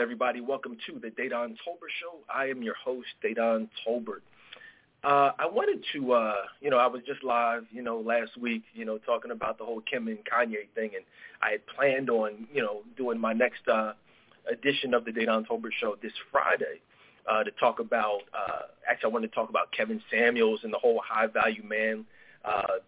Everybody? 0.00 0.40
Welcome 0.40 0.78
to 0.86 0.98
the 0.98 1.08
Dedan 1.08 1.56
Tolbert 1.60 1.92
Show. 2.00 2.20
I 2.34 2.46
am 2.46 2.62
your 2.62 2.74
host, 2.82 3.08
Dedan 3.22 3.68
Tolbert. 3.86 4.22
Uh, 5.04 5.32
I 5.38 5.46
wanted 5.46 5.84
to, 5.92 6.12
uh, 6.12 6.34
you 6.62 6.70
know, 6.70 6.78
I 6.78 6.86
was 6.86 7.02
just 7.06 7.22
live, 7.22 7.66
you 7.70 7.82
know, 7.82 8.00
last 8.00 8.34
week, 8.38 8.62
you 8.72 8.86
know, 8.86 8.96
talking 8.96 9.30
about 9.30 9.58
the 9.58 9.64
whole 9.64 9.82
Kim 9.82 10.08
and 10.08 10.18
Kanye 10.24 10.70
thing, 10.74 10.92
and 10.94 11.04
I 11.42 11.50
had 11.50 11.66
planned 11.66 12.08
on, 12.08 12.48
you 12.50 12.62
know, 12.62 12.80
doing 12.96 13.20
my 13.20 13.34
next 13.34 13.68
uh, 13.68 13.92
edition 14.50 14.94
of 14.94 15.04
the 15.04 15.10
Dedan 15.10 15.46
Tolbert 15.46 15.74
Show 15.78 15.96
this 16.00 16.14
Friday 16.32 16.80
uh, 17.30 17.44
to 17.44 17.50
talk 17.60 17.78
about. 17.78 18.20
Uh, 18.32 18.62
actually, 18.88 19.10
I 19.10 19.12
wanted 19.12 19.28
to 19.28 19.34
talk 19.34 19.50
about 19.50 19.70
Kevin 19.72 20.00
Samuels 20.10 20.60
and 20.62 20.72
the 20.72 20.78
whole 20.78 21.02
high 21.06 21.26
value 21.26 21.62
man, 21.62 22.06
uh, 22.46 22.78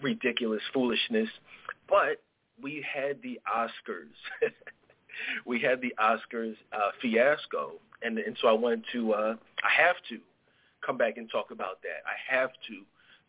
ridiculous 0.00 0.62
foolishness, 0.72 1.28
but 1.90 2.22
we 2.62 2.82
had 2.90 3.20
the 3.22 3.38
Oscars. 3.46 4.16
we 5.44 5.60
had 5.60 5.80
the 5.80 5.94
Oscars 5.98 6.56
uh, 6.72 6.90
fiasco, 7.00 7.72
and 8.02 8.18
and 8.18 8.36
so 8.40 8.48
I 8.48 8.52
wanted 8.52 8.84
to, 8.92 9.12
uh, 9.12 9.34
I 9.62 9.82
have 9.82 9.96
to 10.08 10.18
come 10.84 10.96
back 10.96 11.16
and 11.16 11.30
talk 11.30 11.50
about 11.50 11.82
that. 11.82 12.02
I 12.06 12.34
have 12.34 12.50
to 12.68 12.82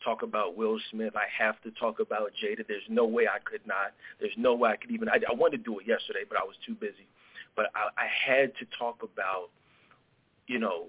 talk 0.04 0.24
about 0.24 0.56
Will 0.56 0.80
Smith. 0.92 1.14
I 1.16 1.28
have 1.38 1.62
to 1.62 1.72
talk 1.72 2.00
about 2.00 2.32
Jada. 2.42 2.66
There's 2.68 2.84
no 2.90 3.06
way 3.06 3.28
I 3.28 3.40
could 3.44 3.66
not. 3.66 3.94
There's 4.20 4.34
no 4.38 4.56
way 4.56 4.72
I 4.72 4.76
could 4.78 4.92
even. 4.92 5.10
I, 5.10 5.20
I 5.30 5.34
wanted 5.34 5.58
to 5.58 5.64
do 5.64 5.80
it 5.80 5.88
yesterday, 5.88 6.24
but 6.28 6.38
I 6.38 6.44
was 6.44 6.56
too 6.66 6.74
busy. 6.74 7.08
But 7.56 7.68
I, 7.76 7.90
I 7.98 8.08
had 8.08 8.54
to 8.58 8.66
talk 8.78 9.04
about, 9.04 9.50
you 10.48 10.60
know, 10.60 10.86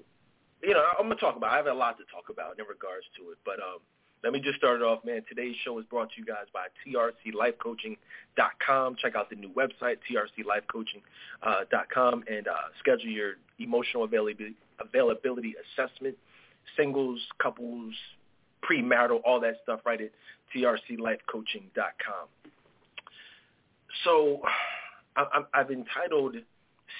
you 0.62 0.74
know, 0.74 0.84
I'm 0.98 1.08
gonna 1.08 1.16
talk 1.16 1.36
about. 1.36 1.52
I 1.52 1.56
have 1.56 1.66
a 1.66 1.74
lot 1.74 1.98
to 1.98 2.04
talk 2.12 2.28
about 2.30 2.58
in 2.58 2.66
regards 2.66 3.06
to 3.16 3.30
it, 3.30 3.38
but 3.44 3.58
um, 3.58 3.80
let 4.22 4.32
me 4.32 4.38
just 4.40 4.58
start 4.58 4.80
it 4.80 4.84
off, 4.84 5.04
man. 5.04 5.22
Today's 5.28 5.56
show 5.64 5.78
is 5.78 5.84
brought 5.86 6.10
to 6.10 6.18
you 6.18 6.26
guys 6.26 6.44
by 6.52 6.66
trclifecoaching.com. 6.86 8.96
Check 8.96 9.16
out 9.16 9.30
the 9.30 9.36
new 9.36 9.48
website, 9.50 9.96
trclifecoaching.com, 10.10 12.24
and 12.30 12.48
uh, 12.48 12.52
schedule 12.78 13.08
your 13.08 13.36
emotional 13.58 14.04
availability, 14.04 14.54
availability 14.78 15.54
assessment, 15.78 16.18
singles, 16.76 17.18
couples, 17.42 17.94
premarital, 18.62 19.22
all 19.24 19.40
that 19.40 19.56
stuff 19.62 19.80
right 19.86 20.02
at 20.02 20.10
trclifecoaching.com. 20.54 22.28
So 24.04 24.42
I, 25.16 25.44
I've 25.54 25.70
entitled 25.70 26.36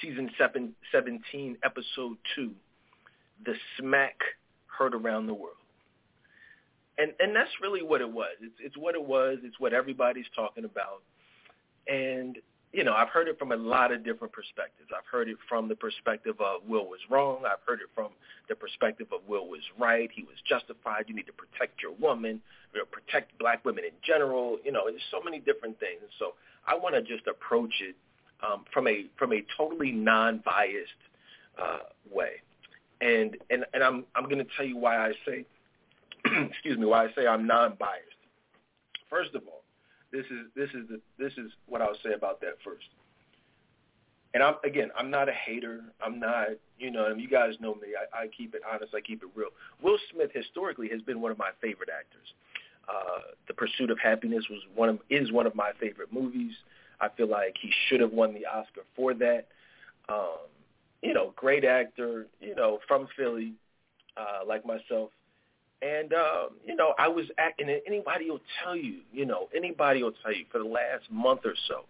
season 0.00 0.30
seven, 0.38 0.74
17, 0.90 1.58
episode 1.62 2.16
2, 2.34 2.50
The 3.44 3.52
Smack 3.78 4.16
Heard 4.66 4.94
Around 4.94 5.26
the 5.26 5.34
World 5.34 5.59
and 6.98 7.12
and 7.20 7.34
that's 7.34 7.50
really 7.60 7.82
what 7.82 8.00
it 8.00 8.10
was. 8.10 8.36
It's 8.40 8.54
it's 8.60 8.76
what 8.76 8.94
it 8.94 9.04
was. 9.04 9.38
It's 9.42 9.58
what 9.58 9.72
everybody's 9.72 10.26
talking 10.34 10.64
about, 10.64 11.02
and 11.86 12.38
you 12.72 12.84
know 12.84 12.92
I've 12.92 13.08
heard 13.08 13.28
it 13.28 13.38
from 13.38 13.52
a 13.52 13.56
lot 13.56 13.92
of 13.92 14.04
different 14.04 14.32
perspectives. 14.32 14.90
I've 14.96 15.06
heard 15.10 15.28
it 15.28 15.36
from 15.48 15.68
the 15.68 15.76
perspective 15.76 16.36
of 16.40 16.62
Will 16.68 16.86
was 16.86 17.00
wrong. 17.10 17.42
I've 17.46 17.62
heard 17.66 17.80
it 17.80 17.88
from 17.94 18.10
the 18.48 18.54
perspective 18.54 19.08
of 19.12 19.20
Will 19.28 19.48
was 19.48 19.62
right. 19.78 20.10
He 20.14 20.22
was 20.22 20.36
justified. 20.48 21.04
You 21.08 21.14
need 21.14 21.26
to 21.26 21.32
protect 21.32 21.82
your 21.82 21.92
woman. 21.92 22.40
You 22.74 22.80
know, 22.80 22.86
protect 22.86 23.38
black 23.38 23.64
women 23.64 23.84
in 23.84 23.94
general. 24.06 24.58
You 24.64 24.72
know, 24.72 24.82
there's 24.88 25.02
so 25.10 25.20
many 25.22 25.38
different 25.38 25.78
things. 25.80 26.02
So 26.18 26.34
I 26.66 26.76
want 26.76 26.94
to 26.94 27.02
just 27.02 27.26
approach 27.26 27.74
it 27.80 27.96
um, 28.42 28.64
from 28.72 28.86
a 28.88 29.06
from 29.18 29.32
a 29.32 29.44
totally 29.56 29.92
non-biased 29.92 31.02
uh, 31.60 31.78
way. 32.12 32.42
And 33.00 33.36
and 33.48 33.64
and 33.72 33.82
I'm 33.82 34.04
I'm 34.14 34.24
going 34.24 34.38
to 34.38 34.50
tell 34.56 34.66
you 34.66 34.76
why 34.76 34.98
I 34.98 35.12
say 35.26 35.46
excuse 36.50 36.78
me, 36.78 36.86
why 36.86 37.04
I 37.04 37.08
say 37.14 37.26
I'm 37.26 37.46
non-biased. 37.46 38.06
First 39.08 39.34
of 39.34 39.42
all, 39.46 39.62
this 40.12 40.26
is 40.26 40.46
this 40.54 40.70
is 40.70 40.88
the 40.88 41.00
this 41.18 41.32
is 41.34 41.50
what 41.66 41.80
I'll 41.82 41.98
say 42.04 42.12
about 42.14 42.40
that 42.40 42.56
first. 42.64 42.86
And 44.32 44.42
I'm 44.42 44.54
again, 44.64 44.90
I'm 44.96 45.10
not 45.10 45.28
a 45.28 45.32
hater. 45.32 45.80
I'm 46.04 46.20
not, 46.20 46.48
you 46.78 46.90
know, 46.90 47.08
you 47.14 47.28
guys 47.28 47.54
know 47.60 47.74
me. 47.74 47.88
I, 47.98 48.22
I 48.24 48.26
keep 48.28 48.54
it 48.54 48.62
honest. 48.70 48.94
I 48.94 49.00
keep 49.00 49.22
it 49.22 49.28
real. 49.34 49.48
Will 49.82 49.98
Smith 50.12 50.30
historically 50.32 50.88
has 50.90 51.00
been 51.02 51.20
one 51.20 51.32
of 51.32 51.38
my 51.38 51.50
favorite 51.60 51.88
actors. 51.90 52.28
Uh, 52.88 53.32
the 53.46 53.54
Pursuit 53.54 53.90
of 53.90 53.98
Happyness 53.98 54.48
was 54.50 54.60
one 54.74 54.88
of 54.88 54.98
is 55.10 55.32
one 55.32 55.46
of 55.46 55.54
my 55.54 55.72
favorite 55.80 56.12
movies. 56.12 56.52
I 57.00 57.08
feel 57.08 57.28
like 57.28 57.56
he 57.60 57.72
should 57.88 58.00
have 58.00 58.12
won 58.12 58.34
the 58.34 58.46
Oscar 58.46 58.82
for 58.94 59.14
that. 59.14 59.46
Um, 60.08 60.48
you 61.02 61.14
know, 61.14 61.32
great 61.36 61.64
actor. 61.64 62.26
You 62.40 62.54
know, 62.54 62.78
from 62.86 63.08
Philly, 63.16 63.54
uh, 64.16 64.46
like 64.46 64.66
myself. 64.66 65.10
And 65.82 66.12
um, 66.12 66.50
you 66.66 66.76
know, 66.76 66.94
I 66.98 67.08
was 67.08 67.26
acting. 67.38 67.70
And 67.70 67.80
anybody 67.86 68.30
will 68.30 68.40
tell 68.62 68.76
you, 68.76 69.00
you 69.12 69.24
know, 69.24 69.48
anybody 69.56 70.02
will 70.02 70.12
tell 70.22 70.32
you 70.32 70.44
for 70.52 70.58
the 70.58 70.68
last 70.68 71.10
month 71.10 71.40
or 71.44 71.54
so, 71.68 71.84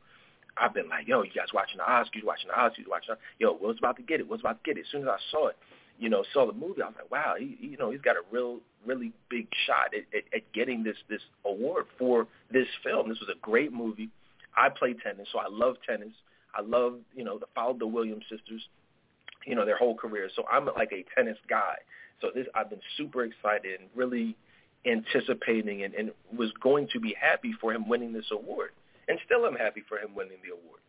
I've 0.56 0.74
been 0.74 0.88
like, 0.88 1.08
yo, 1.08 1.22
you 1.22 1.30
guys 1.34 1.48
watching 1.52 1.78
the 1.78 1.84
Oscars, 1.84 2.24
watching 2.24 2.48
the 2.48 2.54
Oscars, 2.54 2.88
watching. 2.88 3.14
The, 3.14 3.16
yo, 3.38 3.58
Will's 3.60 3.78
about 3.78 3.96
to 3.96 4.02
get 4.02 4.20
it. 4.20 4.28
Will's 4.28 4.42
about 4.42 4.62
to 4.62 4.68
get 4.68 4.78
it. 4.78 4.82
As 4.82 4.86
soon 4.92 5.02
as 5.02 5.08
I 5.08 5.18
saw 5.30 5.48
it, 5.48 5.56
you 5.98 6.08
know, 6.08 6.24
saw 6.32 6.46
the 6.46 6.52
movie, 6.52 6.82
I 6.82 6.86
was 6.86 6.94
like, 6.96 7.10
wow, 7.10 7.34
he, 7.38 7.56
you 7.60 7.76
know, 7.76 7.90
he's 7.90 8.00
got 8.00 8.16
a 8.16 8.22
real, 8.30 8.60
really 8.86 9.12
big 9.28 9.48
shot 9.66 9.92
at, 9.94 10.04
at, 10.16 10.24
at 10.34 10.52
getting 10.52 10.82
this 10.82 10.96
this 11.08 11.20
award 11.44 11.86
for 11.98 12.26
this 12.50 12.66
film. 12.84 13.08
This 13.08 13.20
was 13.20 13.28
a 13.28 13.38
great 13.40 13.72
movie. 13.72 14.08
I 14.56 14.68
play 14.68 14.94
tennis, 14.94 15.28
so 15.32 15.38
I 15.38 15.48
love 15.48 15.76
tennis. 15.86 16.12
I 16.54 16.62
love, 16.62 16.98
you 17.14 17.24
know, 17.24 17.38
the 17.38 17.46
followed 17.54 17.78
the 17.78 17.86
Williams 17.86 18.24
sisters, 18.30 18.62
you 19.46 19.54
know, 19.54 19.64
their 19.64 19.76
whole 19.76 19.94
career. 19.94 20.28
So 20.34 20.44
I'm 20.50 20.66
like 20.66 20.92
a 20.92 21.04
tennis 21.14 21.38
guy. 21.48 21.76
So 22.20 22.31
this, 22.34 22.47
I've 22.54 22.70
been 22.70 22.81
super 22.97 23.25
excited 23.25 23.81
and 23.81 23.88
really 23.94 24.36
anticipating 24.86 25.82
and, 25.82 25.94
and 25.94 26.10
was 26.36 26.50
going 26.62 26.88
to 26.92 27.00
be 27.00 27.14
happy 27.20 27.54
for 27.60 27.72
him 27.72 27.88
winning 27.88 28.12
this 28.12 28.31
award. 28.31 28.70
And 29.08 29.19
still 29.25 29.44
I'm 29.44 29.56
happy 29.56 29.82
for 29.88 29.98
him 29.98 30.14
winning 30.14 30.38
the 30.42 30.53
award. 30.53 30.81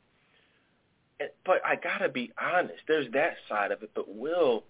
And, 1.19 1.29
but 1.45 1.61
I 1.65 1.75
got 1.75 1.99
to 1.99 2.09
be 2.09 2.31
honest, 2.39 2.79
there's 2.87 3.11
that 3.13 3.35
side 3.49 3.71
of 3.71 3.83
it. 3.83 3.91
But 3.95 4.13
Will, 4.13 4.63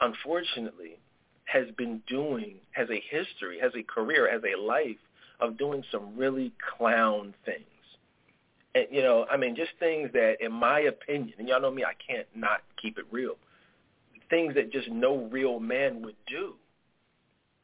unfortunately, 0.00 0.98
has 1.44 1.66
been 1.76 2.02
doing, 2.06 2.56
has 2.72 2.88
a 2.90 3.02
history, 3.10 3.58
has 3.60 3.72
a 3.74 3.82
career, 3.82 4.30
has 4.30 4.42
a 4.42 4.60
life 4.60 4.96
of 5.40 5.58
doing 5.58 5.84
some 5.92 6.16
really 6.16 6.52
clown 6.76 7.34
things. 7.44 7.62
And, 8.74 8.86
you 8.90 9.02
know, 9.02 9.26
I 9.30 9.36
mean, 9.36 9.56
just 9.56 9.70
things 9.78 10.10
that, 10.12 10.36
in 10.40 10.52
my 10.52 10.80
opinion, 10.80 11.34
and 11.38 11.48
y'all 11.48 11.60
know 11.60 11.70
me, 11.70 11.84
I 11.84 11.94
can't 12.06 12.26
not 12.34 12.62
keep 12.80 12.98
it 12.98 13.04
real 13.10 13.36
things 14.30 14.54
that 14.54 14.72
just 14.72 14.88
no 14.88 15.28
real 15.30 15.60
man 15.60 16.02
would 16.02 16.16
do. 16.26 16.54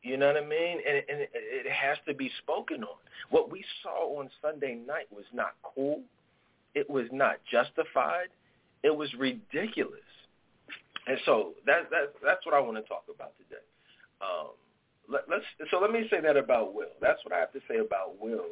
You 0.02 0.16
know 0.16 0.26
what 0.26 0.36
I 0.36 0.46
mean? 0.46 0.78
And, 0.86 0.96
and 1.08 1.20
it, 1.20 1.30
it 1.32 1.70
has 1.70 1.96
to 2.08 2.14
be 2.14 2.30
spoken 2.42 2.82
on. 2.82 2.96
What 3.30 3.50
we 3.50 3.64
saw 3.82 4.18
on 4.18 4.28
Sunday 4.40 4.74
night 4.74 5.06
was 5.14 5.24
not 5.32 5.54
cool. 5.62 6.00
It 6.74 6.88
was 6.90 7.06
not 7.12 7.36
justified. 7.50 8.28
It 8.82 8.94
was 8.94 9.12
ridiculous. 9.14 10.00
And 11.06 11.18
so 11.24 11.52
that, 11.66 11.90
that 11.90 12.14
that's 12.24 12.44
what 12.46 12.54
I 12.54 12.60
want 12.60 12.76
to 12.76 12.82
talk 12.82 13.04
about 13.12 13.32
today. 13.38 13.62
Um, 14.20 14.50
let, 15.08 15.22
let's 15.28 15.44
so 15.70 15.78
let 15.80 15.90
me 15.90 16.06
say 16.10 16.20
that 16.20 16.36
about 16.36 16.74
Will. 16.74 16.94
That's 17.00 17.24
what 17.24 17.34
I 17.34 17.38
have 17.38 17.52
to 17.52 17.60
say 17.68 17.78
about 17.78 18.20
Will. 18.20 18.46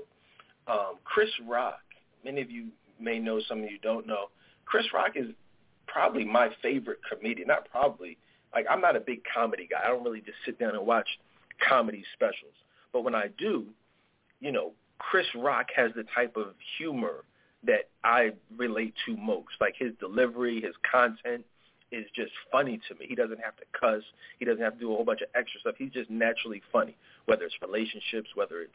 Um, 0.67 0.97
Chris 1.05 1.31
Rock. 1.49 1.81
Many 2.25 2.43
of 2.43 2.51
you 2.51 2.67
may 3.01 3.19
know. 3.19 3.41
Some 3.49 3.63
of 3.63 3.71
you 3.71 3.79
don't 3.83 4.07
know. 4.07 4.27
Chris 4.67 4.85
Rock 4.93 5.13
is 5.15 5.27
probably 5.93 6.25
my 6.25 6.51
favorite 6.63 6.99
comedian. 7.11 7.49
Not 7.49 7.69
probably. 7.71 8.17
Like 8.55 8.67
I'm 8.71 8.81
not 8.81 8.97
a 8.97 9.01
big 9.01 9.23
comedy 9.33 9.69
guy. 9.71 9.81
I 9.85 9.89
don't 9.89 10.05
really 10.05 10.21
just 10.21 10.39
sit 10.45 10.59
down 10.59 10.75
and 10.75 10.87
watch 10.87 11.09
comedy 11.67 12.05
specials. 12.15 12.55
But 12.93 13.05
when 13.05 13.15
I 13.15 13.29
do, 13.39 13.67
you 14.41 14.53
know, 14.53 14.73
Chris 14.99 15.27
Rock 15.35 15.69
has 15.77 15.93
the 15.95 16.05
type 16.15 16.37
of 16.37 16.55
humor 16.79 17.25
that 17.65 17.89
I 18.05 18.33
relate 18.57 18.95
to 19.07 19.17
most. 19.17 19.55
Like 19.61 19.75
his 19.79 19.93
delivery, 20.01 20.61
his 20.61 20.75
content 20.91 21.45
is 21.93 22.07
just 22.15 22.33
funny 22.51 22.81
to 22.89 22.95
me. 22.95 23.07
He 23.09 23.15
doesn't 23.15 23.41
have 23.41 23.57
to 23.57 23.65
cuss. 23.79 24.03
He 24.39 24.45
doesn't 24.45 24.63
have 24.63 24.75
to 24.75 24.81
do 24.81 24.93
a 24.93 24.95
whole 24.95 25.05
bunch 25.05 25.21
of 25.23 25.29
extra 25.35 25.61
stuff. 25.61 25.75
He's 25.79 25.93
just 25.93 26.11
naturally 26.11 26.63
funny, 26.73 26.97
whether 27.27 27.45
it's 27.45 27.55
relationships, 27.61 28.31
whether 28.35 28.63
it's 28.63 28.73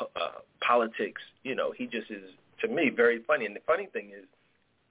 uh, 0.00 0.40
politics. 0.60 1.22
You 1.42 1.54
know, 1.54 1.72
he 1.72 1.86
just 1.86 2.10
is, 2.10 2.30
to 2.60 2.68
me, 2.68 2.90
very 2.94 3.22
funny. 3.26 3.46
And 3.46 3.56
the 3.56 3.60
funny 3.66 3.86
thing 3.92 4.12
is, 4.16 4.24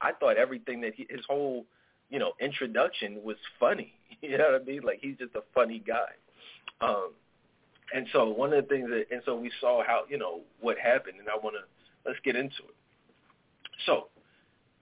I 0.03 0.11
thought 0.11 0.37
everything 0.37 0.81
that 0.81 0.93
he, 0.93 1.07
his 1.09 1.21
whole, 1.27 1.65
you 2.09 2.19
know, 2.19 2.33
introduction 2.39 3.23
was 3.23 3.37
funny. 3.59 3.93
You 4.21 4.37
know 4.37 4.51
what 4.53 4.61
I 4.61 4.63
mean? 4.63 4.83
Like 4.83 4.99
he's 5.01 5.17
just 5.17 5.35
a 5.35 5.41
funny 5.53 5.83
guy. 5.85 6.11
Um, 6.79 7.09
and 7.93 8.07
so 8.13 8.29
one 8.29 8.53
of 8.53 8.63
the 8.63 8.69
things 8.69 8.89
that, 8.89 9.05
and 9.11 9.21
so 9.25 9.35
we 9.35 9.51
saw 9.59 9.83
how, 9.85 10.03
you 10.09 10.17
know, 10.17 10.41
what 10.61 10.77
happened, 10.77 11.15
and 11.19 11.27
I 11.27 11.35
want 11.35 11.57
to 11.57 11.63
let's 12.09 12.19
get 12.23 12.37
into 12.37 12.63
it. 12.63 12.75
So, 13.85 14.07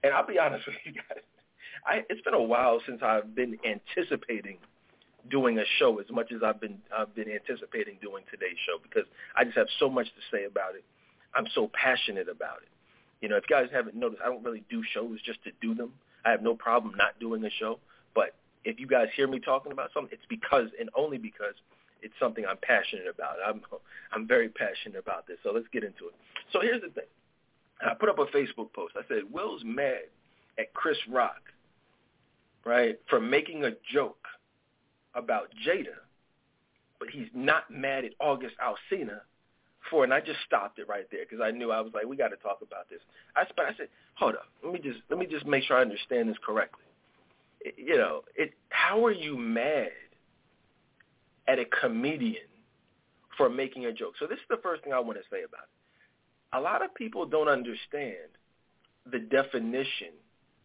and 0.04 0.14
I'll 0.14 0.28
be 0.28 0.38
honest 0.38 0.66
with 0.68 0.76
you 0.84 0.94
guys, 0.94 1.24
I, 1.86 2.04
it's 2.10 2.22
been 2.22 2.36
a 2.36 2.42
while 2.42 2.82
since 2.86 3.02
I've 3.02 3.34
been 3.34 3.58
anticipating 3.66 4.58
doing 5.30 5.60
a 5.60 5.66
show 5.78 6.00
as 6.00 6.06
much 6.12 6.32
as 6.32 6.42
I've 6.44 6.60
been 6.60 6.78
I've 6.96 7.14
been 7.14 7.30
anticipating 7.30 7.98
doing 8.02 8.24
today's 8.32 8.58
show 8.66 8.78
because 8.82 9.08
I 9.36 9.44
just 9.44 9.58
have 9.58 9.68
so 9.80 9.90
much 9.90 10.08
to 10.08 10.22
say 10.36 10.46
about 10.46 10.76
it. 10.76 10.84
I'm 11.36 11.48
so 11.54 11.70
passionate 11.74 12.28
about 12.28 12.58
it. 12.64 12.71
You 13.22 13.30
know, 13.30 13.38
if 13.38 13.44
you 13.50 13.56
guys 13.56 13.70
haven't 13.72 13.96
noticed, 13.96 14.22
I 14.24 14.28
don't 14.30 14.44
really 14.44 14.64
do 14.70 14.84
shows 14.94 15.22
just 15.24 15.44
to 15.44 15.52
do 15.62 15.76
them. 15.76 15.94
I 16.26 16.32
have 16.32 16.42
no 16.42 16.56
problem 16.56 16.96
not 16.98 17.20
doing 17.20 17.44
a 17.46 17.50
show. 17.50 17.80
But 18.14 18.36
if 18.66 18.80
you 18.80 18.88
guys 18.88 19.08
hear 19.16 19.28
me 19.28 19.40
talking 19.40 19.72
about 19.72 19.92
something, 19.94 20.12
it's 20.12 20.26
because 20.28 20.70
and 20.80 20.90
only 20.96 21.18
because 21.18 21.54
it's 22.02 22.14
something 22.20 22.46
I'm 22.46 22.58
passionate 22.58 23.08
about. 23.08 23.36
I'm 23.46 23.62
I'm 24.12 24.28
very 24.28 24.50
passionate 24.50 24.98
about 24.98 25.28
this. 25.28 25.38
So 25.44 25.52
let's 25.52 25.68
get 25.72 25.84
into 25.84 26.08
it. 26.08 26.16
So 26.52 26.62
here's 26.62 26.82
the 26.82 26.90
thing. 26.90 27.06
I 27.86 27.94
put 27.94 28.10
up 28.10 28.20
a 28.20 28.26
Facebook 28.26 28.74
post. 28.74 28.96
I 28.96 29.02
said, 29.08 29.24
Will's 29.32 29.64
mad 29.64 30.02
at 30.60 30.74
Chris 30.74 30.98
Rock, 31.10 31.42
right, 32.66 33.00
for 33.10 33.20
making 33.20 33.64
a 33.64 33.72
joke 33.92 34.28
about 35.16 35.50
Jada, 35.66 35.98
but 37.00 37.10
he's 37.10 37.28
not 37.34 37.72
mad 37.72 38.06
at 38.06 38.12
August 38.20 38.56
Alsina 38.64 39.22
for, 39.92 40.04
and 40.06 40.14
I 40.14 40.22
just 40.22 40.40
stopped 40.48 40.80
it 40.80 40.88
right 40.88 41.06
there 41.12 41.26
because 41.30 41.44
I 41.44 41.52
knew 41.52 41.72
I 41.72 41.82
was 41.82 41.92
like, 41.94 42.06
we 42.06 42.16
got 42.16 42.30
to 42.30 42.38
talk 42.38 42.60
about 42.66 42.90
this. 42.90 43.02
I, 43.36 43.44
but 43.56 43.66
I 43.66 43.76
said, 43.78 43.90
hold 44.16 44.34
up, 44.34 44.48
let 44.64 44.74
me 44.74 44.80
just 44.80 45.00
let 45.10 45.20
me 45.20 45.28
just 45.28 45.46
make 45.46 45.64
sure 45.66 45.78
I 45.78 45.82
understand 45.82 46.30
this 46.30 46.38
correctly. 46.44 46.86
It, 47.60 47.76
you 47.78 47.98
know, 47.98 48.22
it. 48.36 48.54
How 48.70 49.06
are 49.06 49.12
you 49.12 49.38
mad 49.38 49.92
at 51.48 51.60
a 51.60 51.66
comedian 51.66 52.48
for 53.38 53.50
making 53.50 53.86
a 53.86 53.94
joke? 53.94 54.14
So 54.18 54.26
this 54.26 54.38
is 54.38 54.46
the 54.50 54.60
first 54.64 54.84
thing 54.84 54.94
I 54.94 55.00
want 55.00 55.20
to 55.20 55.26
say 55.30 55.44
about 55.44 55.66
it. 55.66 56.58
A 56.58 56.60
lot 56.60 56.84
of 56.84 56.96
people 56.96 57.26
don't 57.26 57.50
understand 57.50 58.32
the 59.12 59.20
definition. 59.20 60.16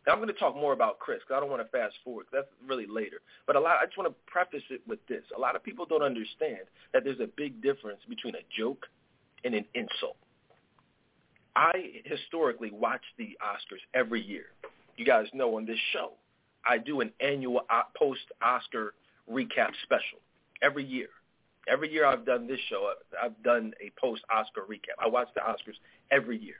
I'm 0.08 0.18
going 0.18 0.28
to 0.28 0.34
talk 0.34 0.54
more 0.54 0.72
about 0.72 1.00
Chris 1.00 1.18
because 1.18 1.36
I 1.36 1.40
don't 1.40 1.50
want 1.50 1.62
to 1.62 1.68
fast 1.76 1.96
forward. 2.04 2.26
That's 2.32 2.46
really 2.64 2.86
later. 2.86 3.18
But 3.44 3.56
a 3.56 3.60
lot, 3.60 3.78
I 3.82 3.86
just 3.86 3.98
want 3.98 4.08
to 4.08 4.14
preface 4.30 4.62
it 4.70 4.80
with 4.86 5.04
this. 5.08 5.22
A 5.36 5.40
lot 5.40 5.56
of 5.56 5.64
people 5.64 5.84
don't 5.84 6.02
understand 6.02 6.70
that 6.92 7.02
there's 7.02 7.18
a 7.18 7.26
big 7.36 7.60
difference 7.60 7.98
between 8.08 8.36
a 8.36 8.46
joke 8.56 8.86
and 9.46 9.54
an 9.54 9.64
insult. 9.74 10.16
I 11.54 12.02
historically 12.04 12.70
watch 12.72 13.00
the 13.16 13.38
Oscars 13.42 13.80
every 13.94 14.20
year. 14.20 14.46
You 14.96 15.06
guys 15.06 15.26
know 15.32 15.56
on 15.56 15.64
this 15.64 15.78
show, 15.92 16.12
I 16.66 16.78
do 16.78 17.00
an 17.00 17.12
annual 17.20 17.62
post-Oscar 17.96 18.92
recap 19.30 19.70
special 19.84 20.18
every 20.60 20.84
year. 20.84 21.08
Every 21.68 21.90
year 21.90 22.04
I've 22.04 22.26
done 22.26 22.46
this 22.46 22.60
show, 22.68 22.92
I've 23.22 23.40
done 23.42 23.72
a 23.80 23.90
post-Oscar 24.00 24.62
recap. 24.62 24.98
I 24.98 25.08
watch 25.08 25.28
the 25.34 25.40
Oscars 25.40 25.76
every 26.10 26.38
year, 26.38 26.56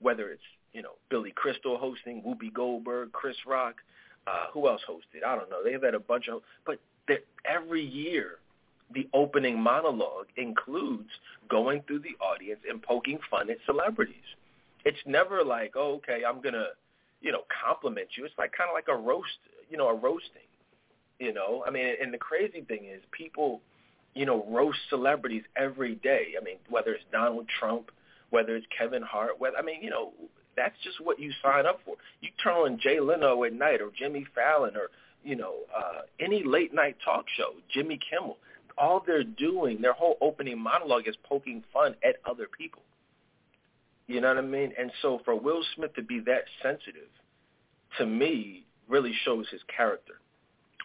whether 0.00 0.28
it's 0.28 0.42
you 0.72 0.82
know 0.82 0.92
Billy 1.08 1.32
Crystal 1.34 1.78
hosting, 1.78 2.22
Whoopi 2.22 2.52
Goldberg, 2.52 3.12
Chris 3.12 3.36
Rock, 3.46 3.76
uh, 4.26 4.46
who 4.52 4.68
else 4.68 4.82
hosted? 4.88 5.24
I 5.26 5.34
don't 5.36 5.50
know. 5.50 5.64
They've 5.64 5.82
had 5.82 5.94
a 5.94 6.00
bunch 6.00 6.28
of, 6.28 6.42
but 6.66 6.78
every 7.44 7.82
year 7.82 8.38
the 8.92 9.08
opening 9.14 9.60
monologue 9.60 10.26
includes 10.36 11.10
going 11.48 11.82
through 11.86 12.00
the 12.00 12.16
audience 12.24 12.60
and 12.68 12.82
poking 12.82 13.18
fun 13.30 13.50
at 13.50 13.58
celebrities. 13.66 14.16
It's 14.84 14.98
never 15.06 15.44
like, 15.44 15.74
oh, 15.76 15.94
okay, 15.96 16.22
I'm 16.26 16.40
gonna, 16.40 16.68
you 17.20 17.32
know, 17.32 17.42
compliment 17.64 18.08
you. 18.16 18.24
It's 18.24 18.34
like 18.38 18.52
kind 18.52 18.68
of 18.68 18.74
like 18.74 18.88
a 18.88 18.96
roast, 18.96 19.38
you 19.70 19.76
know, 19.76 19.88
a 19.88 19.94
roasting. 19.94 20.48
You 21.18 21.34
know, 21.34 21.62
I 21.66 21.70
mean, 21.70 21.86
and 22.00 22.14
the 22.14 22.18
crazy 22.18 22.62
thing 22.62 22.86
is, 22.86 23.02
people, 23.12 23.60
you 24.14 24.24
know, 24.24 24.46
roast 24.48 24.78
celebrities 24.88 25.42
every 25.54 25.96
day. 25.96 26.28
I 26.40 26.42
mean, 26.42 26.56
whether 26.70 26.92
it's 26.92 27.04
Donald 27.12 27.46
Trump, 27.58 27.90
whether 28.30 28.56
it's 28.56 28.66
Kevin 28.76 29.02
Hart, 29.02 29.38
whether 29.38 29.56
I 29.58 29.62
mean, 29.62 29.82
you 29.82 29.90
know, 29.90 30.12
that's 30.56 30.74
just 30.82 30.98
what 31.00 31.20
you 31.20 31.30
sign 31.42 31.66
up 31.66 31.80
for. 31.84 31.96
You 32.22 32.30
turn 32.42 32.54
on 32.54 32.80
Jay 32.80 33.00
Leno 33.00 33.44
at 33.44 33.52
night, 33.52 33.82
or 33.82 33.90
Jimmy 33.96 34.26
Fallon, 34.34 34.76
or 34.76 34.88
you 35.22 35.36
know, 35.36 35.56
uh, 35.76 36.00
any 36.18 36.42
late 36.42 36.72
night 36.72 36.96
talk 37.04 37.26
show, 37.36 37.52
Jimmy 37.72 37.98
Kimmel 38.10 38.38
all 38.80 39.02
they're 39.06 39.22
doing, 39.22 39.82
their 39.82 39.92
whole 39.92 40.16
opening 40.20 40.58
monologue 40.58 41.06
is 41.06 41.14
poking 41.22 41.62
fun 41.72 41.94
at 42.02 42.16
other 42.28 42.46
people. 42.58 42.82
You 44.06 44.20
know 44.20 44.28
what 44.28 44.38
I 44.38 44.46
mean? 44.46 44.72
And 44.78 44.90
so 45.02 45.20
for 45.24 45.36
Will 45.36 45.62
Smith 45.76 45.94
to 45.94 46.02
be 46.02 46.18
that 46.20 46.44
sensitive, 46.62 47.10
to 47.98 48.06
me, 48.06 48.64
really 48.88 49.12
shows 49.24 49.46
his 49.50 49.60
character 49.74 50.14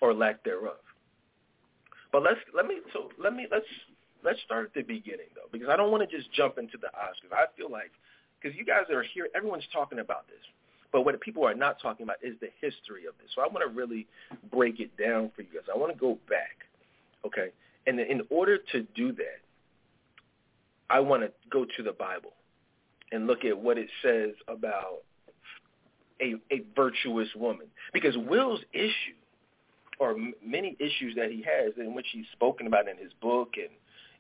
or 0.02 0.14
lack 0.14 0.44
thereof. 0.44 0.78
But 2.12 2.22
let's 2.24 2.40
let 2.54 2.68
me 2.68 2.76
so 2.94 3.10
let 3.18 3.34
me 3.34 3.48
let's 3.52 3.66
let's 4.24 4.40
start 4.46 4.68
at 4.68 4.74
the 4.74 4.82
beginning 4.82 5.28
though, 5.34 5.50
because 5.52 5.70
I 5.70 5.76
don't 5.76 5.92
want 5.92 6.08
to 6.08 6.18
just 6.18 6.32
jump 6.34 6.58
into 6.58 6.78
the 6.78 6.88
Oscars. 6.88 7.34
I 7.34 7.46
feel 7.58 7.72
like 7.72 7.92
because 8.40 8.56
you 8.58 8.66
guys 8.66 8.84
are 8.94 9.04
here, 9.04 9.28
everyone's 9.36 9.68
talking 9.74 10.00
about 10.00 10.28
this. 10.28 10.44
But 10.92 11.02
what 11.02 11.20
people 11.20 11.46
are 11.46 11.56
not 11.56 11.82
talking 11.82 12.04
about 12.04 12.18
is 12.22 12.36
the 12.40 12.50
history 12.62 13.06
of 13.06 13.16
this. 13.20 13.32
So 13.36 13.42
I 13.42 13.48
want 13.48 13.68
to 13.68 13.76
really 13.76 14.08
break 14.52 14.80
it 14.80 14.96
down 14.98 15.32
for 15.36 15.42
you 15.42 15.50
guys. 15.54 15.64
I 15.74 15.78
want 15.78 15.92
to 15.92 16.00
go 16.00 16.18
back, 16.30 16.58
okay? 17.26 17.52
And 17.88 18.00
in 18.00 18.22
order 18.30 18.58
to 18.72 18.82
do 18.96 19.12
that, 19.14 19.42
I 20.90 21.00
want 21.00 21.24
to 21.24 21.32
go 21.50 21.66
to 21.78 21.84
the 21.84 21.92
Bible 21.92 22.34
and 23.12 23.28
look 23.28 23.46
at 23.46 23.58
what 23.58 23.78
it 23.78 23.90
says 24.04 24.32
about 24.48 25.04
a, 26.22 26.36
a 26.52 26.64
virtuous 26.76 27.30
woman. 27.36 27.68
Because 27.94 28.16
Will's 28.18 28.62
issue, 28.74 29.16
or 30.00 30.16
many 30.46 30.76
issues 30.80 31.16
that 31.16 31.32
he 31.32 31.44
has, 31.44 31.74
in 31.78 31.96
which 31.96 32.08
he's 32.12 32.26
spoken 32.34 32.68
about 32.68 32.88
in 32.88 32.98
his 32.98 33.12
book 33.22 33.54
and 33.56 33.70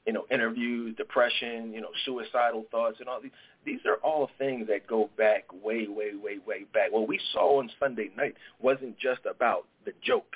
you 0.05 0.13
know 0.13 0.25
interviews, 0.29 0.95
depression, 0.95 1.73
you 1.73 1.81
know 1.81 1.89
suicidal 2.05 2.65
thoughts, 2.71 2.97
and 2.99 3.09
all 3.09 3.21
these. 3.21 3.31
These 3.65 3.79
are 3.87 3.95
all 3.95 4.29
things 4.37 4.67
that 4.67 4.85
go 4.85 5.09
back 5.17 5.45
way, 5.51 5.87
way, 5.87 6.11
way, 6.13 6.37
way 6.45 6.65
back. 6.71 6.91
What 6.91 7.07
we 7.07 7.19
saw 7.33 7.57
on 7.57 7.71
Sunday 7.79 8.11
night 8.15 8.35
wasn't 8.59 8.95
just 8.99 9.21
about 9.27 9.65
the 9.85 9.91
joke 10.03 10.35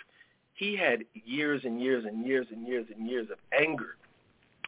he 0.59 0.75
had 0.75 1.05
years 1.13 1.61
and 1.63 1.81
years 1.81 2.03
and 2.03 2.25
years 2.25 2.47
and 2.51 2.67
years 2.67 2.85
and 2.93 3.09
years 3.09 3.29
of 3.31 3.37
anger, 3.57 3.95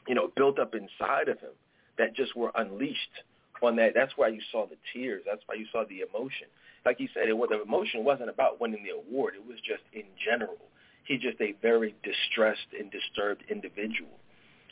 you 0.08 0.16
know, 0.16 0.32
built 0.38 0.58
up 0.58 0.74
inside 0.74 1.28
of 1.28 1.38
him 1.42 1.52
that 1.98 2.16
just 2.16 2.34
were 2.34 2.50
unleashed 2.56 3.24
on 3.62 3.76
that. 3.76 3.92
That's 3.94 4.14
why 4.16 4.30
you 4.30 4.40
saw 4.54 4.66
the 4.66 4.78
tears. 4.94 5.24
That's 5.26 5.42
why 5.48 5.56
you 5.56 5.66
saw 5.70 5.84
the 5.84 6.00
emotion. 6.00 6.48
Like 6.86 6.98
he 6.98 7.10
said, 7.14 7.28
it 7.28 7.38
was, 7.38 7.50
the 7.52 7.62
emotion 7.62 8.06
wasn't 8.06 8.30
about 8.30 8.62
winning 8.62 8.84
the 8.84 8.92
award. 8.92 9.34
It 9.36 9.46
was 9.46 9.58
just 9.58 9.84
in 9.92 10.06
general. 10.24 10.56
He's 11.04 11.20
just 11.20 11.42
a 11.42 11.56
very 11.62 11.94
distressed 12.04 12.72
and 12.80 12.90
disturbed 12.90 13.44
individual. 13.50 14.16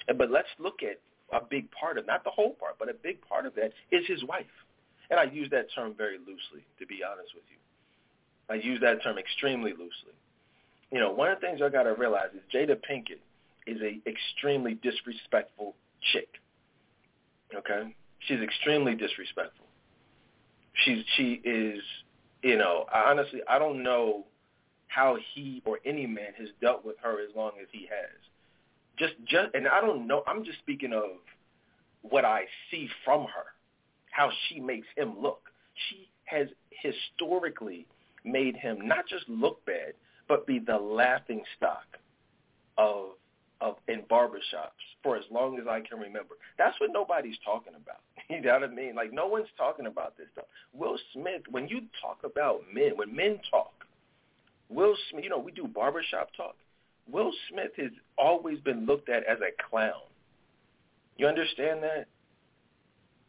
And, 0.08 0.18
but 0.18 0.32
let's 0.32 0.48
look 0.58 0.84
at 0.84 1.02
a 1.36 1.44
big 1.44 1.70
part 1.72 1.98
of, 1.98 2.08
not 2.08 2.24
the 2.24 2.32
whole 2.32 2.52
part, 2.52 2.80
but 2.80 2.88
a 2.88 2.94
big 2.94 3.20
part 3.28 3.46
of 3.46 3.54
that 3.56 3.74
is 3.92 4.08
his 4.08 4.24
wife. 4.24 4.46
And 5.12 5.20
I 5.20 5.26
use 5.26 5.50
that 5.52 5.68
term 5.76 5.96
very 5.98 6.18
loosely, 6.18 6.64
to 6.80 6.88
be 6.88 7.04
honest 7.04 7.36
with 7.36 7.44
you. 7.52 7.58
I 8.50 8.56
use 8.56 8.80
that 8.80 9.04
term 9.04 9.18
extremely 9.18 9.72
loosely 9.72 10.16
you 10.92 11.00
know, 11.00 11.12
one 11.12 11.32
of 11.32 11.40
the 11.40 11.48
things 11.48 11.62
I 11.64 11.70
got 11.70 11.84
to 11.84 11.94
realize 11.94 12.30
is 12.34 12.42
Jada 12.54 12.76
Pinkett 12.76 13.20
is 13.68 13.82
a 13.82 14.00
extremely 14.10 14.76
disrespectful 14.76 15.76
chick. 16.14 16.28
Okay, 17.56 17.96
she's 18.28 18.40
extremely 18.42 18.96
disrespectful. 18.96 19.66
She's 20.74 21.04
she 21.16 21.42
is, 21.44 21.82
you 22.44 22.58
know, 22.58 22.86
I 22.94 23.10
honestly, 23.12 23.42
I 23.48 23.60
don't 23.60 23.84
know 23.84 24.26
how 24.88 25.18
he 25.34 25.62
or 25.66 25.80
any 25.86 26.08
man 26.08 26.34
has 26.38 26.50
dealt 26.62 26.84
with 26.84 26.96
her 27.02 27.22
as 27.22 27.30
long 27.36 27.52
as 27.62 27.68
he 27.72 27.82
has. 27.82 28.10
Just 28.98 29.14
just, 29.26 29.54
and 29.54 29.68
I 29.68 29.82
don't 29.82 30.08
know. 30.08 30.24
I'm 30.28 30.44
just 30.44 30.60
speaking 30.60 30.94
of 30.94 31.04
what 32.02 32.26
I 32.26 32.46
see 32.72 32.90
from 33.06 33.22
her, 33.24 33.46
how 34.12 34.30
she 34.48 34.60
makes 34.60 34.88
him 34.96 35.22
look. 35.22 35.50
She 35.90 36.10
has 36.26 36.48
historically 36.82 37.86
made 38.24 38.56
him 38.56 38.88
not 38.88 39.08
just 39.08 39.28
look 39.28 39.66
bad, 39.66 39.94
but 40.30 40.48
be 40.48 40.60
the 40.60 40.78
laughing 40.78 41.44
stock 41.58 41.98
of 42.78 43.08
of 43.62 43.76
in 43.90 44.04
barbershops 44.10 44.80
for 45.04 45.18
as 45.18 45.26
long 45.30 45.60
as 45.60 45.66
I 45.70 45.82
can 45.82 46.00
remember. 46.00 46.36
That's 46.58 46.80
what 46.80 46.92
nobody's 46.94 47.36
talking 47.44 47.74
about. 47.76 47.98
You 48.30 48.42
know 48.42 48.54
what 48.60 48.64
I 48.64 48.68
mean? 48.68 48.94
Like 48.96 49.12
no 49.12 49.26
one's 49.26 49.48
talking 49.58 49.88
about 49.88 50.16
this 50.16 50.28
stuff. 50.34 50.46
Will 50.72 51.00
Smith, 51.14 51.42
when 51.50 51.68
you 51.68 51.82
talk 52.00 52.20
about 52.24 52.62
men, 52.72 52.92
when 52.96 53.14
men 53.14 53.40
talk, 53.50 53.74
Will 54.70 54.96
Smith, 55.10 55.24
you 55.24 55.32
know, 55.32 55.40
we 55.40 55.52
do 55.52 55.68
barbershop 55.68 56.30
talk. 56.38 56.56
Will 57.12 57.32
Smith 57.50 57.72
has 57.78 57.90
always 58.20 58.60
been 58.60 58.86
looked 58.86 59.10
at 59.10 59.24
as 59.24 59.40
a 59.40 59.50
clown. 59.68 60.06
You 61.18 61.26
understand 61.26 61.82
that? 61.82 62.06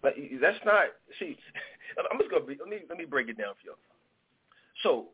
But 0.02 0.16
that's 0.38 0.62
not. 0.66 0.88
See, 1.18 1.38
I'm 2.12 2.18
just 2.18 2.30
gonna 2.30 2.44
be, 2.44 2.56
let 2.60 2.68
me 2.68 2.80
let 2.86 2.98
me 2.98 3.06
break 3.06 3.30
it 3.30 3.38
down 3.38 3.54
for 3.54 3.70
you. 3.70 3.74
So 4.82 5.06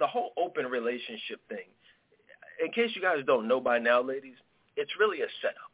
the 0.00 0.06
whole 0.06 0.32
open 0.36 0.66
relationship 0.66 1.40
thing, 1.48 1.68
in 2.64 2.72
case 2.72 2.90
you 2.96 3.02
guys 3.02 3.18
don't 3.26 3.46
know 3.46 3.60
by 3.60 3.78
now, 3.78 4.02
ladies, 4.02 4.36
it's 4.76 4.90
really 4.98 5.20
a 5.20 5.28
setup. 5.40 5.70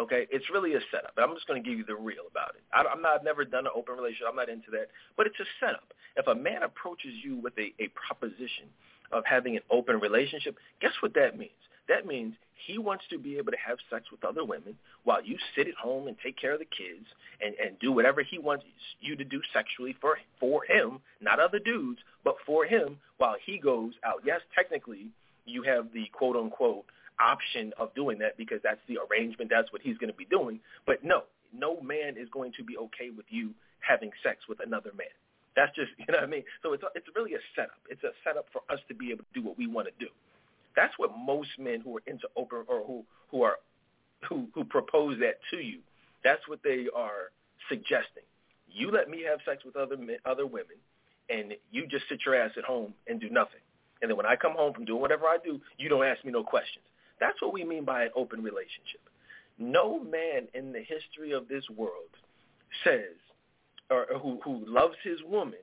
Okay, 0.00 0.26
it's 0.30 0.50
really 0.52 0.74
a 0.74 0.80
setup. 0.90 1.14
I'm 1.16 1.34
just 1.34 1.46
going 1.46 1.62
to 1.62 1.68
give 1.68 1.78
you 1.78 1.84
the 1.84 1.94
real 1.94 2.26
about 2.28 2.56
it. 2.56 2.62
I, 2.74 2.82
I'm 2.82 3.00
not. 3.00 3.14
I've 3.14 3.24
never 3.24 3.44
done 3.44 3.64
an 3.66 3.72
open 3.74 3.94
relationship. 3.94 4.26
I'm 4.28 4.34
not 4.34 4.48
into 4.48 4.72
that. 4.72 4.88
But 5.16 5.28
it's 5.28 5.38
a 5.38 5.46
setup. 5.60 5.94
If 6.16 6.26
a 6.26 6.34
man 6.34 6.64
approaches 6.64 7.14
you 7.22 7.36
with 7.36 7.54
a, 7.58 7.72
a 7.78 7.88
proposition 7.94 8.66
of 9.12 9.22
having 9.24 9.54
an 9.54 9.62
open 9.70 10.00
relationship, 10.00 10.56
guess 10.80 10.90
what 11.00 11.14
that 11.14 11.38
means? 11.38 11.52
That 11.88 12.06
means 12.06 12.34
he 12.66 12.78
wants 12.78 13.04
to 13.10 13.18
be 13.18 13.36
able 13.36 13.52
to 13.52 13.58
have 13.58 13.78
sex 13.90 14.10
with 14.10 14.24
other 14.24 14.44
women 14.44 14.76
while 15.04 15.22
you 15.22 15.36
sit 15.54 15.68
at 15.68 15.74
home 15.74 16.08
and 16.08 16.16
take 16.22 16.38
care 16.40 16.52
of 16.52 16.58
the 16.58 16.64
kids 16.64 17.06
and, 17.44 17.54
and 17.56 17.78
do 17.78 17.92
whatever 17.92 18.22
he 18.22 18.38
wants 18.38 18.64
you 19.00 19.16
to 19.16 19.24
do 19.24 19.40
sexually 19.52 19.94
for 20.00 20.18
for 20.40 20.64
him, 20.64 21.00
not 21.20 21.40
other 21.40 21.58
dudes, 21.58 22.00
but 22.24 22.36
for 22.46 22.64
him 22.64 22.96
while 23.18 23.36
he 23.44 23.58
goes 23.58 23.92
out. 24.04 24.22
Yes, 24.24 24.40
technically 24.54 25.08
you 25.44 25.62
have 25.62 25.92
the 25.92 26.06
quote 26.12 26.36
unquote 26.36 26.84
option 27.20 27.72
of 27.78 27.94
doing 27.94 28.18
that 28.18 28.36
because 28.36 28.60
that's 28.62 28.80
the 28.88 28.98
arrangement, 28.98 29.50
that's 29.50 29.72
what 29.72 29.82
he's 29.82 29.98
going 29.98 30.10
to 30.10 30.16
be 30.16 30.24
doing. 30.24 30.60
But 30.86 31.04
no, 31.04 31.24
no 31.52 31.80
man 31.80 32.16
is 32.16 32.28
going 32.30 32.52
to 32.56 32.64
be 32.64 32.76
okay 32.76 33.10
with 33.14 33.26
you 33.28 33.50
having 33.80 34.10
sex 34.22 34.40
with 34.48 34.58
another 34.64 34.90
man. 34.96 35.12
That's 35.56 35.74
just, 35.76 35.90
you 35.98 36.06
know 36.08 36.18
what 36.18 36.24
I 36.24 36.30
mean? 36.30 36.44
So 36.62 36.72
it's, 36.72 36.82
it's 36.94 37.06
really 37.14 37.34
a 37.34 37.42
setup. 37.54 37.78
It's 37.88 38.02
a 38.02 38.12
setup 38.24 38.46
for 38.52 38.62
us 38.72 38.80
to 38.88 38.94
be 38.94 39.10
able 39.10 39.24
to 39.24 39.40
do 39.40 39.46
what 39.46 39.58
we 39.58 39.66
want 39.66 39.88
to 39.88 39.94
do. 40.04 40.10
That's 40.76 40.94
what 40.98 41.12
most 41.16 41.50
men 41.58 41.80
who 41.80 41.96
are 41.98 42.02
into 42.06 42.28
open 42.36 42.64
or 42.68 42.84
who 42.86 43.04
who 43.30 43.42
are 43.42 43.56
who 44.28 44.48
who 44.54 44.64
propose 44.64 45.18
that 45.20 45.36
to 45.50 45.58
you. 45.58 45.80
That's 46.24 46.46
what 46.48 46.60
they 46.64 46.86
are 46.94 47.30
suggesting. 47.68 48.24
You 48.68 48.90
let 48.90 49.08
me 49.10 49.22
have 49.28 49.40
sex 49.46 49.64
with 49.64 49.76
other 49.76 49.96
men, 49.96 50.18
other 50.24 50.46
women. 50.46 50.76
and 51.30 51.54
you 51.70 51.86
just 51.86 52.04
sit 52.08 52.20
your 52.26 52.34
ass 52.34 52.50
at 52.56 52.64
home 52.64 52.94
and 53.06 53.20
do 53.20 53.30
nothing. 53.30 53.60
And 54.02 54.10
then 54.10 54.16
when 54.16 54.26
I 54.26 54.36
come 54.36 54.52
home 54.52 54.74
from 54.74 54.84
doing 54.84 55.00
whatever 55.00 55.26
I 55.26 55.38
do, 55.42 55.60
you 55.78 55.88
don't 55.88 56.04
ask 56.04 56.24
me 56.24 56.32
no 56.32 56.42
questions. 56.44 56.84
That's 57.20 57.40
what 57.40 57.52
we 57.52 57.64
mean 57.64 57.84
by 57.84 58.04
an 58.04 58.10
open 58.16 58.42
relationship. 58.42 59.00
No 59.58 60.00
man 60.02 60.48
in 60.54 60.72
the 60.72 60.80
history 60.80 61.32
of 61.32 61.48
this 61.48 61.64
world 61.76 62.10
says, 62.82 63.16
or 63.90 64.06
who 64.20 64.40
who 64.44 64.64
loves 64.66 64.96
his 65.04 65.18
woman, 65.24 65.60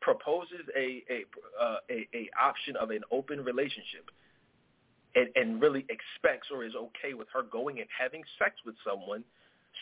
proposes 0.00 0.62
a 0.76 1.02
a 1.10 1.24
uh, 1.62 1.76
a, 1.90 2.08
a 2.14 2.30
option 2.40 2.76
of 2.76 2.90
an 2.90 3.00
open 3.10 3.44
relationship, 3.44 4.10
and, 5.14 5.28
and 5.36 5.60
really 5.60 5.86
expects 5.88 6.48
or 6.52 6.64
is 6.64 6.74
okay 6.74 7.14
with 7.14 7.28
her 7.32 7.42
going 7.42 7.78
and 7.80 7.88
having 7.96 8.22
sex 8.38 8.56
with 8.64 8.74
someone, 8.86 9.24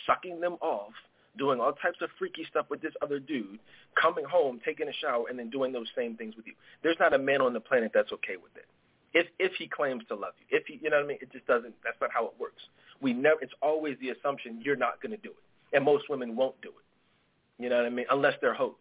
sucking 0.06 0.40
them 0.40 0.54
off, 0.60 0.92
doing 1.38 1.60
all 1.60 1.72
types 1.72 1.98
of 2.02 2.10
freaky 2.18 2.44
stuff 2.50 2.66
with 2.68 2.82
this 2.82 2.92
other 3.02 3.18
dude, 3.18 3.58
coming 4.00 4.24
home, 4.24 4.60
taking 4.64 4.88
a 4.88 4.92
shower, 4.92 5.24
and 5.28 5.38
then 5.38 5.50
doing 5.50 5.72
those 5.72 5.88
same 5.96 6.16
things 6.16 6.36
with 6.36 6.46
you. 6.46 6.54
There's 6.82 6.98
not 7.00 7.14
a 7.14 7.18
man 7.18 7.40
on 7.40 7.52
the 7.52 7.60
planet 7.60 7.92
that's 7.94 8.12
okay 8.12 8.36
with 8.36 8.54
it. 8.56 8.66
If 9.14 9.26
if 9.38 9.52
he 9.58 9.68
claims 9.68 10.04
to 10.08 10.14
love 10.14 10.32
you, 10.40 10.58
if 10.58 10.66
he, 10.66 10.78
you 10.82 10.88
know 10.88 10.96
what 10.96 11.04
I 11.04 11.08
mean, 11.08 11.18
it 11.20 11.30
just 11.32 11.46
doesn't. 11.46 11.74
That's 11.84 11.96
not 12.00 12.10
how 12.12 12.24
it 12.26 12.32
works. 12.38 12.62
We 13.00 13.12
never. 13.12 13.40
It's 13.42 13.52
always 13.60 13.96
the 14.00 14.10
assumption 14.10 14.60
you're 14.64 14.76
not 14.76 15.02
going 15.02 15.12
to 15.12 15.18
do 15.18 15.30
it, 15.30 15.76
and 15.76 15.84
most 15.84 16.08
women 16.08 16.34
won't 16.34 16.58
do 16.62 16.68
it. 16.68 17.62
You 17.62 17.68
know 17.68 17.76
what 17.76 17.86
I 17.86 17.90
mean? 17.90 18.06
Unless 18.10 18.34
they're 18.40 18.54
hoes. 18.54 18.74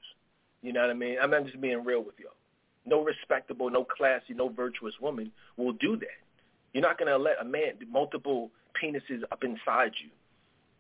You 0.62 0.72
know 0.74 0.82
what 0.82 0.90
I 0.90 0.94
mean? 0.94 1.18
I'm 1.22 1.32
not 1.32 1.46
just 1.46 1.60
being 1.60 1.84
real 1.84 2.04
with 2.04 2.16
y'all. 2.20 2.32
No 2.86 3.04
respectable, 3.04 3.70
no 3.70 3.84
classy, 3.86 4.34
no 4.34 4.50
virtuous 4.50 4.94
woman 5.02 5.32
will 5.58 5.74
do 5.74 5.98
that. 5.98 6.08
You're 6.74 6.84
not 6.84 6.98
going 6.98 7.12
to 7.12 7.18
let 7.18 7.42
a 7.42 7.46
man 7.46 7.74
multiple 7.90 8.50
penises 8.82 9.24
up 9.32 9.44
inside 9.44 9.92
you 10.02 10.10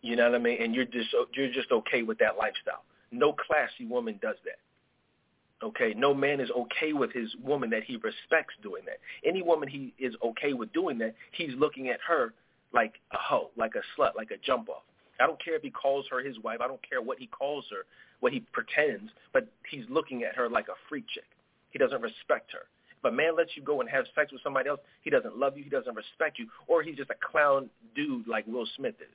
you 0.01 0.15
know 0.15 0.29
what 0.29 0.35
I 0.35 0.43
mean? 0.43 0.61
And 0.61 0.73
you're 0.73 0.85
just 0.85 1.09
you're 1.33 1.51
just 1.51 1.71
okay 1.71 2.01
with 2.01 2.17
that 2.19 2.37
lifestyle. 2.37 2.83
No 3.11 3.33
classy 3.33 3.85
woman 3.85 4.19
does 4.21 4.37
that. 4.45 5.65
Okay, 5.65 5.93
no 5.95 6.13
man 6.13 6.39
is 6.39 6.49
okay 6.51 6.93
with 6.93 7.11
his 7.13 7.35
woman 7.43 7.69
that 7.69 7.83
he 7.83 7.97
respects 7.97 8.55
doing 8.63 8.83
that. 8.85 8.97
Any 9.23 9.43
woman 9.43 9.69
he 9.69 9.93
is 9.99 10.15
okay 10.23 10.53
with 10.53 10.73
doing 10.73 10.97
that, 10.99 11.13
he's 11.33 11.51
looking 11.55 11.89
at 11.89 11.99
her 12.07 12.33
like 12.73 12.95
a 13.13 13.17
hoe, 13.17 13.51
like 13.55 13.73
a 13.75 13.83
slut, 13.99 14.15
like 14.15 14.31
a 14.31 14.37
jump 14.43 14.69
off. 14.69 14.81
I 15.19 15.27
don't 15.27 15.43
care 15.43 15.55
if 15.55 15.61
he 15.61 15.69
calls 15.69 16.05
her 16.09 16.23
his 16.23 16.39
wife. 16.39 16.61
I 16.61 16.67
don't 16.67 16.81
care 16.87 16.99
what 16.99 17.19
he 17.19 17.27
calls 17.27 17.65
her, 17.69 17.85
what 18.21 18.33
he 18.33 18.39
pretends, 18.53 19.11
but 19.33 19.47
he's 19.69 19.85
looking 19.87 20.23
at 20.23 20.35
her 20.35 20.49
like 20.49 20.67
a 20.67 20.73
freak 20.89 21.05
chick. 21.13 21.25
He 21.69 21.77
doesn't 21.77 22.01
respect 22.01 22.51
her. 22.53 22.65
If 23.03 23.11
a 23.11 23.15
man 23.15 23.35
lets 23.35 23.51
you 23.55 23.63
go 23.63 23.81
and 23.81 23.89
have 23.89 24.05
sex 24.13 24.31
with 24.31 24.41
somebody 24.43 24.69
else, 24.69 24.79
he 25.01 25.09
doesn't 25.09 25.37
love 25.37 25.57
you, 25.57 25.63
he 25.63 25.69
doesn't 25.69 25.95
respect 25.95 26.37
you, 26.37 26.47
or 26.67 26.83
he's 26.83 26.97
just 26.97 27.09
a 27.09 27.15
clown 27.31 27.69
dude 27.95 28.27
like 28.27 28.45
Will 28.45 28.67
Smith 28.77 28.95
is. 28.99 29.07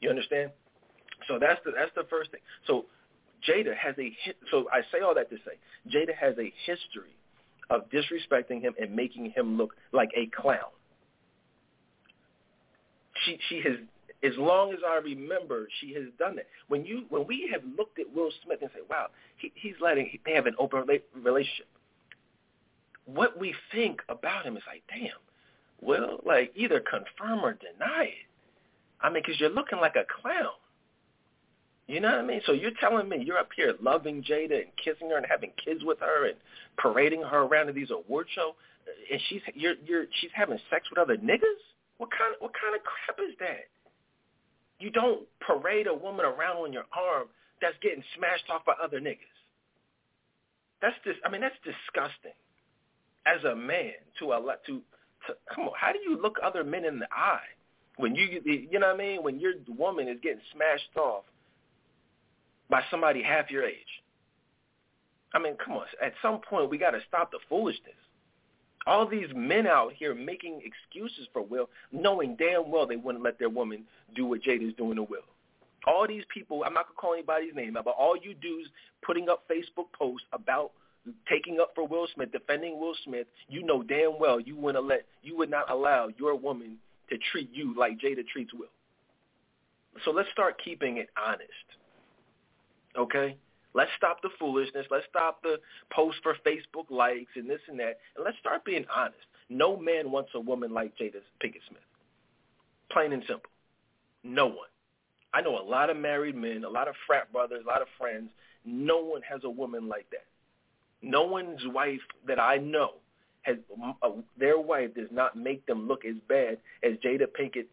You 0.00 0.10
understand? 0.10 0.50
So 1.28 1.38
that's 1.38 1.60
the 1.64 1.72
that's 1.72 1.92
the 1.94 2.04
first 2.10 2.30
thing. 2.30 2.40
So 2.66 2.86
Jada 3.48 3.74
has 3.76 3.94
a 3.98 4.12
so 4.50 4.66
I 4.72 4.80
say 4.92 5.00
all 5.00 5.14
that 5.14 5.30
to 5.30 5.36
say 5.36 5.56
Jada 5.88 6.14
has 6.14 6.34
a 6.38 6.52
history 6.66 7.14
of 7.70 7.82
disrespecting 7.90 8.60
him 8.60 8.74
and 8.80 8.94
making 8.94 9.30
him 9.30 9.56
look 9.56 9.74
like 9.92 10.10
a 10.16 10.26
clown. 10.34 10.72
She 13.24 13.38
she 13.48 13.62
has 13.62 13.76
as 14.22 14.32
long 14.36 14.72
as 14.72 14.80
I 14.86 14.96
remember, 14.96 15.66
she 15.80 15.94
has 15.94 16.04
done 16.18 16.36
that. 16.36 16.46
When 16.68 16.84
you 16.84 17.04
when 17.08 17.26
we 17.26 17.48
have 17.52 17.62
looked 17.78 17.98
at 17.98 18.12
Will 18.14 18.30
Smith 18.44 18.58
and 18.60 18.70
say, 18.74 18.80
"Wow, 18.88 19.08
he, 19.36 19.52
he's 19.54 19.74
letting 19.80 20.18
they 20.26 20.32
have 20.32 20.46
an 20.46 20.54
open 20.58 20.84
relationship," 21.14 21.66
what 23.14 23.38
we 23.38 23.54
think 23.72 24.00
about 24.08 24.44
him 24.44 24.56
is 24.56 24.62
like, 24.66 24.82
"Damn, 24.88 25.18
well, 25.80 26.20
like 26.24 26.52
either 26.54 26.80
confirm 26.80 27.44
or 27.44 27.54
deny 27.54 28.04
it." 28.04 28.26
I 29.00 29.10
mean, 29.10 29.22
because 29.22 29.40
you're 29.40 29.50
looking 29.50 29.80
like 29.80 29.96
a 29.96 30.04
clown. 30.20 30.52
You 31.86 31.98
know 31.98 32.10
what 32.10 32.20
I 32.20 32.22
mean? 32.22 32.40
So 32.46 32.52
you're 32.52 32.70
telling 32.78 33.08
me 33.08 33.24
you're 33.24 33.38
up 33.38 33.50
here 33.56 33.74
loving 33.80 34.22
Jada 34.22 34.62
and 34.62 34.76
kissing 34.76 35.10
her 35.10 35.16
and 35.16 35.26
having 35.28 35.50
kids 35.62 35.82
with 35.82 35.98
her 35.98 36.28
and 36.28 36.36
parading 36.78 37.22
her 37.22 37.42
around 37.42 37.66
to 37.66 37.72
these 37.72 37.90
award 37.90 38.28
shows, 38.32 38.54
and 39.10 39.20
she's 39.28 39.42
you're 39.54 39.74
you're 39.84 40.04
she's 40.20 40.30
having 40.32 40.58
sex 40.70 40.88
with 40.88 40.98
other 40.98 41.16
niggas? 41.16 41.60
What 41.98 42.10
kind 42.12 42.34
of 42.34 42.40
what 42.40 42.52
kind 42.54 42.76
of 42.76 42.82
crap 42.84 43.18
is 43.18 43.34
that? 43.40 43.66
You 44.78 44.90
don't 44.90 45.26
parade 45.40 45.86
a 45.86 45.94
woman 45.94 46.24
around 46.24 46.58
on 46.58 46.72
your 46.72 46.86
arm 46.96 47.26
that's 47.60 47.76
getting 47.82 48.04
smashed 48.16 48.48
off 48.50 48.64
by 48.64 48.74
other 48.82 49.00
niggas. 49.00 49.36
That's 50.80 50.96
just 51.04 51.18
I 51.24 51.28
mean 51.28 51.40
that's 51.40 51.58
disgusting. 51.64 52.38
As 53.26 53.44
a 53.44 53.54
man 53.54 53.92
to 54.18 54.32
a 54.32 54.40
to, 54.66 54.80
to 55.26 55.34
come 55.54 55.64
on, 55.64 55.72
how 55.78 55.92
do 55.92 55.98
you 55.98 56.20
look 56.20 56.38
other 56.42 56.64
men 56.64 56.84
in 56.84 56.98
the 56.98 57.08
eye? 57.12 57.40
When 57.96 58.14
you 58.14 58.40
you 58.44 58.78
know 58.78 58.88
what 58.88 58.94
I 58.94 58.98
mean? 58.98 59.22
When 59.22 59.38
your 59.38 59.52
woman 59.68 60.08
is 60.08 60.18
getting 60.22 60.40
smashed 60.54 60.96
off 60.96 61.24
by 62.70 62.82
somebody 62.90 63.22
half 63.22 63.50
your 63.50 63.64
age. 63.64 64.02
I 65.34 65.38
mean, 65.38 65.56
come 65.62 65.74
on. 65.74 65.86
At 66.02 66.14
some 66.22 66.40
point, 66.40 66.70
we 66.70 66.78
got 66.78 66.92
to 66.92 67.00
stop 67.06 67.30
the 67.30 67.38
foolishness. 67.48 67.94
All 68.86 69.06
these 69.06 69.28
men 69.34 69.66
out 69.66 69.92
here 69.92 70.14
making 70.14 70.62
excuses 70.64 71.28
for 71.32 71.42
Will, 71.42 71.68
knowing 71.92 72.36
damn 72.36 72.70
well 72.70 72.86
they 72.86 72.96
wouldn't 72.96 73.22
let 73.22 73.38
their 73.38 73.50
woman 73.50 73.84
do 74.14 74.24
what 74.24 74.42
Jada's 74.42 74.74
doing 74.76 74.96
to 74.96 75.02
Will. 75.02 75.20
All 75.86 76.06
these 76.06 76.24
people, 76.32 76.64
I'm 76.64 76.74
not 76.74 76.86
going 76.86 76.96
to 76.96 77.00
call 77.00 77.14
anybody's 77.14 77.54
name 77.54 77.74
but 77.74 77.94
all 77.98 78.16
you 78.16 78.30
is 78.30 78.68
putting 79.02 79.28
up 79.28 79.44
Facebook 79.48 79.92
posts 79.92 80.26
about 80.32 80.72
taking 81.28 81.60
up 81.60 81.72
for 81.74 81.86
Will 81.86 82.06
Smith, 82.14 82.32
defending 82.32 82.78
Will 82.78 82.94
Smith. 83.04 83.26
You 83.48 83.62
know 83.62 83.82
damn 83.82 84.18
well 84.18 84.40
you 84.40 84.56
wouldn't 84.56 84.86
let, 84.86 85.04
you 85.22 85.36
would 85.36 85.50
not 85.50 85.70
allow 85.70 86.08
your 86.18 86.34
woman 86.34 86.76
to 87.08 87.18
treat 87.32 87.50
you 87.52 87.74
like 87.76 87.98
Jada 87.98 88.26
treats 88.26 88.52
Will. 88.54 88.68
So 90.04 90.10
let's 90.10 90.30
start 90.30 90.60
keeping 90.64 90.98
it 90.98 91.08
honest. 91.16 91.50
Okay? 92.96 93.36
Let's 93.74 93.90
stop 93.96 94.20
the 94.22 94.30
foolishness. 94.38 94.86
Let's 94.90 95.06
stop 95.08 95.42
the 95.42 95.58
post 95.92 96.18
for 96.22 96.36
Facebook 96.46 96.90
likes 96.90 97.30
and 97.36 97.48
this 97.48 97.60
and 97.68 97.78
that. 97.78 97.98
And 98.16 98.24
let's 98.24 98.38
start 98.38 98.64
being 98.64 98.84
honest. 98.94 99.18
No 99.48 99.76
man 99.76 100.10
wants 100.10 100.30
a 100.34 100.40
woman 100.40 100.72
like 100.72 100.96
Jada 100.96 101.20
Pinkett 101.42 101.62
Smith. 101.68 101.82
Plain 102.90 103.12
and 103.12 103.22
simple. 103.26 103.50
No 104.24 104.46
one. 104.46 104.68
I 105.32 105.40
know 105.40 105.58
a 105.58 105.62
lot 105.62 105.90
of 105.90 105.96
married 105.96 106.34
men, 106.34 106.64
a 106.64 106.68
lot 106.68 106.88
of 106.88 106.94
frat 107.06 107.32
brothers, 107.32 107.62
a 107.64 107.68
lot 107.68 107.82
of 107.82 107.88
friends. 107.98 108.30
No 108.64 108.98
one 108.98 109.22
has 109.22 109.40
a 109.44 109.50
woman 109.50 109.88
like 109.88 110.06
that. 110.10 110.26
No 111.02 111.24
one's 111.24 111.60
wife 111.66 112.00
that 112.26 112.38
I 112.38 112.58
know 112.58 112.94
has 113.42 113.56
uh, 114.02 114.10
their 114.38 114.58
wife 114.58 114.94
does 114.94 115.08
not 115.10 115.36
make 115.36 115.64
them 115.66 115.88
look 115.88 116.04
as 116.04 116.16
bad 116.28 116.58
as 116.82 116.92
Jada 117.04 117.26
Pinkett 117.26 117.66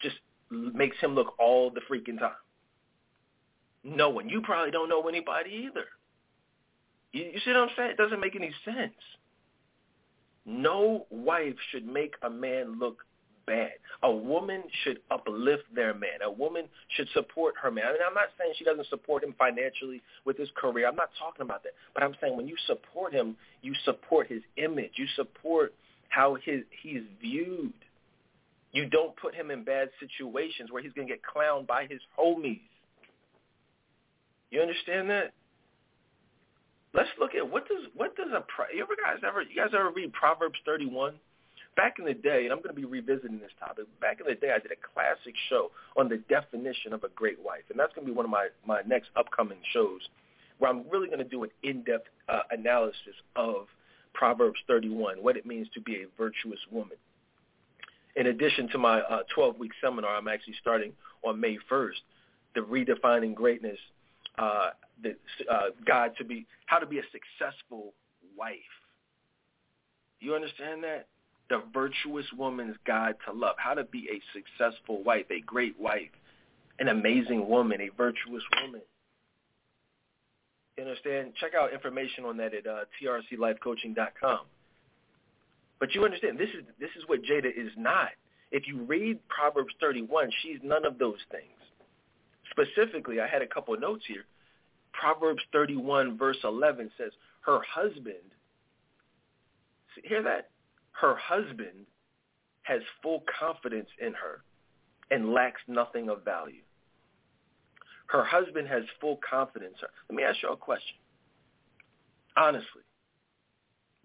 just 0.00 0.16
makes 0.50 0.98
him 1.00 1.14
look 1.14 1.34
all 1.38 1.70
the 1.70 1.80
freaking 1.90 2.18
time. 2.18 2.32
No 3.82 4.10
one. 4.10 4.28
You 4.28 4.42
probably 4.42 4.70
don't 4.70 4.88
know 4.88 5.08
anybody 5.08 5.68
either. 5.68 5.86
You, 7.12 7.24
you 7.32 7.40
see 7.44 7.50
what 7.50 7.60
I'm 7.60 7.68
saying? 7.76 7.90
It 7.92 7.96
doesn't 7.96 8.20
make 8.20 8.36
any 8.36 8.52
sense. 8.64 8.92
No 10.44 11.06
wife 11.10 11.54
should 11.70 11.86
make 11.86 12.14
a 12.22 12.30
man 12.30 12.78
look 12.78 13.04
bad. 13.46 13.72
A 14.02 14.10
woman 14.10 14.62
should 14.84 14.98
uplift 15.10 15.64
their 15.74 15.94
man. 15.94 16.22
A 16.24 16.30
woman 16.30 16.66
should 16.96 17.08
support 17.14 17.54
her 17.62 17.70
man. 17.70 17.84
I 17.88 17.92
mean, 17.92 18.02
I'm 18.06 18.14
not 18.14 18.28
saying 18.38 18.54
she 18.58 18.64
doesn't 18.64 18.88
support 18.88 19.24
him 19.24 19.34
financially 19.38 20.02
with 20.24 20.36
his 20.36 20.48
career. 20.56 20.88
I'm 20.88 20.96
not 20.96 21.10
talking 21.18 21.42
about 21.42 21.62
that. 21.62 21.72
But 21.94 22.02
I'm 22.02 22.14
saying 22.20 22.36
when 22.36 22.48
you 22.48 22.56
support 22.66 23.12
him, 23.12 23.36
you 23.62 23.74
support 23.84 24.28
his 24.28 24.42
image. 24.56 24.92
You 24.96 25.06
support 25.16 25.74
how 26.08 26.36
his 26.44 26.62
he's 26.82 27.02
viewed. 27.20 27.72
You 28.72 28.86
don't 28.88 29.16
put 29.16 29.34
him 29.34 29.50
in 29.50 29.64
bad 29.64 29.88
situations 30.00 30.70
where 30.70 30.82
he's 30.82 30.92
going 30.92 31.08
to 31.08 31.14
get 31.14 31.22
clowned 31.22 31.66
by 31.66 31.86
his 31.88 32.00
homies. 32.18 32.60
You 34.50 34.60
understand 34.60 35.08
that? 35.10 35.32
Let's 36.92 37.08
look 37.20 37.34
at 37.34 37.50
what 37.50 37.68
does 37.68 37.84
what 37.94 38.16
does 38.16 38.28
a 38.32 38.44
you 38.74 38.82
ever 38.82 38.96
guys 39.02 39.22
ever 39.26 39.42
you 39.42 39.56
guys 39.56 39.70
ever 39.74 39.90
read 39.90 40.12
Proverbs 40.12 40.58
31? 40.64 41.14
Back 41.76 41.98
in 41.98 42.04
the 42.04 42.14
day, 42.14 42.44
and 42.44 42.52
I'm 42.52 42.58
going 42.58 42.74
to 42.74 42.80
be 42.80 42.84
revisiting 42.84 43.38
this 43.38 43.52
topic, 43.60 43.84
back 44.00 44.18
in 44.20 44.26
the 44.26 44.34
day 44.34 44.50
I 44.50 44.58
did 44.58 44.72
a 44.72 44.80
classic 44.94 45.34
show 45.48 45.70
on 45.96 46.08
the 46.08 46.16
definition 46.28 46.92
of 46.92 47.04
a 47.04 47.08
great 47.10 47.38
wife, 47.44 47.62
and 47.70 47.78
that's 47.78 47.94
going 47.94 48.06
to 48.06 48.12
be 48.12 48.16
one 48.16 48.24
of 48.24 48.30
my, 48.30 48.48
my 48.66 48.80
next 48.86 49.10
upcoming 49.16 49.58
shows 49.72 50.00
where 50.58 50.70
I'm 50.70 50.88
really 50.88 51.06
going 51.06 51.18
to 51.18 51.24
do 51.24 51.44
an 51.44 51.50
in-depth 51.62 52.08
uh, 52.28 52.40
analysis 52.50 53.14
of 53.36 53.66
Proverbs 54.14 54.58
31, 54.66 55.22
what 55.22 55.36
it 55.36 55.44
means 55.44 55.68
to 55.74 55.80
be 55.80 55.96
a 55.96 56.06
virtuous 56.16 56.58
woman. 56.70 56.96
In 58.16 58.28
addition 58.28 58.68
to 58.70 58.78
my 58.78 59.00
uh, 59.00 59.20
12-week 59.36 59.72
seminar, 59.82 60.16
I'm 60.16 60.28
actually 60.28 60.54
starting 60.60 60.92
on 61.22 61.38
May 61.38 61.58
1st, 61.70 62.00
the 62.54 62.60
Redefining 62.62 63.34
Greatness, 63.34 63.78
uh, 64.38 64.70
the 65.02 65.16
uh, 65.50 65.68
guide 65.86 66.12
to 66.16 66.24
be, 66.24 66.46
how 66.64 66.78
to 66.78 66.86
be 66.86 66.98
a 66.98 67.02
successful 67.12 67.92
wife. 68.36 68.54
You 70.20 70.34
understand 70.34 70.82
that? 70.84 71.08
The 71.48 71.62
virtuous 71.72 72.26
woman's 72.36 72.76
guide 72.86 73.14
to 73.26 73.32
love, 73.32 73.56
how 73.58 73.74
to 73.74 73.84
be 73.84 74.08
a 74.10 74.20
successful 74.32 75.02
wife, 75.02 75.26
a 75.30 75.40
great 75.40 75.78
wife, 75.78 76.10
an 76.78 76.88
amazing 76.88 77.48
woman, 77.48 77.80
a 77.80 77.88
virtuous 77.96 78.42
woman. 78.62 78.82
You 80.76 80.84
understand? 80.84 81.32
Check 81.40 81.52
out 81.54 81.72
information 81.72 82.24
on 82.24 82.36
that 82.38 82.52
at 82.52 82.66
uh, 82.66 82.84
trclifecoaching.com. 83.02 84.40
But 85.78 85.94
you 85.94 86.04
understand, 86.04 86.38
this 86.38 86.48
is 86.50 86.64
this 86.80 86.90
is 86.96 87.04
what 87.06 87.22
Jada 87.22 87.48
is 87.48 87.70
not. 87.76 88.10
If 88.50 88.66
you 88.66 88.82
read 88.82 89.18
Proverbs 89.28 89.74
31, 89.80 90.30
she's 90.42 90.58
none 90.62 90.84
of 90.84 90.98
those 90.98 91.18
things. 91.30 91.44
Specifically, 92.50 93.20
I 93.20 93.26
had 93.26 93.42
a 93.42 93.46
couple 93.46 93.74
of 93.74 93.80
notes 93.80 94.04
here. 94.06 94.24
Proverbs 94.92 95.42
31 95.52 96.16
verse 96.16 96.38
11 96.44 96.90
says, 96.96 97.12
her 97.42 97.60
husband, 97.68 98.16
hear 100.04 100.22
that? 100.22 100.50
Her 101.00 101.14
husband 101.16 101.86
has 102.62 102.80
full 103.02 103.22
confidence 103.38 103.88
in 104.00 104.14
her 104.14 104.42
and 105.10 105.32
lacks 105.32 105.60
nothing 105.68 106.08
of 106.08 106.24
value. 106.24 106.62
Her 108.06 108.24
husband 108.24 108.68
has 108.68 108.82
full 109.00 109.18
confidence. 109.28 109.76
Let 110.08 110.16
me 110.16 110.22
ask 110.22 110.42
you 110.42 110.48
a 110.48 110.56
question. 110.56 110.96
Honestly, 112.36 112.82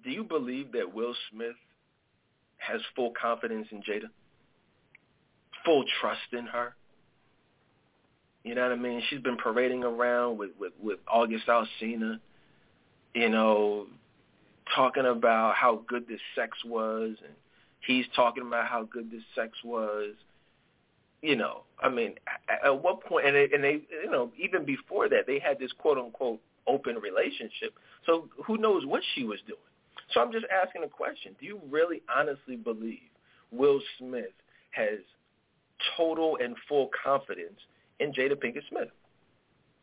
do 0.04 0.10
you 0.10 0.24
believe 0.24 0.72
that 0.74 0.94
Will 0.94 1.16
Smith 1.32 1.56
has 2.58 2.82
full 2.96 3.14
confidence 3.20 3.68
in 3.72 3.80
Jada? 3.80 4.10
Full 5.66 5.86
trust 6.02 6.34
in 6.34 6.46
her? 6.46 6.76
You 8.44 8.56
know 8.56 8.64
what 8.64 8.72
I 8.72 8.76
mean? 8.76 9.02
She's 9.10 9.20
been 9.20 9.38
parading 9.38 9.84
around 9.84 10.38
with, 10.38 10.52
with, 10.60 10.74
with 10.82 11.00
August 11.08 11.46
Alsina, 11.48 12.20
you 13.14 13.30
know, 13.30 13.86
talking 14.76 15.06
about 15.06 15.56
how 15.56 15.84
good 15.88 16.08
this 16.08 16.20
sex 16.36 16.58
was 16.66 17.16
and 17.24 17.34
he's 17.86 18.06
talking 18.16 18.46
about 18.46 18.68
how 18.68 18.84
good 18.84 19.12
this 19.12 19.24
sex 19.36 19.52
was. 19.64 20.14
You 21.22 21.36
know, 21.36 21.62
I 21.80 21.90
mean, 21.90 22.16
at 22.66 22.82
what 22.82 23.04
point, 23.04 23.28
and 23.28 23.36
they, 23.36 23.48
and 23.54 23.64
they, 23.64 23.82
you 24.04 24.10
know, 24.10 24.32
even 24.40 24.66
before 24.66 25.08
that, 25.10 25.28
they 25.28 25.38
had 25.38 25.60
this 25.60 25.72
quote 25.78 26.00
unquote 26.00 26.40
open 26.66 26.96
relationship. 26.96 27.74
So 28.06 28.28
who 28.46 28.58
knows 28.58 28.86
what 28.86 29.04
she 29.14 29.24
was 29.24 29.40
doing? 29.46 29.60
So 30.14 30.20
I'm 30.20 30.32
just 30.32 30.46
asking 30.52 30.84
a 30.84 30.88
question. 30.88 31.36
Do 31.40 31.46
you 31.46 31.62
really 31.70 32.02
honestly 32.14 32.56
believe 32.56 33.00
Will 33.52 33.80
Smith 34.00 34.34
has 34.72 35.00
total 35.96 36.38
and 36.42 36.56
full 36.68 36.90
confidence 37.04 37.60
in 38.00 38.12
Jada 38.14 38.34
Pinkett 38.34 38.68
Smith? 38.70 38.90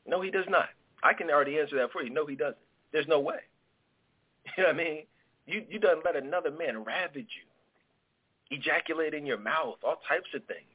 No, 0.07 0.21
he 0.21 0.31
does 0.31 0.47
not. 0.49 0.71
I 1.03 1.13
can 1.13 1.31
already 1.31 1.59
answer 1.59 1.77
that 1.77 1.93
for 1.93 2.03
you. 2.03 2.11
No, 2.11 2.27
he 2.27 2.35
doesn't. 2.35 2.57
There's 2.93 3.07
no 3.07 3.21
way. 3.21 3.39
You 4.57 4.63
know 4.65 4.69
what 4.71 4.81
I 4.81 4.85
mean? 4.85 5.03
You 5.47 5.65
you 5.69 5.79
done 5.79 6.01
let 6.05 6.17
another 6.17 6.51
man 6.51 6.85
ravage 6.85 7.29
you, 7.37 8.57
ejaculate 8.57 9.15
in 9.15 9.27
your 9.27 9.39
mouth, 9.39 9.77
all 9.83 10.01
types 10.09 10.29
of 10.35 10.45
things. 10.45 10.67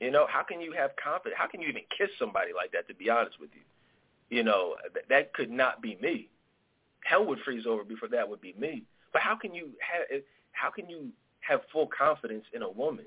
You 0.00 0.10
know, 0.10 0.26
how 0.28 0.42
can 0.42 0.60
you 0.60 0.72
have 0.72 0.90
confidence? 1.02 1.36
How 1.38 1.46
can 1.46 1.60
you 1.60 1.68
even 1.68 1.82
kiss 1.96 2.10
somebody 2.18 2.50
like 2.54 2.72
that? 2.72 2.88
To 2.88 2.94
be 2.94 3.10
honest 3.10 3.40
with 3.40 3.50
you, 3.54 4.36
you 4.36 4.42
know 4.42 4.74
th- 4.92 5.06
that 5.08 5.32
could 5.34 5.50
not 5.50 5.80
be 5.80 5.96
me. 6.02 6.28
Hell 7.04 7.24
would 7.26 7.38
freeze 7.44 7.66
over 7.66 7.84
before 7.84 8.08
that 8.08 8.28
would 8.28 8.40
be 8.40 8.54
me. 8.58 8.82
But 9.12 9.22
how 9.22 9.36
can 9.36 9.54
you 9.54 9.70
have 9.80 10.06
eh, 10.12 10.20
how 10.52 10.70
can 10.70 10.88
you 10.88 11.08
have 11.40 11.60
full 11.72 11.88
confidence 11.96 12.44
in 12.52 12.62
a 12.62 12.70
woman 12.70 13.06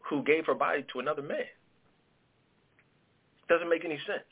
who 0.00 0.22
gave 0.22 0.46
her 0.46 0.54
body 0.54 0.84
to 0.92 1.00
another 1.00 1.22
man? 1.22 1.46
Doesn't 3.48 3.68
make 3.68 3.84
any 3.84 3.98
sense. 4.06 4.24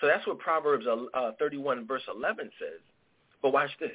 So 0.00 0.06
that's 0.06 0.26
what 0.26 0.38
Proverbs 0.38 0.86
uh, 0.86 1.32
31 1.38 1.86
verse 1.86 2.02
11 2.14 2.50
says. 2.58 2.80
But 3.42 3.52
watch 3.52 3.70
this. 3.80 3.90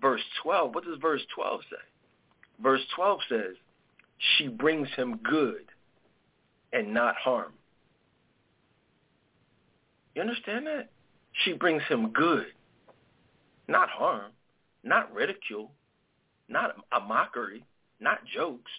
Verse 0.00 0.22
12, 0.42 0.74
what 0.74 0.84
does 0.84 0.98
verse 1.00 1.22
12 1.34 1.60
say? 1.70 2.62
Verse 2.62 2.80
12 2.96 3.20
says, 3.28 3.56
she 4.36 4.48
brings 4.48 4.88
him 4.96 5.20
good 5.22 5.66
and 6.72 6.92
not 6.92 7.14
harm. 7.16 7.52
You 10.14 10.22
understand 10.22 10.66
that? 10.66 10.90
She 11.44 11.52
brings 11.52 11.82
him 11.88 12.10
good, 12.10 12.46
not 13.66 13.88
harm, 13.88 14.30
not 14.84 15.12
ridicule, 15.12 15.72
not 16.48 16.76
a 16.92 17.00
mockery, 17.00 17.64
not 18.00 18.20
jokes. 18.24 18.70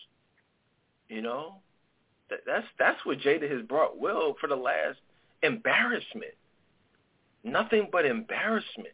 You 1.10 1.22
know, 1.22 1.56
that, 2.30 2.40
that's 2.46 2.66
that's 2.80 3.06
what 3.06 3.20
Jada 3.20 3.52
has 3.52 3.62
brought 3.68 4.00
Will 4.00 4.36
for 4.40 4.48
the 4.48 4.56
last 4.56 4.98
embarrassment. 5.46 6.34
Nothing 7.44 7.90
but 7.92 8.06
embarrassment. 8.06 8.94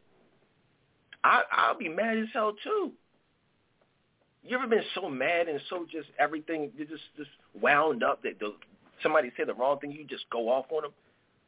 I, 1.23 1.43
I'll 1.51 1.77
be 1.77 1.89
mad 1.89 2.17
as 2.17 2.27
hell 2.33 2.53
too. 2.63 2.91
You 4.43 4.57
ever 4.57 4.67
been 4.67 4.83
so 4.95 5.07
mad 5.07 5.47
and 5.47 5.61
so 5.69 5.85
just 5.91 6.09
everything 6.19 6.71
you 6.75 6.85
just 6.85 7.03
just 7.15 7.29
wound 7.59 8.03
up 8.03 8.23
that 8.23 8.39
the, 8.39 8.55
somebody 9.03 9.31
said 9.37 9.47
the 9.47 9.53
wrong 9.53 9.79
thing, 9.79 9.91
you 9.91 10.03
just 10.03 10.29
go 10.31 10.49
off 10.49 10.65
on 10.71 10.83
them? 10.83 10.91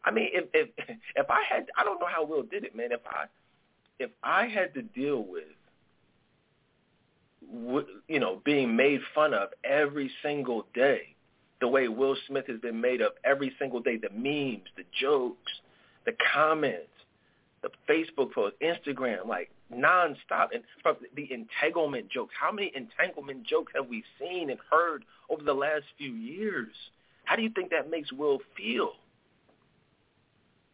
I 0.05 0.11
mean, 0.11 0.29
if 0.31 0.45
if 0.53 0.69
if 1.15 1.29
I 1.29 1.43
had, 1.49 1.67
I 1.77 1.83
don't 1.83 1.99
know 1.99 2.07
how 2.07 2.23
Will 2.23 2.43
did 2.43 2.63
it, 2.63 2.75
man. 2.75 2.91
If 2.91 3.01
I 3.07 3.25
if 3.99 4.11
I 4.23 4.47
had 4.47 4.73
to 4.75 4.81
deal 4.81 5.23
with 5.23 5.43
you 8.07 8.19
know, 8.19 8.41
being 8.43 8.75
made 8.75 9.01
fun 9.13 9.33
of 9.33 9.49
every 9.63 10.11
single 10.21 10.65
day, 10.73 11.12
the 11.63 11.67
way 11.69 11.87
Will 11.87 12.17
Smith 12.27 12.45
has 12.47 12.59
been 12.59 12.81
made 12.81 13.01
up 13.01 13.15
every 13.23 13.53
single 13.57 13.79
day, 13.79 13.95
the 13.95 14.09
memes, 14.09 14.67
the 14.75 14.83
jokes, 14.99 15.51
the 16.05 16.11
comments, 16.33 16.89
the 17.61 17.69
Facebook 17.89 18.33
posts, 18.33 18.57
Instagram, 18.61 19.25
like 19.25 19.49
nonstop, 19.73 20.49
and 20.53 20.61
from 20.81 20.97
the 21.15 21.29
entanglement 21.31 22.09
jokes. 22.09 22.33
How 22.37 22.51
many 22.51 22.69
entanglement 22.75 23.47
jokes 23.47 23.71
have 23.77 23.87
we 23.87 24.03
seen 24.19 24.49
and 24.49 24.59
heard 24.69 25.05
over 25.29 25.41
the 25.41 25.53
last 25.53 25.85
few 25.97 26.11
years? 26.11 26.73
How 27.23 27.37
do 27.37 27.41
you 27.41 27.49
think 27.49 27.69
that 27.71 27.89
makes 27.89 28.11
Will 28.11 28.39
feel? 28.57 28.91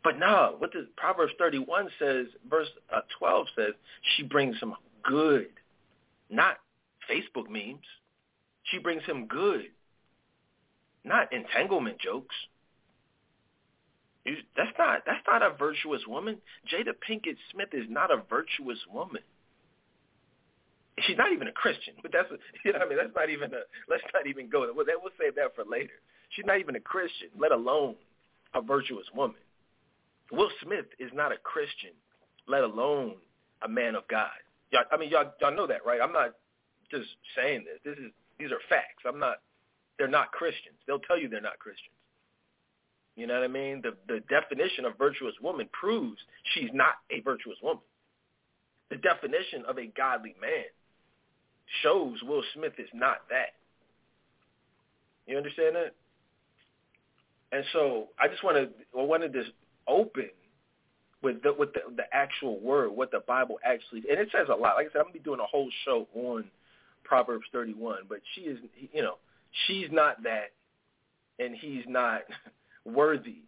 But 0.03 0.17
no, 0.17 0.55
what 0.57 0.73
the 0.73 0.87
Proverbs 0.97 1.33
31 1.37 1.89
says, 1.99 2.25
verse 2.49 2.69
uh, 2.91 3.01
12 3.19 3.45
says, 3.55 3.73
she 4.15 4.23
brings 4.23 4.57
him 4.59 4.73
good, 5.03 5.49
not 6.31 6.57
Facebook 7.07 7.47
memes. 7.47 7.85
She 8.71 8.79
brings 8.79 9.03
him 9.03 9.27
good, 9.27 9.67
not 11.03 11.31
entanglement 11.33 11.99
jokes. 11.99 12.35
That's 14.55 14.71
not 14.77 15.01
that's 15.05 15.25
not 15.27 15.41
a 15.41 15.55
virtuous 15.57 16.01
woman. 16.07 16.37
Jada 16.71 16.93
Pinkett 16.93 17.37
Smith 17.51 17.69
is 17.73 17.85
not 17.89 18.11
a 18.11 18.21
virtuous 18.29 18.79
woman. 18.91 19.21
She's 21.07 21.17
not 21.17 21.31
even 21.31 21.47
a 21.47 21.51
Christian, 21.51 21.93
but 22.01 22.11
that's 22.11 22.27
you 22.65 22.73
know 22.73 22.79
what 22.79 22.85
I 22.85 22.89
mean. 22.89 22.97
That's 22.97 23.15
not 23.15 23.29
even 23.29 23.53
a. 23.53 23.63
Let's 23.89 24.03
not 24.13 24.27
even 24.27 24.49
go 24.49 24.65
there. 24.65 24.73
Well, 24.73 24.85
we'll 25.01 25.13
save 25.19 25.35
that 25.35 25.55
for 25.55 25.63
later. 25.65 25.97
She's 26.29 26.45
not 26.45 26.59
even 26.59 26.75
a 26.75 26.79
Christian, 26.79 27.29
let 27.39 27.51
alone 27.51 27.95
a 28.53 28.61
virtuous 28.61 29.05
woman. 29.15 29.37
Will 30.31 30.49
Smith 30.63 30.85
is 30.99 31.09
not 31.13 31.31
a 31.31 31.37
Christian, 31.37 31.91
let 32.47 32.63
alone 32.63 33.15
a 33.63 33.67
man 33.67 33.95
of 33.95 34.07
God. 34.07 34.29
Y'all, 34.71 34.83
I 34.91 34.97
mean, 34.97 35.09
y'all, 35.09 35.33
y'all 35.41 35.55
know 35.55 35.65
that, 35.65 35.85
right? 35.85 35.99
I'm 36.01 36.13
not 36.13 36.35
just 36.91 37.07
saying 37.35 37.65
this. 37.65 37.79
This 37.83 38.03
is 38.03 38.11
these 38.37 38.51
are 38.51 38.61
facts. 38.69 39.03
I'm 39.07 39.19
not. 39.19 39.37
They're 39.99 40.07
not 40.07 40.31
Christians. 40.31 40.77
They'll 40.87 40.99
tell 40.99 41.19
you 41.19 41.27
they're 41.29 41.41
not 41.41 41.59
Christians. 41.59 41.93
You 43.15 43.27
know 43.27 43.33
what 43.35 43.43
I 43.43 43.47
mean? 43.47 43.83
The 43.83 43.95
the 44.07 44.21
definition 44.29 44.85
of 44.85 44.97
virtuous 44.97 45.35
woman 45.43 45.67
proves 45.77 46.17
she's 46.53 46.69
not 46.73 46.95
a 47.11 47.19
virtuous 47.19 47.57
woman. 47.61 47.83
The 48.89 48.95
definition 48.95 49.65
of 49.67 49.77
a 49.77 49.87
godly 49.87 50.35
man 50.41 50.71
shows 51.83 52.17
Will 52.23 52.43
Smith 52.55 52.73
is 52.79 52.87
not 52.93 53.17
that. 53.29 53.53
You 55.27 55.37
understand 55.37 55.75
that? 55.75 55.93
And 57.51 57.65
so 57.73 58.07
I 58.19 58.29
just 58.29 58.43
want 58.43 58.55
to 58.55 58.69
I 58.97 59.03
wanted 59.03 59.33
to 59.33 59.43
open 59.87 60.29
with 61.21 61.43
the, 61.43 61.51
with 61.51 61.73
the, 61.73 61.81
the 61.97 62.03
actual 62.13 62.59
word, 62.61 62.91
what 62.91 63.11
the 63.11 63.19
Bible 63.27 63.59
actually, 63.65 64.03
and 64.09 64.17
it 64.17 64.29
says 64.31 64.47
a 64.47 64.55
lot. 64.55 64.75
Like 64.75 64.87
I 64.87 64.93
said, 64.93 64.99
I'm 64.99 65.03
gonna 65.05 65.13
be 65.13 65.19
doing 65.19 65.41
a 65.41 65.45
whole 65.45 65.69
show 65.83 66.07
on 66.15 66.45
Proverbs 67.03 67.45
31, 67.51 68.03
but 68.07 68.19
she 68.33 68.41
is, 68.41 68.59
you 68.93 69.01
know, 69.01 69.15
she's 69.67 69.87
not 69.91 70.23
that, 70.23 70.51
and 71.39 71.55
he's 71.55 71.83
not 71.87 72.21
worthy 72.85 73.43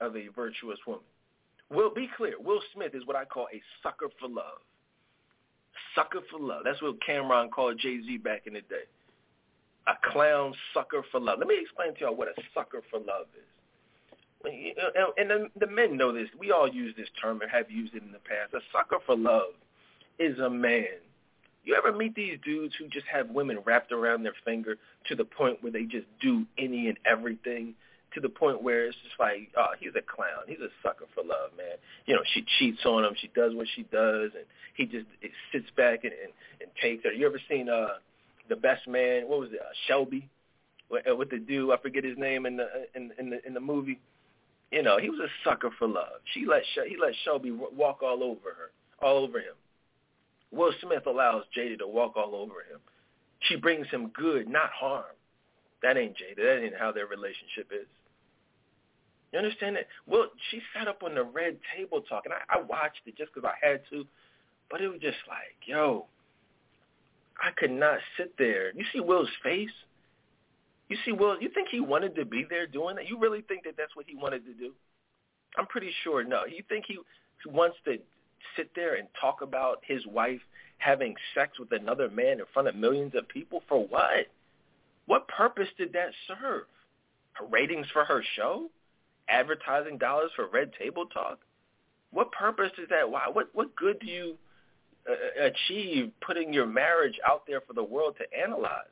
of 0.00 0.16
a 0.16 0.28
virtuous 0.28 0.78
woman. 0.86 1.04
Will 1.70 1.92
be 1.94 2.08
clear. 2.16 2.34
Will 2.40 2.60
Smith 2.74 2.94
is 2.94 3.06
what 3.06 3.16
I 3.16 3.24
call 3.24 3.46
a 3.52 3.62
sucker 3.82 4.08
for 4.18 4.28
love. 4.28 4.58
Sucker 5.94 6.20
for 6.30 6.40
love. 6.40 6.62
That's 6.64 6.82
what 6.82 6.96
Cam'ron 7.00 7.50
called 7.50 7.78
Jay 7.78 8.00
Z 8.02 8.18
back 8.18 8.46
in 8.46 8.54
the 8.54 8.60
day. 8.62 8.88
A 9.86 9.92
clown 10.12 10.52
sucker 10.74 11.02
for 11.10 11.20
love. 11.20 11.38
Let 11.38 11.48
me 11.48 11.58
explain 11.60 11.94
to 11.94 12.00
y'all 12.00 12.16
what 12.16 12.28
a 12.28 12.42
sucker 12.54 12.82
for 12.90 12.98
love 12.98 13.26
is. 13.36 13.44
Uh, 14.44 15.10
and 15.18 15.30
the, 15.30 15.48
the 15.58 15.66
men 15.66 15.96
know 15.96 16.12
this. 16.12 16.28
We 16.38 16.50
all 16.50 16.68
use 16.68 16.94
this 16.96 17.08
term 17.20 17.42
and 17.42 17.50
have 17.50 17.70
used 17.70 17.94
it 17.94 18.02
in 18.02 18.10
the 18.10 18.18
past. 18.18 18.54
A 18.54 18.60
sucker 18.72 19.02
for 19.04 19.16
love 19.16 19.52
is 20.18 20.38
a 20.38 20.50
man 20.50 20.86
you 21.64 21.74
ever 21.74 21.96
meet 21.96 22.14
these 22.14 22.38
dudes 22.44 22.74
who 22.78 22.88
just 22.88 23.06
have 23.12 23.30
women 23.30 23.58
wrapped 23.64 23.92
around 23.92 24.22
their 24.22 24.34
finger 24.44 24.76
to 25.08 25.14
the 25.14 25.24
point 25.24 25.62
where 25.62 25.72
they 25.72 25.84
just 25.84 26.06
do 26.20 26.46
any 26.58 26.88
and 26.88 26.98
everything 27.04 27.74
to 28.14 28.20
the 28.20 28.28
point 28.28 28.62
where 28.62 28.86
it's 28.86 28.96
just 29.04 29.18
like, 29.20 29.50
oh, 29.56 29.72
he's 29.78 29.92
a 29.96 30.02
clown. 30.02 30.44
He's 30.46 30.58
a 30.58 30.68
sucker 30.82 31.04
for 31.14 31.22
love, 31.22 31.50
man. 31.56 31.76
You 32.06 32.14
know, 32.14 32.22
she 32.34 32.44
cheats 32.58 32.84
on 32.84 33.04
him. 33.04 33.14
She 33.20 33.30
does 33.34 33.54
what 33.54 33.66
she 33.76 33.82
does, 33.84 34.30
and 34.34 34.44
he 34.74 34.84
just 34.84 35.06
it 35.22 35.30
sits 35.52 35.70
back 35.76 36.04
and, 36.04 36.12
and, 36.12 36.32
and 36.60 36.70
takes 36.80 37.04
her. 37.04 37.12
You 37.12 37.26
ever 37.26 37.40
seen 37.48 37.68
uh 37.68 37.98
the 38.48 38.56
best 38.56 38.88
man? 38.88 39.28
What 39.28 39.40
was 39.40 39.50
it? 39.52 39.60
Uh, 39.60 39.72
Shelby, 39.86 40.28
uh, 40.90 41.14
with 41.14 41.30
the 41.30 41.38
dude 41.38 41.70
I 41.70 41.76
forget 41.76 42.04
his 42.04 42.18
name 42.18 42.46
in 42.46 42.56
the 42.56 42.66
in 42.94 43.12
in 43.18 43.30
the 43.30 43.46
in 43.46 43.54
the 43.54 43.60
movie. 43.60 44.00
You 44.72 44.82
know, 44.82 44.98
he 44.98 45.10
was 45.10 45.20
a 45.20 45.48
sucker 45.48 45.70
for 45.78 45.88
love. 45.88 46.20
She 46.32 46.46
let 46.46 46.62
he 46.88 46.96
let 47.00 47.12
Shelby 47.24 47.50
walk 47.50 48.02
all 48.02 48.22
over 48.22 48.54
her, 48.56 48.70
all 49.06 49.24
over 49.24 49.38
him. 49.38 49.54
Will 50.52 50.72
Smith 50.82 51.06
allows 51.06 51.44
Jada 51.56 51.78
to 51.78 51.86
walk 51.86 52.16
all 52.16 52.34
over 52.34 52.60
him. 52.60 52.80
She 53.40 53.56
brings 53.56 53.86
him 53.88 54.08
good, 54.08 54.48
not 54.48 54.70
harm. 54.70 55.04
That 55.82 55.96
ain't 55.96 56.16
Jada. 56.16 56.36
That 56.36 56.64
ain't 56.64 56.76
how 56.78 56.92
their 56.92 57.06
relationship 57.06 57.70
is. 57.72 57.86
You 59.32 59.38
understand 59.38 59.76
that? 59.76 59.86
Well, 60.06 60.26
she 60.50 60.60
sat 60.74 60.88
up 60.88 61.02
on 61.02 61.14
the 61.14 61.22
red 61.22 61.56
table 61.76 62.00
talk, 62.02 62.24
and 62.24 62.34
I, 62.34 62.58
I 62.58 62.60
watched 62.62 63.00
it 63.06 63.16
just 63.16 63.32
because 63.32 63.48
I 63.48 63.66
had 63.66 63.82
to, 63.90 64.04
but 64.70 64.80
it 64.80 64.88
was 64.88 65.00
just 65.00 65.18
like, 65.28 65.54
yo, 65.64 66.06
I 67.40 67.50
could 67.56 67.70
not 67.70 67.98
sit 68.16 68.34
there. 68.38 68.72
You 68.74 68.84
see 68.92 69.00
Will's 69.00 69.28
face? 69.42 69.70
You 70.88 70.96
see 71.04 71.12
Will? 71.12 71.40
You 71.40 71.48
think 71.48 71.68
he 71.70 71.80
wanted 71.80 72.16
to 72.16 72.24
be 72.24 72.44
there 72.48 72.66
doing 72.66 72.96
that? 72.96 73.08
You 73.08 73.18
really 73.18 73.42
think 73.42 73.64
that 73.64 73.74
that's 73.78 73.94
what 73.94 74.06
he 74.08 74.16
wanted 74.16 74.44
to 74.46 74.52
do? 74.52 74.72
I'm 75.56 75.66
pretty 75.66 75.92
sure 76.02 76.24
no. 76.24 76.44
You 76.44 76.62
think 76.68 76.84
he 76.88 76.98
wants 77.46 77.76
to 77.84 77.98
sit 78.56 78.70
there 78.74 78.94
and 78.94 79.08
talk 79.20 79.42
about 79.42 79.82
his 79.86 80.06
wife 80.06 80.40
having 80.78 81.14
sex 81.34 81.58
with 81.58 81.72
another 81.72 82.08
man 82.10 82.40
in 82.40 82.44
front 82.52 82.68
of 82.68 82.74
millions 82.74 83.14
of 83.14 83.28
people 83.28 83.62
for 83.68 83.86
what? 83.86 84.26
What 85.06 85.28
purpose 85.28 85.68
did 85.76 85.92
that 85.92 86.10
serve? 86.26 86.64
Her 87.32 87.46
ratings 87.46 87.86
for 87.92 88.04
her 88.04 88.22
show? 88.36 88.70
Advertising 89.28 89.98
dollars 89.98 90.30
for 90.34 90.48
Red 90.48 90.72
Table 90.78 91.06
Talk? 91.06 91.38
What 92.12 92.32
purpose 92.32 92.72
is 92.78 92.88
that? 92.90 93.10
Why? 93.10 93.28
What 93.32 93.48
what 93.52 93.76
good 93.76 94.00
do 94.00 94.06
you 94.06 94.36
uh, 95.08 95.44
achieve 95.44 96.10
putting 96.20 96.52
your 96.52 96.66
marriage 96.66 97.18
out 97.26 97.44
there 97.46 97.60
for 97.60 97.72
the 97.72 97.84
world 97.84 98.16
to 98.18 98.38
analyze? 98.38 98.84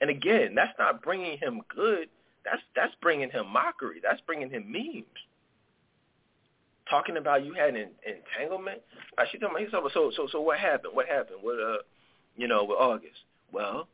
And 0.00 0.10
again, 0.10 0.54
that's 0.54 0.76
not 0.78 1.02
bringing 1.02 1.38
him 1.38 1.62
good. 1.74 2.08
That's 2.44 2.62
that's 2.74 2.94
bringing 3.00 3.30
him 3.30 3.46
mockery. 3.52 4.00
That's 4.02 4.20
bringing 4.22 4.50
him 4.50 4.70
memes 4.70 5.06
talking 6.88 7.16
about 7.16 7.44
you 7.44 7.54
had 7.54 7.74
an 7.74 7.88
entanglement. 8.06 8.80
Uh, 9.16 9.24
she 9.30 9.38
told 9.38 9.54
me, 9.54 9.66
so 9.70 9.88
so 9.92 10.10
so 10.16 10.26
so 10.30 10.40
what 10.40 10.58
happened? 10.58 10.94
What 10.94 11.06
happened 11.06 11.38
with 11.42 11.58
uh, 11.58 11.78
you 12.36 12.48
know, 12.48 12.64
with 12.64 12.78
August? 12.78 13.20
Well, 13.52 13.88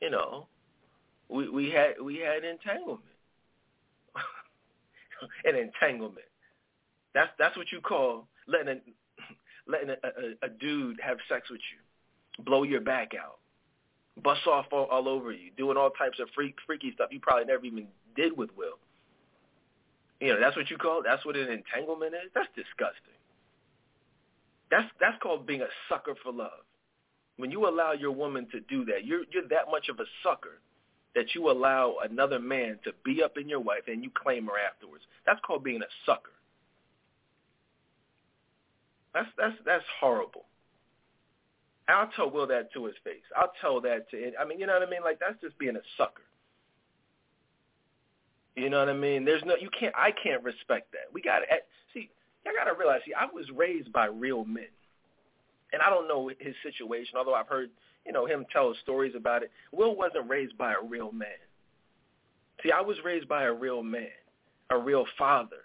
you 0.00 0.10
know, 0.10 0.46
we 1.28 1.48
we 1.48 1.70
had 1.70 2.00
we 2.02 2.18
had 2.18 2.44
entanglement, 2.44 3.00
an 5.44 5.56
entanglement. 5.56 6.26
That's 7.14 7.30
that's 7.38 7.56
what 7.56 7.70
you 7.72 7.80
call 7.80 8.26
letting 8.48 8.68
a, 8.68 8.80
letting 9.70 9.90
a, 9.90 9.94
a, 9.94 10.46
a 10.46 10.48
dude 10.48 10.98
have 11.02 11.18
sex 11.28 11.48
with 11.50 11.60
you, 11.72 12.44
blow 12.44 12.64
your 12.64 12.80
back 12.80 13.12
out, 13.14 13.38
bust 14.22 14.46
off 14.46 14.66
all, 14.72 14.86
all 14.86 15.08
over 15.08 15.32
you, 15.32 15.50
doing 15.56 15.76
all 15.76 15.90
types 15.90 16.18
of 16.20 16.28
freak 16.34 16.56
freaky 16.66 16.92
stuff 16.92 17.08
you 17.10 17.20
probably 17.20 17.44
never 17.44 17.64
even 17.64 17.86
did 18.16 18.36
with 18.36 18.50
Will. 18.56 18.78
You 20.24 20.32
know, 20.32 20.40
that's 20.40 20.56
what 20.56 20.70
you 20.70 20.78
call 20.78 21.02
that's 21.04 21.22
what 21.26 21.36
an 21.36 21.50
entanglement 21.50 22.14
is? 22.14 22.30
That's 22.34 22.48
disgusting. 22.56 23.20
That's 24.70 24.88
that's 24.98 25.22
called 25.22 25.46
being 25.46 25.60
a 25.60 25.68
sucker 25.86 26.14
for 26.22 26.32
love. 26.32 26.64
When 27.36 27.50
you 27.50 27.68
allow 27.68 27.92
your 27.92 28.12
woman 28.12 28.46
to 28.52 28.60
do 28.60 28.86
that, 28.86 29.04
you're 29.04 29.24
you're 29.30 29.46
that 29.48 29.70
much 29.70 29.90
of 29.90 30.00
a 30.00 30.06
sucker 30.22 30.60
that 31.14 31.34
you 31.34 31.50
allow 31.50 31.96
another 32.02 32.38
man 32.38 32.78
to 32.84 32.92
be 33.04 33.22
up 33.22 33.36
in 33.36 33.50
your 33.50 33.60
wife 33.60 33.82
and 33.86 34.02
you 34.02 34.10
claim 34.14 34.46
her 34.46 34.58
afterwards. 34.58 35.04
That's 35.26 35.40
called 35.46 35.62
being 35.62 35.82
a 35.82 35.92
sucker. 36.06 36.32
That's 39.12 39.28
that's 39.36 39.56
that's 39.66 39.84
horrible. 40.00 40.46
I'll 41.86 42.08
tell 42.16 42.30
Will 42.30 42.46
that 42.46 42.72
to 42.72 42.86
his 42.86 42.94
face. 43.04 43.28
I'll 43.36 43.52
tell 43.60 43.78
that 43.82 44.10
to 44.10 44.32
I 44.40 44.46
mean, 44.46 44.58
you 44.58 44.66
know 44.66 44.72
what 44.72 44.88
I 44.88 44.90
mean? 44.90 45.04
Like 45.04 45.20
that's 45.20 45.38
just 45.42 45.58
being 45.58 45.76
a 45.76 45.84
sucker. 45.98 46.22
You 48.56 48.70
know 48.70 48.78
what 48.78 48.88
I 48.88 48.92
mean? 48.94 49.24
There's 49.24 49.42
no 49.44 49.56
you 49.56 49.68
can't 49.78 49.94
I 49.96 50.12
can't 50.12 50.42
respect 50.42 50.92
that. 50.92 51.12
We 51.12 51.20
got 51.22 51.40
to 51.40 51.52
eh, 51.52 51.58
see. 51.92 52.10
I 52.46 52.52
got 52.52 52.70
to 52.70 52.78
realize. 52.78 53.00
See, 53.06 53.14
I 53.14 53.26
was 53.32 53.46
raised 53.54 53.92
by 53.92 54.06
real 54.06 54.44
men, 54.44 54.68
and 55.72 55.82
I 55.82 55.90
don't 55.90 56.06
know 56.06 56.28
his 56.38 56.54
situation. 56.62 57.16
Although 57.16 57.34
I've 57.34 57.48
heard 57.48 57.70
you 58.06 58.12
know 58.12 58.26
him 58.26 58.46
tell 58.52 58.74
stories 58.82 59.14
about 59.16 59.42
it. 59.42 59.50
Will 59.72 59.96
wasn't 59.96 60.28
raised 60.28 60.56
by 60.56 60.72
a 60.72 60.82
real 60.86 61.10
man. 61.10 61.28
See, 62.62 62.70
I 62.70 62.80
was 62.80 62.96
raised 63.04 63.28
by 63.28 63.44
a 63.44 63.52
real 63.52 63.82
man, 63.82 64.08
a 64.70 64.78
real 64.78 65.04
father, 65.18 65.64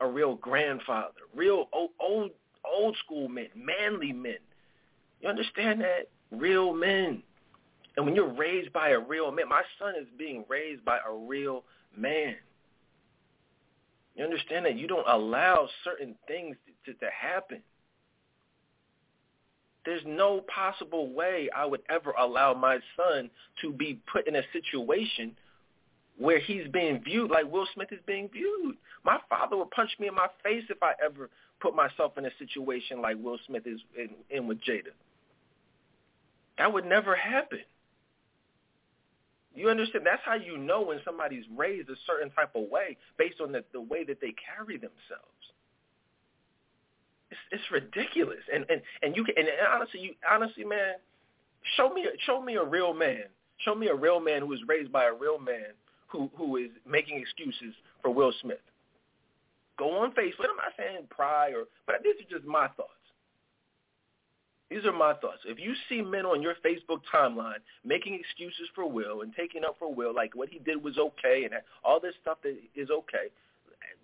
a 0.00 0.08
real 0.08 0.36
grandfather, 0.36 1.12
real 1.34 1.68
old 1.72 1.90
old, 2.00 2.30
old 2.64 2.96
school 3.04 3.28
men, 3.28 3.48
manly 3.54 4.12
men. 4.12 4.38
You 5.20 5.28
understand 5.28 5.82
that? 5.82 6.08
Real 6.30 6.72
men. 6.72 7.22
And 7.96 8.04
when 8.04 8.14
you're 8.14 8.32
raised 8.32 8.72
by 8.72 8.90
a 8.90 8.98
real 8.98 9.30
man, 9.32 9.48
my 9.48 9.62
son 9.78 9.94
is 10.00 10.06
being 10.18 10.44
raised 10.48 10.84
by 10.84 10.98
a 11.06 11.12
real 11.12 11.64
man. 11.96 12.36
You 14.14 14.24
understand 14.24 14.64
that 14.64 14.76
you 14.76 14.86
don't 14.86 15.06
allow 15.08 15.68
certain 15.84 16.14
things 16.26 16.56
to, 16.86 16.94
to, 16.94 17.06
happen. 17.10 17.62
There's 19.84 20.02
no 20.06 20.42
possible 20.52 21.12
way 21.12 21.48
I 21.54 21.66
would 21.66 21.82
ever 21.90 22.12
allow 22.12 22.54
my 22.54 22.78
son 22.96 23.30
to 23.60 23.72
be 23.72 24.00
put 24.10 24.26
in 24.26 24.36
a 24.36 24.42
situation 24.52 25.36
where 26.18 26.38
he's 26.38 26.66
being 26.72 27.02
viewed 27.04 27.30
like 27.30 27.50
Will 27.50 27.66
Smith 27.74 27.92
is 27.92 28.00
being 28.06 28.28
viewed. 28.32 28.76
My 29.04 29.18
father 29.28 29.56
would 29.58 29.70
punch 29.70 29.90
me 30.00 30.08
in 30.08 30.14
my 30.14 30.28
face 30.42 30.64
if 30.70 30.82
I 30.82 30.92
ever 31.04 31.28
put 31.60 31.76
myself 31.76 32.16
in 32.16 32.24
a 32.24 32.30
situation 32.38 33.02
like 33.02 33.16
Will 33.22 33.38
Smith 33.46 33.66
is 33.66 33.80
in, 33.96 34.08
in 34.30 34.46
with 34.46 34.58
Jada. 34.62 34.94
That 36.58 36.72
would 36.72 36.86
never 36.86 37.14
happen. 37.14 37.60
You 39.56 39.70
understand? 39.70 40.04
That's 40.04 40.22
how 40.24 40.34
you 40.34 40.58
know 40.58 40.82
when 40.82 41.00
somebody's 41.04 41.44
raised 41.56 41.88
a 41.88 41.96
certain 42.06 42.30
type 42.30 42.50
of 42.54 42.68
way 42.70 42.96
based 43.18 43.40
on 43.40 43.52
the, 43.52 43.64
the 43.72 43.80
way 43.80 44.04
that 44.04 44.20
they 44.20 44.34
carry 44.36 44.76
themselves. 44.76 45.42
It's, 47.30 47.40
it's 47.50 47.70
ridiculous. 47.72 48.44
And 48.52 48.66
and 48.68 48.82
and 49.02 49.16
you 49.16 49.24
can, 49.24 49.34
and 49.38 49.48
honestly, 49.72 50.00
you 50.00 50.14
honestly, 50.30 50.64
man, 50.64 50.94
show 51.76 51.88
me 51.88 52.06
show 52.26 52.40
me 52.42 52.56
a 52.56 52.64
real 52.64 52.92
man. 52.92 53.24
Show 53.64 53.74
me 53.74 53.88
a 53.88 53.94
real 53.94 54.20
man 54.20 54.42
who 54.42 54.48
was 54.48 54.60
raised 54.68 54.92
by 54.92 55.06
a 55.06 55.12
real 55.12 55.38
man 55.38 55.72
who 56.08 56.30
who 56.36 56.56
is 56.56 56.70
making 56.86 57.18
excuses 57.18 57.74
for 58.02 58.10
Will 58.12 58.32
Smith. 58.42 58.60
Go 59.78 60.02
on 60.02 60.10
Facebook. 60.12 60.48
I'm 60.50 60.56
not 60.56 60.72
saying 60.76 61.06
pry 61.10 61.50
or, 61.50 61.64
but 61.86 61.96
these 62.02 62.14
are 62.14 62.38
just 62.38 62.46
my 62.46 62.68
thoughts. 62.68 62.95
These 64.70 64.84
are 64.84 64.92
my 64.92 65.14
thoughts. 65.14 65.42
If 65.44 65.60
you 65.60 65.74
see 65.88 66.02
men 66.02 66.26
on 66.26 66.42
your 66.42 66.54
Facebook 66.64 67.00
timeline 67.12 67.62
making 67.84 68.14
excuses 68.14 68.68
for 68.74 68.90
Will 68.90 69.22
and 69.22 69.32
taking 69.36 69.64
up 69.64 69.76
for 69.78 69.94
Will, 69.94 70.12
like 70.14 70.34
what 70.34 70.48
he 70.48 70.58
did 70.58 70.82
was 70.82 70.98
okay 70.98 71.44
and 71.44 71.54
all 71.84 72.00
this 72.00 72.14
stuff 72.20 72.38
that 72.42 72.56
is 72.74 72.90
okay, 72.90 73.30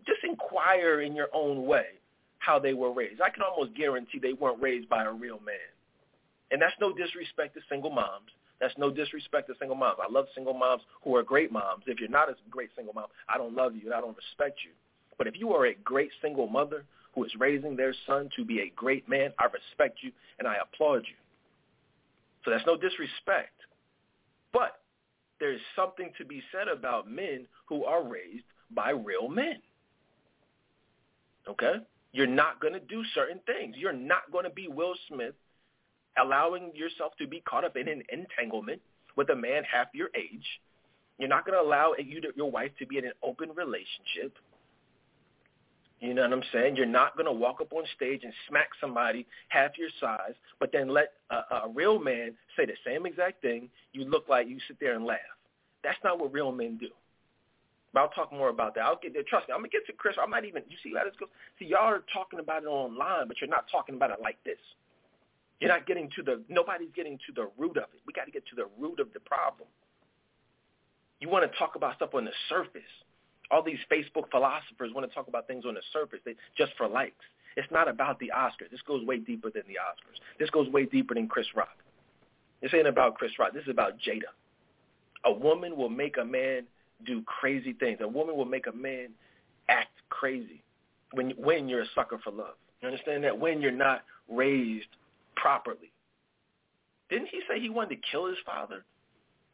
just 0.07 0.21
inquire 0.23 1.01
in 1.01 1.15
your 1.17 1.29
own 1.35 1.67
way 1.67 1.87
how 2.39 2.59
they 2.59 2.75
were 2.75 2.93
raised. 2.93 3.21
I 3.21 3.31
can 3.31 3.43
almost 3.43 3.77
guarantee 3.77 4.19
they 4.21 4.33
weren't 4.35 4.63
raised 4.63 4.89
by 4.89 5.05
a 5.05 5.13
real 5.13 5.41
man. 5.45 5.57
And 6.51 6.61
that's 6.61 6.75
no 6.81 6.93
disrespect 6.93 7.55
to 7.55 7.61
single 7.69 7.91
moms. 7.91 8.31
That's 8.61 8.75
no 8.79 8.91
disrespect 8.91 9.49
to 9.49 9.55
single 9.59 9.77
moms. 9.77 9.99
I 10.01 10.13
love 10.13 10.27
single 10.35 10.55
moms 10.55 10.83
who 11.03 11.17
are 11.17 11.25
great 11.25 11.51
moms. 11.51 11.85
If 11.87 11.99
you're 11.99 12.09
not 12.09 12.29
a 12.29 12.35
great 12.51 12.71
single 12.77 12.95
mom, 12.95 13.07
I 13.29 13.37
don't 13.39 13.57
love 13.57 13.75
you 13.75 13.87
and 13.87 13.95
I 13.95 14.01
don't 14.01 14.17
respect 14.17 14.61
you. 14.65 14.71
But 15.19 15.27
if 15.27 15.35
you 15.37 15.53
are 15.55 15.67
a 15.67 15.75
great 15.75 16.11
single 16.21 16.47
mother 16.47 16.85
who 17.15 17.25
is 17.25 17.33
raising 17.39 17.77
their 17.77 17.95
son 18.07 18.29
to 18.37 18.45
be 18.45 18.61
a 18.61 18.73
great 18.75 19.09
man, 19.09 19.33
I 19.39 19.45
respect 19.45 19.99
you 20.03 20.13
and 20.39 20.49
I 20.49 20.57
applaud 20.63 21.05
you. 21.07 21.17
So 22.45 22.51
that's 22.51 22.67
no 22.67 22.77
disrespect. 22.77 23.55
But 24.53 24.81
there 25.41 25.53
is 25.53 25.61
something 25.77 26.11
to 26.19 26.25
be 26.25 26.43
said 26.53 26.69
about 26.69 27.11
men 27.11 27.47
who 27.67 27.85
are 27.85 28.03
raised 28.03 28.45
by 28.75 28.91
real 28.91 29.29
men. 29.29 29.61
Okay? 31.49 31.75
You're 32.13 32.27
not 32.27 32.61
going 32.61 32.75
to 32.75 32.81
do 32.81 33.03
certain 33.15 33.41
things. 33.47 33.77
You're 33.77 33.93
not 33.93 34.31
going 34.31 34.45
to 34.45 34.51
be 34.51 34.69
Will 34.69 34.95
Smith 35.09 35.35
allowing 36.23 36.73
yourself 36.75 37.13
to 37.19 37.27
be 37.27 37.41
caught 37.41 37.65
up 37.65 37.77
in 37.77 37.89
an 37.89 38.03
entanglement 38.13 38.81
with 39.17 39.31
a 39.31 39.37
man 39.37 39.63
half 39.65 39.87
your 39.95 40.09
age. 40.15 40.47
You're 41.19 41.29
not 41.29 41.47
going 41.47 41.57
to 41.57 41.65
allow 41.65 41.95
you 41.99 42.21
to, 42.21 42.29
your 42.37 42.51
wife 42.51 42.71
to 42.79 42.87
be 42.87 42.99
in 42.99 43.05
an 43.05 43.13
open 43.23 43.51
relationship. 43.55 44.37
You 46.03 46.15
know 46.15 46.23
what 46.23 46.33
I'm 46.33 46.43
saying? 46.53 46.75
You're 46.75 46.85
not 46.85 47.15
going 47.15 47.27
to 47.27 47.33
walk 47.33 47.61
up 47.61 47.73
on 47.73 47.85
stage 47.95 48.23
and 48.25 48.33
smack 48.49 48.71
somebody 48.81 49.25
half 49.51 49.79
your 49.79 49.89
size, 50.01 50.35
but 50.59 50.71
then 50.73 50.89
let 50.89 51.13
a, 51.31 51.37
a 51.37 51.69
real 51.73 52.01
man 52.01 52.33
say 52.57 52.67
the 52.67 52.73
same 52.85 53.07
exact 53.07 53.41
thing. 53.41 53.71
You 53.93 54.05
look 54.05 54.29
like 54.29 54.49
you 54.49 54.59
sit 54.67 54.79
there 54.81 54.97
and 54.97 55.05
laugh. 55.07 55.21
That's 55.85 55.99
not 56.03 56.19
what 56.19 56.33
real 56.33 56.51
men 56.51 56.77
do. 56.77 56.89
But 57.95 58.01
I'll 58.01 58.09
talk 58.09 58.33
more 58.33 58.49
about 58.49 58.75
that. 58.75 58.81
I'll 58.81 58.99
get 59.01 59.13
there. 59.13 59.23
Trust 59.23 59.47
me, 59.47 59.55
I'm 59.55 59.61
gonna 59.61 59.69
get 59.69 59.87
to 59.87 59.93
Chris. 59.93 60.17
I 60.21 60.27
might 60.27 60.45
even. 60.45 60.65
You 60.69 60.77
see 60.83 60.93
how 60.97 61.05
this 61.05 61.15
goes? 61.21 61.29
See, 61.61 61.67
y'all 61.67 61.87
are 61.87 62.03
talking 62.13 62.41
about 62.41 62.65
it 62.65 62.67
online, 62.67 63.29
but 63.29 63.41
you're 63.41 63.51
not 63.51 63.67
talking 63.71 63.95
about 63.95 64.11
it 64.11 64.19
like 64.21 64.43
this. 64.45 64.59
You're 65.61 65.71
not 65.71 65.87
getting 65.87 66.11
to 66.17 66.23
the. 66.23 66.43
Nobody's 66.49 66.91
getting 66.97 67.19
to 67.29 67.33
the 67.33 67.51
root 67.57 67.77
of 67.77 67.85
it. 67.95 68.01
We 68.07 68.13
got 68.13 68.25
to 68.25 68.33
get 68.33 68.45
to 68.47 68.57
the 68.57 68.67
root 68.81 68.99
of 68.99 69.13
the 69.13 69.21
problem. 69.21 69.69
You 71.21 71.29
want 71.29 71.51
to 71.51 71.59
talk 71.59 71.77
about 71.77 71.95
stuff 71.97 72.15
on 72.15 72.25
the 72.25 72.33
surface 72.49 72.83
all 73.53 73.63
these 73.63 73.79
Facebook 73.91 74.31
philosophers 74.31 74.93
want 74.95 75.09
to 75.09 75.15
talk 75.15 75.29
about 75.29 75.47
things 75.47 75.65
on 75.67 75.75
the 75.75 75.83
surface 75.93 76.21
they, 76.25 76.35
just 76.57 76.73
for 76.77 76.89
likes. 76.89 77.25
It's 77.57 77.71
not 77.71 77.87
about 77.87 78.19
the 78.19 78.33
Oscars. 78.35 78.71
This 78.71 78.81
goes 78.87 79.05
way 79.05 79.19
deeper 79.19 79.51
than 79.51 79.65
the 79.69 79.75
Oscars. 79.75 80.19
This 80.39 80.49
goes 80.51 80.69
way 80.71 80.87
deeper 80.87 81.15
than 81.15 81.29
Chris 81.29 81.47
Rock. 81.55 81.77
This 82.63 82.73
ain't 82.75 82.87
about 82.87 83.17
Chris 83.17 83.33
Rock. 83.39 83.53
This 83.53 83.65
is 83.65 83.69
about 83.69 83.99
Jada. 83.99 84.33
A 85.25 85.33
woman 85.33 85.77
will 85.77 85.91
make 85.91 86.17
a 86.17 86.25
man 86.25 86.63
do 87.05 87.23
crazy 87.23 87.75
things. 87.75 87.99
A 88.01 88.09
woman 88.09 88.37
will 88.37 88.47
make 88.47 88.67
a 88.67 88.73
man 88.73 89.09
act 89.69 89.91
crazy 90.09 90.63
when 91.13 91.31
when 91.33 91.69
you're 91.69 91.83
a 91.83 91.87
sucker 91.95 92.19
for 92.25 92.31
love. 92.31 92.55
You 92.81 92.89
understand 92.89 93.23
that? 93.25 93.39
When 93.39 93.61
you're 93.61 93.71
not 93.71 94.03
raised 94.29 94.89
properly. 95.37 95.93
Didn't 97.11 97.29
he 97.29 97.41
say 97.49 97.61
he 97.61 97.69
wanted 97.69 97.97
to 97.97 98.03
kill 98.11 98.27
his 98.27 98.39
father? 98.47 98.85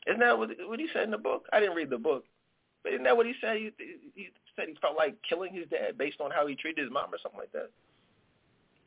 Isn't 0.07 0.21
that 0.21 0.39
what, 0.39 0.51
what 0.67 0.79
he 0.79 0.89
said 0.93 1.03
in 1.03 1.11
the 1.11 1.19
book? 1.19 1.47
I 1.53 1.61
didn't 1.61 1.77
read 1.77 1.91
the 1.91 1.99
book. 1.99 2.25
But 2.83 2.93
isn't 2.93 3.05
that 3.05 3.17
what 3.17 3.27
he 3.27 3.35
said? 3.41 3.57
He, 3.57 3.73
he 4.15 4.29
said 4.57 4.69
he 4.69 4.77
felt 4.81 4.97
like 4.97 5.17
killing 5.29 5.53
his 5.53 5.69
dad 5.69 5.99
based 5.99 6.21
on 6.21 6.31
how 6.31 6.47
he 6.47 6.55
treated 6.55 6.85
his 6.85 6.93
mom 6.93 7.13
or 7.13 7.19
something 7.23 7.41
like 7.41 7.53
that. 7.53 7.71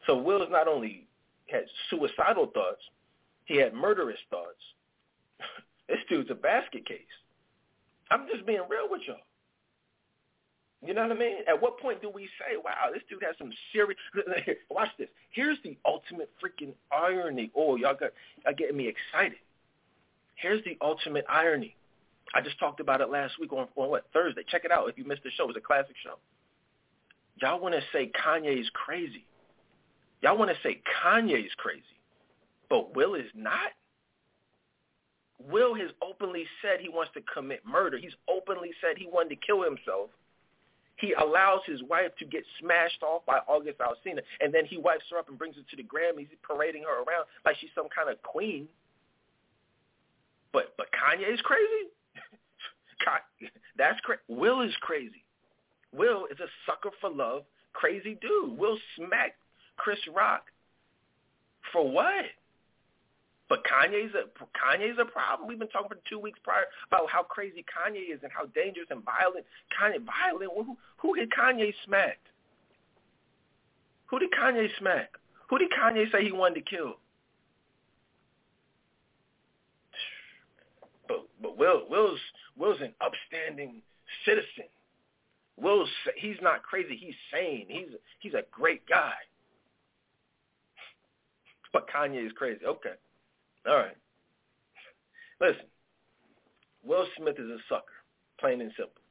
So 0.08 0.17
Will 0.17 0.49
not 0.49 0.67
only 0.67 1.08
had 1.47 1.65
suicidal 1.89 2.47
thoughts, 2.47 2.82
he 3.45 3.58
had 3.58 3.73
murderous 3.73 4.19
thoughts. 4.30 4.62
this 5.88 5.99
dude's 6.10 6.32
a 6.32 6.36
basket 6.36 6.88
case. 6.88 6.99
I'm 8.10 8.27
just 8.27 8.45
being 8.45 8.62
real 8.69 8.89
with 8.89 9.01
y'all. 9.08 9.17
You 10.84 10.95
know 10.95 11.04
what 11.04 11.12
I 11.12 11.19
mean? 11.19 11.38
At 11.47 11.62
what 11.62 11.80
point 11.80 12.01
do 12.01 12.10
we 12.10 12.27
say, 12.39 12.58
wow, 12.58 12.89
this 12.91 13.04
dude 13.08 13.23
has 13.23 13.36
some 13.38 13.51
serious... 13.71 13.99
Watch 14.69 14.89
this. 14.97 15.10
Here's 15.30 15.60
the 15.63 15.77
ultimate 15.86 16.32
freaking 16.43 16.73
irony. 16.91 17.51
Oh, 17.56 17.75
y'all 17.75 17.93
got, 17.93 18.12
y'all 18.43 18.56
getting 18.56 18.77
me 18.77 18.88
excited. 18.88 19.38
Here's 20.36 20.63
the 20.63 20.77
ultimate 20.82 21.25
irony. 21.30 21.75
I 22.34 22.41
just 22.41 22.60
talked 22.60 22.80
about 22.80 23.02
it 23.02 23.10
last 23.10 23.39
week 23.39 23.52
on, 23.52 23.67
on 23.76 23.89
what, 23.89 24.06
Thursday. 24.13 24.41
Check 24.48 24.65
it 24.65 24.72
out 24.72 24.88
if 24.89 24.98
you 24.98 25.06
missed 25.06 25.24
the 25.24 25.32
show. 25.32 25.44
It 25.44 25.48
was 25.48 25.58
a 25.58 25.62
classic 25.62 25.96
show. 26.04 26.17
Y'all 27.41 27.60
want 27.60 27.76
to 27.76 27.82
say 27.91 28.12
Kanye's 28.24 28.70
crazy. 28.74 29.26
Y'all 30.22 30.38
want 30.38 30.52
to 30.52 30.58
say 30.63 30.82
Kanye's 31.04 31.52
crazy. 31.58 31.84
But 32.70 32.96
Will 32.96 33.15
is 33.15 33.26
not? 33.36 33.72
Will 35.50 35.74
has 35.74 35.89
openly 36.02 36.46
said 36.62 36.80
he 36.80 36.89
wants 36.89 37.12
to 37.15 37.22
commit 37.34 37.65
murder. 37.65 37.98
He's 37.98 38.15
openly 38.30 38.72
said 38.80 38.98
he 38.98 39.08
wanted 39.12 39.30
to 39.30 39.46
kill 39.46 39.63
himself. 39.63 40.10
He 40.98 41.13
allows 41.13 41.62
his 41.65 41.82
wife 41.84 42.12
to 42.20 42.26
get 42.26 42.44
smashed 42.60 43.02
off 43.02 43.26
by 43.26 43.39
August 43.48 43.80
Alsina, 43.80 44.22
and 44.39 44.54
then 44.54 44.65
he 44.65 44.78
wipes 44.78 45.06
her 45.10 45.17
up 45.17 45.30
and 45.30 45.38
brings 45.38 45.56
her 45.56 45.63
to 45.63 45.76
the 45.76 45.84
Grammys, 45.84 46.28
parading 46.48 46.84
her 46.84 47.02
around 47.02 47.26
like 47.44 47.56
she's 47.60 47.72
some 47.74 47.88
kind 47.89 48.10
of 48.10 48.22
queen. 48.22 48.67
But 50.54 50.76
but 50.78 50.88
Kanye 50.94 51.34
is 51.34 51.41
crazy. 51.41 51.89
That's 53.77 53.99
crazy. 54.01 54.21
Will 54.27 54.61
is 54.61 54.73
crazy. 54.81 55.23
Will 55.93 56.25
is 56.31 56.39
a 56.39 56.47
sucker 56.65 56.91
for 57.01 57.09
love, 57.09 57.43
crazy 57.73 58.17
dude. 58.21 58.57
Will 58.57 58.77
smack 58.95 59.35
Chris 59.77 59.99
Rock 60.13 60.43
for 61.71 61.89
what? 61.89 62.25
But 63.49 63.65
Kanye's 63.65 64.13
a 64.15 64.29
Kanye's 64.57 64.97
a 64.97 65.03
problem. 65.03 65.49
We've 65.49 65.59
been 65.59 65.67
talking 65.67 65.89
for 65.89 65.97
two 66.09 66.19
weeks 66.19 66.39
prior 66.41 66.63
about 66.87 67.09
how 67.09 67.23
crazy 67.23 67.65
Kanye 67.67 68.13
is 68.13 68.21
and 68.23 68.31
how 68.31 68.45
dangerous 68.55 68.87
and 68.89 69.03
violent 69.03 69.45
Kanye 69.75 69.99
violent. 70.05 70.51
Who 70.55 70.77
who 70.95 71.15
did 71.17 71.29
Kanye 71.31 71.73
smack? 71.85 72.17
Who 74.05 74.19
did 74.19 74.31
Kanye 74.31 74.69
smack? 74.79 75.09
Who 75.49 75.57
did 75.57 75.69
Kanye 75.71 76.09
say 76.13 76.23
he 76.23 76.31
wanted 76.31 76.65
to 76.65 76.71
kill? 76.75 76.95
But 81.09 81.27
but 81.41 81.57
Will 81.57 81.81
Will's 81.89 82.19
Will's 82.62 82.80
an 82.80 82.93
upstanding 83.02 83.82
citizen. 84.24 84.69
Will's 85.60 85.89
he's 86.15 86.38
not 86.43 86.62
crazy. 86.62 86.95
He's 86.95 87.15
sane. 87.34 87.65
He's 87.67 87.88
he's 88.19 88.36
a 88.36 88.43
great 88.52 88.88
guy. 88.88 89.13
But 91.74 91.88
Kanye 91.89 92.24
is 92.24 92.32
crazy. 92.34 92.63
Okay. 92.63 92.93
All 93.67 93.78
right. 93.78 93.97
Listen, 95.39 95.65
Will 96.86 97.08
Smith 97.17 97.39
is 97.39 97.50
a 97.50 97.58
sucker, 97.67 97.97
plain 98.39 98.62
and 98.62 98.71
simple. 98.78 99.02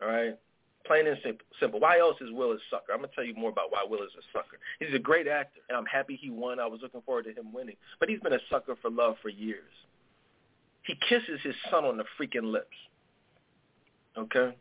All 0.00 0.08
right? 0.08 0.38
Plain 0.86 1.06
and 1.06 1.18
simple. 1.22 1.44
Simple. 1.60 1.80
Why 1.80 1.98
else 1.98 2.16
is 2.22 2.30
Will 2.32 2.52
a 2.52 2.58
sucker? 2.70 2.92
I'm 2.94 3.02
to 3.02 3.08
tell 3.14 3.24
you 3.24 3.34
more 3.34 3.50
about 3.50 3.70
why 3.72 3.84
Will 3.86 4.02
is 4.04 4.12
a 4.18 4.24
sucker. 4.32 4.58
He's 4.78 4.94
a 4.94 4.98
great 4.98 5.28
actor, 5.28 5.60
and 5.68 5.76
I'm 5.76 5.84
happy 5.84 6.16
he 6.18 6.30
won. 6.30 6.60
I 6.60 6.66
was 6.66 6.80
looking 6.82 7.02
forward 7.02 7.24
to 7.24 7.34
him 7.34 7.52
winning. 7.52 7.76
But 8.00 8.08
he's 8.08 8.20
been 8.20 8.32
a 8.32 8.40
sucker 8.48 8.74
for 8.80 8.90
love 8.90 9.16
for 9.20 9.28
years. 9.28 9.72
He 10.86 10.94
kisses 11.08 11.40
his 11.42 11.54
son 11.70 11.84
on 11.84 11.96
the 11.96 12.04
freaking 12.18 12.50
lips. 12.52 12.76
Okay? 14.16 14.56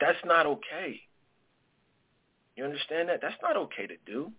That's 0.00 0.18
not 0.24 0.46
okay. 0.46 1.00
You 2.56 2.64
understand 2.64 3.08
that? 3.08 3.20
That's 3.20 3.40
not 3.42 3.56
okay 3.56 3.86
to 3.86 3.94
do. 4.06 4.32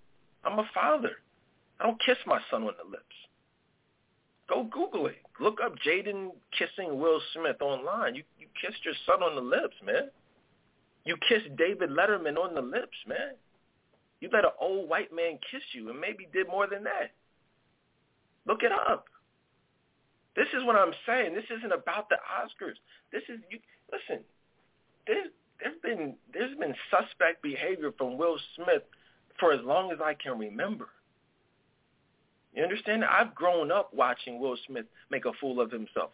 I'm 0.44 0.58
a 0.60 0.70
father. 0.74 1.12
I 1.80 1.86
don't 1.86 2.02
kiss 2.04 2.18
my 2.26 2.40
son 2.50 2.64
on 2.64 2.74
the 2.84 2.90
lips. 2.90 3.04
Go 4.50 4.64
Google 4.64 5.08
it. 5.08 5.22
Look 5.40 5.60
up 5.64 5.76
Jaden 5.86 6.32
kissing 6.58 7.00
Will 7.00 7.22
Smith 7.34 7.62
online. 7.62 8.16
You 8.16 8.24
you 8.40 8.48
kissed 8.60 8.84
your 8.84 8.96
son 9.06 9.22
on 9.22 9.36
the 9.36 9.42
lips, 9.42 9.76
man. 9.86 10.10
You 11.06 11.16
kissed 11.30 11.56
David 11.56 11.92
Letterman 11.92 12.36
on 12.38 12.56
the 12.56 12.62
lips, 12.62 12.98
man. 13.08 13.36
You 14.20 14.30
let 14.34 14.44
an 14.44 14.52
old 14.60 14.90
white 14.90 15.14
man 15.16 15.38
kiss 15.52 15.62
you 15.74 15.90
and 15.90 16.00
maybe 16.00 16.28
did 16.34 16.48
more 16.48 16.68
than 16.68 16.84
that. 16.84 17.12
Look 18.48 18.64
it 18.64 18.72
up. 18.72 19.06
This 20.40 20.48
is 20.58 20.66
what 20.66 20.78
I'm 20.78 20.94
saying. 21.06 21.36
This 21.36 21.44
isn't 21.58 21.74
about 21.74 22.08
the 22.08 22.16
Oscars. 22.16 22.76
This 23.12 23.24
is 23.28 23.42
you 23.52 23.60
listen, 23.92 24.24
there's 25.06 25.28
there's 25.60 25.76
been 25.84 26.16
there's 26.34 26.58
been 26.58 26.74
suspect 26.90 27.44
behavior 27.44 27.92
from 27.98 28.18
Will 28.18 28.38
Smith 28.56 28.84
for 29.38 29.52
as 29.52 29.60
long 29.66 29.92
as 29.92 29.98
I 30.02 30.14
can 30.14 30.40
remember. 30.40 30.88
You 32.56 32.64
understand? 32.64 33.04
I've 33.04 33.36
grown 33.36 33.70
up 33.70 33.94
watching 33.94 34.40
Will 34.40 34.56
Smith 34.66 34.86
make 35.12 35.26
a 35.26 35.34
fool 35.42 35.60
of 35.60 35.72
himself. 35.72 36.12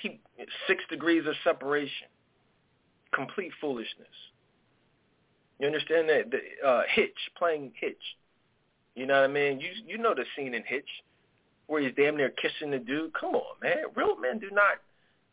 He 0.00 0.20
six 0.68 0.84
degrees 0.88 1.26
of 1.26 1.34
separation, 1.42 2.06
complete 3.12 3.50
foolishness. 3.60 4.06
You 5.58 5.66
understand 5.66 6.08
that 6.08 6.30
the 6.30 6.68
uh, 6.68 6.82
Hitch 6.94 7.18
playing 7.36 7.72
Hitch. 7.80 7.96
You 8.94 9.06
know 9.06 9.20
what 9.20 9.30
I 9.30 9.32
mean? 9.32 9.58
You 9.58 9.70
you 9.84 9.98
know 9.98 10.14
the 10.14 10.26
scene 10.36 10.54
in 10.54 10.62
Hitch 10.62 10.88
where 11.70 11.80
he's 11.80 11.92
damn 11.96 12.16
near 12.16 12.30
kissing 12.30 12.72
the 12.72 12.80
dude. 12.80 13.12
Come 13.14 13.36
on, 13.36 13.54
man. 13.62 13.84
Real 13.94 14.18
men 14.18 14.40
do 14.40 14.50
not 14.50 14.78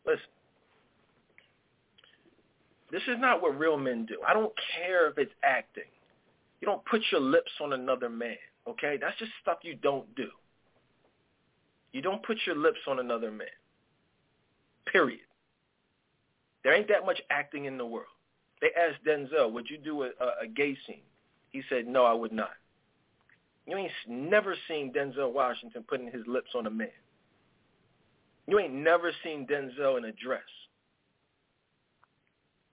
listen. 0.06 0.22
This 2.92 3.02
is 3.08 3.16
not 3.18 3.42
what 3.42 3.58
real 3.58 3.76
men 3.76 4.06
do. 4.06 4.18
I 4.26 4.34
don't 4.34 4.52
care 4.76 5.08
if 5.08 5.18
it's 5.18 5.32
acting. 5.42 5.90
You 6.60 6.66
don't 6.66 6.84
put 6.84 7.02
your 7.10 7.20
lips 7.20 7.50
on 7.60 7.72
another 7.72 8.08
man. 8.08 8.36
Okay? 8.68 8.98
That's 9.00 9.18
just 9.18 9.32
stuff 9.42 9.58
you 9.62 9.74
don't 9.82 10.14
do. 10.14 10.28
You 11.92 12.02
don't 12.02 12.22
put 12.22 12.36
your 12.46 12.56
lips 12.56 12.78
on 12.86 13.00
another 13.00 13.32
man. 13.32 13.48
Period. 14.92 15.20
There 16.62 16.72
ain't 16.72 16.88
that 16.88 17.04
much 17.04 17.20
acting 17.30 17.64
in 17.64 17.78
the 17.78 17.86
world. 17.86 18.06
They 18.60 18.68
asked 18.80 19.04
Denzel, 19.04 19.50
would 19.52 19.68
you 19.68 19.78
do 19.78 20.04
a, 20.04 20.06
a, 20.06 20.44
a 20.44 20.46
gay 20.46 20.76
scene? 20.86 21.02
He 21.50 21.62
said, 21.68 21.88
no, 21.88 22.04
I 22.04 22.12
would 22.12 22.32
not. 22.32 22.50
You 23.68 23.76
ain't 23.76 23.92
never 24.08 24.56
seen 24.66 24.92
Denzel 24.94 25.30
Washington 25.30 25.84
putting 25.86 26.10
his 26.10 26.26
lips 26.26 26.50
on 26.56 26.66
a 26.66 26.70
man. 26.70 26.88
You 28.46 28.58
ain't 28.58 28.72
never 28.72 29.12
seen 29.22 29.46
Denzel 29.46 29.98
in 29.98 30.06
a 30.06 30.12
dress. 30.12 30.40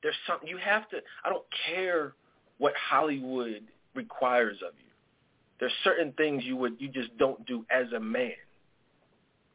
There's 0.02 0.16
something 0.26 0.48
you 0.48 0.58
have 0.58 0.88
to. 0.90 0.98
I 1.26 1.30
don't 1.30 1.44
care 1.68 2.14
what 2.60 2.74
Hollywood 2.78 3.64
requires 3.94 4.58
of 4.66 4.74
you. 4.78 4.86
There's 5.60 5.74
certain 5.84 6.14
things 6.14 6.44
you 6.46 6.56
would 6.56 6.76
you 6.80 6.88
just 6.88 7.18
don't 7.18 7.46
do 7.46 7.66
as 7.70 7.92
a 7.92 8.00
man. 8.00 8.32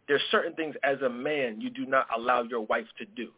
There's 0.09 0.23
certain 0.31 0.53
things 0.55 0.75
as 0.83 1.01
a 1.01 1.09
man 1.09 1.61
you 1.61 1.71
do 1.71 1.87
not 1.87 2.07
allow 2.15 2.43
your 2.43 2.67
wife 2.67 2.87
to 2.99 3.07
do. 3.07 3.29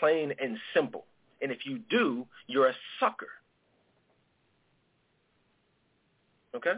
Plain 0.00 0.32
and 0.42 0.58
simple. 0.74 1.04
And 1.42 1.52
if 1.52 1.58
you 1.64 1.78
do, 1.90 2.26
you're 2.48 2.68
a 2.68 2.74
sucker. 2.98 3.28
Okay? 6.54 6.74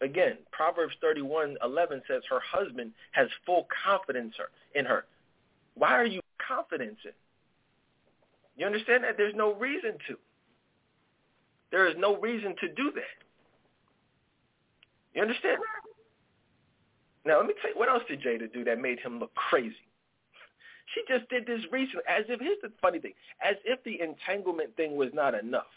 Again, 0.00 0.38
Proverbs 0.52 0.94
31:11 1.02 2.02
says 2.06 2.22
her 2.28 2.40
husband 2.40 2.92
has 3.12 3.28
full 3.44 3.66
confidence 3.84 4.34
in 4.74 4.84
her. 4.84 5.04
Why 5.74 5.92
are 5.94 6.06
you 6.06 6.20
confident 6.46 6.98
in? 7.04 7.12
You 8.56 8.66
understand 8.66 9.02
that? 9.02 9.16
There's 9.16 9.34
no 9.34 9.54
reason 9.54 9.98
to. 10.08 10.16
There 11.72 11.88
is 11.88 11.96
no 11.98 12.16
reason 12.18 12.54
to 12.60 12.68
do 12.68 12.92
that. 12.92 13.02
You 15.14 15.22
understand? 15.22 15.58
Now, 17.24 17.38
let 17.38 17.46
me 17.46 17.54
tell 17.60 17.70
you, 17.70 17.78
what 17.78 17.88
else 17.88 18.02
did 18.08 18.20
Jada 18.22 18.52
do 18.52 18.64
that 18.64 18.78
made 18.78 19.00
him 19.00 19.18
look 19.18 19.34
crazy? 19.34 19.74
She 20.94 21.02
just 21.08 21.28
did 21.30 21.46
this 21.46 21.60
recently, 21.72 22.04
as 22.08 22.24
if, 22.28 22.38
here's 22.40 22.60
the 22.62 22.70
funny 22.82 22.98
thing, 22.98 23.14
as 23.42 23.56
if 23.64 23.82
the 23.84 24.00
entanglement 24.00 24.76
thing 24.76 24.96
was 24.96 25.08
not 25.14 25.34
enough. 25.34 25.72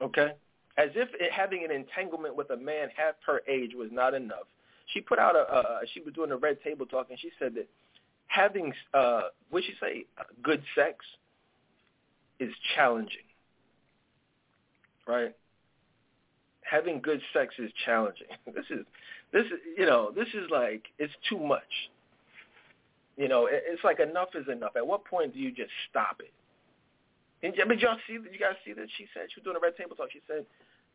Okay? 0.00 0.32
As 0.78 0.90
if 0.94 1.08
it, 1.20 1.32
having 1.32 1.64
an 1.64 1.70
entanglement 1.70 2.36
with 2.36 2.50
a 2.50 2.56
man 2.56 2.88
half 2.96 3.14
her 3.26 3.42
age 3.48 3.72
was 3.74 3.88
not 3.92 4.14
enough. 4.14 4.46
She 4.92 5.00
put 5.00 5.18
out 5.18 5.36
a, 5.36 5.40
uh, 5.40 5.78
she 5.92 6.00
was 6.00 6.14
doing 6.14 6.32
a 6.32 6.36
red 6.36 6.62
table 6.62 6.86
talk, 6.86 7.08
and 7.10 7.18
she 7.18 7.30
said 7.38 7.54
that 7.54 7.68
having, 8.26 8.72
uh, 8.94 9.22
what 9.50 9.62
she 9.64 9.74
say, 9.80 10.04
good 10.42 10.62
sex 10.74 11.04
is 12.40 12.50
challenging 12.74 13.22
right? 15.06 15.34
Having 16.62 17.00
good 17.00 17.20
sex 17.32 17.54
is 17.58 17.70
challenging. 17.84 18.26
This 18.54 18.64
is 18.70 18.84
this 19.32 19.46
is 19.46 19.60
you 19.76 19.86
know 19.86 20.12
this 20.14 20.28
is 20.28 20.50
like 20.50 20.84
it's 20.98 21.12
too 21.28 21.38
much. 21.38 21.90
You 23.16 23.28
know, 23.28 23.48
it's 23.50 23.84
like 23.84 24.00
enough 24.00 24.30
is 24.34 24.48
enough. 24.48 24.72
At 24.74 24.86
what 24.86 25.04
point 25.04 25.34
do 25.34 25.40
you 25.40 25.50
just 25.50 25.70
stop 25.90 26.16
it? 26.20 26.32
And, 27.42 27.54
mean, 27.68 27.78
y'all 27.80 27.98
see, 28.06 28.14
you 28.14 28.38
guys 28.38 28.54
see 28.64 28.72
that 28.72 28.86
she 28.96 29.06
said 29.12 29.26
she 29.34 29.40
was 29.40 29.44
doing 29.44 29.56
a 29.56 29.60
red 29.60 29.76
table 29.76 29.96
talk. 29.96 30.12
She 30.12 30.20
said, 30.28 30.46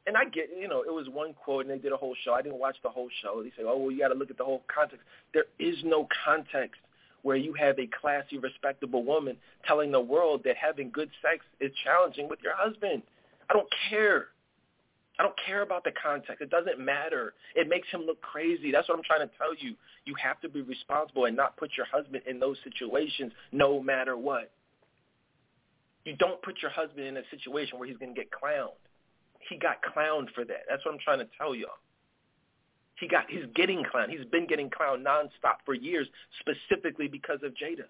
and 0.08 0.16
I 0.16 0.24
get, 0.24 0.50
you 0.58 0.70
know, 0.70 0.84
it 0.84 0.94
was 0.94 1.10
one 1.10 1.34
quote, 1.34 1.66
and 1.66 1.70
they 1.70 1.78
did 1.78 1.92
a 1.92 1.98
whole 1.98 2.16
show. 2.24 2.34
I 2.34 2.42
didn't 2.42 2.60
watch 2.60 2.78
the 2.82 2.90
whole 2.90 3.10
show. 3.22 3.44
They 3.44 3.50
say, 3.50 3.68
oh, 3.68 3.78
well, 3.78 3.92
you 3.92 4.00
got 4.00 4.08
to 4.08 4.16
look 4.16 4.32
at 4.32 4.38
the 4.38 4.46
whole 4.46 4.64
context. 4.74 5.04
There 5.34 5.46
is 5.60 5.76
no 5.84 6.08
context 6.24 6.80
where 7.24 7.36
you 7.36 7.54
have 7.54 7.78
a 7.78 7.90
classy, 8.00 8.38
respectable 8.38 9.04
woman 9.04 9.36
telling 9.68 9.92
the 9.92 10.00
world 10.00 10.42
that 10.46 10.56
having 10.56 10.90
good 10.92 11.10
sex 11.22 11.44
is 11.60 11.72
challenging 11.84 12.30
with 12.30 12.40
your 12.42 12.56
husband. 12.56 13.02
I 13.50 13.54
don't 13.54 13.68
care. 13.90 14.28
I 15.20 15.24
don't 15.24 15.36
care 15.46 15.62
about 15.62 15.84
the 15.84 15.92
context. 16.02 16.42
It 16.42 16.50
doesn't 16.50 16.80
matter. 16.80 17.34
It 17.56 17.68
makes 17.68 17.90
him 17.90 18.02
look 18.02 18.22
crazy. 18.22 18.72
That's 18.72 18.88
what 18.88 18.98
I'm 18.98 19.04
trying 19.04 19.28
to 19.28 19.34
tell 19.38 19.54
you. 19.58 19.76
You 20.06 20.16
have 20.24 20.40
to 20.42 20.48
be 20.48 20.62
responsible 20.62 21.26
and 21.26 21.36
not 21.36 21.58
put 21.58 21.72
your 21.76 21.88
husband 21.88 22.24
in 22.28 22.40
those 22.40 22.56
situations 22.64 23.34
no 23.52 23.82
matter 23.82 24.16
what. 24.16 24.52
You 26.08 26.16
don't 26.16 26.42
put 26.42 26.62
your 26.62 26.72
husband 26.72 27.06
in 27.06 27.18
a 27.18 27.22
situation 27.30 27.78
where 27.78 27.86
he's 27.86 27.98
going 27.98 28.16
to 28.16 28.18
get 28.18 28.30
clowned. 28.32 28.80
He 29.50 29.58
got 29.58 29.84
clowned 29.84 30.30
for 30.34 30.46
that. 30.46 30.64
That's 30.70 30.86
what 30.86 30.94
I'm 30.94 31.00
trying 31.04 31.20
to 31.20 31.28
tell 31.38 31.54
y'all. 31.54 31.82
He 32.98 33.10
got 33.10 33.26
he's 33.30 33.44
getting 33.54 33.84
clowned. 33.84 34.10
He's 34.10 34.26
been 34.32 34.48
getting 34.48 34.70
clowned 34.70 35.04
nonstop 35.04 35.58
for 35.66 35.74
years, 35.74 36.08
specifically 36.40 37.10
because 37.10 37.40
of 37.44 37.52
Jada. 37.52 37.88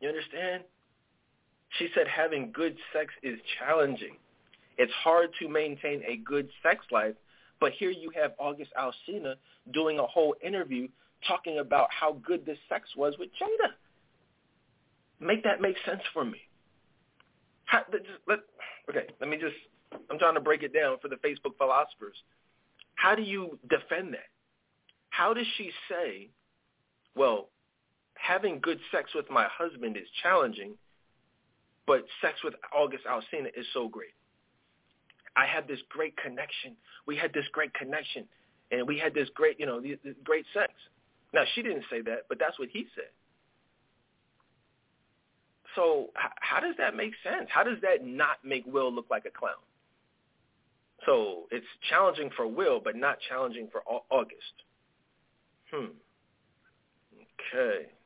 You 0.00 0.08
understand? 0.08 0.64
She 1.78 1.86
said 1.94 2.08
having 2.08 2.50
good 2.52 2.76
sex 2.92 3.14
is 3.22 3.38
challenging. 3.60 4.16
It's 4.78 4.92
hard 5.04 5.30
to 5.38 5.48
maintain 5.48 6.02
a 6.08 6.16
good 6.16 6.48
sex 6.60 6.84
life, 6.90 7.14
but 7.60 7.70
here 7.70 7.90
you 7.90 8.10
have 8.20 8.32
August 8.36 8.72
Alsina 8.76 9.34
doing 9.72 10.00
a 10.00 10.06
whole 10.06 10.34
interview 10.44 10.88
talking 11.28 11.60
about 11.60 11.86
how 11.92 12.14
good 12.14 12.44
this 12.44 12.58
sex 12.68 12.88
was 12.96 13.14
with 13.16 13.28
Jada. 13.40 13.70
Make 15.20 15.44
that 15.44 15.60
make 15.60 15.76
sense 15.84 16.02
for 16.12 16.24
me. 16.24 16.38
How, 17.66 17.82
just, 17.92 18.04
let, 18.26 18.38
okay, 18.88 19.06
let 19.20 19.28
me 19.28 19.36
just, 19.36 19.54
I'm 20.10 20.18
trying 20.18 20.34
to 20.34 20.40
break 20.40 20.62
it 20.62 20.72
down 20.72 20.96
for 21.00 21.08
the 21.08 21.16
Facebook 21.16 21.56
philosophers. 21.58 22.16
How 22.94 23.14
do 23.14 23.22
you 23.22 23.58
defend 23.68 24.14
that? 24.14 24.28
How 25.10 25.34
does 25.34 25.46
she 25.56 25.70
say, 25.88 26.30
well, 27.14 27.48
having 28.14 28.60
good 28.60 28.78
sex 28.90 29.10
with 29.14 29.30
my 29.30 29.46
husband 29.50 29.96
is 29.96 30.08
challenging, 30.22 30.74
but 31.86 32.04
sex 32.22 32.38
with 32.42 32.54
August 32.74 33.04
Alsina 33.04 33.48
is 33.56 33.66
so 33.74 33.88
great? 33.88 34.14
I 35.36 35.46
had 35.46 35.68
this 35.68 35.80
great 35.88 36.16
connection. 36.16 36.76
We 37.06 37.16
had 37.16 37.32
this 37.32 37.44
great 37.52 37.72
connection, 37.74 38.24
and 38.70 38.86
we 38.86 38.98
had 38.98 39.14
this 39.14 39.28
great, 39.34 39.60
you 39.60 39.66
know, 39.66 39.80
this 39.80 39.96
great 40.24 40.46
sex. 40.52 40.72
Now 41.32 41.44
she 41.54 41.62
didn't 41.62 41.84
say 41.90 42.02
that, 42.02 42.24
but 42.28 42.38
that's 42.38 42.58
what 42.58 42.68
he 42.72 42.86
said. 42.94 43.10
So 45.76 46.08
how 46.14 46.60
does 46.60 46.74
that 46.78 46.96
make 46.96 47.12
sense? 47.22 47.48
How 47.48 47.62
does 47.62 47.78
that 47.82 48.04
not 48.04 48.38
make 48.44 48.64
Will 48.66 48.92
look 48.92 49.06
like 49.10 49.24
a 49.24 49.30
clown? 49.30 49.52
So 51.06 51.46
it's 51.50 51.66
challenging 51.88 52.30
for 52.36 52.46
Will, 52.46 52.80
but 52.82 52.96
not 52.96 53.18
challenging 53.28 53.68
for 53.70 53.82
August. 54.10 54.54
Hmm. 55.72 55.92
Okay. 57.14 57.86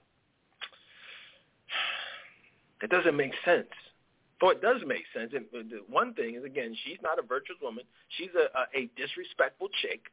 It 2.83 2.91
doesn't 2.91 3.17
make 3.17 3.33
sense. 3.47 3.69
So 4.41 4.51
it 4.51 4.61
does 4.61 4.83
make 4.87 5.05
sense. 5.17 5.33
And 5.33 5.47
the 5.53 5.81
one 5.89 6.13
thing 6.13 6.35
is, 6.35 6.45
again, 6.45 6.77
she's 6.85 6.99
not 7.03 7.19
a 7.19 7.23
virtuous 7.23 7.59
woman. 7.63 7.85
She's 8.19 8.29
a, 8.37 8.53
a, 8.59 8.83
a 8.83 8.91
disrespectful 8.95 9.69
chick 9.81 10.13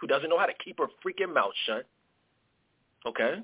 who 0.00 0.08
doesn't 0.08 0.28
know 0.28 0.38
how 0.38 0.46
to 0.46 0.54
keep 0.64 0.78
her 0.78 0.88
freaking 1.04 1.32
mouth 1.32 1.52
shut. 1.66 1.86
Okay? 3.06 3.36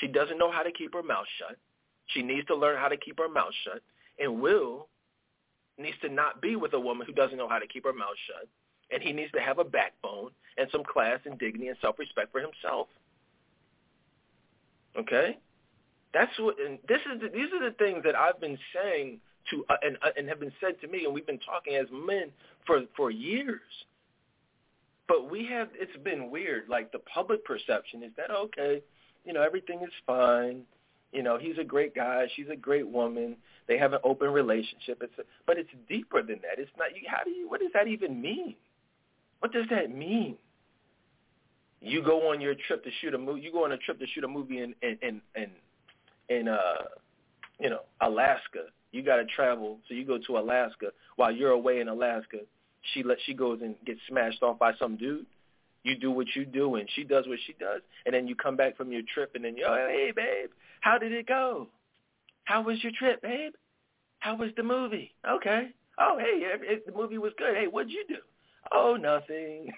She 0.00 0.08
doesn't 0.08 0.36
know 0.36 0.50
how 0.50 0.64
to 0.64 0.72
keep 0.72 0.94
her 0.94 1.02
mouth 1.02 1.26
shut. 1.38 1.58
She 2.08 2.22
needs 2.22 2.46
to 2.48 2.54
learn 2.54 2.78
how 2.78 2.88
to 2.88 2.96
keep 2.96 3.18
her 3.18 3.28
mouth 3.28 3.52
shut. 3.64 3.82
And 4.18 4.40
Will 4.40 4.88
needs 5.78 5.96
to 6.02 6.08
not 6.08 6.42
be 6.42 6.56
with 6.56 6.72
a 6.72 6.80
woman 6.80 7.06
who 7.06 7.12
doesn't 7.12 7.36
know 7.36 7.48
how 7.48 7.58
to 7.58 7.66
keep 7.66 7.84
her 7.84 7.92
mouth 7.92 8.16
shut. 8.26 8.48
And 8.90 9.02
he 9.02 9.12
needs 9.12 9.30
to 9.32 9.40
have 9.40 9.58
a 9.58 9.64
backbone 9.64 10.30
and 10.56 10.68
some 10.72 10.82
class 10.82 11.20
and 11.24 11.38
dignity 11.38 11.68
and 11.68 11.76
self-respect 11.80 12.32
for 12.32 12.40
himself. 12.40 12.88
Okay? 14.98 15.38
That's 16.14 16.32
what, 16.38 16.56
and 16.58 16.78
this 16.88 17.00
is 17.12 17.20
the, 17.20 17.28
these 17.28 17.52
are 17.52 17.70
the 17.70 17.76
things 17.76 18.02
that 18.04 18.16
I've 18.16 18.40
been 18.40 18.58
saying 18.74 19.20
to 19.50 19.64
uh, 19.68 19.76
and 19.82 19.96
uh, 20.02 20.10
and 20.16 20.28
have 20.28 20.40
been 20.40 20.52
said 20.60 20.80
to 20.80 20.88
me, 20.88 21.04
and 21.04 21.14
we've 21.14 21.26
been 21.26 21.38
talking 21.38 21.74
as 21.74 21.86
men 21.92 22.30
for 22.66 22.82
for 22.96 23.10
years. 23.10 23.60
But 25.06 25.30
we 25.30 25.46
have 25.46 25.68
it's 25.74 25.96
been 26.02 26.30
weird. 26.30 26.68
Like 26.68 26.92
the 26.92 26.98
public 27.00 27.44
perception 27.44 28.02
is 28.02 28.12
that 28.16 28.30
okay, 28.30 28.82
you 29.24 29.32
know 29.32 29.42
everything 29.42 29.80
is 29.82 29.92
fine. 30.06 30.62
You 31.12 31.22
know, 31.22 31.38
he's 31.38 31.56
a 31.58 31.64
great 31.64 31.94
guy. 31.94 32.26
She's 32.36 32.48
a 32.52 32.56
great 32.56 32.86
woman. 32.86 33.36
They 33.66 33.78
have 33.78 33.92
an 33.92 34.00
open 34.04 34.30
relationship. 34.30 34.98
It's 35.02 35.18
a, 35.18 35.22
but 35.46 35.58
it's 35.58 35.70
deeper 35.88 36.22
than 36.22 36.40
that. 36.42 36.58
It's 36.58 36.70
not. 36.78 36.88
You, 36.94 37.02
how 37.08 37.24
do 37.24 37.30
you? 37.30 37.48
What 37.48 37.60
does 37.60 37.70
that 37.74 37.88
even 37.88 38.20
mean? 38.20 38.54
What 39.40 39.52
does 39.52 39.66
that 39.70 39.94
mean? 39.94 40.36
You 41.80 42.02
go 42.02 42.30
on 42.30 42.40
your 42.40 42.54
trip 42.66 42.82
to 42.84 42.90
shoot 43.00 43.14
a 43.14 43.18
movie. 43.18 43.40
You 43.40 43.52
go 43.52 43.64
on 43.64 43.72
a 43.72 43.78
trip 43.78 43.98
to 44.00 44.06
shoot 44.08 44.24
a 44.24 44.28
movie 44.28 44.60
in 44.62 44.74
in 44.82 44.98
in 45.00 45.20
in, 45.36 45.50
in 46.28 46.48
uh, 46.48 46.84
you 47.58 47.70
know, 47.70 47.80
Alaska. 48.00 48.64
You 48.92 49.02
got 49.02 49.16
to 49.16 49.26
travel, 49.26 49.78
so 49.88 49.94
you 49.94 50.04
go 50.04 50.18
to 50.26 50.38
Alaska. 50.38 50.86
While 51.16 51.30
you're 51.32 51.50
away 51.50 51.80
in 51.80 51.88
Alaska, 51.88 52.38
she 52.92 53.02
let 53.02 53.18
she 53.26 53.34
goes 53.34 53.60
and 53.62 53.74
gets 53.84 54.00
smashed 54.08 54.42
off 54.42 54.58
by 54.58 54.72
some 54.78 54.96
dude. 54.96 55.26
You 55.84 55.96
do 55.96 56.10
what 56.10 56.26
you 56.34 56.44
do, 56.44 56.74
and 56.74 56.88
she 56.94 57.04
does 57.04 57.26
what 57.26 57.38
she 57.46 57.54
does, 57.54 57.80
and 58.04 58.14
then 58.14 58.26
you 58.26 58.34
come 58.34 58.56
back 58.56 58.76
from 58.76 58.92
your 58.92 59.02
trip, 59.14 59.32
and 59.34 59.44
then 59.44 59.56
oh, 59.66 59.86
hey, 59.88 60.12
babe, 60.14 60.50
how 60.80 60.98
did 60.98 61.12
it 61.12 61.26
go? 61.26 61.68
How 62.44 62.62
was 62.62 62.82
your 62.82 62.92
trip, 62.98 63.22
babe? 63.22 63.52
How 64.20 64.36
was 64.36 64.50
the 64.56 64.62
movie? 64.62 65.14
Okay. 65.28 65.68
Oh, 65.98 66.16
hey, 66.18 66.40
it, 66.42 66.86
the 66.86 66.92
movie 66.92 67.18
was 67.18 67.32
good. 67.38 67.54
Hey, 67.54 67.66
what'd 67.66 67.90
you 67.90 68.04
do? 68.08 68.16
Oh, 68.72 68.96
nothing. 69.00 69.70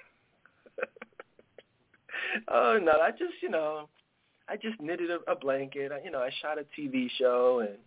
oh 2.49 2.79
no, 2.83 2.93
I 3.01 3.11
just, 3.11 3.35
you 3.43 3.51
know, 3.51 3.89
I 4.49 4.57
just 4.57 4.81
knitted 4.81 5.11
a, 5.11 5.19
a 5.31 5.37
blanket. 5.37 5.93
I, 5.93 6.03
you 6.05 6.11
know, 6.11 6.21
I 6.21 6.31
shot 6.43 6.59
a 6.59 6.65
TV 6.79 7.09
show, 7.19 7.61
and 7.61 7.79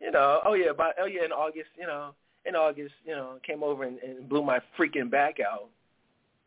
you 0.00 0.10
know, 0.10 0.40
oh 0.44 0.54
yeah, 0.54 0.72
but 0.76 0.94
oh 1.00 1.06
yeah, 1.06 1.24
in 1.24 1.32
August, 1.32 1.70
you 1.78 1.86
know, 1.86 2.14
in 2.44 2.54
August, 2.54 2.94
you 3.04 3.14
know, 3.14 3.38
came 3.46 3.62
over 3.62 3.84
and, 3.84 3.98
and 3.98 4.28
blew 4.28 4.42
my 4.42 4.60
freaking 4.78 5.10
back 5.10 5.36
out. 5.40 5.68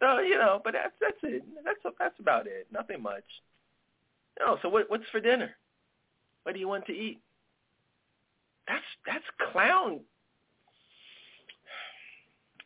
So 0.01 0.19
you 0.19 0.37
know, 0.37 0.59
but 0.63 0.73
that's 0.73 0.93
that's 0.99 1.17
it. 1.23 1.43
That's 1.63 1.95
that's 1.99 2.19
about 2.19 2.47
it. 2.47 2.67
Nothing 2.71 3.01
much. 3.01 3.23
No. 4.39 4.57
So 4.61 4.69
what 4.69 4.89
what's 4.89 5.07
for 5.11 5.19
dinner? 5.19 5.51
What 6.43 6.53
do 6.53 6.59
you 6.59 6.67
want 6.67 6.87
to 6.87 6.93
eat? 6.93 7.19
That's 8.67 8.83
that's 9.05 9.51
clown. 9.51 9.99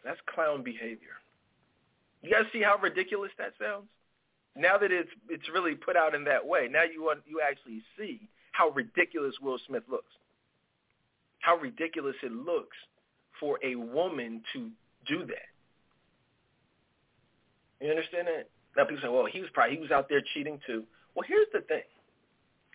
That's 0.04 0.20
clown 0.34 0.64
behavior. 0.64 1.18
You 2.22 2.32
guys 2.32 2.44
see 2.54 2.62
how 2.62 2.78
ridiculous 2.82 3.32
that 3.38 3.54
sounds? 3.60 3.88
Now 4.56 4.78
that 4.78 4.92
it's 4.92 5.10
it's 5.30 5.50
really 5.54 5.76
put 5.76 5.98
out 5.98 6.16
in 6.16 6.24
that 6.26 6.46
way, 6.46 6.70
now 6.72 6.84
you 6.84 7.04
want 7.04 7.20
you 7.26 7.42
actually 7.42 7.82
see 7.98 8.30
how 8.54 8.70
ridiculous 8.70 9.36
Will 9.42 9.60
Smith 9.68 9.84
looks. 9.90 10.12
How 11.40 11.58
ridiculous 11.58 12.16
it 12.24 12.32
looks 12.32 12.78
for 13.40 13.60
a 13.62 13.76
woman 13.76 14.42
to 14.54 14.70
do 15.06 15.26
that. 15.26 15.50
You 17.82 17.90
understand 17.90 18.28
that? 18.28 18.50
Now 18.78 18.86
people 18.86 19.02
say, 19.02 19.10
well, 19.10 19.26
he 19.26 19.42
was 19.42 19.50
probably 19.54 19.76
he 19.76 19.82
was 19.82 19.92
out 19.92 20.10
there 20.10 20.22
cheating 20.34 20.60
too. 20.66 20.84
Well, 21.16 21.26
here's 21.28 21.48
the 21.54 21.62
thing, 21.62 21.84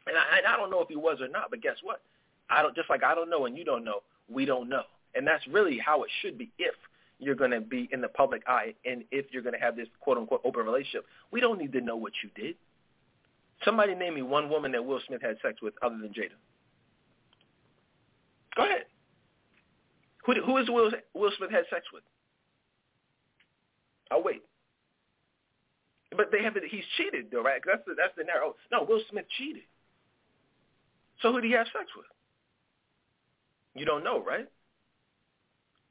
and 0.06 0.16
I, 0.16 0.38
and 0.38 0.46
I 0.46 0.56
don't 0.56 0.70
know 0.70 0.80
if 0.80 0.88
he 0.88 0.96
was 0.96 1.20
or 1.20 1.28
not, 1.28 1.50
but 1.50 1.62
guess 1.62 1.76
what? 1.82 2.00
I 2.48 2.62
don't 2.62 2.74
just 2.74 2.90
like 2.90 3.04
I 3.04 3.14
don't 3.14 3.30
know 3.30 3.46
and 3.46 3.56
you 3.56 3.64
don't 3.64 3.84
know, 3.84 4.02
we 4.28 4.44
don't 4.44 4.68
know, 4.68 4.82
and 5.14 5.26
that's 5.26 5.46
really 5.46 5.78
how 5.78 6.02
it 6.02 6.10
should 6.22 6.38
be 6.38 6.50
if 6.58 6.74
you're 7.20 7.34
going 7.34 7.50
to 7.50 7.60
be 7.60 7.88
in 7.92 8.00
the 8.00 8.08
public 8.08 8.42
eye 8.48 8.74
and 8.84 9.04
if 9.10 9.26
you're 9.30 9.42
going 9.42 9.54
to 9.54 9.60
have 9.60 9.76
this 9.76 9.88
quote 10.00 10.16
unquote 10.16 10.40
open 10.44 10.64
relationship. 10.64 11.04
We 11.30 11.40
don't 11.40 11.58
need 11.58 11.72
to 11.72 11.80
know 11.80 11.96
what 11.96 12.12
you 12.24 12.30
did. 12.42 12.56
Somebody 13.64 13.94
name 13.94 14.14
me 14.14 14.22
one 14.22 14.48
woman 14.48 14.72
that 14.72 14.84
Will 14.84 15.00
Smith 15.06 15.20
had 15.20 15.36
sex 15.42 15.60
with 15.62 15.74
other 15.82 15.98
than 15.98 16.08
Jada. 16.08 16.38
Go 18.56 18.64
ahead. 18.64 18.84
Who 20.24 20.34
who 20.42 20.56
is 20.56 20.68
Will 20.68 20.90
Will 21.14 21.30
Smith 21.36 21.50
had 21.50 21.64
sex 21.70 21.84
with? 21.92 22.02
I'll 24.10 24.22
wait. 24.22 24.42
But 26.16 26.32
they 26.32 26.42
have 26.42 26.54
he's 26.68 26.84
cheated 26.96 27.26
though, 27.30 27.42
right? 27.42 27.60
That's 27.64 27.82
the 27.86 27.94
that's 27.96 28.14
the 28.16 28.24
narrow. 28.24 28.56
No, 28.72 28.82
Will 28.82 29.00
Smith 29.10 29.26
cheated. 29.38 29.62
So 31.22 31.32
who 31.32 31.40
did 31.40 31.48
he 31.48 31.54
have 31.54 31.66
sex 31.66 31.86
with? 31.96 32.06
You 33.74 33.84
don't 33.84 34.02
know, 34.02 34.22
right? 34.22 34.48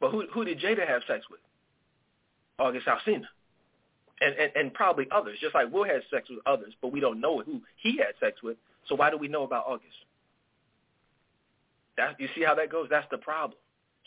But 0.02 0.12
who 0.12 0.26
who 0.34 0.44
did 0.44 0.60
Jada 0.60 0.88
have 0.88 1.02
sex 1.08 1.26
with? 1.30 1.40
August 2.58 2.88
Alsina. 2.88 3.28
And, 4.22 4.36
and 4.36 4.52
and 4.56 4.74
probably 4.74 5.08
others, 5.12 5.38
just 5.40 5.56
like 5.56 5.72
Will 5.72 5.86
had 5.86 6.02
sex 6.12 6.30
with 6.30 6.40
others, 6.46 6.74
but 6.82 6.92
we 6.92 7.00
don't 7.00 7.22
know 7.22 7.40
who 7.40 7.62
he 7.78 7.98
had 7.98 8.16
sex 8.20 8.44
with. 8.44 8.58
So 8.88 8.96
why 8.96 9.10
do 9.10 9.18
we 9.18 9.30
know 9.30 9.44
about 9.44 9.66
August? 9.66 9.96
That 11.96 12.20
you 12.20 12.28
see 12.36 12.44
how 12.44 12.56
that 12.56 12.70
goes? 12.70 12.88
That's 12.90 13.08
the 13.12 13.18
problem. 13.18 13.58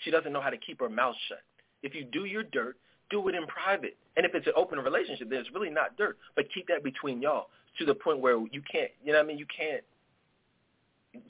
She 0.05 0.11
doesn't 0.11 0.33
know 0.33 0.41
how 0.43 0.51
to 0.51 0.59
keep 0.59 0.81
her 0.81 0.89
mouth 0.91 1.15
shut. 1.29 1.41
If 1.83 1.95
you 1.95 2.05
do 2.05 2.25
your 2.25 2.43
dirt, 2.43 2.77
do 3.13 3.29
it 3.29 3.37
in 3.37 3.47
private. 3.47 3.97
And 4.17 4.27
if 4.27 4.35
it's 4.35 4.47
an 4.49 4.55
open 4.57 4.81
relationship, 4.81 5.31
then 5.31 5.39
it's 5.39 5.53
really 5.55 5.71
not 5.71 5.97
dirt. 5.97 6.19
But 6.35 6.47
keep 6.53 6.67
that 6.67 6.83
between 6.83 7.23
y'all 7.23 7.47
to 7.79 7.85
the 7.85 7.95
point 7.95 8.19
where 8.19 8.37
you 8.51 8.63
can't, 8.71 8.91
you 9.05 9.13
know 9.13 9.19
what 9.19 9.25
I 9.25 9.29
mean? 9.29 9.39
You 9.39 9.47
can't. 9.47 9.85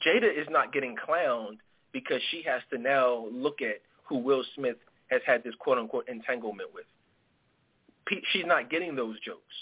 Jada 0.05 0.31
is 0.33 0.47
not 0.49 0.73
getting 0.73 0.97
clowned 0.97 1.59
because 1.93 2.21
she 2.31 2.43
has 2.47 2.63
to 2.71 2.79
now 2.79 3.27
look 3.31 3.61
at 3.61 3.83
who 4.05 4.19
Will 4.19 4.45
Smith 4.55 4.77
has 5.09 5.21
had 5.27 5.45
this 5.45 5.55
quote 5.59 5.79
unquote 5.79 6.09
entanglement 6.09 6.71
with. 6.73 6.87
She's 8.33 8.47
not 8.47 8.71
getting 8.71 8.97
those 8.97 9.19
jokes. 9.21 9.55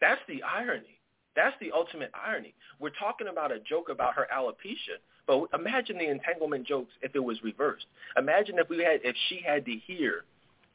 That's 0.00 0.20
the 0.28 0.42
irony. 0.42 0.98
That's 1.34 1.56
the 1.60 1.72
ultimate 1.72 2.10
irony. 2.14 2.54
We're 2.80 2.90
talking 2.98 3.28
about 3.28 3.52
a 3.52 3.60
joke 3.60 3.88
about 3.90 4.14
her 4.14 4.26
alopecia, 4.34 4.98
but 5.26 5.48
imagine 5.54 5.98
the 5.98 6.08
entanglement 6.08 6.66
jokes 6.66 6.92
if 7.02 7.14
it 7.14 7.24
was 7.24 7.42
reversed. 7.42 7.86
Imagine 8.16 8.58
if 8.58 8.68
we 8.68 8.78
had 8.78 9.00
if 9.02 9.16
she 9.28 9.40
had 9.44 9.64
to 9.64 9.72
hear 9.86 10.24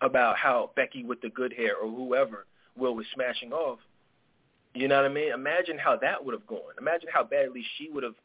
about 0.02 0.38
how 0.38 0.72
Becky 0.76 1.04
with 1.04 1.22
the 1.22 1.30
good 1.30 1.54
hair 1.54 1.76
or 1.78 1.90
whoever 1.90 2.46
Will 2.76 2.96
was 2.96 3.06
smashing 3.14 3.54
off. 3.54 3.80
You 4.74 4.88
know 4.88 4.96
what 4.96 5.06
I 5.06 5.14
mean? 5.14 5.32
Imagine 5.32 5.78
how 5.78 5.98
that 5.98 6.24
would 6.24 6.34
have 6.34 6.48
gone. 6.48 6.74
Imagine 6.80 7.10
how 7.14 7.24
badly 7.24 7.64
she 7.78 7.90
would 7.90 8.04
have. 8.04 8.16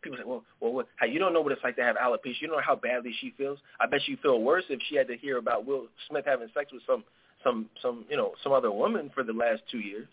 People 0.00 0.18
say, 0.18 0.24
"Well, 0.24 0.44
well, 0.60 0.72
what, 0.72 0.86
how 0.96 1.06
you 1.06 1.18
don't 1.18 1.32
know 1.32 1.40
what 1.40 1.50
it's 1.50 1.64
like 1.64 1.76
to 1.76 1.82
have 1.82 1.96
alopecia. 1.96 2.40
You 2.40 2.48
don't 2.48 2.58
know 2.58 2.62
how 2.62 2.76
badly 2.76 3.12
she 3.20 3.34
feels. 3.36 3.58
I 3.80 3.86
bet 3.86 4.06
you 4.06 4.16
feel 4.22 4.40
worse 4.40 4.64
if 4.68 4.80
she 4.88 4.96
had 4.96 5.08
to 5.08 5.16
hear 5.16 5.38
about 5.38 5.66
Will 5.66 5.88
Smith 6.08 6.24
having 6.26 6.48
sex 6.54 6.70
with 6.72 6.82
some, 6.86 7.02
some, 7.42 7.68
some, 7.82 8.04
you 8.08 8.16
know, 8.16 8.32
some 8.44 8.52
other 8.52 8.70
woman 8.70 9.10
for 9.12 9.24
the 9.24 9.32
last 9.32 9.62
two 9.70 9.78
years. 9.78 10.06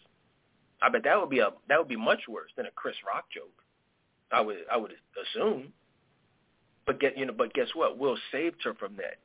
I 0.81 0.89
bet 0.89 1.03
that 1.03 1.19
would 1.19 1.29
be 1.29 1.39
a 1.39 1.49
that 1.69 1.77
would 1.77 1.87
be 1.87 1.95
much 1.95 2.21
worse 2.27 2.51
than 2.57 2.65
a 2.65 2.71
Chris 2.71 2.95
Rock 3.05 3.25
joke. 3.33 3.62
I 4.33 4.41
would 4.41 4.57
I 4.71 4.77
would 4.77 4.91
assume. 5.21 5.71
But 6.85 6.99
get 6.99 7.17
you 7.17 7.25
know, 7.25 7.33
but 7.33 7.53
guess 7.53 7.67
what? 7.73 7.97
Will 7.97 8.17
saved 8.31 8.63
her 8.63 8.73
from 8.73 8.95
that. 8.97 9.17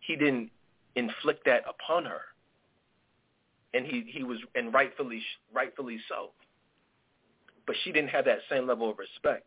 He 0.00 0.16
didn't 0.16 0.50
inflict 0.94 1.44
that 1.46 1.64
upon 1.68 2.04
her, 2.04 2.20
and 3.74 3.86
he 3.86 4.04
he 4.06 4.22
was 4.22 4.38
and 4.54 4.72
rightfully 4.72 5.22
rightfully 5.52 5.98
so. 6.08 6.30
But 7.66 7.76
she 7.82 7.92
didn't 7.92 8.10
have 8.10 8.24
that 8.26 8.38
same 8.48 8.66
level 8.66 8.90
of 8.90 8.98
respect 8.98 9.46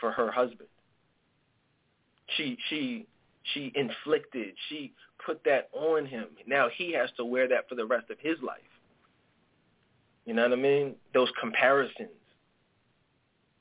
for 0.00 0.12
her 0.12 0.30
husband. 0.30 0.68
She 2.36 2.56
she 2.68 3.06
she 3.54 3.72
inflicted. 3.74 4.54
She 4.68 4.92
put 5.24 5.44
that 5.44 5.68
on 5.72 6.06
him. 6.06 6.26
Now 6.46 6.68
he 6.74 6.92
has 6.94 7.10
to 7.16 7.24
wear 7.24 7.48
that 7.48 7.68
for 7.68 7.74
the 7.74 7.86
rest 7.86 8.10
of 8.10 8.18
his 8.20 8.36
life. 8.42 8.58
You 10.24 10.34
know 10.34 10.42
what 10.42 10.52
I 10.52 10.56
mean? 10.56 10.96
Those 11.14 11.30
comparisons. 11.40 12.10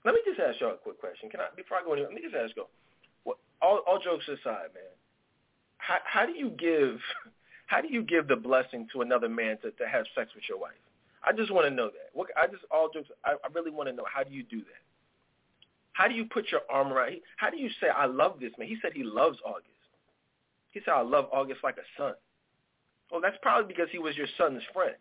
Let 0.06 0.14
me 0.14 0.22
just 0.24 0.39
ask 0.39 0.62
y'all 0.62 0.78
a 0.78 0.78
quick 0.78 1.01
question. 1.01 1.30
Can 1.30 1.41
I 1.41 1.49
before 1.56 1.78
I 1.78 1.84
go 1.84 1.93
anywhere? 1.93 2.14
Let 2.14 2.22
me 2.22 2.24
just 2.24 2.38
ask 2.38 2.56
you. 2.56 2.70
What, 3.26 3.38
all, 3.62 3.82
all 3.88 3.99
jokes 3.99 4.30
aside, 4.30 4.70
man 4.72 4.93
how, 5.86 5.97
how 6.03 6.26
do 6.26 6.34
you 6.34 6.49
give 6.49 6.99
how 7.68 7.82
do 7.82 7.88
you 7.89 8.03
give 8.03 8.28
the 8.28 8.36
blessing 8.36 8.88
to 8.93 9.01
another 9.01 9.30
man 9.30 9.58
to, 9.62 9.72
to 9.72 9.88
have 9.88 10.06
sex 10.16 10.32
with 10.36 10.43
your 10.49 10.60
wife? 10.60 10.74
I 11.24 11.32
just 11.32 11.51
want 11.51 11.68
to 11.68 11.74
know 11.74 11.88
that. 11.88 12.10
What, 12.14 12.28
I 12.38 12.47
just 12.47 12.64
all 12.72 12.89
jokes. 12.93 13.10
I, 13.24 13.32
I 13.32 13.47
really 13.53 13.72
want 13.72 13.89
to 13.89 13.95
know 13.95 14.06
how 14.12 14.24
do 14.24 14.34
you 14.34 14.43
do 14.43 14.60
that? 14.60 14.84
How 15.93 16.08
do 16.08 16.14
you 16.14 16.26
put 16.26 16.51
your 16.51 16.62
arm 16.70 16.91
around? 16.91 17.16
How 17.38 17.49
do 17.49 17.58
you 17.58 17.70
say 17.82 17.88
I 17.89 18.06
love 18.06 18.39
this 18.39 18.51
man? 18.60 18.68
He 18.68 18.78
said 18.82 18.91
he 18.93 19.03
loves 19.03 19.38
August. 19.45 19.70
He 20.72 20.82
said 20.84 20.91
I 20.91 21.01
love 21.01 21.26
August 21.32 21.62
like 21.64 21.78
a 21.78 21.88
son. 21.97 22.14
Well, 23.12 23.22
that's 23.22 23.38
probably 23.41 23.68
because 23.68 23.88
he 23.91 23.99
was 23.99 24.18
your 24.18 24.28
son's 24.38 24.62
friend. 24.74 24.95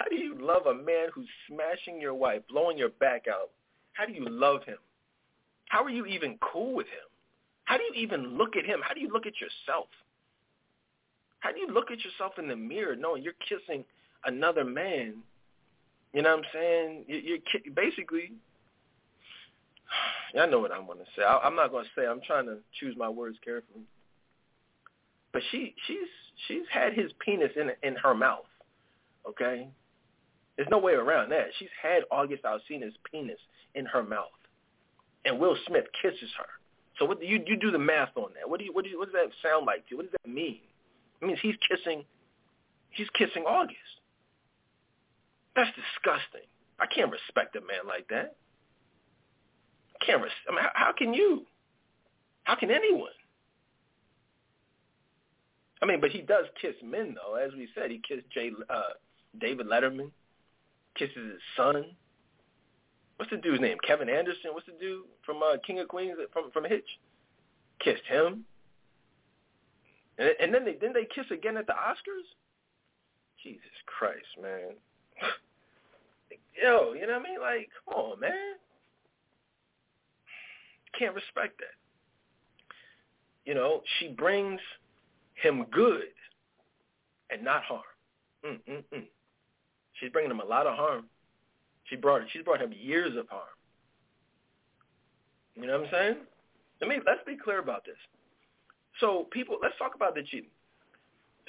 How 0.00 0.06
do 0.08 0.16
you 0.16 0.34
love 0.40 0.64
a 0.64 0.72
man 0.72 1.08
who's 1.14 1.28
smashing 1.46 2.00
your 2.00 2.14
wife, 2.14 2.40
blowing 2.48 2.78
your 2.78 2.88
back 2.88 3.26
out? 3.28 3.50
How 3.92 4.06
do 4.06 4.14
you 4.14 4.26
love 4.26 4.64
him? 4.64 4.78
How 5.68 5.84
are 5.84 5.90
you 5.90 6.06
even 6.06 6.38
cool 6.40 6.74
with 6.74 6.86
him? 6.86 7.04
How 7.64 7.76
do 7.76 7.82
you 7.82 7.92
even 8.02 8.38
look 8.38 8.56
at 8.56 8.64
him? 8.64 8.80
How 8.82 8.94
do 8.94 9.00
you 9.00 9.12
look 9.12 9.26
at 9.26 9.34
yourself? 9.38 9.88
How 11.40 11.52
do 11.52 11.58
you 11.58 11.68
look 11.68 11.90
at 11.90 12.02
yourself 12.02 12.32
in 12.38 12.48
the 12.48 12.56
mirror 12.56 12.96
knowing 12.96 13.22
you're 13.22 13.34
kissing 13.46 13.84
another 14.24 14.64
man? 14.64 15.16
You 16.14 16.22
know 16.22 16.34
what 16.34 16.46
I'm 16.46 16.50
saying? 16.54 17.04
You're 17.06 17.38
basically. 17.74 18.32
I 20.40 20.46
know 20.46 20.60
what 20.60 20.72
I'm 20.72 20.86
going 20.86 20.98
to 20.98 21.04
say. 21.14 21.24
I'm 21.24 21.56
not 21.56 21.72
going 21.72 21.84
to 21.84 21.90
say. 21.94 22.06
I'm 22.06 22.22
trying 22.26 22.46
to 22.46 22.56
choose 22.80 22.96
my 22.96 23.10
words 23.10 23.36
carefully. 23.44 23.84
But 25.34 25.42
she, 25.50 25.74
she's, 25.86 26.08
she's 26.48 26.64
had 26.72 26.94
his 26.94 27.12
penis 27.22 27.50
in 27.54 27.70
in 27.82 27.96
her 27.96 28.14
mouth. 28.14 28.46
Okay, 29.28 29.68
there's 30.60 30.68
no 30.70 30.78
way 30.78 30.92
around 30.92 31.30
that. 31.30 31.46
She's 31.58 31.70
had 31.82 32.02
August 32.10 32.42
Alsina's 32.42 32.92
penis 33.10 33.38
in 33.74 33.86
her 33.86 34.02
mouth, 34.02 34.26
and 35.24 35.40
Will 35.40 35.56
Smith 35.66 35.86
kisses 36.02 36.28
her. 36.36 36.44
So 36.98 37.06
what 37.06 37.24
you 37.24 37.42
you 37.46 37.56
do 37.56 37.70
the 37.70 37.78
math 37.78 38.14
on 38.14 38.28
that? 38.34 38.46
What 38.46 38.58
do 38.58 38.66
you 38.66 38.74
what 38.74 38.84
do 38.84 38.90
you, 38.90 38.98
what 38.98 39.10
does 39.10 39.14
that 39.14 39.32
sound 39.42 39.64
like 39.64 39.86
to 39.86 39.92
you? 39.92 39.96
What 39.96 40.12
does 40.12 40.20
that 40.22 40.30
mean? 40.30 40.58
It 41.22 41.24
means 41.24 41.38
he's 41.40 41.54
kissing 41.66 42.04
he's 42.90 43.08
kissing 43.16 43.44
August. 43.46 43.78
That's 45.56 45.70
disgusting. 45.70 46.46
I 46.78 46.84
can't 46.94 47.10
respect 47.10 47.56
a 47.56 47.60
man 47.60 47.88
like 47.88 48.06
that. 48.08 48.36
I 49.98 50.04
can't. 50.04 50.22
Res- 50.22 50.44
I 50.46 50.52
mean, 50.52 50.60
how, 50.60 50.70
how 50.74 50.92
can 50.92 51.14
you? 51.14 51.46
How 52.44 52.54
can 52.54 52.70
anyone? 52.70 53.12
I 55.80 55.86
mean, 55.86 56.02
but 56.02 56.10
he 56.10 56.20
does 56.20 56.44
kiss 56.60 56.74
men, 56.84 57.14
though. 57.14 57.36
As 57.36 57.52
we 57.54 57.66
said, 57.74 57.90
he 57.90 58.02
kissed 58.06 58.28
Jay, 58.28 58.50
uh, 58.68 58.82
David 59.40 59.66
Letterman, 59.66 60.10
kisses 60.96 61.32
his 61.32 61.42
son 61.56 61.84
what's 63.20 63.30
the 63.30 63.36
dude's 63.36 63.60
name? 63.60 63.76
Kevin 63.86 64.08
Anderson. 64.08 64.52
What's 64.54 64.64
the 64.64 64.72
dude 64.80 65.04
from 65.26 65.42
uh, 65.42 65.58
King 65.66 65.78
of 65.80 65.88
Queens 65.88 66.16
from 66.32 66.50
from 66.52 66.64
Hitch? 66.64 66.88
Kissed 67.84 68.06
him. 68.08 68.46
And, 70.18 70.30
and 70.40 70.54
then 70.54 70.64
they 70.64 70.78
then 70.80 70.94
they 70.94 71.06
kiss 71.14 71.26
again 71.30 71.58
at 71.58 71.66
the 71.66 71.74
Oscars. 71.74 72.24
Jesus 73.42 73.60
Christ, 73.84 74.26
man. 74.40 74.72
Yo, 76.62 76.94
you 76.94 77.06
know 77.06 77.18
what 77.18 77.26
I 77.26 77.30
mean? 77.30 77.40
Like, 77.40 77.68
come 77.84 77.94
on, 77.94 78.20
man. 78.20 78.56
Can't 80.98 81.14
respect 81.14 81.58
that. 81.58 81.76
You 83.44 83.54
know, 83.54 83.82
she 83.98 84.08
brings 84.08 84.60
him 85.34 85.66
good 85.70 86.12
and 87.30 87.44
not 87.44 87.62
harm. 87.64 87.82
Mm-mm-mm. 88.44 89.04
She's 90.00 90.10
bringing 90.10 90.30
him 90.30 90.40
a 90.40 90.44
lot 90.44 90.66
of 90.66 90.76
harm 90.76 91.04
she 91.90 91.96
brought 91.96 92.22
she's 92.32 92.42
brought 92.42 92.60
him 92.60 92.72
years 92.72 93.16
of 93.16 93.28
harm. 93.28 93.42
You 95.56 95.66
know 95.66 95.78
what 95.78 95.86
I'm 95.86 95.92
saying? 95.92 96.16
Let 96.80 96.88
me 96.88 96.96
let's 97.06 97.20
be 97.26 97.36
clear 97.36 97.58
about 97.58 97.84
this. 97.84 97.96
So 99.00 99.26
people, 99.30 99.58
let's 99.60 99.76
talk 99.78 99.94
about 99.94 100.14
the 100.14 100.22
cheating. 100.22 100.50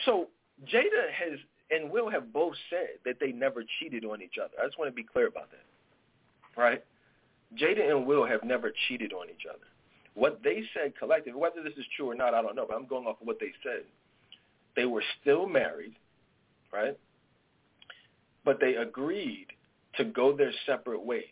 So 0.06 0.28
Jada 0.66 1.12
has 1.14 1.39
and 1.70 1.89
Will 1.89 2.10
have 2.10 2.34
both 2.34 2.56
said 2.70 2.99
that 3.06 3.20
they 3.20 3.32
never 3.32 3.64
cheated 3.80 4.04
on 4.04 4.22
each 4.22 4.36
other. 4.43 4.54
I 4.62 4.66
just 4.66 4.78
want 4.78 4.89
to 4.89 4.95
be 4.95 5.04
clear 5.04 5.28
about 5.28 5.49
that. 5.52 6.60
Right? 6.60 6.84
Jada 7.58 7.89
and 7.89 8.06
Will 8.06 8.26
have 8.26 8.43
never 8.43 8.74
cheated 8.88 9.14
on 9.14 9.28
each 9.30 9.45
other. 9.49 9.64
What 10.14 10.41
they 10.43 10.64
said 10.74 10.97
collectively, 10.97 11.39
whether 11.39 11.64
this 11.64 11.74
is 11.78 11.86
true 11.95 12.12
or 12.12 12.16
not, 12.16 12.34
I 12.34 12.41
don't 12.41 12.56
know, 12.56 12.66
but 12.68 12.76
I'm 12.76 12.88
going 12.88 13.06
off 13.06 13.22
of 13.22 13.28
what 13.28 13.39
they 13.39 13.52
said. 13.64 13.84
They 14.76 14.86
were 14.86 15.04
still 15.22 15.47
married, 15.47 15.93
right? 16.74 16.97
But 18.44 18.60
they 18.60 18.76
agreed 18.76 19.48
to 19.98 20.06
go 20.06 20.36
their 20.36 20.52
separate 20.66 21.04
ways. 21.04 21.26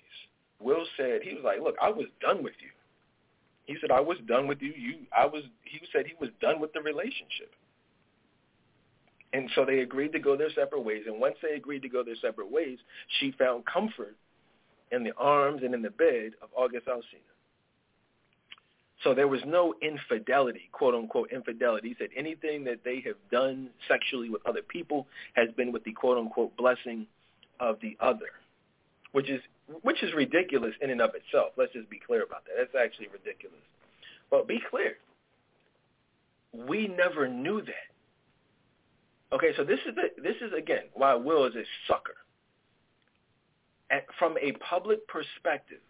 Will 0.62 0.86
said 0.98 1.22
he 1.24 1.36
was 1.36 1.44
like, 1.44 1.62
"Look, 1.62 1.76
I 1.82 1.90
was 1.90 2.08
done 2.20 2.44
with 2.44 2.56
you." 2.60 2.70
He 3.66 3.78
said, 3.80 3.92
"I 3.92 4.02
was 4.02 4.18
done 4.28 4.48
with 4.48 4.62
you. 4.62 4.74
You, 4.76 5.06
I 5.16 5.26
was." 5.26 5.44
He 5.64 5.80
said 5.92 6.06
he 6.06 6.16
was 6.20 6.30
done 6.42 6.60
with 6.60 6.74
the 6.74 6.82
relationship. 6.82 7.54
And 9.32 9.50
so 9.54 9.64
they 9.64 9.80
agreed 9.80 10.12
to 10.14 10.20
go 10.20 10.36
their 10.36 10.50
separate 10.52 10.82
ways. 10.82 11.04
And 11.06 11.20
once 11.20 11.36
they 11.42 11.56
agreed 11.56 11.84
to 11.84 11.90
go 11.90 12.04
their 12.04 12.16
separate 12.16 12.50
ways, 12.52 12.80
she 13.20 13.32
found 13.32 13.66
comfort 13.66 14.16
in 14.92 15.04
the 15.04 15.14
arms 15.18 15.62
and 15.64 15.74
in 15.74 15.82
the 15.82 15.92
bed 15.92 16.32
of 16.42 16.50
August 16.56 16.88
Alsina. 16.88 17.30
So 19.04 19.14
there 19.14 19.28
was 19.28 19.42
no 19.46 19.74
infidelity, 19.82 20.70
quote 20.72 20.94
unquote 20.94 21.32
infidelity. 21.32 21.90
He 21.90 21.96
said 21.98 22.10
anything 22.18 22.66
that 22.66 22.80
they 22.84 23.02
have 23.06 23.16
done 23.32 23.70
sexually 23.88 24.30
with 24.30 24.46
other 24.46 24.62
people 24.62 25.08
has 25.34 25.50
been 25.56 25.72
with 25.72 25.84
the 25.86 25.94
quote 25.94 26.18
unquote 26.18 26.56
blessing 26.58 27.08
of 27.60 27.78
the 27.82 27.96
other 28.00 28.32
which 29.12 29.30
is 29.30 29.42
which 29.82 30.02
is 30.04 30.14
ridiculous 30.14 30.74
in 30.82 30.90
and 30.90 31.02
of 31.02 31.12
itself. 31.14 31.52
Let's 31.58 31.74
just 31.74 31.90
be 31.90 32.00
clear 32.06 32.24
about 32.24 32.44
that. 32.46 32.54
That's 32.58 32.84
actually 32.84 33.08
ridiculous. 33.08 33.60
But 34.32 34.48
be 34.48 34.60
clear. 34.70 34.94
We 36.68 36.88
never 36.88 37.28
knew 37.28 37.62
that. 37.62 39.36
Okay, 39.36 39.52
so 39.56 39.64
this 39.64 39.80
is 39.88 39.94
the, 39.96 40.22
this 40.22 40.36
is 40.42 40.54
again 40.58 40.86
why 40.94 41.14
Will 41.14 41.46
is 41.46 41.56
a 41.56 41.64
sucker. 41.88 42.16
And 43.92 44.02
from 44.18 44.38
a 44.42 44.54
public 44.54 45.08
perspective, 45.08 45.82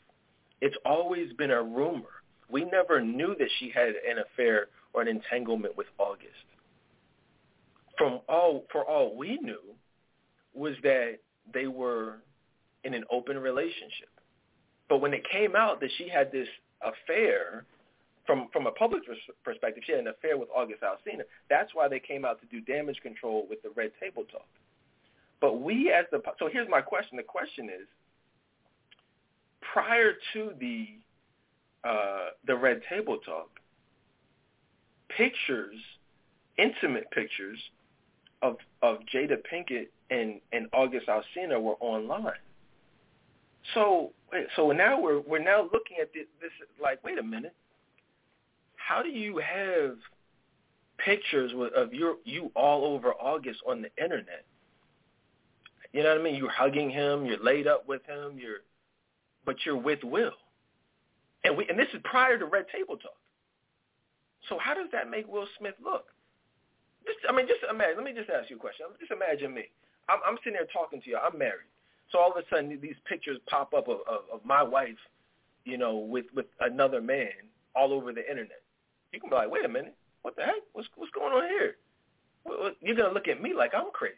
it's 0.62 0.76
always 0.86 1.32
been 1.34 1.52
a 1.52 1.62
rumor. 1.62 2.19
We 2.50 2.66
never 2.66 3.02
knew 3.02 3.36
that 3.38 3.50
she 3.60 3.72
had 3.74 3.90
an 3.90 4.20
affair 4.20 4.68
or 4.94 5.02
an 5.02 5.08
entanglement 5.08 5.78
with 5.78 5.88
August. 5.98 6.34
From 7.98 8.22
all 8.28 8.66
for 8.72 8.84
all 8.84 9.16
we 9.16 9.38
knew 9.42 9.62
was 10.54 10.74
that 10.84 11.20
they 11.54 11.68
were 11.68 12.18
in 12.84 12.94
an 12.94 13.04
open 13.12 13.38
relationship. 13.38 14.10
But 14.88 15.02
when 15.02 15.14
it 15.14 15.24
came 15.32 15.56
out 15.56 15.80
that 15.82 15.90
she 15.98 16.10
had 16.10 16.32
this 16.32 16.48
affair, 16.82 17.66
from 18.26 18.48
from 18.52 18.68
a 18.68 18.72
public 18.72 19.04
perspective, 19.44 19.84
she 19.86 19.92
had 19.92 20.02
an 20.02 20.08
affair 20.08 20.38
with 20.38 20.50
August 20.56 20.82
Alsina. 20.82 21.24
That's 21.50 21.74
why 21.74 21.88
they 21.88 22.00
came 22.00 22.26
out 22.26 22.40
to 22.42 22.48
do 22.48 22.62
damage 22.62 23.00
control 23.02 23.46
with 23.50 23.62
the 23.62 23.70
Red 23.76 23.92
Table 24.00 24.24
Talk. 24.32 24.48
But 25.42 25.62
we 25.62 25.92
as 25.92 26.06
the 26.12 26.22
so 26.38 26.50
here's 26.52 26.70
my 26.70 26.82
question. 26.82 27.18
The 27.18 27.24
question 27.24 27.66
is, 27.66 27.88
prior 29.74 30.14
to 30.34 30.52
the 30.60 30.88
uh, 31.84 32.30
the 32.46 32.56
Red 32.56 32.82
Table 32.90 33.18
Talk, 33.26 33.50
pictures, 35.16 35.76
intimate 36.58 37.10
pictures 37.12 37.60
of 38.42 38.58
of 38.82 39.00
Jada 39.14 39.38
Pinkett 39.52 39.88
and 40.10 40.40
and 40.52 40.68
August 40.74 41.08
Alsina 41.08 41.62
were 41.62 41.76
online. 41.80 42.34
So 43.74 44.12
so 44.56 44.72
now 44.72 45.00
we're 45.00 45.20
we're 45.22 45.44
now 45.44 45.64
looking 45.64 45.98
at 46.02 46.14
this, 46.14 46.26
this 46.42 46.52
like 46.82 47.04
wait 47.04 47.18
a 47.18 47.24
minute. 47.24 47.54
How 48.76 49.04
do 49.04 49.10
you 49.10 49.38
have 49.38 49.98
pictures 50.98 51.52
of 51.76 51.94
your 51.94 52.16
you 52.24 52.52
all 52.56 52.86
over 52.86 53.14
August 53.14 53.60
on 53.68 53.82
the 53.82 53.90
internet? 54.02 54.46
You 55.94 56.04
know 56.04 56.10
what 56.10 56.22
I 56.22 56.24
mean? 56.24 56.36
You're 56.36 56.52
hugging 56.52 56.90
him, 56.90 57.26
you're 57.26 57.44
laid 57.44 57.68
up 57.68 57.88
with 57.88 58.06
him, 58.06 58.38
you're 58.38 58.60
but 59.46 59.58
you're 59.66 59.78
with 59.78 60.04
Will. 60.04 60.32
And 61.44 61.56
we 61.58 61.68
and 61.70 61.78
this 61.78 61.88
is 61.94 62.02
prior 62.04 62.38
to 62.38 62.46
Red 62.46 62.66
Table 62.74 62.98
Talk. 62.98 63.18
So 64.48 64.58
how 64.60 64.74
does 64.74 64.88
that 64.92 65.10
make 65.10 65.28
Will 65.28 65.48
Smith 65.58 65.76
look? 65.84 66.06
Just 67.06 67.20
I 67.30 67.36
mean, 67.36 67.48
just 67.48 67.62
imagine. 67.70 67.98
Let 67.98 68.06
me 68.06 68.14
just 68.14 68.30
ask 68.30 68.50
you 68.50 68.58
a 68.58 68.60
question. 68.60 68.88
Just 69.00 69.12
imagine 69.12 69.54
me. 69.54 69.66
I'm, 70.10 70.20
I'm 70.26 70.38
sitting 70.44 70.54
there 70.54 70.68
talking 70.74 71.02
to 71.02 71.10
you. 71.10 71.18
I'm 71.18 71.38
married. 71.38 71.70
So 72.12 72.20
all 72.20 72.32
of 72.32 72.38
a 72.38 72.44
sudden, 72.50 72.80
these 72.82 72.98
pictures 73.06 73.38
pop 73.48 73.74
up 73.74 73.88
of, 73.88 74.00
of, 74.10 74.22
of 74.34 74.42
my 74.44 74.64
wife, 74.64 74.98
you 75.66 75.78
know, 75.78 75.98
with 75.98 76.26
with 76.36 76.48
another 76.60 77.02
man 77.02 77.32
all 77.76 77.94
over 77.94 78.12
the 78.12 78.28
internet. 78.28 78.62
You 79.14 79.20
can 79.20 79.30
be 79.30 79.36
like, 79.36 79.52
wait 79.52 79.66
a 79.66 79.70
minute, 79.70 79.96
what 80.24 80.36
the 80.36 80.44
heck? 80.44 80.64
What's 80.74 80.88
what's 80.96 81.12
going 81.12 81.34
on 81.34 81.48
here? 81.50 81.76
You're 82.82 82.96
gonna 82.96 83.14
look 83.14 83.28
at 83.28 83.42
me 83.42 83.54
like 83.54 83.74
I'm 83.76 83.92
crazy. 83.92 84.16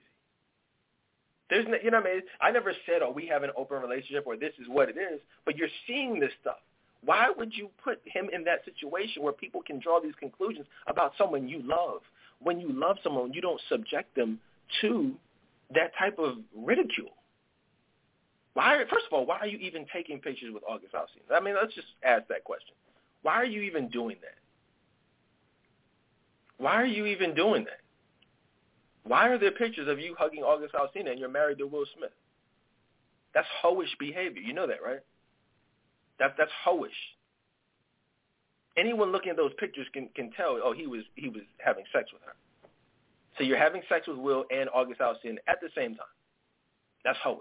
There's, 1.50 1.66
no, 1.68 1.76
you 1.84 1.92
know 1.92 2.00
what 2.00 2.08
I 2.10 2.14
mean? 2.14 2.22
I 2.40 2.52
never 2.52 2.74
said, 2.86 3.02
oh, 3.02 3.12
we 3.12 3.28
have 3.28 3.44
an 3.44 3.52
open 3.58 3.82
relationship 3.82 4.24
or 4.26 4.38
this 4.38 4.54
is 4.58 4.68
what 4.70 4.88
it 4.88 4.96
is, 4.98 5.20
but 5.46 5.58
you're 5.58 5.68
seeing 5.86 6.18
this 6.18 6.32
stuff. 6.40 6.64
Why 7.04 7.30
would 7.36 7.54
you 7.54 7.70
put 7.84 8.00
him 8.06 8.30
in 8.32 8.44
that 8.44 8.64
situation 8.64 9.24
where 9.24 9.34
people 9.34 9.62
can 9.62 9.80
draw 9.80 10.00
these 10.00 10.14
conclusions 10.20 10.68
about 10.88 11.14
someone 11.18 11.48
you 11.48 11.62
love? 11.64 12.02
When 12.40 12.60
you 12.60 12.72
love 12.72 12.98
someone, 13.04 13.34
you 13.34 13.42
don't 13.42 13.62
subject 13.70 14.16
them 14.16 14.40
to 14.82 15.14
that 15.74 15.92
type 15.98 16.20
of 16.20 16.38
ridicule. 16.56 17.12
Why? 18.54 18.84
First 18.90 19.06
of 19.10 19.14
all, 19.14 19.26
why 19.26 19.38
are 19.38 19.48
you 19.48 19.58
even 19.60 19.86
taking 19.94 20.20
pictures 20.20 20.54
with 20.54 20.64
August 20.68 20.94
Alsina? 20.94 21.36
I 21.36 21.40
mean, 21.40 21.56
let's 21.56 21.74
just 21.74 21.88
ask 22.04 22.28
that 22.28 22.44
question. 22.44 22.74
Why 23.22 23.36
are 23.36 23.46
you 23.46 23.62
even 23.62 23.88
doing 23.90 24.18
that? 24.22 24.36
Why 26.58 26.74
are 26.74 26.86
you 26.86 27.06
even 27.08 27.34
doing 27.34 27.64
that? 27.64 27.80
Why 29.04 29.30
are 29.30 29.40
there 29.40 29.52
pictures 29.52 29.88
of 29.88 30.00
you 30.00 30.16
hugging 30.20 30.44
August 30.44 30.76
Alsina 30.76 31.10
and 31.10 31.20
you're 31.20 31.30
married 31.30 31.58
to 31.60 31.66
Will 31.66 31.86
Smith? 31.98 32.12
That's 33.34 33.48
hoish 33.64 33.98
behavior. 34.00 34.42
You 34.42 34.54
know 34.54 34.68
that, 34.68 34.84
right? 34.84 35.00
That 36.22 36.36
that's 36.38 36.52
hoish. 36.66 36.90
Anyone 38.78 39.12
looking 39.12 39.32
at 39.32 39.36
those 39.36 39.52
pictures 39.58 39.88
can 39.92 40.08
can 40.16 40.32
tell. 40.32 40.58
Oh, 40.64 40.72
he 40.72 40.88
was 40.88 41.02
he 41.16 41.28
was 41.28 41.42
having 41.58 41.84
sex 41.92 42.14
with 42.14 42.22
her. 42.22 42.36
So 43.38 43.44
you're 43.44 43.58
having 43.58 43.82
sex 43.90 44.08
with 44.08 44.18
Will 44.18 44.46
and 44.52 44.70
August 44.74 45.02
Alsina 45.02 45.38
at 45.50 45.60
the 45.62 45.70
same 45.76 45.96
time. 45.96 46.16
That's 47.04 47.18
hoish 47.26 47.40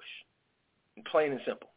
plain 1.07 1.33
and 1.33 1.41
simple. 1.47 1.71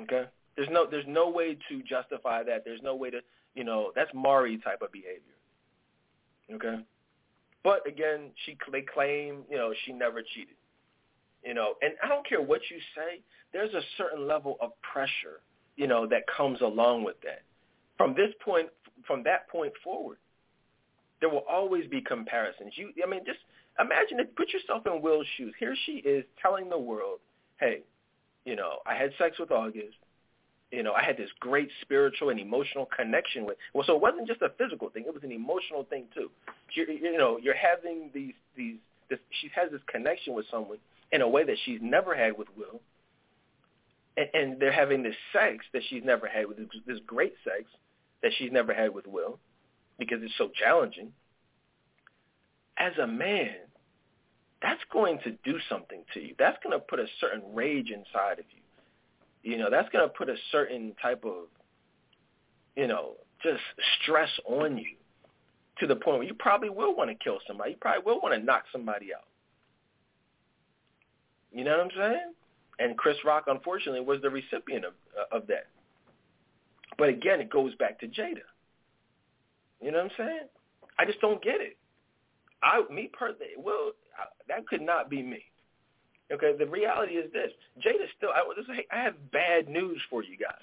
Okay? 0.00 0.24
There's 0.56 0.68
no 0.70 0.86
there's 0.90 1.06
no 1.08 1.30
way 1.30 1.56
to 1.68 1.82
justify 1.82 2.42
that. 2.44 2.62
There's 2.64 2.82
no 2.82 2.94
way 2.94 3.10
to 3.10 3.20
you 3.54 3.64
know 3.64 3.92
that's 3.94 4.10
Maury 4.14 4.58
type 4.58 4.82
of 4.82 4.92
behavior. 4.92 5.20
Okay, 6.52 6.82
but 7.64 7.86
again, 7.88 8.30
she 8.44 8.56
they 8.70 8.82
claim 8.82 9.44
you 9.50 9.56
know 9.56 9.72
she 9.86 9.92
never 9.92 10.22
cheated. 10.22 10.56
You 11.44 11.54
know, 11.54 11.74
and 11.82 11.94
I 12.02 12.08
don't 12.08 12.26
care 12.26 12.40
what 12.40 12.60
you 12.70 12.78
say. 12.94 13.20
There's 13.52 13.74
a 13.74 13.82
certain 13.96 14.26
level 14.26 14.56
of 14.60 14.70
pressure 14.80 15.40
you 15.76 15.86
know 15.86 16.06
that 16.06 16.22
comes 16.26 16.60
along 16.60 17.04
with 17.04 17.20
that. 17.22 17.42
From 17.96 18.14
this 18.14 18.30
point, 18.44 18.68
from 19.06 19.22
that 19.24 19.48
point 19.48 19.72
forward, 19.82 20.18
there 21.20 21.30
will 21.30 21.44
always 21.48 21.86
be 21.88 22.00
comparisons. 22.00 22.72
You, 22.76 22.90
I 23.02 23.08
mean, 23.08 23.20
just 23.24 23.38
imagine 23.78 24.20
it. 24.20 24.34
Put 24.36 24.52
yourself 24.52 24.86
in 24.86 25.02
Will's 25.02 25.26
shoes. 25.36 25.54
Here 25.58 25.74
she 25.86 25.92
is 25.92 26.24
telling 26.40 26.68
the 26.68 26.78
world 26.78 27.20
hey, 27.60 27.82
you 28.44 28.56
know, 28.56 28.78
I 28.84 28.96
had 28.96 29.12
sex 29.18 29.38
with 29.38 29.52
August. 29.52 29.94
You 30.72 30.82
know, 30.82 30.94
I 30.94 31.04
had 31.04 31.16
this 31.16 31.28
great 31.38 31.68
spiritual 31.82 32.30
and 32.30 32.40
emotional 32.40 32.86
connection 32.86 33.44
with. 33.46 33.56
Well, 33.72 33.84
so 33.86 33.94
it 33.94 34.02
wasn't 34.02 34.26
just 34.26 34.42
a 34.42 34.50
physical 34.58 34.88
thing; 34.88 35.04
it 35.06 35.14
was 35.14 35.22
an 35.22 35.32
emotional 35.32 35.84
thing 35.84 36.06
too. 36.14 36.30
You're, 36.74 36.90
you 36.90 37.16
know, 37.16 37.38
you're 37.40 37.54
having 37.54 38.10
these 38.12 38.34
these. 38.56 38.76
This, 39.10 39.18
she 39.40 39.50
has 39.54 39.70
this 39.70 39.82
connection 39.88 40.34
with 40.34 40.46
someone 40.50 40.78
in 41.12 41.20
a 41.20 41.28
way 41.28 41.44
that 41.44 41.56
she's 41.64 41.80
never 41.82 42.14
had 42.14 42.36
with 42.36 42.48
Will, 42.56 42.80
and, 44.16 44.28
and 44.34 44.60
they're 44.60 44.72
having 44.72 45.02
this 45.02 45.16
sex 45.32 45.64
that 45.72 45.82
she's 45.88 46.02
never 46.04 46.26
had 46.26 46.46
with 46.46 46.58
this 46.58 46.98
great 47.06 47.34
sex 47.44 47.64
that 48.22 48.32
she's 48.38 48.52
never 48.52 48.72
had 48.72 48.94
with 48.94 49.06
Will, 49.06 49.38
because 49.98 50.18
it's 50.22 50.36
so 50.38 50.50
challenging. 50.54 51.12
As 52.78 52.92
a 53.00 53.06
man, 53.06 53.54
that's 54.62 54.80
going 54.92 55.18
to 55.24 55.32
do 55.44 55.58
something 55.68 56.02
to 56.14 56.20
you. 56.20 56.34
That's 56.38 56.56
going 56.62 56.78
to 56.78 56.84
put 56.84 57.00
a 57.00 57.06
certain 57.20 57.42
rage 57.52 57.90
inside 57.90 58.38
of 58.38 58.44
you. 58.50 59.52
You 59.52 59.58
know, 59.58 59.70
that's 59.70 59.88
going 59.90 60.08
to 60.08 60.12
put 60.12 60.28
a 60.28 60.36
certain 60.52 60.94
type 61.02 61.24
of, 61.24 61.48
you 62.76 62.86
know, 62.86 63.14
just 63.42 63.60
stress 64.00 64.30
on 64.46 64.78
you 64.78 64.94
to 65.80 65.86
the 65.86 65.96
point 65.96 66.18
where 66.18 66.26
you 66.26 66.34
probably 66.34 66.70
will 66.70 66.94
want 66.94 67.10
to 67.10 67.16
kill 67.16 67.38
somebody. 67.46 67.72
You 67.72 67.76
probably 67.80 68.04
will 68.04 68.20
want 68.20 68.34
to 68.34 68.40
knock 68.40 68.64
somebody 68.70 69.12
out. 69.12 69.24
You 71.52 71.64
know 71.64 71.72
what 71.72 71.80
I'm 71.80 71.90
saying? 71.96 72.32
And 72.78 72.96
Chris 72.96 73.16
Rock, 73.24 73.44
unfortunately, 73.46 74.00
was 74.00 74.20
the 74.22 74.30
recipient 74.30 74.84
of 74.84 74.92
uh, 75.18 75.36
of 75.36 75.46
that. 75.48 75.66
But 76.98 77.08
again, 77.08 77.40
it 77.40 77.50
goes 77.50 77.74
back 77.76 78.00
to 78.00 78.06
Jada. 78.06 78.46
You 79.80 79.90
know 79.90 79.98
what 79.98 80.12
I'm 80.18 80.26
saying? 80.26 80.48
I 80.98 81.04
just 81.04 81.20
don't 81.20 81.42
get 81.42 81.60
it. 81.60 81.76
I, 82.62 82.82
me 82.92 83.10
personally, 83.12 83.52
well, 83.58 83.92
that 84.48 84.66
could 84.68 84.82
not 84.82 85.10
be 85.10 85.22
me. 85.22 85.42
Okay, 86.32 86.52
the 86.56 86.66
reality 86.66 87.14
is 87.14 87.30
this: 87.32 87.50
Jada 87.78 88.06
still. 88.16 88.30
I, 88.30 88.42
I 88.96 89.02
have 89.02 89.14
bad 89.32 89.68
news 89.68 90.00
for 90.08 90.22
you 90.22 90.36
guys. 90.36 90.54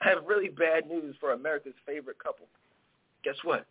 I 0.00 0.08
have 0.08 0.24
really 0.26 0.48
bad 0.48 0.88
news 0.88 1.14
for 1.20 1.32
America's 1.32 1.74
favorite 1.86 2.18
couple. 2.18 2.46
Guess 3.22 3.36
what? 3.44 3.66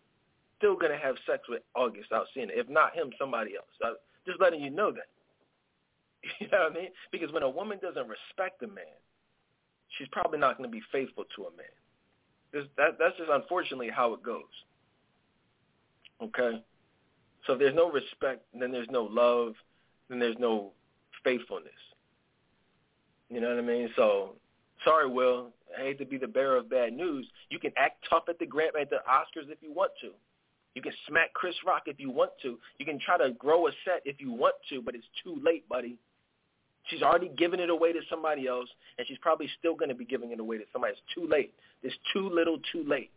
Still 0.57 0.75
gonna 0.75 0.97
have 0.97 1.15
sex 1.27 1.43
with 1.49 1.61
August 1.75 2.11
Alsina. 2.11 2.49
If 2.51 2.69
not 2.69 2.95
him, 2.95 3.11
somebody 3.19 3.55
else. 3.55 3.67
I'm 3.83 3.95
just 4.25 4.39
letting 4.39 4.61
you 4.61 4.69
know 4.69 4.91
that. 4.91 5.07
You 6.39 6.47
know 6.51 6.63
what 6.63 6.71
I 6.71 6.75
mean? 6.75 6.89
Because 7.11 7.31
when 7.31 7.43
a 7.43 7.49
woman 7.49 7.79
doesn't 7.81 8.07
respect 8.07 8.63
a 8.63 8.67
man, 8.67 8.97
she's 9.97 10.07
probably 10.11 10.39
not 10.39 10.57
going 10.57 10.69
to 10.69 10.73
be 10.73 10.81
faithful 10.91 11.25
to 11.35 11.43
a 11.43 11.51
man. 11.55 12.65
That, 12.77 12.97
that's 12.99 13.17
just 13.17 13.29
unfortunately 13.31 13.89
how 13.89 14.13
it 14.13 14.23
goes. 14.23 14.43
Okay? 16.21 16.63
So 17.45 17.53
if 17.53 17.59
there's 17.59 17.75
no 17.75 17.91
respect, 17.91 18.45
then 18.59 18.71
there's 18.71 18.87
no 18.89 19.03
love, 19.03 19.53
then 20.09 20.19
there's 20.19 20.37
no 20.39 20.71
faithfulness. 21.23 21.73
You 23.29 23.41
know 23.41 23.49
what 23.49 23.57
I 23.57 23.61
mean? 23.61 23.89
So 23.95 24.35
sorry, 24.83 25.09
Will. 25.09 25.49
I 25.77 25.81
hate 25.81 25.99
to 25.99 26.05
be 26.05 26.17
the 26.17 26.27
bearer 26.27 26.57
of 26.57 26.69
bad 26.69 26.93
news. 26.93 27.27
You 27.49 27.59
can 27.59 27.71
act 27.75 28.05
tough 28.09 28.23
at 28.29 28.39
the 28.39 28.45
Grant 28.45 28.75
at 28.79 28.89
the 28.89 28.97
Oscars 29.09 29.49
if 29.49 29.57
you 29.61 29.73
want 29.73 29.91
to. 30.01 30.11
You 30.75 30.81
can 30.81 30.93
smack 31.07 31.33
Chris 31.33 31.55
Rock 31.65 31.83
if 31.87 31.99
you 31.99 32.11
want 32.11 32.31
to. 32.43 32.57
You 32.79 32.85
can 32.85 32.99
try 32.99 33.17
to 33.17 33.31
grow 33.31 33.67
a 33.67 33.71
set 33.83 34.01
if 34.05 34.19
you 34.19 34.31
want 34.31 34.55
to, 34.69 34.81
but 34.81 34.93
it's 34.95 35.05
too 35.23 35.41
late, 35.43 35.67
buddy. 35.67 35.97
She's 36.89 37.01
already 37.01 37.29
given 37.29 37.59
it 37.59 37.69
away 37.69 37.93
to 37.93 38.01
somebody 38.09 38.47
else, 38.47 38.69
and 38.97 39.07
she's 39.07 39.17
probably 39.17 39.49
still 39.57 39.75
going 39.75 39.89
to 39.89 39.95
be 39.95 40.05
giving 40.05 40.31
it 40.31 40.39
away 40.39 40.57
to 40.57 40.63
somebody. 40.71 40.93
It's 40.93 41.01
too 41.13 41.27
late. 41.27 41.53
It's 41.81 41.95
too 42.13 42.29
little, 42.29 42.57
too 42.71 42.83
late. 42.87 43.11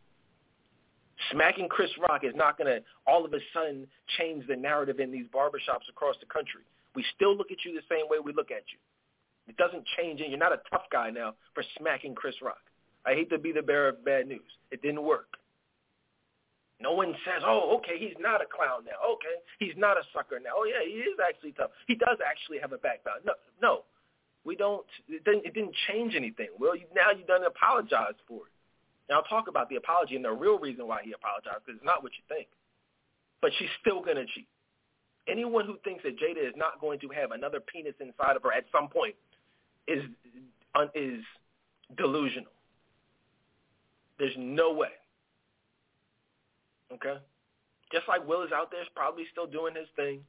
Smacking 1.32 1.68
Chris 1.68 1.90
Rock 2.08 2.24
is 2.24 2.34
not 2.34 2.56
going 2.56 2.68
to 2.68 2.82
all 3.06 3.24
of 3.24 3.32
a 3.32 3.38
sudden 3.52 3.86
change 4.16 4.46
the 4.46 4.56
narrative 4.56 5.00
in 5.00 5.10
these 5.10 5.26
barbershops 5.34 5.88
across 5.90 6.16
the 6.20 6.26
country. 6.26 6.62
We 6.94 7.04
still 7.14 7.36
look 7.36 7.50
at 7.50 7.58
you 7.64 7.74
the 7.74 7.94
same 7.94 8.08
way 8.08 8.18
we 8.24 8.32
look 8.32 8.50
at 8.50 8.62
you. 8.72 8.78
It 9.48 9.56
doesn't 9.56 9.84
change 9.96 10.20
it. 10.20 10.28
You're 10.28 10.38
not 10.38 10.52
a 10.52 10.60
tough 10.70 10.84
guy 10.90 11.10
now 11.10 11.34
for 11.54 11.64
smacking 11.78 12.14
Chris 12.14 12.36
Rock. 12.42 12.62
I 13.04 13.14
hate 13.14 13.30
to 13.30 13.38
be 13.38 13.52
the 13.52 13.62
bearer 13.62 13.88
of 13.88 14.04
bad 14.04 14.28
news. 14.28 14.40
It 14.70 14.82
didn't 14.82 15.02
work. 15.02 15.36
No 16.80 16.92
one 16.92 17.14
says, 17.26 17.42
oh, 17.44 17.76
okay, 17.78 17.98
he's 17.98 18.14
not 18.20 18.40
a 18.40 18.46
clown 18.46 18.86
now. 18.86 19.02
Okay, 19.18 19.42
he's 19.58 19.74
not 19.76 19.98
a 19.98 20.02
sucker 20.14 20.38
now. 20.38 20.54
Oh, 20.54 20.64
yeah, 20.64 20.86
he 20.86 21.02
is 21.02 21.18
actually 21.18 21.52
tough. 21.52 21.70
He 21.88 21.96
does 21.96 22.18
actually 22.22 22.58
have 22.58 22.72
a 22.72 22.78
backbone. 22.78 23.26
No, 23.26 23.34
no, 23.60 23.82
we 24.44 24.54
don't. 24.54 24.86
It 25.08 25.24
didn't, 25.24 25.44
it 25.44 25.54
didn't 25.54 25.74
change 25.90 26.14
anything. 26.14 26.48
Well, 26.58 26.76
you, 26.76 26.84
now 26.94 27.10
you've 27.10 27.26
done 27.26 27.42
apologize 27.44 28.14
for 28.28 28.46
it. 28.46 28.54
And 29.08 29.16
I'll 29.16 29.24
talk 29.24 29.48
about 29.48 29.68
the 29.68 29.76
apology 29.76 30.14
and 30.16 30.24
the 30.24 30.30
real 30.30 30.58
reason 30.58 30.86
why 30.86 31.00
he 31.02 31.12
apologized 31.12 31.66
because 31.66 31.78
it's 31.78 31.86
not 31.86 32.02
what 32.02 32.12
you 32.14 32.22
think. 32.28 32.46
But 33.40 33.50
she's 33.58 33.70
still 33.80 34.00
going 34.00 34.16
to 34.16 34.26
cheat. 34.26 34.48
Anyone 35.26 35.66
who 35.66 35.76
thinks 35.82 36.04
that 36.04 36.16
Jada 36.18 36.46
is 36.46 36.54
not 36.56 36.80
going 36.80 37.00
to 37.00 37.08
have 37.08 37.32
another 37.32 37.60
penis 37.60 37.94
inside 38.00 38.36
of 38.36 38.42
her 38.42 38.52
at 38.52 38.64
some 38.70 38.88
point 38.88 39.14
is 39.86 40.02
is 40.94 41.20
delusional. 41.96 42.52
There's 44.18 44.34
no 44.36 44.72
way. 44.72 44.94
Okay? 46.92 47.16
Just 47.92 48.08
like 48.08 48.26
Will 48.26 48.42
is 48.42 48.52
out 48.52 48.70
there, 48.70 48.82
is 48.82 48.88
probably 48.94 49.24
still 49.32 49.46
doing 49.46 49.74
his 49.74 49.88
thing. 49.96 50.20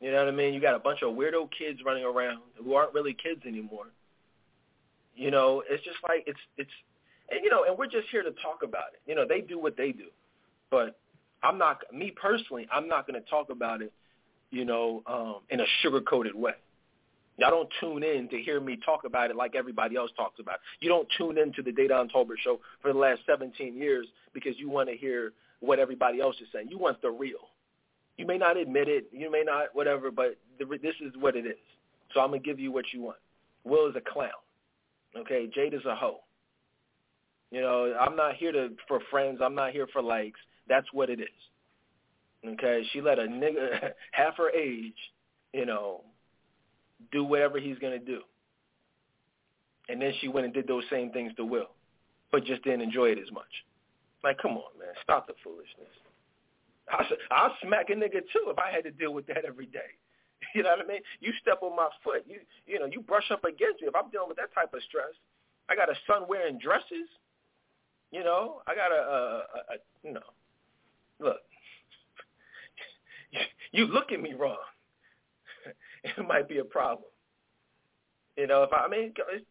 You 0.00 0.10
know 0.10 0.18
what 0.18 0.28
I 0.28 0.36
mean? 0.36 0.52
You 0.52 0.60
got 0.60 0.74
a 0.74 0.78
bunch 0.78 1.02
of 1.02 1.14
weirdo 1.14 1.48
kids 1.56 1.80
running 1.84 2.04
around 2.04 2.40
who 2.62 2.74
aren't 2.74 2.92
really 2.92 3.14
kids 3.14 3.40
anymore. 3.46 3.86
You 5.14 5.30
know, 5.30 5.62
it's 5.68 5.82
just 5.84 5.96
like 6.06 6.24
it's 6.26 6.38
it's 6.58 6.70
and 7.30 7.40
you 7.42 7.50
know, 7.50 7.64
and 7.64 7.78
we're 7.78 7.86
just 7.86 8.08
here 8.10 8.22
to 8.22 8.32
talk 8.32 8.60
about 8.62 8.92
it. 8.92 9.00
You 9.06 9.14
know, 9.14 9.24
they 9.26 9.40
do 9.40 9.58
what 9.58 9.76
they 9.76 9.92
do, 9.92 10.08
but 10.70 10.98
I'm 11.42 11.56
not 11.56 11.82
me 11.92 12.12
personally. 12.20 12.68
I'm 12.72 12.88
not 12.88 13.06
going 13.06 13.20
to 13.20 13.28
talk 13.28 13.50
about 13.50 13.80
it, 13.80 13.92
you 14.50 14.64
know, 14.64 15.02
um, 15.06 15.36
in 15.50 15.60
a 15.60 15.66
sugar 15.80 16.00
coated 16.00 16.34
way. 16.34 16.52
Y'all 17.38 17.50
don't 17.50 17.68
tune 17.80 18.02
in 18.02 18.28
to 18.30 18.38
hear 18.40 18.60
me 18.60 18.78
talk 18.84 19.04
about 19.04 19.30
it 19.30 19.36
like 19.36 19.54
everybody 19.54 19.96
else 19.96 20.10
talks 20.16 20.40
about 20.40 20.54
it. 20.54 20.60
You 20.80 20.88
don't 20.88 21.08
tune 21.18 21.36
in 21.36 21.52
to 21.52 21.62
the 21.62 21.70
Dedan 21.70 22.10
Tolbert 22.10 22.38
show 22.42 22.60
for 22.80 22.92
the 22.92 22.98
last 22.98 23.20
17 23.26 23.76
years 23.76 24.06
because 24.32 24.54
you 24.58 24.70
want 24.70 24.88
to 24.88 24.96
hear 24.96 25.32
what 25.60 25.78
everybody 25.78 26.20
else 26.20 26.36
is 26.40 26.48
saying. 26.52 26.68
You 26.70 26.78
want 26.78 27.00
the 27.02 27.10
real. 27.10 27.50
You 28.16 28.26
may 28.26 28.38
not 28.38 28.56
admit 28.56 28.88
it. 28.88 29.08
You 29.12 29.30
may 29.30 29.42
not 29.44 29.74
whatever, 29.74 30.10
but 30.10 30.38
the, 30.58 30.64
this 30.82 30.94
is 31.04 31.12
what 31.18 31.36
it 31.36 31.46
is. 31.46 31.56
So 32.14 32.20
I'm 32.20 32.28
going 32.28 32.42
to 32.42 32.46
give 32.46 32.58
you 32.58 32.72
what 32.72 32.86
you 32.92 33.02
want. 33.02 33.18
Will 33.64 33.88
is 33.88 33.96
a 33.96 34.00
clown. 34.00 34.30
Okay, 35.16 35.48
Jade 35.54 35.74
is 35.74 35.84
a 35.84 35.94
hoe. 35.94 36.20
You 37.50 37.60
know, 37.60 37.94
I'm 38.00 38.16
not 38.16 38.36
here 38.36 38.52
to 38.52 38.70
for 38.88 39.00
friends. 39.10 39.40
I'm 39.42 39.54
not 39.54 39.72
here 39.72 39.86
for 39.92 40.02
likes. 40.02 40.40
That's 40.68 40.86
what 40.92 41.10
it 41.10 41.20
is. 41.20 41.28
Okay, 42.46 42.82
she 42.92 43.00
let 43.00 43.18
a 43.18 43.22
nigga 43.22 43.92
half 44.12 44.36
her 44.36 44.50
age, 44.50 44.94
you 45.52 45.66
know, 45.66 46.02
do 47.12 47.24
whatever 47.24 47.58
he's 47.58 47.78
gonna 47.78 47.98
do, 47.98 48.20
and 49.88 50.00
then 50.00 50.12
she 50.20 50.28
went 50.28 50.46
and 50.46 50.54
did 50.54 50.66
those 50.66 50.84
same 50.90 51.10
things 51.10 51.32
to 51.36 51.44
Will, 51.44 51.70
but 52.32 52.44
just 52.44 52.62
didn't 52.64 52.82
enjoy 52.82 53.10
it 53.10 53.18
as 53.18 53.30
much. 53.32 53.50
Like, 54.24 54.38
come 54.38 54.52
on, 54.52 54.78
man, 54.78 54.94
stop 55.02 55.26
the 55.26 55.34
foolishness. 55.44 55.92
I 56.88 57.04
I'll 57.30 57.56
smack 57.62 57.90
a 57.90 57.94
nigga 57.94 58.22
too 58.32 58.46
if 58.48 58.58
I 58.58 58.70
had 58.70 58.84
to 58.84 58.90
deal 58.90 59.12
with 59.12 59.26
that 59.26 59.44
every 59.46 59.66
day. 59.66 59.80
You 60.54 60.62
know 60.62 60.70
what 60.70 60.84
I 60.84 60.88
mean? 60.88 61.00
You 61.20 61.32
step 61.40 61.58
on 61.62 61.74
my 61.74 61.88
foot, 62.04 62.24
you 62.28 62.38
you 62.66 62.78
know, 62.78 62.86
you 62.86 63.00
brush 63.00 63.30
up 63.30 63.44
against 63.44 63.80
me. 63.80 63.88
If 63.88 63.96
I'm 63.96 64.10
dealing 64.10 64.28
with 64.28 64.36
that 64.36 64.54
type 64.54 64.72
of 64.74 64.82
stress, 64.88 65.12
I 65.68 65.74
got 65.74 65.90
a 65.90 65.94
son 66.06 66.24
wearing 66.28 66.58
dresses. 66.58 67.08
You 68.12 68.22
know, 68.22 68.62
I 68.66 68.74
got 68.74 68.92
a, 68.92 68.94
a, 68.94 69.16
a, 69.16 69.74
a 69.74 69.76
you 70.04 70.12
know, 70.12 70.28
look, 71.18 71.38
you 73.72 73.86
look 73.86 74.12
at 74.12 74.20
me 74.20 74.34
wrong, 74.34 74.56
it 76.16 76.26
might 76.26 76.48
be 76.48 76.58
a 76.58 76.64
problem. 76.64 77.08
You 78.36 78.46
know, 78.46 78.62
if 78.62 78.72
I, 78.72 78.84
I 78.84 78.88
mean, 78.88 79.12
it's, 79.32 79.44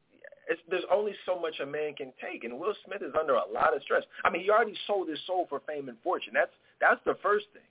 it's, 0.49 0.61
there's 0.69 0.85
only 0.91 1.13
so 1.25 1.39
much 1.39 1.59
a 1.59 1.65
man 1.65 1.95
can 1.95 2.13
take, 2.21 2.43
and 2.43 2.59
Will 2.59 2.75
Smith 2.85 3.01
is 3.01 3.13
under 3.19 3.33
a 3.33 3.49
lot 3.51 3.75
of 3.75 3.81
stress. 3.81 4.03
I 4.23 4.29
mean, 4.29 4.43
he 4.43 4.49
already 4.49 4.75
sold 4.85 5.09
his 5.09 5.19
soul 5.25 5.47
for 5.49 5.61
fame 5.67 5.89
and 5.89 5.97
fortune. 6.03 6.33
That's 6.33 6.53
that's 6.79 7.01
the 7.05 7.17
first 7.23 7.45
thing. 7.53 7.65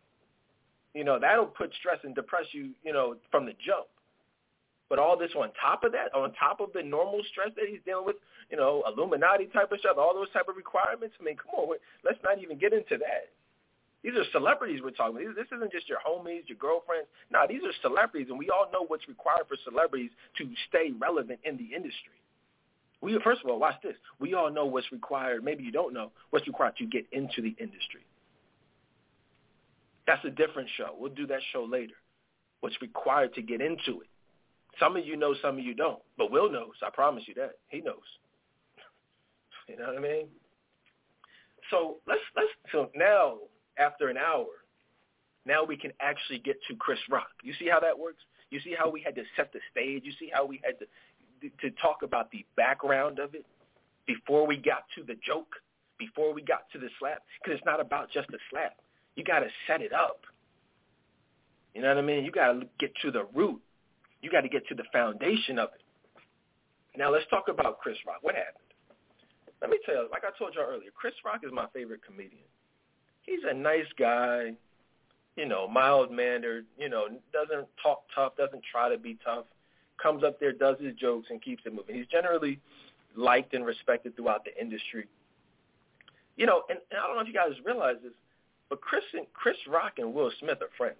You 0.95 1.05
know, 1.05 1.19
that'll 1.19 1.47
put 1.47 1.73
stress 1.79 1.99
and 2.05 2.15
depress 2.15 2.47
you, 2.53 2.71
you 2.85 2.93
know, 2.93 3.17
from 3.31 3.47
the 3.47 3.53
jump. 3.65 3.87
But 4.89 4.99
all 4.99 5.19
this 5.19 5.31
on 5.35 5.51
top 5.61 5.83
of 5.83 5.93
that, 5.93 6.15
on 6.15 6.33
top 6.35 6.61
of 6.61 6.73
the 6.73 6.83
normal 6.83 7.23
stress 7.31 7.51
that 7.57 7.67
he's 7.69 7.81
dealing 7.85 8.07
with, 8.07 8.17
you 8.51 8.57
know, 8.57 8.85
Illuminati 8.87 9.47
type 9.47 9.73
of 9.73 9.81
stuff, 9.81 9.97
all 9.99 10.15
those 10.15 10.31
type 10.31 10.47
of 10.49 10.57
requirements. 10.57 11.17
I 11.21 11.25
mean, 11.25 11.37
come 11.37 11.55
on, 11.55 11.77
let's 12.05 12.19
not 12.23 12.39
even 12.39 12.59
get 12.59 12.73
into 12.73 12.99
that. 12.99 13.31
These 14.05 14.13
are 14.17 14.25
celebrities 14.33 14.81
we're 14.85 14.91
talking 14.91 15.17
about. 15.17 15.35
This 15.35 15.47
isn't 15.57 15.73
just 15.73 15.89
your 15.89 15.99
homies, 16.07 16.47
your 16.47 16.59
girlfriends. 16.59 17.09
No, 17.33 17.47
these 17.49 17.63
are 17.65 17.73
celebrities, 17.81 18.29
and 18.29 18.39
we 18.39 18.51
all 18.51 18.69
know 18.71 18.85
what's 18.87 19.09
required 19.09 19.49
for 19.49 19.57
celebrities 19.65 20.11
to 20.37 20.47
stay 20.69 20.93
relevant 21.01 21.41
in 21.43 21.57
the 21.57 21.75
industry. 21.75 22.21
We 23.01 23.19
first 23.25 23.41
of 23.43 23.51
all, 23.51 23.59
watch 23.59 23.77
this. 23.83 23.97
We 24.21 24.35
all 24.35 24.51
know 24.51 24.67
what's 24.67 24.93
required. 24.93 25.43
Maybe 25.43 25.65
you 25.65 25.73
don't 25.73 25.95
know 25.95 26.13
what's 26.31 26.47
required 26.47 26.77
to 26.77 26.87
get 26.87 27.07
into 27.13 27.41
the 27.41 27.57
industry. 27.59 28.05
That's 30.07 30.25
a 30.27 30.31
different 30.31 30.69
show. 30.77 30.95
We'll 30.99 31.15
do 31.15 31.27
that 31.29 31.41
show 31.53 31.65
later. 31.65 31.95
What's 32.61 32.77
required 32.83 33.35
to 33.35 33.43
get 33.43 33.63
into 33.63 34.03
it. 34.03 34.09
Some 34.79 34.97
of 34.97 35.07
you 35.07 35.17
know, 35.17 35.35
some 35.41 35.59
of 35.59 35.65
you 35.65 35.75
don't. 35.75 36.01
But 36.19 36.31
Will 36.31 36.53
knows. 36.53 36.75
I 36.87 36.91
promise 36.91 37.25
you 37.27 37.35
that. 37.35 37.53
He 37.69 37.81
knows. 37.81 37.97
you 39.69 39.79
know 39.79 39.87
what 39.87 39.97
I 39.97 40.01
mean? 40.01 40.27
So 41.71 41.97
let's 42.07 42.21
let's 42.37 42.49
so 42.71 42.91
now 42.95 43.39
after 43.79 44.09
an 44.09 44.17
hour, 44.17 44.47
now 45.47 45.65
we 45.65 45.77
can 45.77 45.93
actually 46.01 46.39
get 46.39 46.57
to 46.69 46.77
Chris 46.77 46.99
Rock. 47.11 47.29
You 47.43 47.53
see 47.59 47.69
how 47.69 47.81
that 47.81 47.99
works? 47.99 48.23
You 48.51 48.61
see 48.61 48.75
how 48.77 48.91
we 48.91 49.03
had 49.03 49.15
to 49.17 49.25
set 49.37 49.53
the 49.53 49.61
stage? 49.71 50.03
You 50.05 50.13
see 50.19 50.31
how 50.33 50.47
we 50.47 50.61
had 50.65 50.79
to 50.79 50.87
to 51.61 51.71
talk 51.83 52.03
about 52.03 52.31
the 52.31 52.45
background 52.57 53.19
of 53.19 53.35
it 53.35 53.45
before 54.07 54.47
we 54.47 54.57
got 54.57 54.85
to 54.95 55.03
the 55.03 55.17
joke, 55.27 55.53
before 55.99 56.33
we 56.33 56.41
got 56.41 56.65
to 56.73 56.79
the 56.79 56.89
slap? 56.99 57.23
Because 57.43 57.59
it's 57.59 57.67
not 57.67 57.81
about 57.81 58.11
just 58.11 58.29
the 58.29 58.39
slap. 58.51 58.77
You 59.17 59.25
got 59.25 59.41
to 59.41 59.49
set 59.67 59.83
it 59.83 59.93
up. 59.93 60.21
You 61.75 61.83
know 61.83 61.89
what 61.89 61.99
I 61.99 62.03
mean? 62.03 62.25
You 62.25 62.31
got 62.31 62.53
to 62.53 62.67
get 62.79 62.93
to 63.03 63.11
the 63.11 63.27
root. 63.35 63.61
You 64.23 64.31
got 64.31 64.43
to 64.43 64.49
get 64.49 64.67
to 64.69 64.75
the 64.75 64.85
foundation 64.93 65.59
of 65.59 65.69
it. 65.75 65.83
Now 66.97 67.13
let's 67.13 67.27
talk 67.29 67.49
about 67.49 67.81
Chris 67.81 67.99
Rock. 68.07 68.19
What 68.23 68.37
happened? 68.37 68.65
Let 69.61 69.71
me 69.71 69.79
tell 69.85 69.97
you, 69.97 70.09
like 70.11 70.23
I 70.25 70.37
told 70.39 70.55
y'all 70.55 70.65
earlier, 70.65 70.91
Chris 70.95 71.15
Rock 71.25 71.41
is 71.45 71.51
my 71.53 71.67
favorite 71.75 72.01
comedian 72.07 72.47
he's 73.25 73.41
a 73.49 73.55
nice 73.55 73.87
guy, 73.99 74.53
you 75.37 75.47
know, 75.47 75.67
mild 75.69 76.11
mannered, 76.11 76.67
you 76.79 76.89
know, 76.89 77.09
doesn't 77.33 77.67
talk 77.83 78.05
tough, 78.15 78.37
doesn't 78.37 78.63
try 78.71 78.89
to 78.89 78.99
be 78.99 79.19
tough, 79.25 79.47
comes 80.01 80.23
up 80.23 80.39
there, 80.41 80.53
does 80.53 80.77
his 80.81 80.95
jokes, 80.95 81.29
and 81.31 81.43
keeps 81.43 81.63
it 81.67 81.75
moving. 81.75 81.97
He's 81.97 82.07
generally 82.07 82.61
liked 83.17 83.55
and 83.55 83.65
respected 83.65 84.17
throughout 84.17 84.45
the 84.45 84.61
industry. 84.61 85.07
You 86.37 86.47
know, 86.47 86.63
and, 86.69 86.79
and 86.91 87.01
I 87.01 87.07
don't 87.07 87.17
know 87.17 87.23
if 87.23 87.29
you 87.29 87.35
guys 87.35 87.53
realize 87.65 87.97
this, 88.03 88.13
but 88.69 88.81
Chris 88.81 89.05
and 89.13 89.27
Chris 89.35 89.57
Rock 89.69 89.95
and 89.99 90.13
Will 90.13 90.31
Smith 90.41 90.59
are 90.63 90.71
friends. 90.77 90.97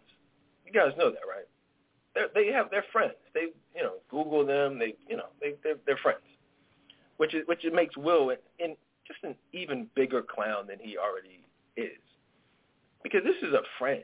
You 0.65 0.73
guys 0.73 0.93
know 0.97 1.11
that, 1.11 1.21
right? 1.29 1.47
They're, 2.15 2.29
they 2.35 2.53
have 2.53 2.71
they're 2.71 2.85
friends. 2.93 3.15
They 3.35 3.49
you 3.75 3.83
know 3.83 3.95
Google 4.11 4.47
them. 4.47 4.79
They 4.79 4.95
you 5.09 5.17
know 5.17 5.27
they 5.41 5.55
they're, 5.65 5.77
they're 5.87 5.97
friends, 5.97 6.23
which 7.17 7.35
is 7.35 7.43
which 7.47 7.65
it 7.65 7.75
makes 7.75 7.97
Will 7.97 8.31
in, 8.31 8.37
in 8.61 8.77
just 9.07 9.19
an 9.25 9.35
even 9.53 9.89
bigger 9.97 10.23
clown 10.23 10.69
than 10.69 10.79
he 10.79 10.97
already 10.97 11.41
is 11.77 11.99
because 13.05 13.23
this 13.23 13.37
is 13.49 13.55
a 13.55 13.63
friend. 13.79 14.03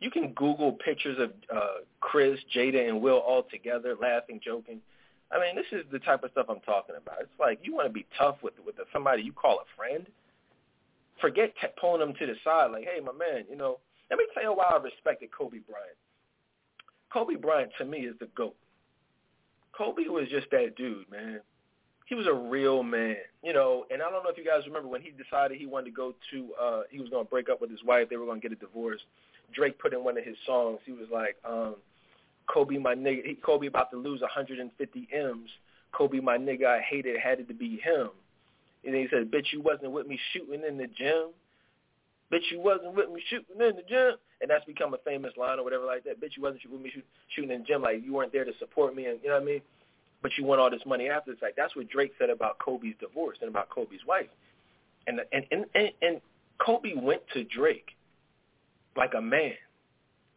You 0.00 0.10
can 0.10 0.32
Google 0.34 0.72
pictures 0.72 1.18
of 1.18 1.30
uh, 1.54 1.82
Chris, 2.00 2.38
Jada, 2.54 2.88
and 2.88 3.00
Will 3.00 3.18
all 3.18 3.44
together, 3.50 3.96
laughing, 4.00 4.40
joking. 4.44 4.80
I 5.32 5.40
mean, 5.40 5.56
this 5.56 5.66
is 5.72 5.84
the 5.90 5.98
type 5.98 6.22
of 6.22 6.30
stuff 6.30 6.46
I'm 6.48 6.60
talking 6.60 6.94
about. 6.96 7.16
It's 7.22 7.40
like 7.40 7.58
you 7.62 7.74
want 7.74 7.88
to 7.88 7.92
be 7.92 8.06
tough 8.16 8.36
with 8.42 8.54
with 8.64 8.76
somebody 8.92 9.22
you 9.22 9.32
call 9.32 9.58
a 9.58 9.76
friend. 9.76 10.06
Forget 11.20 11.54
t- 11.60 11.68
pulling 11.80 12.00
them 12.00 12.14
to 12.18 12.26
the 12.26 12.34
side, 12.44 12.70
like, 12.70 12.84
hey, 12.84 13.00
my 13.00 13.12
man, 13.12 13.44
you 13.50 13.56
know. 13.56 13.78
Let 14.10 14.18
me 14.18 14.26
tell 14.34 14.42
you 14.42 14.52
why 14.52 14.64
I 14.64 14.76
respected 14.76 15.30
Kobe 15.32 15.58
Bryant. 15.58 15.96
Kobe 17.10 17.36
Bryant 17.36 17.72
to 17.78 17.86
me 17.86 18.00
is 18.00 18.14
the 18.20 18.28
goat. 18.36 18.56
Kobe 19.76 20.02
was 20.08 20.28
just 20.28 20.50
that 20.50 20.76
dude, 20.76 21.10
man 21.10 21.40
he 22.12 22.14
was 22.14 22.26
a 22.26 22.34
real 22.34 22.82
man, 22.82 23.16
you 23.42 23.54
know. 23.54 23.86
And 23.90 24.02
I 24.02 24.10
don't 24.10 24.22
know 24.22 24.28
if 24.28 24.36
you 24.36 24.44
guys 24.44 24.66
remember 24.66 24.86
when 24.86 25.00
he 25.00 25.12
decided 25.12 25.56
he 25.56 25.64
wanted 25.64 25.86
to 25.86 25.90
go 25.92 26.12
to, 26.30 26.48
uh, 26.60 26.82
he 26.90 27.00
was 27.00 27.08
going 27.08 27.24
to 27.24 27.30
break 27.30 27.48
up 27.48 27.62
with 27.62 27.70
his 27.70 27.82
wife. 27.84 28.10
They 28.10 28.16
were 28.16 28.26
going 28.26 28.38
to 28.38 28.46
get 28.46 28.52
a 28.52 28.60
divorce. 28.60 29.00
Drake 29.54 29.78
put 29.78 29.94
in 29.94 30.04
one 30.04 30.18
of 30.18 30.24
his 30.24 30.36
songs. 30.44 30.80
He 30.84 30.92
was 30.92 31.06
like, 31.10 31.36
um, 31.48 31.76
"Kobe, 32.52 32.76
my 32.76 32.94
nigga, 32.94 33.24
he, 33.24 33.34
Kobe 33.36 33.66
about 33.66 33.90
to 33.92 33.96
lose 33.96 34.20
150 34.20 35.08
m's. 35.10 35.48
Kobe, 35.92 36.20
my 36.20 36.36
nigga, 36.36 36.66
I 36.66 36.80
hated, 36.82 37.18
had 37.18 37.40
it 37.40 37.48
to 37.48 37.54
be 37.54 37.80
him." 37.80 38.10
And 38.84 38.92
then 38.92 39.00
he 39.00 39.08
said, 39.08 39.30
"Bitch, 39.30 39.50
you 39.50 39.62
wasn't 39.62 39.92
with 39.92 40.06
me 40.06 40.20
shooting 40.34 40.64
in 40.68 40.76
the 40.76 40.88
gym. 40.88 41.30
Bitch, 42.30 42.50
you 42.50 42.60
wasn't 42.60 42.94
with 42.94 43.08
me 43.08 43.22
shooting 43.30 43.56
in 43.58 43.76
the 43.76 43.84
gym." 43.88 44.16
And 44.42 44.50
that's 44.50 44.66
become 44.66 44.92
a 44.92 44.98
famous 44.98 45.32
line 45.38 45.58
or 45.58 45.64
whatever 45.64 45.86
like 45.86 46.04
that. 46.04 46.20
Bitch, 46.20 46.36
you 46.36 46.42
wasn't 46.42 46.60
with 46.70 46.82
me 46.82 46.90
shoot, 46.92 47.06
shooting 47.34 47.52
in 47.52 47.60
the 47.60 47.66
gym. 47.66 47.80
Like 47.80 48.04
you 48.04 48.12
weren't 48.12 48.32
there 48.32 48.44
to 48.44 48.52
support 48.58 48.94
me, 48.94 49.06
and 49.06 49.18
you 49.22 49.30
know 49.30 49.36
what 49.36 49.44
I 49.44 49.46
mean 49.46 49.62
but 50.22 50.32
you 50.38 50.44
want 50.44 50.60
all 50.60 50.70
this 50.70 50.84
money 50.86 51.08
after 51.08 51.32
the 51.32 51.36
fact. 51.36 51.54
That's 51.56 51.74
what 51.74 51.88
Drake 51.88 52.12
said 52.18 52.30
about 52.30 52.58
Kobe's 52.58 52.94
divorce 53.00 53.38
and 53.40 53.50
about 53.50 53.68
Kobe's 53.70 54.04
wife. 54.06 54.28
And 55.06 55.20
and 55.32 55.44
and 55.50 55.66
and, 55.74 55.90
and 56.00 56.20
Kobe 56.64 56.94
went 56.94 57.22
to 57.34 57.44
Drake 57.44 57.90
like 58.96 59.14
a 59.16 59.20
man, 59.20 59.54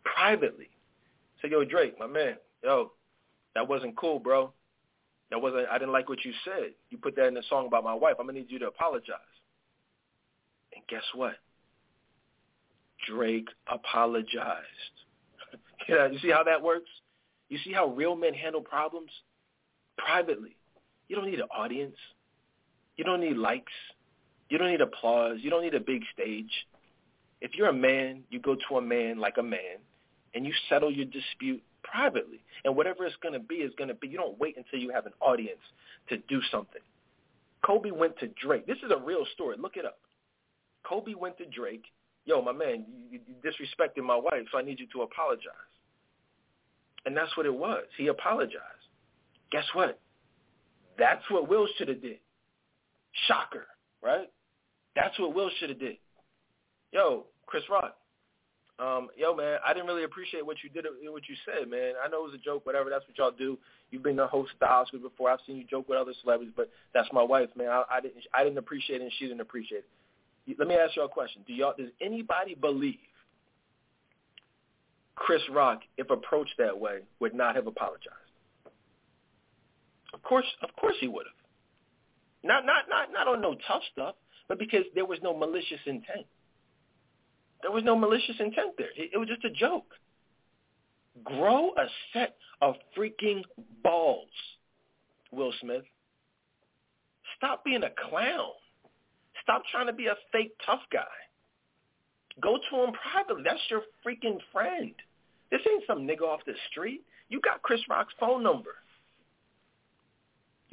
privately. 0.04 0.70
Said, 1.42 1.52
"Yo, 1.52 1.64
Drake, 1.64 2.00
my 2.00 2.08
man, 2.08 2.36
yo, 2.64 2.92
that 3.54 3.68
wasn't 3.68 3.96
cool, 3.96 4.20
bro. 4.20 4.52
That 5.30 5.42
wasn't. 5.42 5.68
I 5.70 5.78
didn't 5.78 5.94
like 5.94 6.10
what 6.10 6.26
you 6.26 6.34
said. 6.44 6.72
You 6.90 6.98
put 6.98 7.16
that 7.18 7.28
in 7.28 7.36
the 7.36 7.44
song 7.50 7.68
about 7.68 7.84
my 7.84 7.94
wife. 7.94 8.16
I'm 8.20 8.26
gonna 8.26 8.40
need 8.40 8.50
you 8.50 8.60
to 8.60 8.68
apologize." 8.68 9.20
And 10.74 10.84
guess 10.88 11.04
what? 11.14 11.36
Drake 13.08 13.48
apologized. 13.72 14.66
you 15.88 16.20
see 16.22 16.32
how 16.32 16.44
that 16.44 16.62
works? 16.62 16.90
You 17.50 17.60
see 17.64 17.72
how 17.72 17.88
real 17.88 18.16
men 18.16 18.34
handle 18.34 18.62
problems? 18.62 19.12
Privately. 19.98 20.56
You 21.08 21.16
don't 21.16 21.30
need 21.30 21.40
an 21.40 21.48
audience. 21.56 21.96
You 22.98 23.04
don't 23.04 23.22
need 23.22 23.38
likes. 23.38 23.74
You 24.50 24.58
don't 24.58 24.70
need 24.70 24.82
applause. 24.82 25.38
You 25.42 25.50
don't 25.50 25.64
need 25.64 25.76
a 25.76 25.80
big 25.80 26.04
stage. 26.14 26.52
If 27.42 27.56
you're 27.56 27.70
a 27.70 27.74
man, 27.74 28.24
you 28.30 28.40
go 28.40 28.56
to 28.70 28.78
a 28.78 28.82
man 28.82 29.20
like 29.20 29.38
a 29.38 29.44
man, 29.44 29.78
and 30.34 30.46
you 30.46 30.54
settle 30.70 30.92
your 30.92 31.06
dispute 31.06 31.62
privately. 31.84 32.44
And 32.64 32.76
whatever 32.76 33.06
it's 33.06 33.16
going 33.22 33.34
to 33.34 33.40
be 33.40 33.56
is 33.56 33.74
going 33.78 33.90
to 33.90 33.94
be. 33.94 34.08
You 34.08 34.18
don't 34.18 34.40
wait 34.40 34.58
until 34.58 34.80
you 34.80 34.92
have 34.92 35.06
an 35.06 35.14
audience 35.22 35.62
to 36.10 36.18
do 36.18 36.42
something. 36.52 36.82
Kobe 37.66 37.92
went 37.92 38.18
to 38.20 38.28
Drake. 38.28 38.68
This 38.68 38.78
is 38.78 38.92
a 38.92 38.98
real 38.98 39.26
story. 39.34 39.58
Look 39.60 39.78
it 39.78 39.86
up. 39.86 40.00
Kobe 40.84 41.14
went 41.16 41.38
to 41.40 41.46
Drake. 41.46 41.86
Yo, 42.26 42.42
my 42.42 42.52
man, 42.52 42.86
you, 43.12 43.20
you 43.28 43.36
disrespected 43.44 44.04
my 44.04 44.16
wife, 44.16 44.46
so 44.52 44.58
I 44.58 44.62
need 44.62 44.80
you 44.80 44.88
to 44.94 45.02
apologize. 45.04 45.54
And 47.06 47.16
that's 47.16 47.36
what 47.38 47.46
it 47.46 47.54
was. 47.54 47.84
He 47.98 48.08
apologized. 48.08 48.85
Guess 49.52 49.66
what? 49.74 50.00
That's 50.98 51.24
what 51.30 51.50
Will 51.50 51.68
should 51.78 51.90
have 51.90 52.02
did. 52.02 52.20
Shocker, 53.28 53.68
right? 54.04 54.30
That's 54.96 55.18
what 55.20 55.36
Will 55.36 55.50
should 55.60 55.70
have 55.70 55.80
did. 55.80 55.98
Yo, 56.92 57.26
Chris 57.46 57.64
Rock. 57.70 57.98
Um, 58.78 59.08
yo, 59.16 59.34
man, 59.34 59.60
I 59.66 59.74
didn't 59.74 59.88
really 59.88 60.04
appreciate 60.04 60.46
what 60.46 60.58
you 60.62 60.70
did, 60.70 60.86
what 61.04 61.24
you 61.30 61.36
said, 61.46 61.70
man. 61.70 61.94
I 62.04 62.10
know 62.10 62.26
it 62.26 62.32
was 62.32 62.34
a 62.34 62.44
joke, 62.44 62.66
whatever. 62.66 62.90
That's 62.90 63.06
what 63.08 63.18
y'all 63.18 63.32
do. 63.32 63.58
You've 63.90 64.04
been 64.04 64.18
the 64.18 64.28
host 64.28 64.52
of 64.54 64.60
the 64.60 64.66
Oscars 64.98 65.02
before. 65.02 65.30
I've 65.30 65.40
seen 65.48 65.56
you 65.56 65.64
joke 65.64 65.88
with 65.88 65.98
other 65.98 66.12
celebrities, 66.22 66.54
but 66.58 66.70
that's 66.94 67.08
my 67.14 67.24
wife, 67.24 67.48
man. 67.56 67.70
I, 67.70 67.84
I 67.90 68.02
didn't, 68.02 68.18
I 68.34 68.44
didn't 68.44 68.58
appreciate 68.58 69.00
it, 69.00 69.04
and 69.04 69.12
she 69.18 69.28
didn't 69.28 69.40
appreciate 69.40 69.86
it. 70.48 70.60
Let 70.60 70.68
me 70.68 70.76
ask 70.76 70.96
y'all 70.96 71.06
a 71.06 71.10
question. 71.10 71.42
Do 71.48 71.54
y'all, 71.54 71.74
does 71.78 71.90
anybody 72.02 72.56
believe 72.56 72.98
Chris 75.16 75.42
Rock, 75.50 75.82
if 75.98 76.10
approached 76.10 76.56
that 76.58 76.78
way, 76.78 77.00
would 77.20 77.34
not 77.34 77.56
have 77.56 77.68
apologized? 77.68 78.25
Of 80.16 80.24
course, 80.24 80.46
of 80.64 80.70
course 80.80 80.96
he 81.02 81.10
would 81.10 81.26
have. 81.28 81.36
Not, 82.42 82.66
not, 82.66 82.86
not, 82.90 83.12
not 83.12 83.28
on 83.28 83.42
no 83.42 83.56
tough 83.68 83.82
stuff, 83.92 84.16
but 84.48 84.58
because 84.58 84.86
there 84.96 85.06
was 85.06 85.20
no 85.22 85.36
malicious 85.38 85.80
intent. 85.86 86.26
There 87.62 87.72
was 87.72 87.84
no 87.84 87.98
malicious 87.98 88.36
intent 88.40 88.76
there. 88.78 88.92
It, 88.96 89.12
it 89.14 89.18
was 89.18 89.28
just 89.28 89.44
a 89.44 89.50
joke. 89.50 89.92
Grow 91.24 91.72
a 91.72 91.86
set 92.14 92.36
of 92.62 92.76
freaking 92.98 93.42
balls, 93.84 94.30
Will 95.32 95.52
Smith. 95.62 95.84
Stop 97.38 97.66
being 97.66 97.84
a 97.84 97.92
clown. 98.10 98.52
Stop 99.44 99.64
trying 99.70 99.88
to 99.88 99.94
be 99.94 100.08
a 100.08 100.16
fake 100.32 100.56
tough 100.66 100.82
guy. 100.94 101.04
Go 102.42 102.58
to 102.70 102.84
him 102.84 102.94
privately. 103.12 103.44
That's 103.46 103.60
your 103.70 103.82
freaking 104.06 104.40
friend. 104.54 104.94
This 105.52 105.62
ain't 105.70 105.84
some 105.88 106.08
nigga 106.08 106.22
off 106.22 106.40
the 106.46 106.54
street. 106.72 107.02
You 107.28 107.42
got 107.42 107.62
Chris 107.64 107.82
Rock's 107.90 108.14
phone 108.18 108.44
number. 108.44 108.76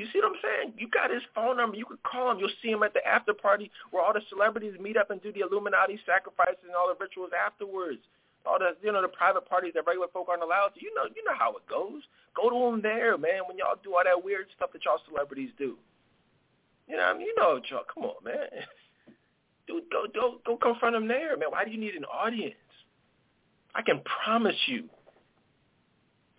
You 0.02 0.10
see 0.10 0.18
what 0.18 0.34
I'm 0.34 0.42
saying? 0.42 0.74
You 0.82 0.90
got 0.90 1.14
his 1.14 1.22
phone 1.30 1.62
number. 1.62 1.78
You 1.78 1.86
could 1.86 2.02
call 2.02 2.34
him. 2.34 2.42
You'll 2.42 2.58
see 2.58 2.74
him 2.74 2.82
at 2.82 2.90
the 2.90 3.06
after 3.06 3.30
party 3.30 3.70
where 3.94 4.02
all 4.02 4.12
the 4.12 4.26
celebrities 4.28 4.74
meet 4.82 4.96
up 4.96 5.14
and 5.14 5.22
do 5.22 5.30
the 5.30 5.46
Illuminati 5.46 5.94
sacrifices 6.02 6.66
and 6.66 6.74
all 6.74 6.90
the 6.90 6.98
rituals 6.98 7.30
afterwards. 7.30 8.02
All 8.42 8.58
the 8.58 8.74
you 8.82 8.90
know 8.90 9.00
the 9.00 9.14
private 9.14 9.46
parties 9.46 9.78
that 9.78 9.86
regular 9.86 10.10
folk 10.10 10.26
aren't 10.26 10.42
allowed 10.42 10.74
to. 10.74 10.82
You 10.82 10.90
know 10.98 11.06
you 11.14 11.22
know 11.22 11.38
how 11.38 11.54
it 11.54 11.62
goes. 11.70 12.02
Go 12.34 12.50
to 12.50 12.58
him 12.74 12.82
there, 12.82 13.16
man. 13.16 13.46
When 13.46 13.54
y'all 13.56 13.78
do 13.78 13.94
all 13.94 14.02
that 14.02 14.18
weird 14.18 14.46
stuff 14.56 14.74
that 14.74 14.84
y'all 14.84 14.98
celebrities 15.06 15.54
do. 15.56 15.78
You 16.88 16.96
know 16.96 17.04
I 17.04 17.12
mean? 17.14 17.30
You 17.30 17.34
know 17.38 17.62
y'all. 17.70 17.86
Come 17.86 18.02
on, 18.02 18.18
man. 18.24 18.50
Dude, 19.70 19.86
go 19.86 20.10
go 20.10 20.42
go 20.44 20.58
confront 20.58 20.96
him 20.98 21.06
there, 21.06 21.38
man. 21.38 21.54
Why 21.54 21.64
do 21.64 21.70
you 21.70 21.78
need 21.78 21.94
an 21.94 22.10
audience? 22.10 22.58
I 23.72 23.82
can 23.82 24.02
promise 24.02 24.58
you. 24.66 24.90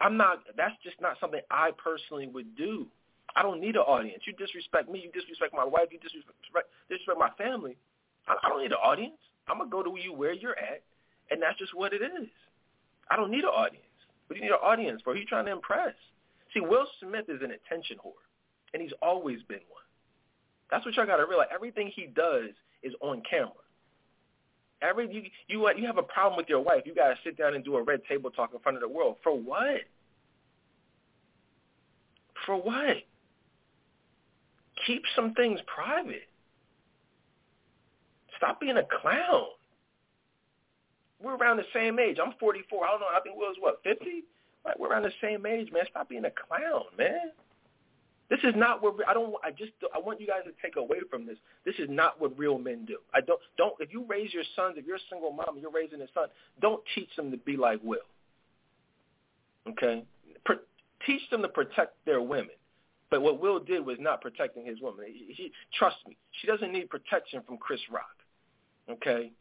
I'm 0.02 0.18
not. 0.18 0.44
That's 0.58 0.76
just 0.84 1.00
not 1.00 1.16
something 1.22 1.40
I 1.50 1.72
personally 1.80 2.28
would 2.28 2.58
do. 2.58 2.88
I 3.36 3.42
don't 3.42 3.60
need 3.60 3.76
an 3.76 3.82
audience. 3.82 4.24
You 4.26 4.34
disrespect 4.34 4.90
me. 4.90 5.02
You 5.04 5.12
disrespect 5.12 5.54
my 5.54 5.66
wife. 5.66 5.90
You 5.92 6.00
disrespect 6.00 6.38
disrespect 6.90 7.20
my 7.20 7.32
family. 7.38 7.78
I, 8.28 8.36
I 8.44 8.50
don't 8.50 8.62
need 8.62 8.72
an 8.72 8.84
audience. 8.84 9.18
I'm 9.48 9.58
gonna 9.58 9.70
go 9.70 9.84
to 9.84 9.94
you 10.00 10.14
where 10.14 10.34
you're 10.34 10.58
at, 10.58 10.84
and 11.32 11.42
that's 11.42 11.58
just 11.58 11.76
what 11.76 11.94
it 11.94 12.02
is. 12.02 12.30
I 13.10 13.16
don't 13.16 13.32
need 13.32 13.44
an 13.44 13.54
audience. 13.54 13.84
What 14.28 14.36
do 14.36 14.40
you 14.40 14.50
need 14.50 14.56
an 14.56 14.64
audience 14.64 15.02
for? 15.04 15.14
Who 15.14 15.20
you 15.20 15.26
trying 15.26 15.46
to 15.46 15.52
impress? 15.52 15.94
See, 16.54 16.62
Will 16.62 16.86
Smith 17.02 17.26
is 17.28 17.42
an 17.42 17.52
attention 17.52 17.98
whore, 17.98 18.22
and 18.74 18.82
he's 18.82 18.94
always 19.02 19.42
been 19.50 19.66
one. 19.70 19.84
That's 20.70 20.86
what 20.86 20.96
y'all 20.96 21.06
got 21.06 21.18
to 21.18 21.26
realize. 21.26 21.50
Everything 21.54 21.92
he 21.94 22.08
does 22.08 22.50
is 22.84 22.94
on 23.02 23.22
camera. 23.30 23.52
Every 24.82 25.12
you 25.12 25.24
you 25.48 25.70
you 25.78 25.88
have 25.88 25.98
a 25.98 26.04
problem 26.04 26.38
with 26.38 26.50
your 26.50 26.60
wife, 26.60 26.82
you 26.86 26.94
got 26.94 27.10
to 27.10 27.16
sit 27.24 27.38
down 27.38 27.56
and 27.56 27.64
do 27.64 27.78
a 27.78 27.84
red 27.84 28.02
table 28.08 28.30
talk 28.30 28.52
in 28.54 28.60
front 28.60 28.78
of 28.78 28.82
the 28.82 28.90
world. 28.90 29.18
For 29.24 29.34
what? 29.38 29.82
For 32.46 32.58
what? 32.58 32.98
Keep 34.86 35.04
some 35.16 35.34
things 35.34 35.60
private. 35.74 36.28
Stop 38.38 38.60
being 38.60 38.78
a 38.78 38.84
clown. 39.02 39.46
We're 41.22 41.36
around 41.36 41.58
the 41.58 41.66
same 41.74 42.00
age. 42.00 42.18
I'm 42.24 42.34
44. 42.40 42.86
I 42.86 42.92
don't 42.92 43.00
know. 43.00 43.08
I 43.16 43.22
think 43.22 43.38
Will's 43.38 43.58
what 43.60 43.82
50. 43.84 44.24
Like 44.66 44.78
we're 44.80 44.90
around 44.90 45.04
the 45.04 45.12
same 45.22 45.46
age, 45.46 45.72
man. 45.72 45.84
Stop 45.90 46.10
being 46.10 46.26
a 46.26 46.32
clown, 46.32 46.84
man. 46.98 47.32
This 48.30 48.40
is 48.44 48.54
not 48.56 48.82
what 48.82 48.96
I 49.08 49.14
don't. 49.14 49.36
I 49.44 49.52
just 49.52 49.72
I 49.94 50.00
want 50.00 50.20
you 50.20 50.28
guys 50.28 50.42
to 50.46 50.52
take 50.62 50.76
away 50.78 50.98
from 51.10 51.26
this. 51.26 51.38
This 51.66 51.76
is 51.78 51.88
not 51.90 52.20
what 52.20 52.38
real 52.38 52.58
men 52.58 52.86
do. 52.86 52.98
I 53.14 53.22
don't 53.22 53.40
don't. 53.58 53.76
If 53.80 53.92
you 53.92 54.06
raise 54.08 54.34
your 54.34 54.44
sons, 54.56 54.76
if 54.78 54.86
you're 54.86 54.96
a 54.96 55.08
single 55.10 55.32
mom, 55.32 55.50
and 55.50 55.62
you're 55.62 55.72
raising 55.72 56.02
a 56.02 56.08
son. 56.14 56.28
Don't 56.62 56.82
teach 56.96 57.10
them 57.16 57.32
to 57.32 57.38
be 57.38 57.58
like 57.58 57.80
Will. 57.84 58.00
Okay, 59.70 60.04
Pro- 60.46 60.58
teach 61.06 61.22
them 61.30 61.42
to 61.42 61.48
protect 61.50 61.94
their 62.06 62.22
women. 62.22 62.56
But 63.14 63.22
what 63.22 63.40
Will 63.40 63.60
did 63.60 63.86
was 63.86 63.98
not 64.00 64.22
protecting 64.22 64.66
his 64.66 64.82
woman. 64.82 65.06
He, 65.06 65.32
he, 65.38 65.52
trust 65.78 65.98
me, 66.08 66.18
she 66.42 66.48
doesn't 66.48 66.74
need 66.74 66.90
protection 66.90 67.44
from 67.46 67.58
Chris 67.58 67.80
Rock. 67.92 68.16
Okay? 68.90 69.32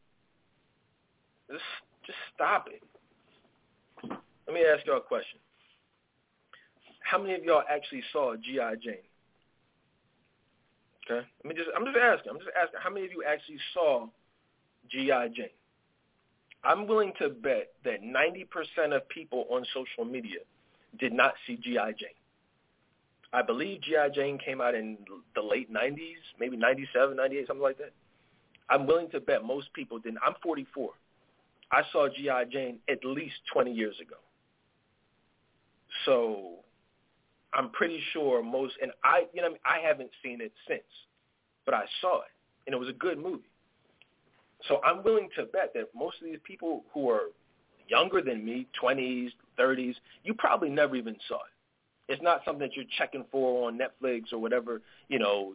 Just, 1.51 1.65
just 2.05 2.19
stop 2.35 2.69
it. 2.69 2.83
Let 4.47 4.53
me 4.53 4.61
ask 4.61 4.85
y'all 4.85 4.99
a 4.99 5.01
question. 5.01 5.39
How 7.01 7.17
many 7.17 7.35
of 7.35 7.45
y'all 7.45 7.63
actually 7.67 8.03
saw 8.13 8.37
G.I. 8.37 8.75
Jane? 8.75 9.09
Okay? 11.07 11.27
Let 11.43 11.45
me 11.49 11.55
just, 11.55 11.71
I'm 11.75 11.87
just 11.87 11.97
asking. 11.97 12.31
I'm 12.31 12.39
just 12.41 12.51
asking. 12.55 12.79
How 12.79 12.91
many 12.91 13.07
of 13.07 13.13
you 13.13 13.25
actually 13.27 13.59
saw 13.73 14.07
G.I. 14.91 15.29
Jane? 15.29 15.47
I'm 16.63 16.87
willing 16.87 17.15
to 17.21 17.31
bet 17.31 17.71
that 17.87 18.03
90% 18.03 18.95
of 18.95 19.09
people 19.09 19.47
on 19.49 19.65
social 19.73 20.05
media 20.05 20.41
did 21.01 21.15
not 21.15 21.33
see 21.47 21.57
G.I. 21.57 21.93
Jane. 21.93 22.21
I 23.33 23.43
believe 23.43 23.81
G.I. 23.83 24.11
Jane 24.11 24.39
came 24.39 24.61
out 24.61 24.75
in 24.75 24.99
the 25.35 25.43
late 25.43 25.73
90s, 25.73 26.21
maybe 26.39 26.57
97, 26.57 27.17
98, 27.17 27.47
something 27.47 27.63
like 27.63 27.79
that. 27.79 27.93
I'm 28.69 28.87
willing 28.87 29.11
to 29.11 29.21
bet 29.21 29.45
most 29.45 29.73
people 29.73 29.99
didn't. 29.99 30.19
I'm 30.25 30.35
44. 30.43 30.91
I 31.71 31.83
saw 31.91 32.09
G.I. 32.09 32.45
Jane 32.45 32.79
at 32.91 33.05
least 33.05 33.35
20 33.53 33.73
years 33.73 33.97
ago. 34.01 34.17
So 36.05 36.57
I'm 37.55 37.71
pretty 37.71 38.01
sure 38.13 38.43
most, 38.43 38.75
and 38.83 38.93
I, 39.05 39.27
you 39.33 39.43
know, 39.43 39.55
I 39.65 39.79
haven't 39.87 40.11
seen 40.23 40.41
it 40.41 40.53
since, 40.69 40.83
but 41.65 41.75
I 41.75 41.85
saw 42.01 42.21
it, 42.21 42.33
and 42.67 42.75
it 42.75 42.79
was 42.79 42.89
a 42.89 42.95
good 42.95 43.19
movie. 43.19 43.49
So 44.69 44.81
I'm 44.85 45.03
willing 45.03 45.29
to 45.37 45.45
bet 45.45 45.73
that 45.75 45.89
most 45.95 46.17
of 46.21 46.27
these 46.27 46.39
people 46.45 46.85
who 46.93 47.11
are 47.11 47.31
younger 47.89 48.23
than 48.23 48.45
me, 48.45 48.67
20s, 48.83 49.31
30s, 49.59 49.95
you 50.25 50.35
probably 50.35 50.71
never 50.71 50.97
even 50.97 51.17
saw 51.29 51.37
it. 51.37 51.52
It's 52.13 52.23
not 52.23 52.43
something 52.45 52.61
that 52.61 52.77
you're 52.77 52.85
checking 52.99 53.25
for 53.33 53.69
on 53.69 53.79
Netflix 53.79 54.33
or 54.33 54.39
whatever, 54.39 54.83
you 55.09 55.19
know, 55.19 55.55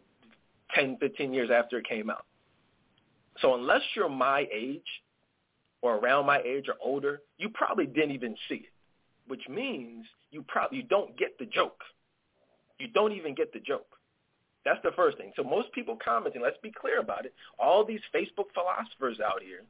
10, 0.74 0.97
15 0.99 1.32
years 1.32 1.49
after 1.53 1.78
it 1.78 1.88
came 1.88 2.10
out. 2.10 2.26
So 3.41 3.53
unless 3.53 3.82
you're 3.95 4.10
my 4.10 4.47
age 4.51 4.82
or 5.84 5.97
around 5.97 6.26
my 6.26 6.39
age 6.39 6.66
or 6.68 6.74
older, 6.84 7.22
you 7.38 7.49
probably 7.49 7.86
didn't 7.86 8.12
even 8.12 8.36
see 8.49 8.55
it, 8.55 8.74
which 9.28 9.47
means 9.47 10.05
you 10.32 10.43
probably 10.47 10.80
you 10.80 10.84
don't 10.84 11.16
get 11.16 11.38
the 11.38 11.45
joke. 11.45 11.84
You 12.80 12.88
don't 12.88 13.12
even 13.12 13.36
get 13.36 13.53
the 13.53 13.60
joke. 13.60 13.88
That's 14.66 14.80
the 14.84 14.91
first 14.95 15.18
thing. 15.18 15.34
So 15.36 15.43
most 15.43 15.72
people 15.74 15.95
commenting, 16.03 16.41
let's 16.41 16.58
be 16.64 16.72
clear 16.72 16.99
about 16.99 17.26
it, 17.26 17.34
all 17.60 17.86
these 17.86 18.01
Facebook 18.14 18.47
philosophers 18.55 19.20
out 19.24 19.43
here 19.43 19.62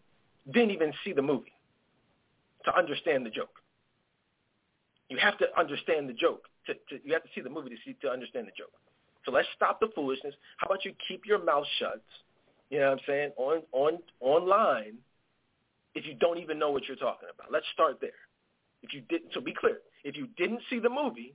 didn't 0.54 0.72
even 0.72 0.94
see 1.04 1.12
the 1.12 1.22
movie 1.22 1.54
to 2.64 2.76
understand 2.76 3.26
the 3.26 3.30
joke. 3.30 3.62
You 5.10 5.18
have 5.18 5.38
to 5.38 5.45
understand 5.58 6.10
the 6.10 6.14
joke 6.14 6.43
to, 6.66 6.74
to 6.74 7.01
you 7.03 7.14
have 7.14 7.24
to 7.24 7.30
see 7.34 7.41
the 7.41 7.49
movie 7.49 7.70
to 7.70 7.76
see 7.86 7.95
to 8.01 8.10
understand 8.10 8.47
the 8.47 8.51
joke. 8.58 8.74
So 9.26 9.32
let's 9.32 9.47
stop 9.55 9.80
the 9.80 9.88
foolishness. 9.95 10.34
How 10.58 10.68
about 10.68 10.86
you 10.86 10.93
keep 11.08 11.26
your 11.26 11.43
mouth 11.43 11.66
shut? 11.80 12.01
You 12.70 12.80
know 12.80 12.91
what 12.91 12.99
I'm 12.99 12.99
saying? 13.08 13.32
On 13.38 13.62
on 13.72 13.99
online, 14.20 14.95
if 15.95 16.05
you 16.05 16.14
don't 16.14 16.38
even 16.38 16.60
know 16.60 16.72
what 16.72 16.88
you're 16.88 16.97
talking 16.97 17.30
about. 17.34 17.51
Let's 17.51 17.66
start 17.74 17.99
there. 18.01 18.12
If 18.84 18.93
you 18.93 19.01
didn't, 19.10 19.34
so 19.34 19.41
be 19.41 19.53
clear. 19.53 19.80
If 20.03 20.16
you 20.16 20.28
didn't 20.38 20.62
see 20.70 20.80
the 20.80 20.89
movie, 20.89 21.34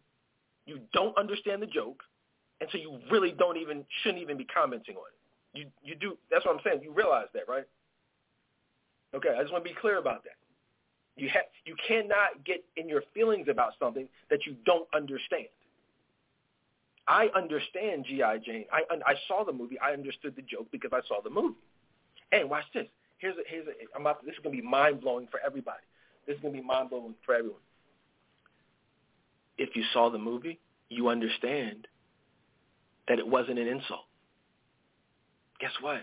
you 0.67 0.81
don't 0.93 1.17
understand 1.19 1.61
the 1.61 1.67
joke, 1.67 2.03
and 2.61 2.69
so 2.71 2.79
you 2.79 2.99
really 3.11 3.33
don't 3.33 3.57
even 3.57 3.85
shouldn't 4.03 4.23
even 4.23 4.37
be 4.37 4.45
commenting 4.45 4.97
on 4.97 5.05
it. 5.09 5.59
You 5.59 5.67
you 5.83 5.95
do. 5.95 6.17
That's 6.31 6.45
what 6.45 6.55
I'm 6.55 6.61
saying. 6.65 6.83
You 6.83 6.93
realize 6.93 7.27
that, 7.35 7.49
right? 7.49 7.65
Okay, 9.15 9.31
I 9.37 9.43
just 9.43 9.53
want 9.53 9.65
to 9.65 9.71
be 9.71 9.77
clear 9.79 9.99
about 9.99 10.25
that. 10.25 10.37
You 11.17 11.29
have 11.29 11.45
you 11.65 11.77
cannot 11.87 12.45
get 12.45 12.65
in 12.77 12.89
your 12.89 13.03
feelings 13.13 13.49
about 13.51 13.73
something 13.79 14.09
that 14.31 14.47
you 14.47 14.57
don't 14.65 14.89
understand. 14.95 15.49
I 17.07 17.29
understand 17.35 18.07
G.I. 18.09 18.39
Jane. 18.39 18.65
I 18.73 18.83
I 19.07 19.15
saw 19.29 19.45
the 19.45 19.53
movie. 19.53 19.79
I 19.79 19.93
understood 19.93 20.35
the 20.37 20.43
joke 20.43 20.69
because 20.73 20.91
I 20.93 21.01
saw 21.07 21.21
the 21.23 21.31
movie. 21.31 21.59
And 22.33 22.49
watch 22.49 22.65
this. 22.73 22.87
Here's 23.19 23.37
a, 23.37 23.43
here's 23.47 23.67
a, 23.69 23.73
I'm 23.95 24.01
about 24.01 24.25
this 24.25 24.35
is 24.35 24.41
going 24.43 24.57
to 24.57 24.63
be 24.63 24.67
mind 24.67 25.01
blowing 25.01 25.29
for 25.31 25.39
everybody. 25.45 25.83
This 26.27 26.37
is 26.37 26.43
going 26.43 26.55
to 26.55 26.61
be 26.61 26.67
mind 26.67 26.91
blowing 26.91 27.15
for 27.25 27.35
everyone. 27.35 27.61
If 29.59 29.77
you 29.77 29.85
saw 29.93 30.11
the 30.11 30.19
movie, 30.19 30.59
you 30.89 31.09
understand 31.09 31.87
that 33.09 33.19
it 33.19 33.27
wasn't 33.27 33.59
an 33.59 33.69
insult. 33.69 34.07
Guess 35.61 35.73
what? 35.81 36.01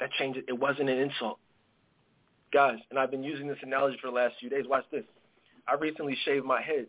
That 0.00 0.10
changes. 0.12 0.44
It 0.46 0.58
wasn't 0.58 0.90
an 0.90 0.98
insult. 0.98 1.38
Guys, 2.52 2.78
and 2.90 2.98
I've 2.98 3.10
been 3.10 3.22
using 3.22 3.46
this 3.46 3.58
analogy 3.62 3.98
for 4.00 4.08
the 4.08 4.16
last 4.16 4.34
few 4.40 4.48
days. 4.48 4.64
Watch 4.66 4.84
this. 4.90 5.04
I 5.66 5.74
recently 5.74 6.16
shaved 6.24 6.46
my 6.46 6.62
head. 6.62 6.86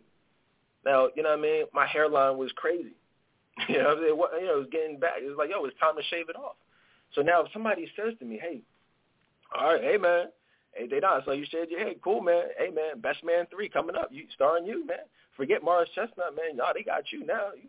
Now, 0.84 1.08
you 1.14 1.22
know 1.22 1.30
what 1.30 1.38
I 1.38 1.42
mean? 1.42 1.64
My 1.74 1.86
hairline 1.86 2.38
was 2.38 2.50
crazy. 2.56 2.94
You 3.68 3.76
know, 3.76 3.90
it, 3.90 4.40
you 4.40 4.46
know, 4.46 4.54
it 4.54 4.58
was 4.58 4.68
getting 4.72 4.98
back. 4.98 5.20
It 5.20 5.28
was 5.28 5.36
like, 5.36 5.50
yo, 5.50 5.62
it's 5.66 5.78
time 5.78 5.94
to 5.94 6.02
shave 6.04 6.30
it 6.30 6.36
off. 6.36 6.56
So 7.14 7.20
now 7.20 7.44
if 7.44 7.52
somebody 7.52 7.86
says 7.94 8.14
to 8.18 8.24
me, 8.24 8.40
hey, 8.40 8.62
all 9.54 9.74
right, 9.74 9.82
hey, 9.82 9.98
man, 9.98 10.28
Hey, 10.72 10.86
they 10.86 11.00
not. 11.00 11.24
So 11.24 11.32
you 11.32 11.44
said, 11.50 11.66
hey, 11.68 11.96
cool, 12.02 12.20
man. 12.20 12.44
Hey, 12.58 12.70
man, 12.70 13.00
Best 13.00 13.24
Man 13.24 13.46
3 13.50 13.68
coming 13.68 13.96
up. 13.96 14.08
You 14.12 14.24
Starring 14.34 14.66
you, 14.66 14.86
man. 14.86 14.98
Forget 15.36 15.64
Morris 15.64 15.88
Chestnut, 15.94 16.36
man. 16.36 16.56
Nah, 16.56 16.72
they 16.72 16.82
got 16.82 17.04
you 17.12 17.24
now. 17.24 17.48
You, 17.56 17.68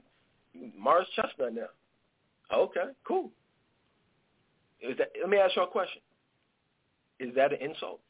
you 0.53 0.71
Morris 0.77 1.07
Chestnut 1.15 1.53
now. 1.53 1.69
Okay, 2.53 2.91
cool. 3.07 3.31
Is 4.81 4.97
that, 4.97 5.09
let 5.19 5.29
me 5.29 5.37
ask 5.37 5.55
you 5.55 5.63
a 5.63 5.67
question. 5.67 6.01
Is 7.21 7.35
that 7.35 7.53
an 7.53 7.59
insult? 7.61 8.01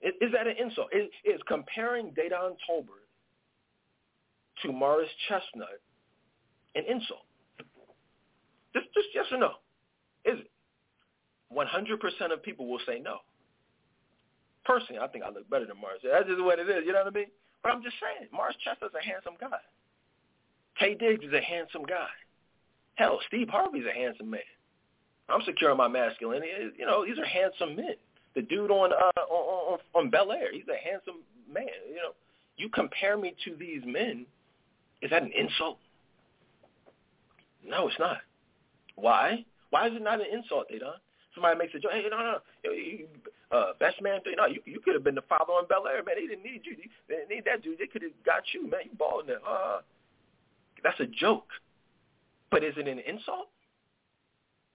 Is, 0.00 0.14
is 0.20 0.32
that 0.32 0.46
an 0.46 0.56
insult? 0.58 0.88
Is, 0.92 1.08
is 1.24 1.40
comparing 1.46 2.10
Dedan 2.12 2.56
Tolbert 2.68 3.06
to 4.62 4.72
Morris 4.72 5.10
Chestnut 5.28 5.80
an 6.74 6.84
insult? 6.88 7.26
Just, 8.72 8.86
just 8.94 9.08
yes 9.14 9.26
or 9.30 9.38
no. 9.38 9.52
Is 10.24 10.40
it? 10.40 10.50
100% 11.54 12.32
of 12.32 12.42
people 12.42 12.66
will 12.66 12.80
say 12.86 12.98
no. 12.98 13.18
Personally, 14.64 15.00
I 15.02 15.08
think 15.08 15.24
I 15.24 15.28
look 15.28 15.48
better 15.50 15.66
than 15.66 15.76
Morris. 15.76 16.00
That's 16.02 16.26
just 16.26 16.42
what 16.42 16.58
it 16.58 16.68
is. 16.68 16.84
You 16.86 16.92
know 16.92 17.04
what 17.04 17.12
I 17.12 17.18
mean? 17.18 17.30
But 17.62 17.72
I'm 17.72 17.82
just 17.82 17.96
saying, 18.00 18.28
Morris 18.32 18.56
Chestnut's 18.64 18.94
a 18.94 19.04
handsome 19.04 19.34
guy. 19.38 19.60
Taye 20.80 20.98
Diggs 20.98 21.24
is 21.24 21.32
a 21.34 21.40
handsome 21.40 21.82
guy. 21.82 22.08
Hell, 22.94 23.20
Steve 23.28 23.48
Harvey's 23.50 23.84
a 23.84 23.92
handsome 23.92 24.30
man. 24.30 24.40
I'm 25.32 25.42
secure 25.44 25.70
in 25.70 25.76
my 25.76 25.88
masculinity. 25.88 26.50
You 26.78 26.86
know, 26.86 27.04
these 27.04 27.18
are 27.18 27.24
handsome 27.24 27.76
men. 27.76 27.94
The 28.34 28.42
dude 28.42 28.70
on 28.70 28.92
uh, 28.92 29.20
on, 29.20 29.72
on, 29.72 29.78
on 29.94 30.10
Bel 30.10 30.32
Air, 30.32 30.52
he's 30.52 30.68
a 30.68 30.88
handsome 30.88 31.20
man. 31.52 31.66
You 31.88 31.96
know, 31.96 32.14
you 32.56 32.68
compare 32.68 33.16
me 33.16 33.34
to 33.44 33.56
these 33.56 33.82
men, 33.84 34.26
is 35.02 35.10
that 35.10 35.22
an 35.22 35.32
insult? 35.36 35.78
No, 37.66 37.88
it's 37.88 37.98
not. 37.98 38.18
Why? 38.96 39.44
Why 39.70 39.88
is 39.88 39.94
it 39.94 40.02
not 40.02 40.20
an 40.20 40.26
insult, 40.32 40.66
Dedan? 40.70 40.94
Somebody 41.34 41.58
makes 41.58 41.74
a 41.74 41.78
joke. 41.78 41.92
Hey, 41.92 42.04
no, 42.10 42.18
no, 42.18 42.38
no. 42.64 43.56
Uh, 43.56 43.72
best 43.78 44.00
man, 44.00 44.20
no, 44.36 44.46
you 44.46 44.60
you 44.64 44.80
could 44.80 44.94
have 44.94 45.04
been 45.04 45.14
the 45.14 45.28
father 45.28 45.52
on 45.52 45.66
Bel 45.66 45.86
Air, 45.86 46.02
man. 46.02 46.14
They 46.16 46.26
didn't 46.26 46.42
need 46.42 46.62
you. 46.64 46.76
They 47.08 47.16
didn't 47.16 47.28
need 47.28 47.44
that 47.44 47.62
dude. 47.62 47.78
They 47.78 47.86
could 47.86 48.02
have 48.02 48.12
got 48.24 48.42
you, 48.54 48.62
man. 48.68 48.80
You 48.84 48.96
balling 48.98 49.26
there. 49.26 49.44
Uh, 49.46 49.80
that's 50.82 51.00
a 51.00 51.06
joke. 51.06 51.48
But 52.50 52.64
is 52.64 52.74
it 52.76 52.88
an 52.88 52.98
insult? 52.98 53.48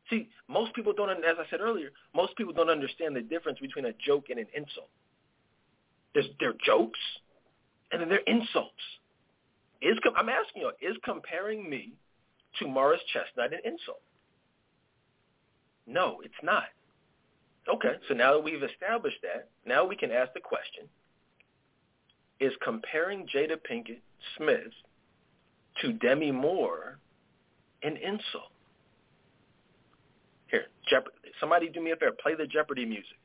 See, 0.10 0.30
most 0.48 0.74
people 0.74 0.94
don't, 0.94 1.10
as 1.10 1.36
I 1.38 1.50
said 1.50 1.60
earlier, 1.60 1.90
most 2.16 2.36
people 2.38 2.54
don't 2.54 2.70
understand 2.70 3.16
the 3.16 3.22
difference 3.22 3.60
between 3.60 3.86
a 3.86 3.94
joke 4.06 4.26
and 4.30 4.40
an 4.40 4.48
insult. 4.56 4.90
There's, 6.14 6.28
they're 6.40 6.56
jokes, 6.66 7.00
and 7.92 8.02
then 8.02 8.10
they're 8.10 8.20
insults. 8.26 8.72
Is 9.82 9.98
I'm 10.16 10.30
asking 10.30 10.64
you, 10.64 10.72
is 10.82 10.98
comparing 11.04 11.70
me 11.70 11.94
to 12.60 12.68
Morris 12.68 13.02
Chestnut 13.14 13.54
an 13.54 13.60
insult? 13.66 14.02
No, 15.86 16.22
it's 16.24 16.34
not. 16.42 16.66
Okay, 17.70 17.96
so 18.08 18.14
now 18.14 18.34
that 18.34 18.44
we've 18.44 18.64
established 18.64 19.18
that, 19.24 19.50
now 19.66 19.86
we 19.86 19.96
can 19.96 20.12
ask 20.12 20.34
the 20.34 20.40
question, 20.40 20.86
is 22.40 22.54
comparing 22.64 23.28
Jada 23.28 23.58
Pinkett 23.70 24.00
Smith 24.38 24.74
to 25.82 25.94
Demi 25.94 26.32
Moore 26.32 26.98
an 27.84 27.98
insult? 27.98 28.52
Here, 30.50 30.66
Jeopardy. 30.90 31.16
Somebody 31.40 31.70
do 31.70 31.82
me 31.82 31.92
a 31.92 31.96
favor. 31.96 32.14
Play 32.22 32.36
the 32.36 32.48
Jeopardy 32.48 32.86
music. 32.86 33.18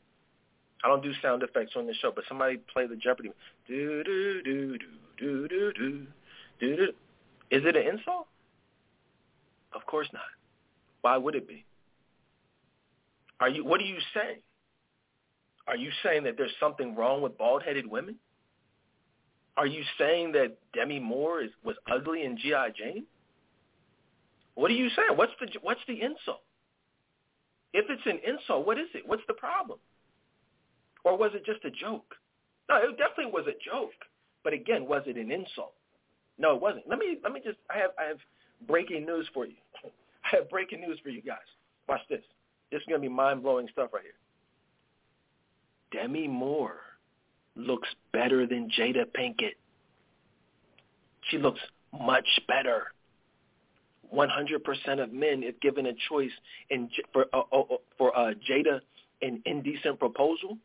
I 0.85 0.89
don't 0.89 1.03
do 1.03 1.13
sound 1.23 1.43
effects 1.43 1.73
on 1.77 1.87
the 1.87 1.95
show, 1.95 2.11
but 2.15 2.25
somebody 2.29 2.59
play 2.73 2.87
the 2.87 2.97
Jeopardy. 2.97 3.31
Do 3.69 4.03
do 4.05 4.43
do 4.43 4.79
do 4.79 4.89
do 5.19 5.49
do 5.49 5.73
do 5.73 6.07
do 6.61 6.77
do. 6.77 6.93
Is 7.51 7.63
it 7.65 7.77
an 7.77 7.87
insult? 7.87 8.27
Of 9.73 9.87
course 9.87 10.09
not. 10.13 10.23
Why 11.03 11.17
would 11.17 11.35
it 11.35 11.47
be? 11.47 11.65
Are 13.41 13.49
you? 13.49 13.65
What 13.65 13.81
are 13.81 13.85
you 13.85 13.99
saying? 14.15 14.39
Are 15.69 15.77
you 15.77 15.91
saying 16.03 16.25
that 16.25 16.37
there's 16.37 16.55
something 16.59 16.97
wrong 16.97 17.23
with 17.23 17.39
bald-headed 17.39 17.87
women? 17.87 18.17
Are 19.57 19.67
you 19.67 19.83
saying 19.99 20.33
that 20.33 20.57
Demi 20.75 20.99
Moore 20.99 21.43
is 21.43 21.51
was 21.63 21.77
ugly 21.91 22.25
in 22.25 22.37
GI 22.37 22.73
Jane? 22.77 23.05
What 24.55 24.71
are 24.71 24.75
you 24.75 24.89
saying? 24.97 25.17
What's 25.17 25.33
the 25.41 25.47
what's 25.61 25.81
the 25.87 26.01
insult? 26.01 26.43
If 27.73 27.87
it's 27.89 28.03
an 28.07 28.21
insult, 28.27 28.67
what 28.67 28.79
is 28.79 28.89
it? 28.95 29.03
What's 29.07 29.23
the 29.27 29.35
problem? 29.35 29.79
Or 31.05 31.17
was 31.17 31.31
it 31.35 31.45
just 31.45 31.65
a 31.65 31.71
joke? 31.71 32.15
No, 32.69 32.77
it 32.77 32.97
definitely 32.99 33.33
was 33.33 33.47
a 33.47 33.59
joke. 33.65 33.91
But 34.45 34.53
again, 34.53 34.87
was 34.87 35.03
it 35.07 35.17
an 35.17 35.31
insult? 35.31 35.75
No, 36.39 36.55
it 36.55 36.61
wasn't. 36.61 36.89
Let 36.89 36.99
me 36.99 37.19
let 37.23 37.33
me 37.33 37.41
just 37.45 37.59
I 37.71 37.79
have 37.79 37.91
I 37.99 38.05
have 38.05 38.19
breaking 38.67 39.07
news 39.07 39.29
for 39.33 39.47
you. 39.47 39.55
I 40.25 40.37
have 40.37 40.51
breaking 40.51 40.81
news 40.81 40.99
for 41.03 41.11
you 41.11 41.23
guys. 41.23 41.39
Watch 41.89 42.01
this. 42.09 42.23
This 42.71 42.81
is 42.81 42.87
gonna 42.89 43.01
be 43.01 43.09
mind 43.09 43.43
blowing 43.43 43.69
stuff 43.73 43.91
right 43.93 44.03
here. 44.03 44.13
Demi 45.93 46.27
Moore 46.27 46.81
looks 47.55 47.89
better 48.13 48.47
than 48.47 48.71
Jada 48.71 49.05
Pinkett. 49.05 49.57
She 51.31 51.39
looks 51.39 51.61
much 51.93 52.27
better. 52.49 52.93
100% 54.15 55.03
of 55.03 55.13
men, 55.13 55.43
if 55.43 55.59
given 55.61 55.87
a 55.87 55.93
choice 56.09 56.31
in, 56.71 56.89
for 57.13 57.27
uh, 57.33 57.43
uh, 57.53 57.61
uh, 57.61 57.77
for 57.97 58.17
uh, 58.17 58.35
Jada 58.49 58.81
in 59.21 59.41
Indecent 59.47 59.99
Proposal, 59.99 60.59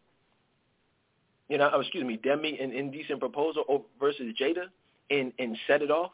you 1.49 1.57
know, 1.57 1.69
excuse 1.79 2.03
me, 2.03 2.17
Demi 2.17 2.59
in 2.59 2.71
Indecent 2.73 3.19
Proposal 3.19 3.85
versus 3.99 4.33
Jada 4.39 4.65
in, 5.09 5.31
in 5.37 5.57
Set 5.65 5.81
It 5.81 5.91
Off, 5.91 6.11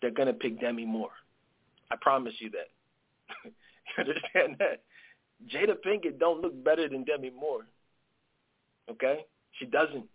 they're 0.00 0.10
going 0.10 0.28
to 0.28 0.34
pick 0.34 0.60
Demi 0.60 0.84
Moore. 0.84 1.10
I 1.90 1.96
promise 2.00 2.34
you 2.38 2.50
that. 2.50 2.68
you 3.44 3.50
understand 3.98 4.56
that? 4.58 4.82
Jada 5.52 5.76
Pinkett 5.84 6.18
don't 6.18 6.40
look 6.40 6.64
better 6.64 6.88
than 6.88 7.04
Demi 7.04 7.30
Moore. 7.30 7.66
Okay? 8.90 9.24
She 9.52 9.66
doesn't. 9.66 10.06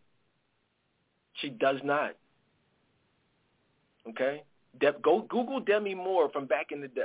She 1.36 1.50
does 1.50 1.78
not. 1.84 2.16
Okay? 4.10 4.44
De- 4.80 4.96
go 5.02 5.22
Google 5.30 5.60
Demi 5.60 5.96
Moore 5.96 6.30
from 6.32 6.46
back 6.46 6.72
in 6.72 6.82
the 6.82 6.88
day. 6.88 7.02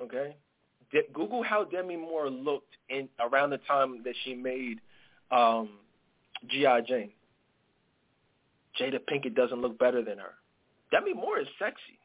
Okay, 0.00 0.36
De- 0.92 1.10
Google 1.12 1.42
how 1.42 1.64
Demi 1.64 1.96
Moore 1.96 2.30
looked 2.30 2.76
in 2.88 3.08
around 3.20 3.50
the 3.50 3.58
time 3.58 4.02
that 4.04 4.14
she 4.24 4.34
made 4.34 4.80
um, 5.30 5.70
GI 6.48 6.82
Jane. 6.86 7.10
Jada 8.80 8.98
Pinkett 9.10 9.34
doesn't 9.34 9.60
look 9.60 9.78
better 9.78 10.02
than 10.02 10.18
her. 10.18 10.34
Demi 10.90 11.12
Moore 11.14 11.40
is 11.40 11.48
sexy. 11.58 11.98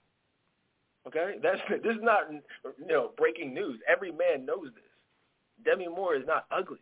Okay, 1.07 1.35
that's 1.41 1.59
this 1.83 1.95
is 1.95 2.01
not 2.01 2.31
you 2.31 2.87
know 2.87 3.11
breaking 3.17 3.53
news. 3.53 3.79
Every 3.87 4.11
man 4.11 4.45
knows 4.45 4.67
this. 4.73 4.83
Demi 5.65 5.87
Moore 5.87 6.15
is 6.15 6.23
not 6.27 6.45
ugly. 6.51 6.79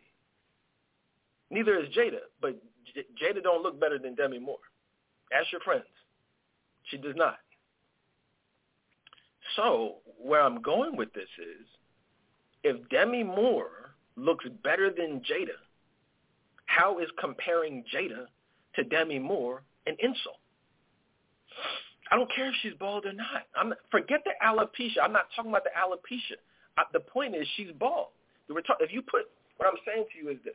Neither 1.50 1.78
is 1.78 1.88
Jada, 1.90 2.26
but 2.40 2.56
J- 2.94 3.06
Jada 3.22 3.42
don't 3.42 3.62
look 3.62 3.80
better 3.80 3.98
than 3.98 4.14
Demi 4.14 4.38
Moore. 4.38 4.58
Ask 5.32 5.52
your 5.52 5.60
friends. 5.60 5.84
She 6.86 6.96
does 6.96 7.14
not. 7.16 7.38
So 9.56 9.96
where 10.18 10.42
I'm 10.42 10.60
going 10.62 10.96
with 10.96 11.12
this 11.12 11.28
is, 11.38 11.66
if 12.64 12.88
Demi 12.88 13.22
Moore 13.22 13.90
looks 14.16 14.44
better 14.62 14.90
than 14.90 15.20
Jada, 15.20 15.58
how 16.66 16.98
is 16.98 17.08
comparing 17.18 17.84
Jada 17.94 18.26
to 18.74 18.84
Demi 18.84 19.18
Moore 19.18 19.62
an 19.86 19.96
insult? 20.00 20.38
I 22.10 22.16
don't 22.16 22.30
care 22.34 22.48
if 22.48 22.54
she's 22.62 22.74
bald 22.78 23.06
or 23.06 23.12
not. 23.12 23.46
I'm 23.56 23.74
forget 23.90 24.22
the 24.24 24.32
alopecia. 24.44 25.02
I'm 25.02 25.12
not 25.12 25.26
talking 25.34 25.50
about 25.50 25.64
the 25.64 25.70
alopecia. 25.70 26.36
I, 26.76 26.84
the 26.92 27.00
point 27.00 27.34
is 27.34 27.46
she's 27.56 27.72
bald. 27.78 28.08
If 28.48 28.92
you 28.92 29.02
put 29.02 29.22
what 29.56 29.68
I'm 29.68 29.78
saying 29.86 30.04
to 30.12 30.18
you 30.18 30.30
is 30.30 30.38
this: 30.44 30.54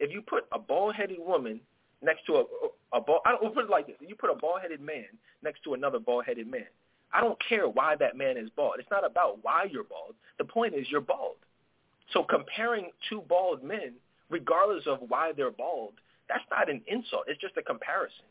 if 0.00 0.12
you 0.12 0.22
put 0.22 0.44
a 0.52 0.58
bald-headed 0.58 1.18
woman 1.20 1.60
next 2.02 2.26
to 2.26 2.36
a 2.36 2.44
a 2.92 3.00
ball. 3.00 3.20
I 3.24 3.32
don't 3.32 3.54
put 3.54 3.64
it 3.64 3.70
like 3.70 3.86
this: 3.86 3.96
you 4.00 4.14
put 4.14 4.30
a 4.30 4.34
bald-headed 4.34 4.80
man 4.80 5.06
next 5.42 5.62
to 5.64 5.74
another 5.74 5.98
bald-headed 5.98 6.50
man. 6.50 6.66
I 7.12 7.20
don't 7.20 7.38
care 7.48 7.68
why 7.68 7.96
that 7.96 8.16
man 8.16 8.36
is 8.36 8.48
bald. 8.56 8.74
It's 8.78 8.90
not 8.90 9.04
about 9.04 9.38
why 9.42 9.66
you're 9.70 9.84
bald. 9.84 10.14
The 10.38 10.44
point 10.44 10.74
is 10.74 10.86
you're 10.90 11.00
bald. 11.00 11.36
So 12.12 12.22
comparing 12.22 12.90
two 13.08 13.22
bald 13.28 13.62
men, 13.62 13.94
regardless 14.28 14.84
of 14.86 14.98
why 15.08 15.32
they're 15.36 15.50
bald, 15.50 15.94
that's 16.28 16.44
not 16.50 16.70
an 16.70 16.82
insult. 16.86 17.24
It's 17.26 17.40
just 17.40 17.56
a 17.56 17.62
comparison. 17.62 18.24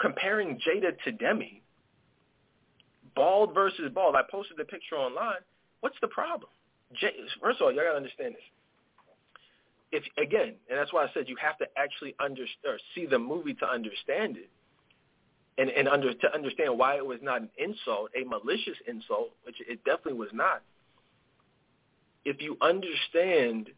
Comparing 0.00 0.58
Jada 0.58 0.92
to 1.04 1.12
Demi, 1.12 1.62
bald 3.14 3.54
versus 3.54 3.90
bald. 3.92 4.14
I 4.14 4.22
posted 4.30 4.56
the 4.56 4.64
picture 4.64 4.96
online. 4.96 5.42
What's 5.80 5.96
the 6.00 6.08
problem? 6.08 6.50
J- 6.94 7.14
First 7.40 7.60
of 7.60 7.66
all, 7.66 7.72
y'all 7.72 7.84
got 7.84 7.90
to 7.90 7.96
understand 7.96 8.34
this 8.34 8.42
if 9.92 10.04
again, 10.18 10.54
and 10.68 10.78
that's 10.78 10.92
why 10.92 11.04
I 11.04 11.08
said 11.12 11.28
you 11.28 11.36
have 11.36 11.58
to 11.58 11.66
actually 11.76 12.14
under, 12.20 12.42
or 12.64 12.78
see 12.94 13.06
the 13.06 13.18
movie 13.18 13.54
to 13.54 13.68
understand 13.68 14.36
it, 14.36 14.50
and 15.58 15.70
and 15.70 15.88
under 15.88 16.12
to 16.14 16.34
understand 16.34 16.78
why 16.78 16.96
it 16.96 17.04
was 17.04 17.18
not 17.22 17.42
an 17.42 17.50
insult, 17.58 18.10
a 18.20 18.24
malicious 18.24 18.76
insult, 18.86 19.30
which 19.44 19.56
it 19.66 19.84
definitely 19.84 20.14
was 20.14 20.30
not. 20.32 20.62
If 22.24 22.40
you 22.40 22.56
understand 22.60 23.70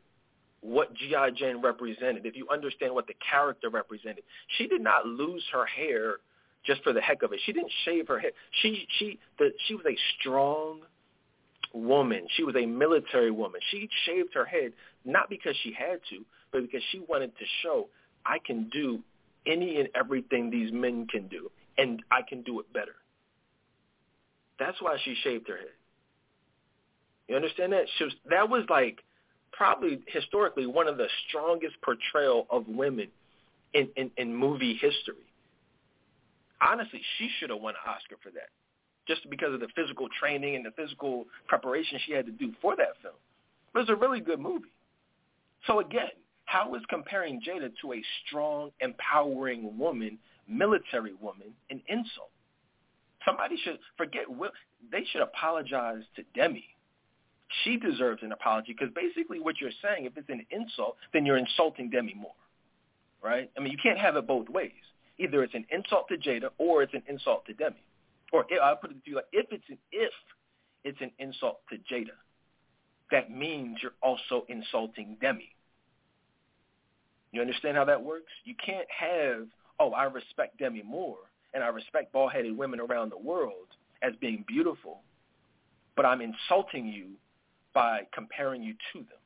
what 0.61 0.95
G.I. 0.95 1.31
Jane 1.31 1.61
represented, 1.61 2.25
if 2.25 2.37
you 2.37 2.49
understand 2.51 2.95
what 2.95 3.07
the 3.07 3.15
character 3.29 3.69
represented, 3.69 4.23
she 4.59 4.67
did 4.67 4.81
not 4.81 5.07
lose 5.07 5.45
her 5.53 5.67
hair 5.67 6.17
just 6.65 6.83
for 6.83 6.93
the 6.93 7.01
heck 7.01 7.23
of 7.23 7.33
it. 7.33 7.41
She 7.45 7.53
didn't 7.53 7.73
shave 7.85 8.07
her 8.09 8.19
head. 8.19 8.33
She 8.63 8.87
she 8.99 9.19
the 9.39 9.53
she 9.67 9.75
was 9.75 9.85
a 9.87 9.97
strong, 10.19 10.81
woman. 11.73 12.27
She 12.37 12.45
was 12.45 12.55
a 12.57 12.67
military 12.67 13.31
woman. 13.31 13.61
She 13.71 13.89
shaved 14.07 14.35
her 14.35 14.45
head 14.45 14.73
not 15.05 15.29
because 15.31 15.55
she 15.63 15.73
had 15.73 16.01
to, 16.11 16.25
but 16.53 16.63
because 16.63 16.83
she 16.91 17.01
wanted 17.09 17.37
to 17.39 17.45
show 17.63 17.89
I 18.25 18.39
can 18.45 18.69
do 18.71 19.01
any 19.47 19.81
and 19.81 19.89
everything 19.95 20.51
these 20.51 20.73
men 20.73 21.07
can 21.09 21.29
do, 21.29 21.51
and 21.77 22.03
I 22.11 22.23
can 22.23 22.43
do 22.43 22.61
it 22.61 22.73
better. 22.73 22.95
That's 24.59 24.81
why 24.81 24.97
she 25.05 25.17
shaved 25.25 25.49
her 25.49 25.57
head. 25.57 25.75
You 27.29 27.37
understand 27.37 27.73
that? 27.73 27.87
She 27.99 28.05
was, 28.05 28.13
that 28.31 28.49
was 28.49 28.65
like 28.69 29.03
probably 29.53 30.01
historically 30.07 30.67
one 30.67 30.87
of 30.87 30.97
the 30.97 31.09
strongest 31.29 31.75
portrayal 31.83 32.47
of 32.51 32.69
women 32.69 33.09
in, 33.75 33.89
in, 33.97 34.11
in 34.17 34.35
movie 34.35 34.75
history. 34.75 35.27
Honestly, 36.61 37.01
she 37.19 37.29
should 37.39 37.51
have 37.51 37.61
won 37.61 37.75
an 37.75 37.91
Oscar 37.91 38.17
for 38.23 38.31
that, 38.31 38.51
just 39.07 39.29
because 39.31 39.53
of 39.55 39.61
the 39.61 39.69
physical 39.75 40.09
training 40.21 40.57
and 40.57 40.65
the 40.65 40.71
physical 40.71 41.27
preparation 41.49 41.99
she 42.07 42.13
had 42.13 42.27
to 42.27 42.33
do 42.33 42.53
for 42.61 42.77
that 42.77 43.01
film. 43.03 43.15
But 43.73 43.81
it's 43.81 43.91
a 43.91 43.97
really 43.97 44.21
good 44.21 44.41
movie. 44.41 44.73
So 45.67 45.81
again, 45.81 46.11
how 46.45 46.75
is 46.75 46.83
comparing 46.89 47.41
Jada 47.41 47.71
to 47.83 47.93
a 47.95 48.03
strong, 48.27 48.71
empowering 48.81 49.79
woman, 49.79 50.19
military 50.49 51.15
woman, 51.21 51.55
an 51.71 51.81
insult? 51.89 52.31
Somebody 53.25 53.57
should 53.65 53.79
forget. 53.97 54.25
They 54.91 55.05
should 55.11 55.23
apologize 55.23 56.03
to 56.17 56.23
Demi. 56.35 56.65
She 57.65 57.77
deserves 57.77 58.23
an 58.23 58.33
apology 58.33 58.75
because 58.79 58.93
basically 58.95 59.39
what 59.39 59.61
you're 59.61 59.71
saying, 59.83 60.07
if 60.07 60.17
it's 60.17 60.29
an 60.29 60.45
insult, 60.51 60.97
then 61.13 61.25
you're 61.27 61.37
insulting 61.37 61.91
Demi 61.91 62.15
Moore, 62.15 62.33
right? 63.23 63.51
I 63.57 63.61
mean, 63.61 63.73
you 63.73 63.79
can't 63.83 63.99
have 63.99 64.17
it 64.17 64.27
both 64.27 64.49
ways. 64.49 64.73
Either 65.19 65.43
it's 65.45 65.55
an 65.55 65.67
insult 65.71 66.09
to 66.09 66.17
Jada 66.17 66.49
or 66.59 66.83
it's 66.83 66.95
an 66.95 67.03
insult 67.09 67.45
to 67.47 67.53
Demi. 67.53 67.77
Or 68.33 68.47
I'll 68.63 68.77
put 68.77 68.91
it 68.91 69.05
to 69.05 69.11
you 69.11 69.17
like, 69.17 69.27
if 69.33 69.47
it's 69.51 69.69
an 69.69 69.79
if 69.93 70.13
it's 70.85 71.01
an 71.01 71.13
insult 71.19 71.61
to 71.71 71.77
Jada, 71.77 72.17
that 73.11 73.31
means 73.31 73.79
you're 73.83 73.93
also 74.03 74.45
insulting 74.49 75.17
Demi. 75.21 75.55
You 77.31 77.41
understand 77.41 77.77
how 77.77 77.85
that 77.85 78.03
works? 78.03 78.33
You 78.45 78.55
can't 78.65 78.89
have, 78.91 79.47
oh, 79.79 79.93
I 79.93 80.05
respect 80.05 80.59
Demi 80.59 80.83
Moore 80.83 81.19
and 81.55 81.63
I 81.63 81.69
respect 81.69 82.13
bald-headed 82.13 82.57
women 82.57 82.81
around 82.81 83.11
the 83.11 83.19
world 83.19 83.69
as 84.03 84.13
being 84.21 84.45
beautiful, 84.47 85.01
but 85.97 86.05
I'm 86.05 86.21
insulting 86.21 86.89
you 86.89 87.11
by 87.75 88.07
comparing 88.13 88.63
you 88.63 88.75
to 88.93 88.99
them. 88.99 89.19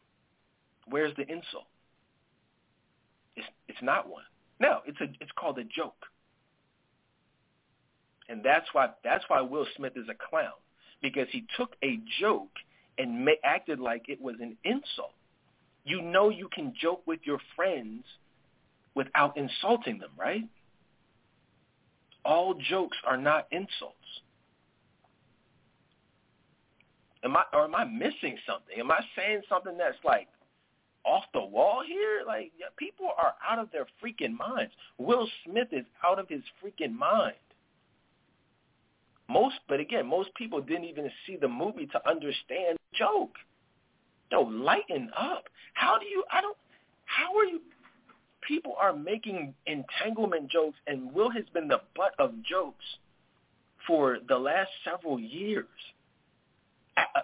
Where's 0.89 1.15
the 1.17 1.23
insult? 1.23 1.67
It's, 3.35 3.47
it's 3.69 3.83
not 3.83 4.09
one. 4.09 4.25
No, 4.61 4.81
it's 4.87 5.01
a 5.01 5.05
it's 5.21 5.33
called 5.37 5.59
a 5.59 5.65
joke. 5.65 6.07
And 8.29 8.43
that's 8.43 8.67
why 8.73 8.89
that's 9.05 9.25
why 9.29 9.41
Will 9.41 9.67
Smith 9.77 9.93
is 9.97 10.09
a 10.09 10.29
clown 10.31 10.53
because 11.03 11.29
he 11.31 11.45
took 11.57 11.75
a 11.85 11.99
joke 12.21 12.51
and 12.99 13.25
ma- 13.25 13.33
acted 13.45 13.79
like 13.79 14.09
it 14.09 14.21
was 14.21 14.37
an 14.41 14.57
insult. 14.65 15.13
You 15.85 16.03
know 16.03 16.31
you 16.31 16.49
can 16.53 16.75
joke 16.81 17.03
with 17.07 17.21
your 17.25 17.39
friends 17.55 18.05
without 18.95 19.37
insulting 19.37 19.99
them, 19.99 20.11
right? 20.19 20.45
All 22.25 22.55
jokes 22.55 22.97
are 23.07 23.17
not 23.17 23.47
insults. 23.53 23.95
Am 27.23 27.37
I 27.37 27.45
or 27.53 27.65
am 27.65 27.75
I 27.75 27.85
missing 27.85 28.37
something? 28.47 28.79
Am 28.79 28.91
I 28.91 29.01
saying 29.17 29.43
something 29.49 29.77
that's 29.79 29.99
like 30.05 30.29
off 31.05 31.25
the 31.33 31.41
wall 31.41 31.83
here? 31.87 32.23
Like 32.27 32.53
people 32.77 33.11
are 33.17 33.35
out 33.49 33.59
of 33.59 33.71
their 33.71 33.87
freaking 34.03 34.37
minds. 34.37 34.73
Will 34.99 35.29
Smith 35.45 35.69
is 35.71 35.85
out 36.05 36.19
of 36.19 36.29
his 36.29 36.43
freaking 36.63 36.97
mind. 36.97 37.35
Most, 39.29 39.57
but 39.69 39.81
again, 39.81 40.07
most 40.07 40.33
people 40.35 40.61
didn't 40.61 40.85
even 40.85 41.11
see 41.27 41.37
the 41.37 41.49
movie 41.49 41.87
to 41.87 42.09
understand 42.09 42.79
the 42.79 42.99
joke. 42.99 43.35
Yo, 44.31 44.43
lighten 44.43 45.11
up. 45.17 45.45
How 45.75 45.99
do 45.99 46.07
you? 46.07 46.25
I 46.33 46.41
don't. 46.41 46.57
How 47.05 47.37
are 47.37 47.45
you? 47.45 47.61
People 48.47 48.75
are 48.79 48.95
making 48.95 49.55
entanglement 49.67 50.49
jokes, 50.51 50.79
and 50.87 51.13
Will 51.13 51.31
has 51.31 51.45
been 51.53 51.67
the 51.67 51.81
butt 51.97 52.13
of 52.19 52.33
jokes 52.45 52.85
for 53.87 54.19
the 54.29 54.37
last 54.37 54.71
several 54.85 55.19
years. 55.19 55.67
A, 56.97 57.21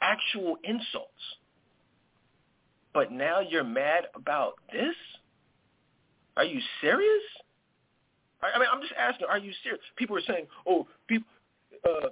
actual 0.00 0.56
insults. 0.64 1.12
But 2.94 3.12
now 3.12 3.40
you're 3.40 3.64
mad 3.64 4.04
about 4.14 4.54
this? 4.72 4.94
Are 6.36 6.44
you 6.44 6.60
serious? 6.80 7.22
I 8.42 8.58
mean, 8.58 8.68
I'm 8.72 8.80
just 8.80 8.94
asking, 8.98 9.26
are 9.28 9.38
you 9.38 9.52
serious? 9.62 9.82
People 9.96 10.16
are 10.16 10.22
saying, 10.26 10.46
oh, 10.66 10.86
people, 11.08 11.26
uh, 11.84 12.08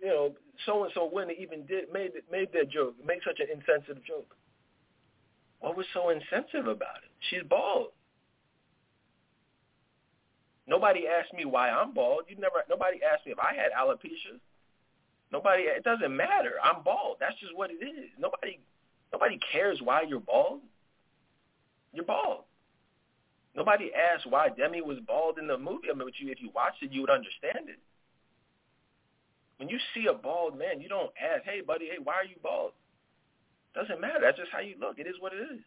you 0.00 0.08
know, 0.08 0.32
so 0.66 0.84
and 0.84 0.92
so 0.94 1.10
they 1.26 1.36
even 1.42 1.66
did 1.66 1.92
made 1.92 2.12
made 2.30 2.48
that 2.52 2.70
joke, 2.70 2.94
made 3.04 3.20
such 3.26 3.40
an 3.40 3.46
insensitive 3.52 4.04
joke. 4.04 4.34
What 5.60 5.76
was 5.76 5.86
so 5.92 6.10
insensitive 6.10 6.66
about 6.66 7.02
it? 7.02 7.10
She's 7.30 7.42
bald. 7.48 7.88
Nobody 10.66 11.04
asked 11.08 11.32
me 11.32 11.44
why 11.44 11.70
I'm 11.70 11.94
bald. 11.94 12.24
You 12.28 12.36
never. 12.36 12.62
Nobody 12.68 12.98
asked 13.02 13.26
me 13.26 13.32
if 13.32 13.38
I 13.38 13.54
had 13.54 13.72
alopecia. 13.72 14.38
Nobody. 15.32 15.62
It 15.62 15.82
doesn't 15.82 16.14
matter. 16.14 16.52
I'm 16.62 16.82
bald. 16.82 17.16
That's 17.20 17.38
just 17.40 17.56
what 17.56 17.70
it 17.70 17.82
is. 17.84 18.10
Nobody. 18.18 18.60
Nobody 19.12 19.38
cares 19.50 19.80
why 19.82 20.02
you're 20.02 20.20
bald. 20.20 20.60
You're 21.92 22.04
bald. 22.04 22.44
Nobody 23.56 23.90
asked 23.94 24.26
why 24.30 24.50
Demi 24.50 24.82
was 24.82 24.98
bald 25.06 25.38
in 25.38 25.46
the 25.48 25.58
movie. 25.58 25.88
I 25.90 25.94
mean, 25.96 26.08
you, 26.18 26.30
if 26.30 26.40
you 26.40 26.50
watched 26.54 26.82
it, 26.82 26.92
you 26.92 27.00
would 27.00 27.10
understand 27.10 27.68
it. 27.68 27.78
When 29.58 29.68
you 29.68 29.78
see 29.94 30.06
a 30.06 30.14
bald 30.14 30.56
man, 30.56 30.80
you 30.80 30.88
don't 30.88 31.10
ask, 31.20 31.44
hey, 31.44 31.60
buddy, 31.60 31.86
hey, 31.86 31.98
why 32.02 32.14
are 32.14 32.24
you 32.24 32.36
bald? 32.42 32.72
Doesn't 33.74 34.00
matter. 34.00 34.20
That's 34.22 34.38
just 34.38 34.50
how 34.50 34.60
you 34.60 34.74
look. 34.80 34.98
It 34.98 35.06
is 35.06 35.16
what 35.20 35.32
it 35.32 35.42
is. 35.54 35.60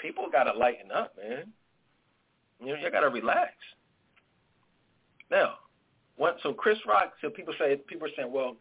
People 0.00 0.26
got 0.30 0.44
to 0.44 0.58
lighten 0.58 0.90
up, 0.90 1.14
man. 1.16 1.52
You 2.60 2.68
know, 2.68 2.80
you 2.82 2.90
got 2.90 3.00
to 3.00 3.08
relax. 3.08 3.52
Now, 5.30 5.54
what, 6.16 6.38
so 6.42 6.52
Chris 6.52 6.78
Rock, 6.86 7.12
so 7.20 7.28
people 7.28 7.54
say, 7.58 7.76
people 7.88 8.06
are 8.06 8.10
saying, 8.16 8.32
well, 8.32 8.56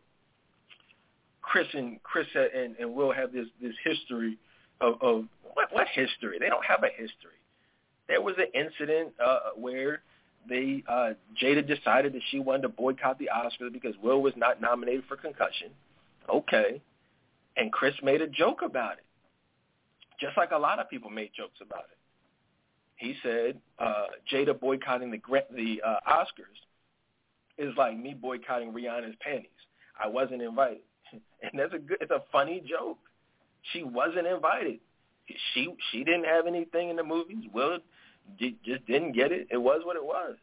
Chris 1.42 1.68
and 1.74 2.02
Chris 2.04 2.28
and, 2.36 2.76
and 2.80 2.94
Will 2.94 3.14
have 3.14 3.32
this, 3.32 3.46
this 3.62 3.76
history 3.84 4.38
of, 4.82 4.96
of 5.02 5.26
what, 5.54 5.72
what 5.72 5.88
history? 5.94 6.38
They 6.40 6.50
don't 6.50 6.66
have 6.66 6.84
a 6.84 6.90
history. 6.90 7.40
There 8.08 8.22
was 8.22 8.36
an 8.38 8.48
incident 8.54 9.14
uh, 9.24 9.52
where 9.56 10.02
they 10.48 10.84
uh, 10.88 11.14
Jada 11.42 11.66
decided 11.66 12.14
that 12.14 12.22
she 12.30 12.40
wanted 12.40 12.64
to 12.64 12.70
boycott 12.70 13.20
the 13.20 13.30
Oscars 13.36 13.72
because 13.74 13.96
Will 14.02 14.22
was 14.22 14.34
not 14.36 14.62
nominated 14.62 15.04
for 15.08 15.16
Concussion. 15.18 15.70
Okay, 16.30 16.82
and 17.58 17.72
Chris 17.72 17.94
made 18.04 18.22
a 18.22 18.28
joke 18.28 18.62
about 18.64 18.94
it, 18.94 19.06
just 20.20 20.38
like 20.38 20.52
a 20.52 20.58
lot 20.58 20.80
of 20.80 20.90
people 20.90 21.10
made 21.10 21.32
jokes 21.36 21.60
about 21.62 21.86
it. 21.92 21.98
He 22.98 23.16
said 23.22 23.60
uh, 23.80 24.06
Jada 24.32 24.60
boycotting 24.60 25.12
the 25.12 25.22
the 25.56 25.82
uh, 25.86 25.98
Oscars 26.10 26.60
is 27.58 27.74
like 27.78 27.98
me 27.98 28.14
boycotting 28.14 28.72
Rihanna's 28.72 29.16
panties. 29.20 29.50
I 30.02 30.08
wasn't 30.08 30.42
invited, 30.42 30.80
and 31.14 31.60
that's 31.60 31.74
a 31.74 31.80
good. 31.80 31.98
It's 32.02 32.12
a 32.12 32.24
funny 32.32 32.64
joke. 32.68 33.00
She 33.74 33.84
wasn't 33.84 34.28
invited. 34.28 34.80
She 35.54 35.74
she 35.92 36.04
didn't 36.04 36.26
have 36.26 36.48
anything 36.48 36.90
in 36.90 36.96
the 36.96 37.04
movies. 37.04 37.46
Will 37.54 37.80
just 38.40 38.86
didn't 38.86 39.14
get 39.14 39.32
it. 39.32 39.48
It 39.52 39.58
was 39.58 39.82
what 39.84 39.96
it 39.96 40.04
was. 40.04 40.36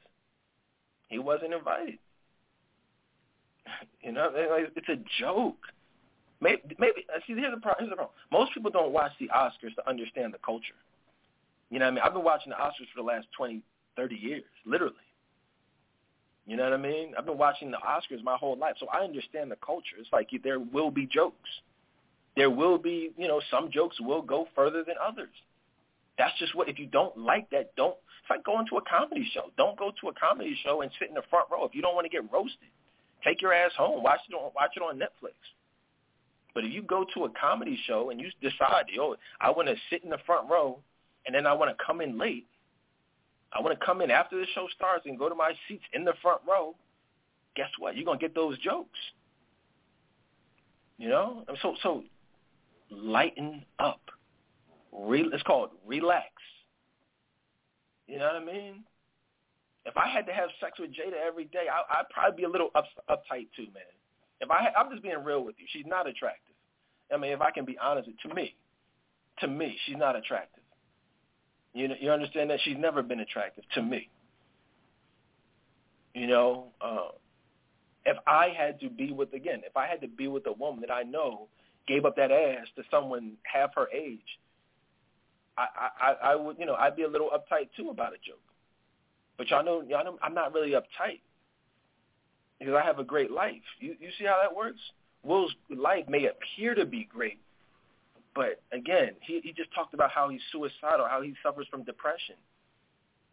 He 1.09 1.19
wasn't 1.19 1.53
invited. 1.53 1.99
You 4.03 4.13
know, 4.13 4.31
it's 4.35 4.89
a 4.89 4.97
joke. 5.21 5.59
Maybe, 6.41 6.61
maybe 6.79 7.07
see 7.27 7.35
here's 7.35 7.55
the 7.55 7.61
problem. 7.61 7.77
Here's 7.79 7.91
the 7.91 7.97
problem. 7.97 8.17
Most 8.33 8.53
people 8.53 8.71
don't 8.71 8.93
watch 8.93 9.13
the 9.21 9.29
Oscars 9.29 9.75
to 9.77 9.89
understand 9.89 10.35
the 10.35 10.39
culture. 10.39 10.75
You 11.71 11.79
know 11.79 11.85
what 11.85 11.93
I 11.93 11.95
mean? 11.95 12.05
I've 12.05 12.15
been 12.15 12.25
watching 12.25 12.51
the 12.51 12.57
Oscars 12.57 12.91
for 12.93 12.97
the 12.97 13.03
last 13.03 13.29
twenty, 13.37 13.63
thirty 13.95 14.17
years, 14.17 14.43
literally. 14.67 14.95
You 16.47 16.57
know 16.57 16.65
what 16.65 16.73
I 16.73 16.79
mean? 16.79 17.15
I've 17.17 17.27
been 17.27 17.39
watching 17.39 17.71
the 17.71 17.77
Oscars 17.77 18.23
my 18.25 18.37
whole 18.37 18.57
life, 18.57 18.75
so 18.81 18.89
I 18.93 19.05
understand 19.05 19.51
the 19.51 19.57
culture. 19.65 19.97
It's 19.99 20.09
like 20.13 20.31
there 20.43 20.59
will 20.59 20.91
be 20.91 21.07
jokes. 21.07 21.49
There 22.37 22.51
will 22.51 22.79
be, 22.79 23.13
you 23.17 23.29
know, 23.29 23.41
some 23.51 23.71
jokes 23.71 24.01
will 24.01 24.23
go 24.23 24.49
further 24.57 24.83
than 24.83 24.97
others. 25.01 25.29
That's 26.19 26.37
just 26.39 26.55
what. 26.55 26.69
If 26.69 26.79
you 26.79 26.87
don't 26.87 27.17
like 27.17 27.51
that, 27.51 27.75
don't. 27.77 27.97
It's 28.21 28.31
like 28.31 28.45
going 28.45 28.67
to 28.71 28.77
a 28.77 28.83
comedy 28.83 29.29
show. 29.33 29.51
Don't 29.57 29.79
go 29.79 29.93
to 30.01 30.09
a 30.09 30.13
comedy 30.15 30.57
show 30.65 30.83
and 30.83 30.91
sit 30.99 31.09
in 31.09 31.15
the 31.15 31.23
front 31.31 31.49
row 31.51 31.65
if 31.65 31.75
you 31.75 31.83
don't 31.83 31.95
want 31.95 32.05
to 32.05 32.11
get 32.11 32.31
roasted. 32.33 32.69
Take 33.25 33.41
your 33.41 33.53
ass 33.53 33.73
home. 33.77 34.03
Watch 34.03 34.21
it 34.29 34.35
on 34.35 34.53
watch 34.55 34.73
it 34.77 34.81
on 34.83 34.99
Netflix. 34.99 35.35
But 36.55 36.65
if 36.65 36.73
you 36.73 36.83
go 36.83 37.07
to 37.15 37.25
a 37.25 37.31
comedy 37.31 37.79
show 37.87 38.11
and 38.11 38.21
you 38.21 38.29
decide, 38.43 38.87
yo, 38.93 39.17
I 39.41 39.51
want 39.51 39.69
to 39.69 39.75
sit 39.91 40.05
in 40.05 40.11
the 40.11 40.19
front 40.27 40.51
row, 40.51 40.79
and 41.27 41.35
then 41.35 41.47
I 41.47 41.53
want 41.55 41.77
to 41.77 41.85
come 41.85 42.01
in 42.01 42.19
late. 42.19 42.47
I 43.53 43.61
want 43.61 43.79
to 43.79 43.85
come 43.85 44.01
in 44.01 44.11
after 44.11 44.39
the 44.39 44.47
show 44.55 44.67
starts 44.75 45.05
and 45.07 45.19
go 45.19 45.29
to 45.29 45.35
my 45.35 45.53
seats 45.69 45.85
in 45.93 46.05
the 46.05 46.15
front 46.23 46.43
row. 46.49 46.75
Guess 47.55 47.69
what? 47.79 47.97
You're 47.97 48.05
gonna 48.05 48.19
get 48.19 48.35
those 48.35 48.59
jokes. 48.59 48.99
You 50.99 51.09
know, 51.09 51.45
so 51.61 51.75
so 51.83 52.05
lighten 52.91 53.65
up. 53.79 54.01
Re- 54.93 55.31
it's 55.33 55.43
called 55.43 55.71
relax. 55.87 56.29
You 58.07 58.19
know 58.19 58.27
what 58.27 58.43
I 58.43 58.45
mean? 58.45 58.85
If 59.85 59.97
I 59.97 60.09
had 60.09 60.27
to 60.27 60.33
have 60.33 60.51
sex 60.61 60.79
with 60.79 60.91
Jada 60.91 61.19
every 61.27 61.47
day, 61.47 61.67
I, 61.73 62.01
I'd 62.01 62.09
probably 62.11 62.37
be 62.37 62.45
a 62.45 62.49
little 62.49 62.71
up, 62.75 62.85
uptight 63.11 63.49
too, 63.57 63.67
man. 63.75 63.83
If 64.41 64.51
I, 64.51 64.69
I'm 64.77 64.91
just 64.91 65.03
being 65.03 65.23
real 65.25 65.45
with 65.45 65.57
you. 65.59 65.67
She's 65.73 65.87
not 65.87 66.07
attractive. 66.07 66.55
I 67.13 67.17
mean, 67.17 67.33
if 67.33 67.41
I 67.41 67.51
can 67.51 67.65
be 67.65 67.77
honest, 67.79 68.09
to 68.27 68.35
me, 68.35 68.55
to 69.41 69.49
me, 69.49 69.77
she's 69.87 69.97
not 69.97 70.17
attractive. 70.17 70.63
You 71.75 71.89
know, 71.89 71.95
you 72.01 72.11
understand 72.11 72.51
that 72.51 72.61
she's 72.63 72.77
never 72.79 73.03
been 73.03 73.21
attractive 73.21 73.65
to 73.75 73.83
me. 73.83 74.09
You 76.15 76.27
know, 76.27 76.67
uh, 76.81 77.09
if 78.05 78.17
I 78.27 78.49
had 78.57 78.81
to 78.81 78.91
be 78.91 79.13
with 79.13 79.33
again, 79.33 79.63
if 79.65 79.77
I 79.77 79.87
had 79.87 80.01
to 80.03 80.09
be 80.09 80.29
with 80.29 80.47
a 80.47 80.53
woman 80.53 80.81
that 80.83 80.93
I 80.93 81.03
know 81.03 81.49
gave 81.89 82.05
up 82.05 82.17
that 82.17 82.31
ass 82.31 82.67
to 82.77 82.83
someone 82.91 83.33
half 83.45 83.75
her 83.77 83.89
age, 83.91 84.21
I, 85.77 85.89
I, 86.01 86.33
I 86.33 86.37
would, 86.37 86.59
you 86.59 86.67
know, 86.67 86.75
I'd 86.75 86.97
be 86.97 87.03
a 87.03 87.09
little 87.09 87.31
uptight 87.31 87.69
too 87.77 87.91
about 87.91 88.13
a 88.13 88.17
joke. 88.17 88.41
But 89.37 89.51
y'all 89.51 89.65
know, 89.65 89.83
y'all 89.83 90.05
know, 90.05 90.19
I'm 90.23 90.35
not 90.35 90.55
really 90.55 90.73
uptight 90.73 91.21
because 92.59 92.75
I 92.75 92.83
have 92.83 92.99
a 92.99 93.05
great 93.05 93.31
life. 93.31 93.63
You, 93.81 93.97
you 94.01 94.09
see 94.19 94.25
how 94.25 94.39
that 94.43 94.55
works? 94.55 94.81
Will's 95.25 95.55
life 95.71 96.09
may 96.09 96.27
appear 96.27 96.75
to 96.75 96.85
be 96.85 97.05
great, 97.05 97.39
but 98.35 98.61
again, 98.73 99.11
he, 99.21 99.41
he 99.43 99.53
just 99.53 99.73
talked 99.75 99.95
about 99.95 100.11
how 100.11 100.29
he's 100.29 100.41
suicidal, 100.51 101.07
how 101.09 101.23
he 101.23 101.35
suffers 101.43 101.67
from 101.71 101.85
depression. 101.85 102.37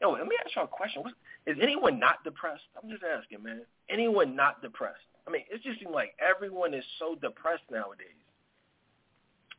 Yo, 0.01 0.11
let 0.11 0.27
me 0.27 0.35
ask 0.45 0.55
y'all 0.55 0.65
a 0.65 0.67
question. 0.67 1.03
Is 1.45 1.57
anyone 1.61 1.99
not 1.99 2.23
depressed? 2.23 2.63
I'm 2.81 2.89
just 2.89 3.03
asking, 3.03 3.43
man. 3.43 3.61
Anyone 3.89 4.35
not 4.35 4.61
depressed? 4.61 4.99
I 5.27 5.31
mean, 5.31 5.43
it 5.51 5.61
just 5.63 5.79
seems 5.79 5.91
like 5.93 6.15
everyone 6.19 6.73
is 6.73 6.85
so 6.99 7.15
depressed 7.15 7.63
nowadays. 7.69 8.07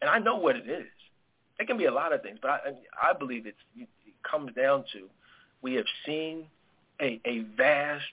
And 0.01 0.09
I 0.09 0.18
know 0.18 0.37
what 0.37 0.57
it 0.57 0.68
is. 0.68 0.87
It 1.61 1.66
can 1.66 1.76
be 1.76 1.84
a 1.84 1.92
lot 1.92 2.12
of 2.12 2.22
things, 2.22 2.38
but 2.40 2.50
I, 2.50 3.11
I 3.11 3.12
believe 3.12 3.46
it's, 3.46 3.58
it 3.76 3.88
comes 4.28 4.52
down 4.54 4.84
to 4.94 5.08
we 5.62 5.74
have 5.74 5.84
seen 6.06 6.46
a, 7.00 7.20
a 7.26 7.40
vast 7.56 8.04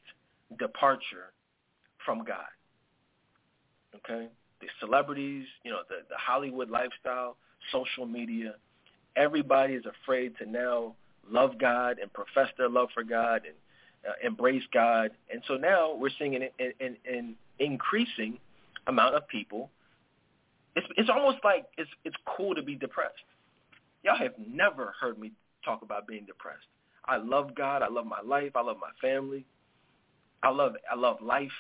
departure 0.59 1.31
from 2.05 2.23
God. 2.25 2.45
Okay? 3.95 4.27
The 4.59 4.67
celebrities, 4.81 5.45
you 5.63 5.71
know, 5.71 5.79
the, 5.87 5.97
the 6.09 6.17
Hollywood 6.17 6.69
lifestyle, 6.69 7.37
social 7.71 8.05
media, 8.05 8.55
everybody 9.15 9.75
is 9.75 9.85
afraid 9.85 10.37
to 10.39 10.45
now 10.45 10.95
love 11.29 11.57
God 11.57 11.99
and 12.01 12.11
profess 12.11 12.49
their 12.57 12.69
love 12.69 12.89
for 12.93 13.03
God 13.03 13.43
and 13.45 13.55
uh, 14.07 14.13
embrace 14.27 14.63
God. 14.73 15.11
And 15.31 15.41
so 15.47 15.55
now 15.55 15.95
we're 15.95 16.11
seeing 16.19 16.35
an, 16.35 16.49
an, 16.59 16.97
an 17.09 17.35
increasing 17.59 18.39
amount 18.87 19.15
of 19.15 19.27
people. 19.27 19.69
It's, 20.75 20.87
it's 20.97 21.09
almost 21.09 21.37
like 21.43 21.65
it's, 21.77 21.89
it's 22.03 22.15
cool 22.25 22.55
to 22.55 22.61
be 22.61 22.75
depressed. 22.75 23.15
Y'all 24.03 24.17
have 24.17 24.33
never 24.37 24.93
heard 24.99 25.17
me 25.19 25.31
talk 25.63 25.81
about 25.81 26.07
being 26.07 26.25
depressed. 26.25 26.67
I 27.05 27.17
love 27.17 27.55
God. 27.55 27.81
I 27.81 27.87
love 27.87 28.05
my 28.05 28.21
life. 28.21 28.51
I 28.55 28.61
love 28.61 28.77
my 28.79 28.91
family. 29.01 29.45
I 30.43 30.49
love 30.49 30.73
I 30.91 30.95
love 30.95 31.17
life. 31.21 31.51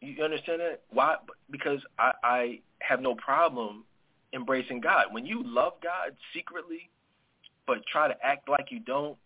You 0.00 0.24
understand 0.24 0.60
that? 0.60 0.82
Why? 0.90 1.16
Because 1.50 1.80
I, 1.98 2.12
I 2.24 2.60
have 2.80 3.00
no 3.00 3.14
problem 3.14 3.84
embracing 4.32 4.80
God. 4.80 5.06
When 5.10 5.26
you 5.26 5.42
love 5.44 5.74
God 5.82 6.16
secretly, 6.34 6.88
but 7.66 7.78
try 7.92 8.08
to 8.08 8.14
act 8.24 8.48
like 8.48 8.70
you 8.70 8.80
don't 8.80 9.16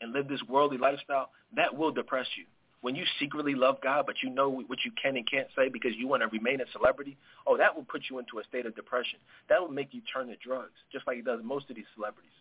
and 0.00 0.12
live 0.12 0.28
this 0.28 0.42
worldly 0.48 0.78
lifestyle, 0.78 1.30
that 1.54 1.76
will 1.76 1.92
depress 1.92 2.26
you. 2.36 2.44
When 2.84 2.94
you 2.94 3.04
secretly 3.18 3.54
love 3.54 3.78
God, 3.82 4.04
but 4.04 4.16
you 4.22 4.28
know 4.28 4.50
what 4.50 4.84
you 4.84 4.92
can 5.02 5.16
and 5.16 5.26
can't 5.26 5.48
say 5.56 5.70
because 5.70 5.92
you 5.96 6.06
want 6.06 6.20
to 6.20 6.28
remain 6.28 6.60
a 6.60 6.66
celebrity, 6.70 7.16
oh, 7.46 7.56
that 7.56 7.74
will 7.74 7.84
put 7.84 8.02
you 8.10 8.18
into 8.18 8.40
a 8.40 8.44
state 8.44 8.66
of 8.66 8.76
depression. 8.76 9.18
That 9.48 9.58
will 9.62 9.70
make 9.70 9.94
you 9.94 10.02
turn 10.12 10.26
to 10.26 10.36
drugs, 10.36 10.76
just 10.92 11.06
like 11.06 11.16
it 11.16 11.24
does 11.24 11.40
most 11.42 11.70
of 11.70 11.76
these 11.76 11.88
celebrities. 11.94 12.36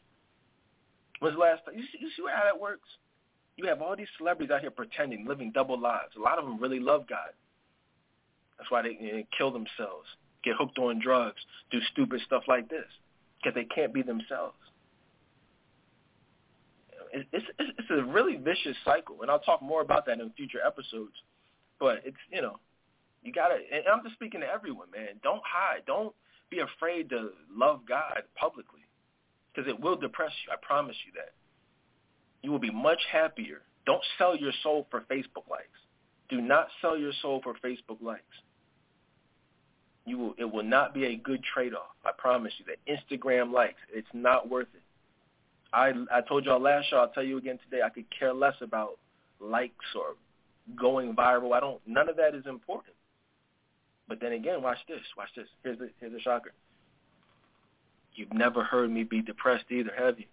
When's 1.22 1.38
the 1.38 1.39
last 1.39 1.64
time? 1.64 1.76
You 1.78 1.84
see, 1.84 1.98
you 2.02 2.10
see 2.10 2.24
how 2.28 2.44
that 2.44 2.60
works? 2.60 2.89
You 3.56 3.70
have 3.70 3.82
all 3.82 3.96
these 3.96 4.12
celebrities 4.18 4.52
out 4.52 4.60
here 4.60 4.70
pretending, 4.70 5.26
living 5.26 5.54
double 5.54 5.80
lives. 5.80 6.12
A 6.18 6.20
lot 6.20 6.39
of 6.39 6.44
them 6.44 6.60
really 6.60 6.82
love 6.82 7.08
God. 7.08 7.32
That's 8.58 8.70
why 8.70 8.82
they 8.82 8.96
know, 8.96 9.24
kill 9.38 9.52
themselves, 9.52 10.10
get 10.44 10.58
hooked 10.60 10.78
on 10.78 11.00
drugs, 11.00 11.39
do 11.72 11.80
stupid 11.94 12.20
stuff 12.26 12.44
like 12.50 12.68
this, 12.68 12.91
because 13.39 13.56
they 13.56 13.64
can't 13.64 13.94
be 13.94 14.02
themselves 14.02 14.58
it's, 17.14 17.28
it's 17.32 17.72
it's 17.80 17.89
a 17.91 18.03
really 18.03 18.36
vicious 18.36 18.76
cycle, 18.84 19.22
and 19.22 19.32
I'll 19.32 19.39
talk 19.39 19.61
more 19.61 19.82
about 19.82 20.05
that 20.07 20.20
in 20.20 20.30
future 20.32 20.59
episodes. 20.66 21.14
But 21.80 22.01
it's 22.05 22.18
you 22.32 22.41
know, 22.41 22.59
you 23.24 23.32
gotta. 23.32 23.55
And 23.55 23.84
I'm 23.91 24.03
just 24.03 24.16
speaking 24.16 24.41
to 24.41 24.47
everyone, 24.47 24.88
man. 24.91 25.20
Don't 25.24 25.41
hide. 25.45 25.84
Don't 25.86 26.14
be 26.49 26.59
afraid 26.59 27.09
to 27.09 27.30
love 27.55 27.82
God 27.88 28.24
publicly, 28.36 28.82
because 29.53 29.70
it 29.70 29.80
will 29.80 29.95
depress 29.95 30.32
you. 30.45 30.53
I 30.53 30.57
promise 30.66 30.95
you 31.05 31.14
that. 31.16 31.34
You 32.41 32.51
will 32.51 32.59
be 32.59 32.72
much 32.72 32.99
happier. 33.11 33.61
Don't 33.86 34.03
sell 34.18 34.36
your 34.36 34.51
soul 34.63 34.88
for 34.92 35.01
Facebook 35.01 35.50
likes. 35.50 35.79
Do 36.29 36.42
not 36.42 36.67
sell 36.82 36.97
your 36.97 37.13
soul 37.21 37.42
for 37.43 37.54
Facebook 37.63 38.01
likes. 38.01 38.24
You 40.05 40.17
will. 40.17 40.33
It 40.38 40.46
will 40.51 40.63
not 40.63 40.93
be 40.93 41.05
a 41.05 41.16
good 41.16 41.42
trade-off. 41.54 41.96
I 42.05 42.12
promise 42.17 42.54
you 42.59 42.66
that. 42.66 42.79
Instagram 42.92 43.54
likes. 43.54 43.79
It's 43.93 44.08
not 44.13 44.50
worth 44.50 44.67
it. 44.74 44.83
I 45.74 45.91
I 46.12 46.21
told 46.21 46.45
y'all 46.45 46.62
last 46.62 46.89
show. 46.89 46.97
I'll 46.97 47.09
tell 47.09 47.24
you 47.24 47.37
again 47.37 47.59
today. 47.63 47.82
I 47.83 47.89
could 47.89 48.05
care 48.17 48.33
less 48.33 48.55
about 48.62 49.00
likes 49.39 49.74
or 49.95 50.16
going 50.79 51.16
viral. 51.16 51.54
I 51.54 51.59
don't. 51.59 51.82
None 51.87 52.09
of 52.09 52.16
that 52.17 52.36
is 52.36 52.45
important. 52.45 52.95
But 54.08 54.20
then 54.21 54.33
again, 54.33 54.62
watch 54.62 54.78
this. 54.87 55.01
Watch 55.17 55.29
this. 55.36 55.47
Here's 55.63 55.79
the 55.79 55.89
here's 56.00 56.13
the 56.13 56.20
shocker. 56.20 56.51
You've 58.16 58.33
never 58.33 58.63
heard 58.63 58.91
me 58.91 59.04
be 59.04 59.21
depressed 59.21 59.66
either, 59.71 59.91
have 59.97 60.20
you? 60.20 60.25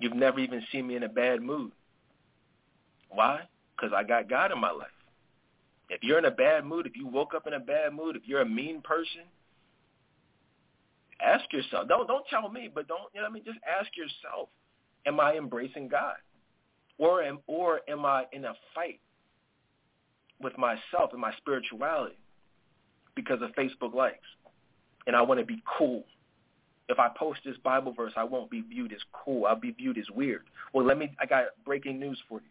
You've 0.00 0.16
never 0.16 0.40
even 0.40 0.62
seen 0.72 0.86
me 0.88 0.96
in 0.96 1.04
a 1.04 1.08
bad 1.08 1.40
mood. 1.40 1.70
Why? 3.08 3.42
Because 3.76 3.92
I 3.96 4.02
got 4.02 4.28
God 4.28 4.50
in 4.50 4.60
my 4.60 4.72
life. 4.72 4.88
If 5.88 6.02
you're 6.02 6.18
in 6.18 6.24
a 6.24 6.30
bad 6.30 6.64
mood, 6.64 6.86
if 6.86 6.96
you 6.96 7.06
woke 7.06 7.34
up 7.34 7.46
in 7.46 7.52
a 7.52 7.60
bad 7.60 7.94
mood, 7.94 8.16
if 8.16 8.22
you're 8.26 8.40
a 8.40 8.48
mean 8.48 8.82
person, 8.82 9.22
ask 11.20 11.52
yourself. 11.52 11.88
Don't 11.88 12.06
don't 12.06 12.26
tell 12.28 12.48
me, 12.48 12.70
but 12.72 12.88
don't 12.88 13.00
you 13.14 13.20
know 13.20 13.24
what 13.24 13.30
I 13.30 13.32
mean? 13.34 13.44
Just 13.44 13.58
ask 13.66 13.90
yourself, 13.96 14.48
am 15.06 15.20
I 15.20 15.34
embracing 15.36 15.88
God? 15.88 16.16
Or 16.98 17.22
am 17.22 17.40
or 17.46 17.80
am 17.88 18.04
I 18.04 18.24
in 18.32 18.44
a 18.44 18.54
fight 18.74 19.00
with 20.40 20.56
myself 20.58 21.12
and 21.12 21.20
my 21.20 21.32
spirituality 21.38 22.18
because 23.14 23.40
of 23.42 23.50
Facebook 23.50 23.94
likes? 23.94 24.18
And 25.06 25.14
I 25.14 25.22
want 25.22 25.40
to 25.40 25.46
be 25.46 25.62
cool. 25.78 26.04
If 26.88 26.98
I 26.98 27.08
post 27.16 27.40
this 27.44 27.56
Bible 27.64 27.92
verse, 27.92 28.12
I 28.16 28.24
won't 28.24 28.50
be 28.50 28.60
viewed 28.60 28.92
as 28.92 29.00
cool. 29.12 29.46
I'll 29.46 29.56
be 29.56 29.72
viewed 29.72 29.98
as 29.98 30.08
weird. 30.14 30.42
Well, 30.72 30.86
let 30.86 30.98
me 30.98 31.10
I 31.20 31.26
got 31.26 31.44
breaking 31.64 31.98
news 31.98 32.18
for 32.28 32.40
you. 32.40 32.46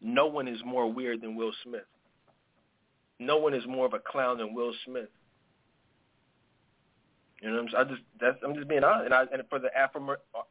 No 0.00 0.26
one 0.26 0.48
is 0.48 0.58
more 0.64 0.90
weird 0.92 1.22
than 1.22 1.34
Will 1.34 1.52
Smith. 1.62 1.86
No 3.18 3.38
one 3.38 3.54
is 3.54 3.66
more 3.66 3.86
of 3.86 3.94
a 3.94 3.98
clown 3.98 4.38
than 4.38 4.54
Will 4.54 4.72
Smith. 4.84 5.08
You 7.44 7.50
know, 7.50 7.62
what 7.62 7.74
I'm, 7.74 7.86
I 7.86 7.90
just 7.90 8.02
that's 8.18 8.38
I'm 8.42 8.54
just 8.54 8.68
being 8.68 8.84
honest, 8.84 9.04
and, 9.04 9.12
I, 9.12 9.22
and 9.30 9.42
for 9.50 9.58
the 9.58 9.68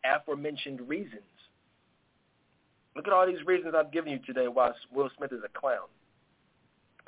aforementioned 0.05 0.87
reasons. 0.87 1.25
Look 2.95 3.07
at 3.07 3.13
all 3.13 3.25
these 3.25 3.43
reasons 3.47 3.73
I've 3.75 3.91
given 3.91 4.11
you 4.11 4.19
today 4.19 4.47
why 4.47 4.73
Will 4.93 5.09
Smith 5.17 5.31
is 5.31 5.41
a 5.43 5.59
clown. 5.59 5.89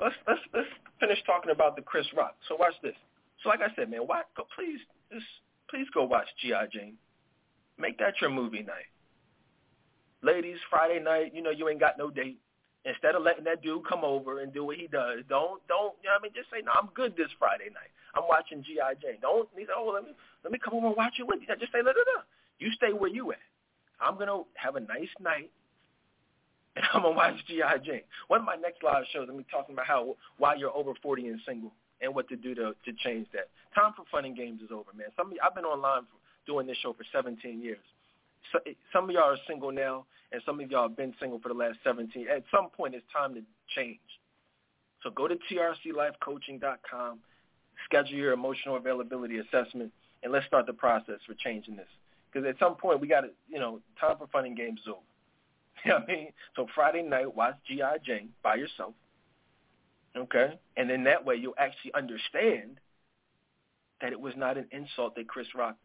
Let's 0.00 0.16
let's 0.26 0.40
let's 0.52 0.66
finish 0.98 1.18
talking 1.24 1.52
about 1.52 1.76
the 1.76 1.82
Chris 1.82 2.06
Rock. 2.16 2.34
So 2.48 2.56
watch 2.56 2.74
this. 2.82 2.96
So 3.44 3.48
like 3.48 3.60
I 3.60 3.72
said, 3.76 3.88
man, 3.88 4.00
why 4.00 4.22
go 4.36 4.42
please 4.56 4.80
just 5.12 5.24
please 5.70 5.86
go 5.94 6.02
watch 6.02 6.26
G.I. 6.42 6.66
Jane. 6.72 6.94
Make 7.78 7.96
that 7.98 8.14
your 8.20 8.30
movie 8.30 8.62
night. 8.62 8.90
Ladies, 10.20 10.58
Friday 10.68 10.98
night, 10.98 11.32
you 11.32 11.42
know 11.42 11.50
you 11.50 11.68
ain't 11.68 11.78
got 11.78 11.96
no 11.96 12.10
date. 12.10 12.40
Instead 12.86 13.16
of 13.16 13.22
letting 13.22 13.42
that 13.42 13.62
dude 13.62 13.82
come 13.82 14.04
over 14.04 14.40
and 14.40 14.54
do 14.54 14.64
what 14.64 14.76
he 14.76 14.86
does, 14.86 15.26
don't 15.28 15.58
don't 15.66 15.98
you 15.98 16.06
know 16.06 16.14
what 16.14 16.20
I 16.20 16.22
mean? 16.22 16.32
Just 16.38 16.50
say, 16.54 16.62
no, 16.62 16.70
I'm 16.70 16.86
good 16.94 17.16
this 17.18 17.34
Friday 17.36 17.66
night. 17.74 17.90
I'm 18.14 18.30
watching 18.30 18.62
G.I. 18.62 18.94
Jane. 19.02 19.18
Don't 19.20 19.48
he 19.58 19.66
said, 19.66 19.74
oh, 19.76 19.90
let 19.92 20.04
me 20.04 20.14
let 20.44 20.52
me 20.52 20.58
come 20.62 20.74
over 20.74 20.86
and 20.86 20.96
watch 20.96 21.18
it 21.18 21.26
with 21.26 21.42
you. 21.42 21.50
Just 21.58 21.72
say, 21.72 21.82
no, 21.82 21.90
no, 21.90 22.04
no. 22.14 22.22
You 22.62 22.70
stay 22.78 22.94
where 22.94 23.10
you 23.10 23.32
at. 23.32 23.42
I'm 23.98 24.16
gonna 24.16 24.46
have 24.54 24.76
a 24.76 24.80
nice 24.80 25.10
night, 25.18 25.50
and 26.76 26.84
I'm 26.94 27.02
gonna 27.02 27.16
watch 27.16 27.34
G.I. 27.48 27.78
Jane. 27.78 28.06
One 28.28 28.40
of 28.40 28.46
my 28.46 28.54
next 28.54 28.84
live 28.86 29.02
shows, 29.12 29.26
I'm 29.28 29.42
talking 29.50 29.74
about 29.74 29.86
how 29.90 30.14
why 30.38 30.54
you're 30.54 30.70
over 30.70 30.92
40 31.02 31.26
and 31.26 31.40
single 31.44 31.72
and 32.00 32.14
what 32.14 32.28
to 32.28 32.36
do 32.36 32.54
to 32.54 32.70
to 32.70 32.92
change 33.02 33.26
that. 33.34 33.50
Time 33.74 33.92
for 33.96 34.06
fun 34.14 34.24
and 34.24 34.36
games 34.36 34.62
is 34.62 34.70
over, 34.70 34.94
man. 34.94 35.10
Some 35.16 35.34
I've 35.42 35.58
been 35.58 35.66
online 35.66 36.06
for, 36.06 36.22
doing 36.46 36.66
this 36.66 36.78
show 36.78 36.92
for 36.92 37.04
17 37.12 37.60
years. 37.60 37.82
So, 38.52 38.58
some 38.92 39.04
of 39.04 39.10
y'all 39.10 39.24
are 39.24 39.38
single 39.48 39.72
now, 39.72 40.06
and 40.32 40.42
some 40.44 40.60
of 40.60 40.70
y'all 40.70 40.88
have 40.88 40.96
been 40.96 41.14
single 41.20 41.40
for 41.40 41.48
the 41.48 41.54
last 41.54 41.78
17. 41.84 42.26
At 42.28 42.44
some 42.50 42.70
point, 42.70 42.94
it's 42.94 43.04
time 43.12 43.34
to 43.34 43.42
change. 43.74 43.98
So 45.02 45.10
go 45.10 45.28
to 45.28 45.36
trclifecoaching.com 45.50 47.18
schedule 47.84 48.16
your 48.16 48.32
emotional 48.32 48.76
availability 48.76 49.38
assessment, 49.38 49.92
and 50.22 50.32
let's 50.32 50.46
start 50.46 50.66
the 50.66 50.72
process 50.72 51.18
for 51.26 51.34
changing 51.34 51.76
this. 51.76 51.88
Because 52.32 52.46
at 52.48 52.58
some 52.58 52.76
point 52.76 53.00
we 53.00 53.08
got 53.08 53.22
to, 53.22 53.30
you 53.48 53.58
know, 53.58 53.80
time 54.00 54.16
for 54.18 54.26
fun 54.28 54.46
and 54.46 54.56
games 54.56 54.80
is 54.80 54.88
over. 54.88 55.00
You 55.84 55.92
know 55.92 55.98
what 55.98 56.10
I 56.10 56.12
mean? 56.12 56.28
So 56.56 56.66
Friday 56.74 57.02
night, 57.02 57.36
watch 57.36 57.54
G.I. 57.68 57.98
Jane 58.04 58.30
by 58.42 58.56
yourself. 58.56 58.94
Okay? 60.16 60.58
And 60.76 60.88
then 60.88 61.04
that 61.04 61.24
way 61.24 61.36
you'll 61.36 61.54
actually 61.58 61.92
understand 61.94 62.80
that 64.00 64.10
it 64.10 64.20
was 64.20 64.32
not 64.36 64.56
an 64.56 64.66
insult 64.72 65.14
that 65.16 65.28
Chris 65.28 65.46
Rock 65.54 65.76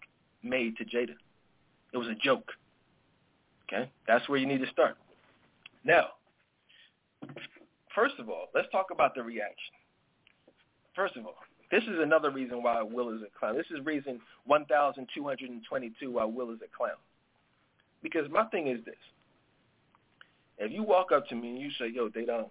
made 0.42 0.78
to 0.78 0.86
Jada. 0.86 1.14
It 1.94 1.98
was 1.98 2.08
a 2.08 2.16
joke. 2.16 2.52
Okay? 3.68 3.90
That's 4.08 4.28
where 4.30 4.40
you 4.40 4.46
need 4.46 4.62
to 4.62 4.70
start. 4.72 4.98
Now, 5.84 6.08
first 7.96 8.16
of 8.20 8.30
all, 8.30 8.48
let's 8.54 8.68
talk 8.72 8.88
about 8.92 9.16
the 9.16 9.24
reaction. 9.24 9.74
First 10.96 11.16
of 11.16 11.26
all, 11.26 11.36
this 11.72 11.84
is 11.84 12.00
another 12.00 12.32
reason 12.32 12.62
why 12.62 12.82
Will 12.84 13.16
is 13.16 13.22
a 13.22 13.40
clown. 13.40 13.56
This 13.56 13.66
is 13.72 13.84
reason 13.86 14.20
1,222 14.46 16.12
why 16.12 16.26
Will 16.26 16.52
is 16.52 16.60
a 16.64 16.78
clown. 16.78 16.98
Because 18.04 18.30
my 18.30 18.46
thing 18.46 18.68
is 18.68 18.84
this. 18.86 18.96
If 20.58 20.72
you 20.72 20.84
walk 20.84 21.12
up 21.12 21.28
to 21.30 21.36
me 21.36 21.50
and 21.50 21.60
you 21.60 21.70
say, 21.80 21.90
yo, 21.94 22.10
they 22.10 22.26
don't, 22.26 22.50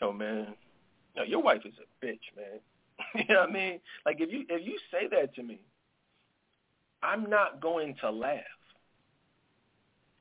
yo, 0.00 0.12
man, 0.12 0.54
no, 1.16 1.22
your 1.22 1.42
wife 1.42 1.62
is 1.64 1.72
a 1.78 2.04
bitch, 2.04 2.20
man. 2.36 2.60
you 3.14 3.34
know 3.34 3.40
what 3.40 3.50
I 3.50 3.52
mean? 3.52 3.80
Like 4.04 4.20
if 4.20 4.30
you 4.30 4.44
if 4.48 4.64
you 4.66 4.78
say 4.90 5.08
that 5.10 5.34
to 5.34 5.42
me, 5.42 5.60
I'm 7.04 7.28
not 7.28 7.60
going 7.60 7.94
to 8.00 8.10
laugh. 8.10 8.40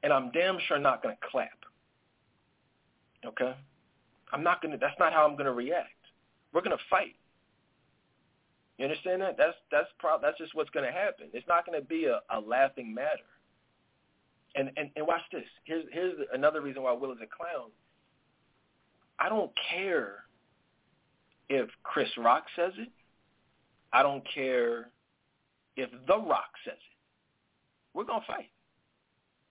And 0.04 0.12
I'm 0.12 0.32
damn 0.32 0.58
sure 0.68 0.78
not 0.78 1.02
going 1.02 1.16
to 1.16 1.28
clap. 1.32 1.50
Okay? 3.26 3.56
I'm 4.34 4.44
not 4.44 4.62
going 4.62 4.74
to 4.74 4.78
that's 4.78 5.00
not 5.00 5.14
how 5.14 5.26
I'm 5.26 5.34
going 5.34 5.46
to 5.46 5.54
react. 5.54 5.90
We're 6.52 6.62
going 6.62 6.78
to 6.78 6.84
fight. 6.90 7.16
You 8.78 8.86
understand 8.86 9.22
that? 9.22 9.38
That's 9.38 9.56
that's 9.72 9.88
pro- 10.00 10.20
that's 10.22 10.38
just 10.38 10.56
what's 10.56 10.70
going 10.72 10.86
to 10.86 10.92
happen. 10.92 11.28
It's 11.32 11.48
not 11.48 11.66
going 11.66 11.80
to 11.80 11.86
be 11.86 12.06
a, 12.06 12.20
a 12.36 12.40
laughing 12.40 12.94
matter. 12.94 13.30
And, 14.56 14.72
and 14.76 14.90
and 14.96 15.08
watch 15.08 15.22
this. 15.32 15.46
Here's 15.64 15.86
here's 15.92 16.16
another 16.34 16.62
reason 16.62 16.84
why 16.84 16.92
Will 16.92 17.12
is 17.12 17.20
a 17.24 17.28
clown. 17.28 17.70
I 19.20 19.30
don't 19.30 19.52
care 19.72 20.26
if 21.50 21.70
Chris 21.84 22.10
Rock 22.18 22.46
says 22.56 22.74
it. 22.78 22.90
I 23.94 24.02
don't 24.02 24.24
care 24.34 24.90
if 25.76 25.90
The 26.08 26.18
Rock 26.18 26.52
says 26.66 26.74
it. 26.74 27.98
We're 27.98 28.06
going 28.06 28.22
to 28.22 28.28
fight. 28.28 28.50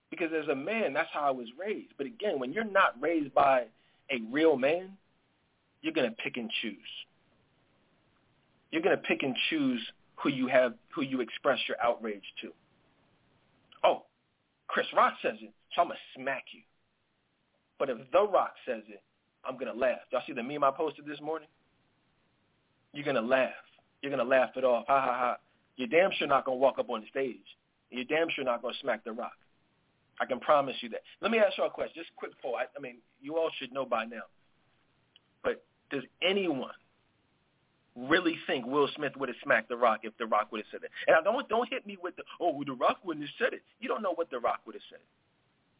Because 0.09 0.29
as 0.39 0.47
a 0.47 0.55
man, 0.55 0.93
that's 0.93 1.09
how 1.11 1.21
I 1.21 1.31
was 1.31 1.47
raised. 1.59 1.93
But 1.97 2.05
again, 2.05 2.39
when 2.39 2.53
you're 2.53 2.63
not 2.63 3.01
raised 3.01 3.33
by 3.33 3.65
a 4.11 4.19
real 4.31 4.57
man, 4.57 4.97
you're 5.81 5.93
going 5.93 6.09
to 6.09 6.15
pick 6.15 6.37
and 6.37 6.49
choose. 6.61 6.77
You're 8.71 8.81
going 8.81 8.95
to 8.95 9.01
pick 9.01 9.23
and 9.23 9.35
choose 9.49 9.81
who 10.15 10.29
you 10.29 10.47
have, 10.47 10.73
who 10.93 11.01
you 11.01 11.21
express 11.21 11.59
your 11.67 11.77
outrage 11.81 12.23
to. 12.41 12.51
Oh, 13.83 14.03
Chris 14.67 14.87
Rock 14.95 15.13
says 15.21 15.35
it, 15.41 15.51
so 15.75 15.81
I'm 15.81 15.87
going 15.87 15.97
to 15.97 16.21
smack 16.21 16.43
you. 16.53 16.61
But 17.79 17.89
if 17.89 17.97
The 18.11 18.27
Rock 18.27 18.53
says 18.65 18.83
it, 18.87 19.01
I'm 19.45 19.57
going 19.57 19.73
to 19.73 19.77
laugh. 19.77 19.99
Y'all 20.11 20.21
see 20.25 20.33
the 20.33 20.43
meme 20.43 20.63
I 20.63 20.71
posted 20.71 21.05
this 21.05 21.19
morning? 21.21 21.47
you're 22.93 23.05
gonna 23.05 23.21
laugh. 23.21 23.51
You're 24.01 24.11
gonna 24.11 24.23
laugh 24.23 24.51
it 24.55 24.63
off. 24.63 24.85
Ha 24.87 25.01
ha 25.01 25.17
ha. 25.17 25.37
You're 25.75 25.87
damn 25.87 26.11
sure 26.11 26.27
not 26.27 26.45
gonna 26.45 26.57
walk 26.57 26.79
up 26.79 26.89
on 26.89 27.01
the 27.01 27.07
stage. 27.07 27.45
You're 27.89 28.05
damn 28.05 28.29
sure 28.29 28.43
not 28.43 28.61
gonna 28.61 28.75
smack 28.81 29.03
the 29.03 29.11
rock. 29.11 29.37
I 30.19 30.25
can 30.25 30.39
promise 30.39 30.75
you 30.81 30.89
that. 30.89 31.01
Let 31.21 31.31
me 31.31 31.39
ask 31.39 31.57
you 31.57 31.63
a 31.63 31.69
question. 31.69 31.93
Just 31.95 32.15
quick 32.15 32.31
poll. 32.41 32.55
I, 32.55 32.65
I 32.77 32.79
mean, 32.79 32.97
you 33.21 33.37
all 33.37 33.49
should 33.57 33.71
know 33.71 33.85
by 33.85 34.05
now. 34.05 34.23
But 35.43 35.63
does 35.89 36.03
anyone 36.21 36.75
really 37.95 38.35
think 38.47 38.65
Will 38.65 38.87
Smith 38.95 39.13
would 39.17 39.29
have 39.29 39.35
smacked 39.43 39.69
The 39.69 39.77
Rock 39.77 40.01
if 40.03 40.15
The 40.17 40.25
Rock 40.25 40.51
would 40.51 40.59
have 40.59 40.67
said 40.71 40.83
it? 40.83 40.91
And 41.07 41.15
I 41.15 41.21
don't 41.21 41.47
don't 41.49 41.69
hit 41.69 41.85
me 41.87 41.97
with 42.01 42.15
the 42.15 42.23
oh, 42.39 42.63
The 42.63 42.73
Rock 42.73 42.99
wouldn't 43.03 43.25
have 43.25 43.35
said 43.39 43.53
it. 43.53 43.63
You 43.79 43.89
don't 43.89 44.01
know 44.01 44.13
what 44.13 44.29
The 44.29 44.39
Rock 44.39 44.61
would 44.65 44.75
have 44.75 44.87
said. 44.89 45.01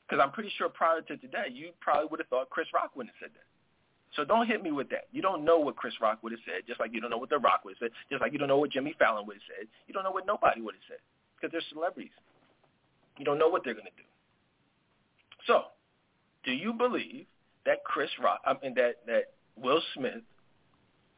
Because 0.08 0.22
I'm 0.24 0.32
pretty 0.32 0.52
sure 0.58 0.70
prior 0.70 1.02
to 1.02 1.18
today, 1.18 1.48
you 1.52 1.70
probably 1.80 2.08
would 2.12 2.20
have 2.20 2.28
thought 2.28 2.50
Chris 2.50 2.68
Rock 2.74 2.92
wouldn't 2.96 3.14
have 3.16 3.30
said 3.30 3.36
that. 3.36 3.48
So 4.16 4.24
don't 4.24 4.48
hit 4.48 4.62
me 4.62 4.72
with 4.72 4.90
that. 4.90 5.08
You 5.12 5.22
don't 5.22 5.44
know 5.44 5.58
what 5.60 5.76
Chris 5.76 5.94
Rock 6.00 6.20
would 6.22 6.32
have 6.32 6.42
said, 6.46 6.64
just 6.68 6.80
like 6.80 6.94
you 6.94 7.02
don't 7.02 7.10
know 7.10 7.18
what 7.18 7.30
The 7.30 7.40
Rock 7.40 7.66
would 7.66 7.76
have 7.80 7.90
said, 7.90 7.92
just 8.10 8.22
like 8.22 8.32
you 8.32 8.40
don't 8.40 8.48
know 8.48 8.60
what 8.60 8.72
Jimmy 8.72 8.94
Fallon 9.00 9.26
would 9.26 9.36
have 9.36 9.48
said. 9.58 9.68
You 9.88 9.94
don't 9.94 10.04
know 10.04 10.12
what 10.12 10.28
nobody 10.28 10.62
would 10.62 10.76
have 10.76 10.84
said 10.88 11.00
because 11.36 11.52
they're 11.52 11.62
celebrities. 11.74 12.12
You 13.18 13.26
don't 13.26 13.40
know 13.40 13.50
what 13.50 13.64
they're 13.64 13.74
going 13.74 13.86
to 13.86 13.92
do. 13.92 14.08
So, 15.48 15.64
do 16.46 16.52
you 16.52 16.74
believe 16.74 17.26
that 17.66 17.84
Chris 17.84 18.10
Rock, 18.22 18.42
I 18.46 18.54
mean 18.62 18.76
that 18.76 18.98
that 19.08 19.34
Will 19.56 19.82
Smith 19.96 20.22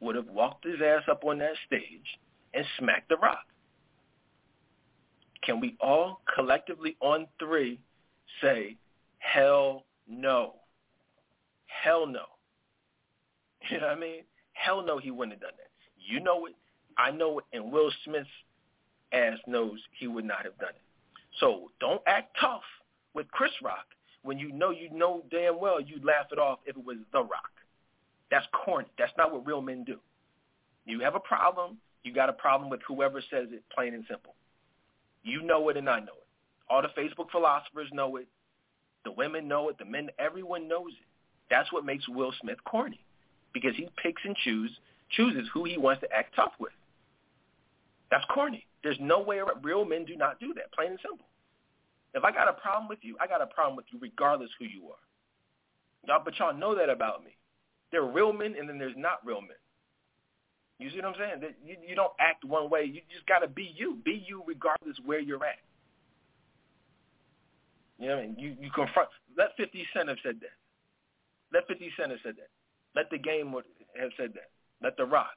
would 0.00 0.16
have 0.16 0.28
walked 0.28 0.64
his 0.64 0.80
ass 0.82 1.02
up 1.10 1.24
on 1.24 1.38
that 1.38 1.54
stage 1.66 2.18
and 2.54 2.64
smacked 2.78 3.08
The 3.08 3.16
Rock? 3.16 3.44
Can 5.42 5.60
we 5.60 5.76
all 5.80 6.20
collectively 6.34 6.96
on 7.00 7.26
three 7.38 7.78
say, 8.42 8.76
hell 9.18 9.84
no? 10.08 10.54
Hell 11.66 12.06
no. 12.06 12.24
You 13.70 13.80
know 13.80 13.88
what 13.88 13.96
I 13.96 14.00
mean? 14.00 14.22
Hell 14.52 14.84
no, 14.84 14.98
he 14.98 15.10
wouldn't 15.10 15.34
have 15.34 15.40
done 15.40 15.58
that. 15.58 15.70
You 15.98 16.20
know 16.20 16.46
it. 16.46 16.54
I 16.98 17.10
know 17.10 17.38
it. 17.38 17.44
And 17.52 17.72
Will 17.72 17.90
Smith's 18.04 18.28
ass 19.12 19.38
knows 19.46 19.78
he 19.98 20.06
would 20.06 20.24
not 20.24 20.44
have 20.44 20.56
done 20.58 20.70
it. 20.70 20.82
So 21.40 21.70
don't 21.80 22.00
act 22.06 22.36
tough 22.40 22.62
with 23.14 23.30
Chris 23.30 23.52
Rock 23.62 23.86
when 24.22 24.38
you 24.38 24.52
know 24.52 24.70
you 24.70 24.90
know 24.90 25.22
damn 25.30 25.60
well 25.60 25.80
you'd 25.80 26.04
laugh 26.04 26.26
it 26.32 26.38
off 26.38 26.60
if 26.64 26.76
it 26.76 26.84
was 26.84 26.96
The 27.12 27.20
Rock. 27.20 27.50
That's 28.30 28.46
corny. 28.52 28.88
That's 28.98 29.12
not 29.18 29.32
what 29.32 29.46
real 29.46 29.60
men 29.60 29.84
do. 29.84 29.98
You 30.84 31.00
have 31.00 31.14
a 31.14 31.20
problem. 31.20 31.78
You 32.02 32.12
got 32.12 32.28
a 32.28 32.32
problem 32.32 32.70
with 32.70 32.80
whoever 32.86 33.20
says 33.20 33.48
it, 33.50 33.62
plain 33.74 33.94
and 33.94 34.04
simple. 34.08 34.34
You 35.22 35.42
know 35.42 35.68
it 35.68 35.76
and 35.76 35.88
I 35.88 35.98
know 35.98 36.06
it. 36.06 36.26
All 36.70 36.82
the 36.82 36.88
Facebook 37.00 37.30
philosophers 37.30 37.88
know 37.92 38.16
it. 38.16 38.26
The 39.04 39.12
women 39.12 39.46
know 39.46 39.68
it. 39.68 39.78
The 39.78 39.84
men, 39.84 40.08
everyone 40.18 40.66
knows 40.68 40.92
it. 40.92 41.06
That's 41.50 41.72
what 41.72 41.84
makes 41.84 42.08
Will 42.08 42.32
Smith 42.40 42.58
corny 42.64 43.00
because 43.56 43.74
he 43.74 43.88
picks 44.02 44.20
and 44.22 44.36
choose, 44.44 44.70
chooses 45.16 45.48
who 45.54 45.64
he 45.64 45.78
wants 45.78 46.02
to 46.02 46.12
act 46.12 46.36
tough 46.36 46.52
with. 46.60 46.74
That's 48.10 48.24
corny. 48.28 48.66
There's 48.82 48.98
no 49.00 49.22
way 49.22 49.38
around. 49.38 49.64
Real 49.64 49.86
men 49.86 50.04
do 50.04 50.14
not 50.14 50.38
do 50.38 50.52
that, 50.56 50.70
plain 50.74 50.90
and 50.90 50.98
simple. 51.00 51.24
If 52.12 52.22
I 52.22 52.32
got 52.32 52.50
a 52.50 52.52
problem 52.52 52.86
with 52.86 52.98
you, 53.00 53.16
I 53.18 53.26
got 53.26 53.40
a 53.40 53.46
problem 53.46 53.74
with 53.74 53.86
you 53.90 53.98
regardless 53.98 54.50
who 54.58 54.66
you 54.66 54.88
are. 54.88 55.00
Y'all, 56.06 56.20
but 56.22 56.38
y'all 56.38 56.52
know 56.52 56.74
that 56.76 56.90
about 56.90 57.24
me. 57.24 57.30
There 57.92 58.02
are 58.02 58.12
real 58.12 58.30
men 58.30 58.56
and 58.58 58.68
then 58.68 58.78
there's 58.78 58.94
not 58.94 59.24
real 59.24 59.40
men. 59.40 59.56
You 60.78 60.90
see 60.90 60.96
what 60.96 61.06
I'm 61.06 61.14
saying? 61.18 61.40
That 61.40 61.54
you, 61.64 61.76
you 61.88 61.94
don't 61.94 62.12
act 62.20 62.44
one 62.44 62.68
way. 62.68 62.84
You 62.84 63.00
just 63.10 63.26
got 63.26 63.38
to 63.38 63.48
be 63.48 63.72
you. 63.74 63.96
Be 64.04 64.22
you 64.28 64.44
regardless 64.46 64.98
where 65.06 65.18
you're 65.18 65.42
at. 65.46 65.64
You 67.98 68.08
know 68.08 68.16
what 68.16 68.24
I 68.24 68.26
mean? 68.26 68.36
You, 68.38 68.54
you 68.60 68.70
confront. 68.70 69.08
Let 69.38 69.56
50 69.56 69.86
Cent 69.96 70.10
have 70.10 70.18
said 70.22 70.36
that. 70.42 70.52
Let 71.54 71.66
50 71.66 71.90
Cent 71.96 72.10
have 72.10 72.20
said 72.22 72.36
that. 72.36 72.52
Let 72.96 73.10
the 73.10 73.18
game 73.18 73.54
have 74.00 74.10
said 74.16 74.32
that. 74.34 74.48
Let 74.82 74.96
the 74.96 75.04
rock. 75.04 75.36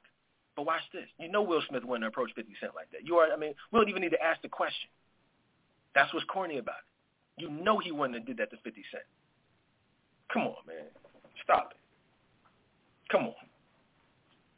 But 0.56 0.66
watch 0.66 0.80
this. 0.92 1.06
You 1.18 1.30
know 1.30 1.42
Will 1.42 1.62
Smith 1.68 1.84
wouldn't 1.84 2.06
approach 2.06 2.30
50 2.34 2.50
Cent 2.58 2.72
like 2.74 2.90
that. 2.92 3.06
You 3.06 3.16
are, 3.16 3.30
I 3.30 3.36
mean, 3.36 3.54
we 3.70 3.78
don't 3.78 3.88
even 3.88 4.02
need 4.02 4.10
to 4.10 4.22
ask 4.22 4.40
the 4.42 4.48
question. 4.48 4.88
That's 5.94 6.12
what's 6.14 6.26
corny 6.26 6.58
about 6.58 6.76
it. 6.76 7.42
You 7.42 7.50
know 7.50 7.78
he 7.78 7.92
wouldn't 7.92 8.18
have 8.18 8.26
did 8.26 8.38
that 8.38 8.50
to 8.50 8.56
50 8.64 8.82
Cent. 8.90 9.04
Come 10.32 10.42
on, 10.42 10.56
man. 10.66 10.86
Stop 11.44 11.72
it. 11.72 11.76
Come 13.12 13.24
on. 13.24 13.34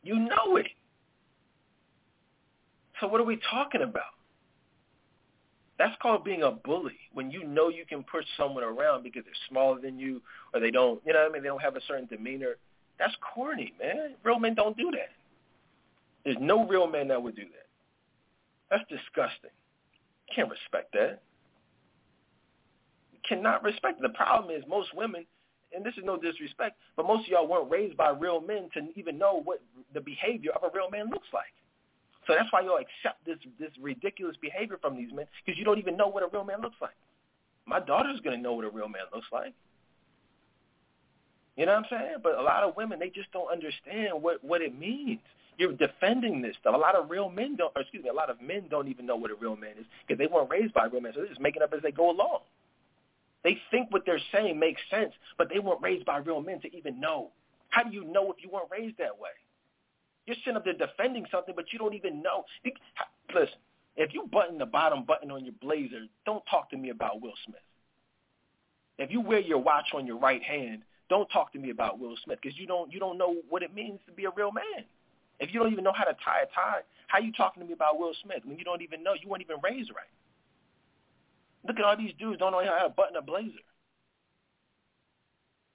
You 0.03 0.19
know 0.19 0.57
it. 0.57 0.67
So 3.01 3.09
what 3.09 3.21
are 3.21 3.25
we 3.25 3.39
talking 3.51 3.83
about? 3.83 4.15
That's 5.79 5.95
called 6.01 6.25
being 6.25 6.43
a 6.43 6.51
bully. 6.51 6.99
When 7.13 7.31
you 7.31 7.45
know 7.45 7.69
you 7.69 7.85
can 7.85 8.05
push 8.05 8.25
someone 8.37 8.63
around 8.63 9.03
because 9.03 9.25
they're 9.25 9.35
smaller 9.49 9.81
than 9.81 9.99
you 9.99 10.21
or 10.55 10.61
they 10.61 10.71
don't, 10.71 11.01
you 11.05 11.13
know 11.13 11.21
what 11.21 11.31
I 11.31 11.33
mean, 11.33 11.43
they 11.43 11.49
don't 11.49 11.63
have 11.63 11.77
a 11.77 11.81
certain 11.89 12.07
demeanor 12.07 12.57
that's 12.99 13.15
corny, 13.35 13.73
man. 13.81 14.15
Real 14.23 14.39
men 14.39 14.55
don't 14.55 14.77
do 14.77 14.91
that. 14.93 15.11
There's 16.25 16.37
no 16.41 16.67
real 16.67 16.87
man 16.87 17.09
that 17.09 17.23
would 17.23 17.37
do 17.37 17.43
that. 17.43 17.67
That's 18.71 18.89
disgusting. 18.89 19.51
Can't 20.35 20.49
respect 20.49 20.93
that. 20.95 21.21
Cannot 23.29 23.63
respect 23.63 23.99
it. 23.99 24.03
The 24.03 24.17
problem 24.17 24.55
is 24.55 24.63
most 24.69 24.95
women, 24.95 25.27
and 25.75 25.85
this 25.85 25.95
is 25.97 26.05
no 26.05 26.17
disrespect, 26.17 26.77
but 26.97 27.07
most 27.07 27.27
of 27.27 27.29
y'all 27.29 27.47
weren't 27.47 27.71
raised 27.71 27.97
by 27.97 28.11
real 28.11 28.41
men 28.41 28.69
to 28.75 28.89
even 28.97 29.19
know 29.19 29.41
what 29.45 29.61
the 29.95 30.01
behavior 30.01 30.53
of 30.53 30.63
a 30.63 30.71
real 30.75 30.91
man 30.91 31.11
looks 31.11 31.29
like. 31.33 31.53
So 32.27 32.35
that's 32.35 32.53
why 32.53 32.61
y'all 32.61 32.79
accept 32.79 33.25
this 33.27 33.39
this 33.59 33.71
ridiculous 33.81 34.37
behavior 34.41 34.79
from 34.81 34.97
these 34.97 35.13
men 35.13 35.27
because 35.45 35.59
you 35.59 35.65
don't 35.65 35.79
even 35.79 35.97
know 35.97 36.07
what 36.07 36.23
a 36.23 36.29
real 36.33 36.45
man 36.45 36.61
looks 36.61 36.77
like. 36.81 36.95
My 37.67 37.81
daughter's 37.81 38.21
to 38.21 38.37
know 38.37 38.55
what 38.55 38.65
a 38.65 38.71
real 38.71 38.89
man 38.89 39.03
looks 39.13 39.27
like. 39.33 39.55
You 41.57 41.67
know 41.67 41.73
what 41.73 41.85
I'm 41.85 41.99
saying? 41.99 42.17
But 42.23 42.39
a 42.39 42.43
lot 42.43 42.63
of 42.63 42.77
women, 42.77 42.99
they 42.99 43.11
just 43.11 43.31
don't 43.33 43.51
understand 43.51 44.23
what, 44.23 44.43
what 44.43 44.63
it 44.63 44.79
means. 44.79 45.21
You're 45.59 45.73
defending 45.73 46.41
this 46.41 46.57
stuff. 46.61 46.75
A 46.75 46.79
lot 46.79 46.97
of 46.97 47.11
real 47.11 47.29
men 47.29 47.57
don't, 47.57 47.73
or 47.77 47.83
excuse 47.83 48.03
me, 48.03 48.09
a 48.09 48.15
lot 48.15 48.31
of 48.31 48.41
men 48.41 48.65
don't 48.71 48.89
even 48.89 49.05
know 49.05 49.17
what 49.17 49.31
a 49.31 49.35
real 49.35 49.57
man 49.57 49.73
is 49.79 49.85
because 50.07 50.19
they 50.19 50.27
weren't 50.27 50.51
raised 50.51 50.73
by 50.73 50.87
real 50.87 51.03
men, 51.03 51.13
so 51.15 51.21
they're 51.21 51.29
just 51.29 51.41
making 51.41 51.63
up 51.63 51.73
as 51.75 51.83
they 51.83 51.93
go 51.93 52.11
along. 52.11 52.41
They 53.45 53.59
think 53.71 53.93
what 53.93 54.05
they're 54.07 54.21
saying 54.33 54.59
makes 54.59 54.81
sense, 54.91 55.13
but 55.37 55.49
they 55.53 55.59
weren't 55.59 55.83
raised 55.83 56.07
by 56.07 56.19
real 56.19 56.41
men 56.41 56.61
to 56.61 56.75
even 56.75 57.01
know. 57.01 57.31
How 57.69 57.83
do 57.83 57.91
you 57.93 58.05
know 58.05 58.31
if 58.31 58.43
you 58.43 58.49
weren't 58.51 58.71
raised 58.71 58.99
that 58.99 59.19
way? 59.19 59.31
You're 60.27 60.37
sitting 60.45 60.57
up 60.57 60.65
there 60.65 60.75
defending 60.75 61.27
something, 61.31 61.55
but 61.55 61.67
you 61.73 61.79
don't 61.79 61.95
even 61.95 62.23
know. 62.23 62.45
Listen, 63.35 63.59
if 63.97 64.15
you 64.15 64.29
button 64.33 64.59
the 64.59 64.67
bottom 64.67 65.05
button 65.05 65.31
on 65.31 65.45
your 65.45 65.55
blazer, 65.61 66.07
don't 66.25 66.45
talk 66.51 66.71
to 66.71 66.77
me 66.77 66.91
about 66.91 67.21
Will 67.21 67.35
Smith. 67.45 67.61
If 68.99 69.11
you 69.11 69.21
wear 69.21 69.41
your 69.41 69.59
watch 69.59 69.87
on 69.95 70.07
your 70.07 70.19
right 70.19 70.43
hand, 70.43 70.83
don't 71.13 71.29
talk 71.29 71.53
to 71.53 71.59
me 71.59 71.71
about 71.71 71.99
Will 71.99 72.17
Smith 72.25 72.39
because 72.41 72.59
you 72.59 72.67
don't 72.67 72.91
you 72.93 72.99
don't 72.99 73.19
know 73.19 73.37
what 73.51 73.63
it 73.63 73.75
means 73.75 74.01
to 74.07 74.13
be 74.13 74.25
a 74.25 74.31
real 74.35 74.51
man. 74.51 74.85
If 75.41 75.53
you 75.53 75.61
don't 75.61 75.73
even 75.73 75.85
know 75.85 75.93
how 75.93 76.05
to 76.05 76.17
tie 76.25 76.43
a 76.43 76.47
tie, 76.55 76.81
how 77.09 77.19
you 77.19 77.33
talking 77.33 77.63
to 77.63 77.67
me 77.67 77.75
about 77.75 77.99
Will 77.99 78.15
Smith 78.25 78.43
when 78.45 78.57
you 78.59 78.65
don't 78.65 78.81
even 78.81 79.03
know 79.03 79.13
you 79.21 79.29
weren't 79.29 79.43
even 79.43 79.57
raised 79.63 79.91
right? 79.91 80.09
Look 81.67 81.79
at 81.79 81.85
all 81.85 81.97
these 81.97 82.13
dudes 82.19 82.39
don't 82.39 82.53
know 82.53 82.65
how 82.65 82.87
to 82.87 82.89
button 82.89 83.17
a 83.17 83.23
blazer. 83.23 83.67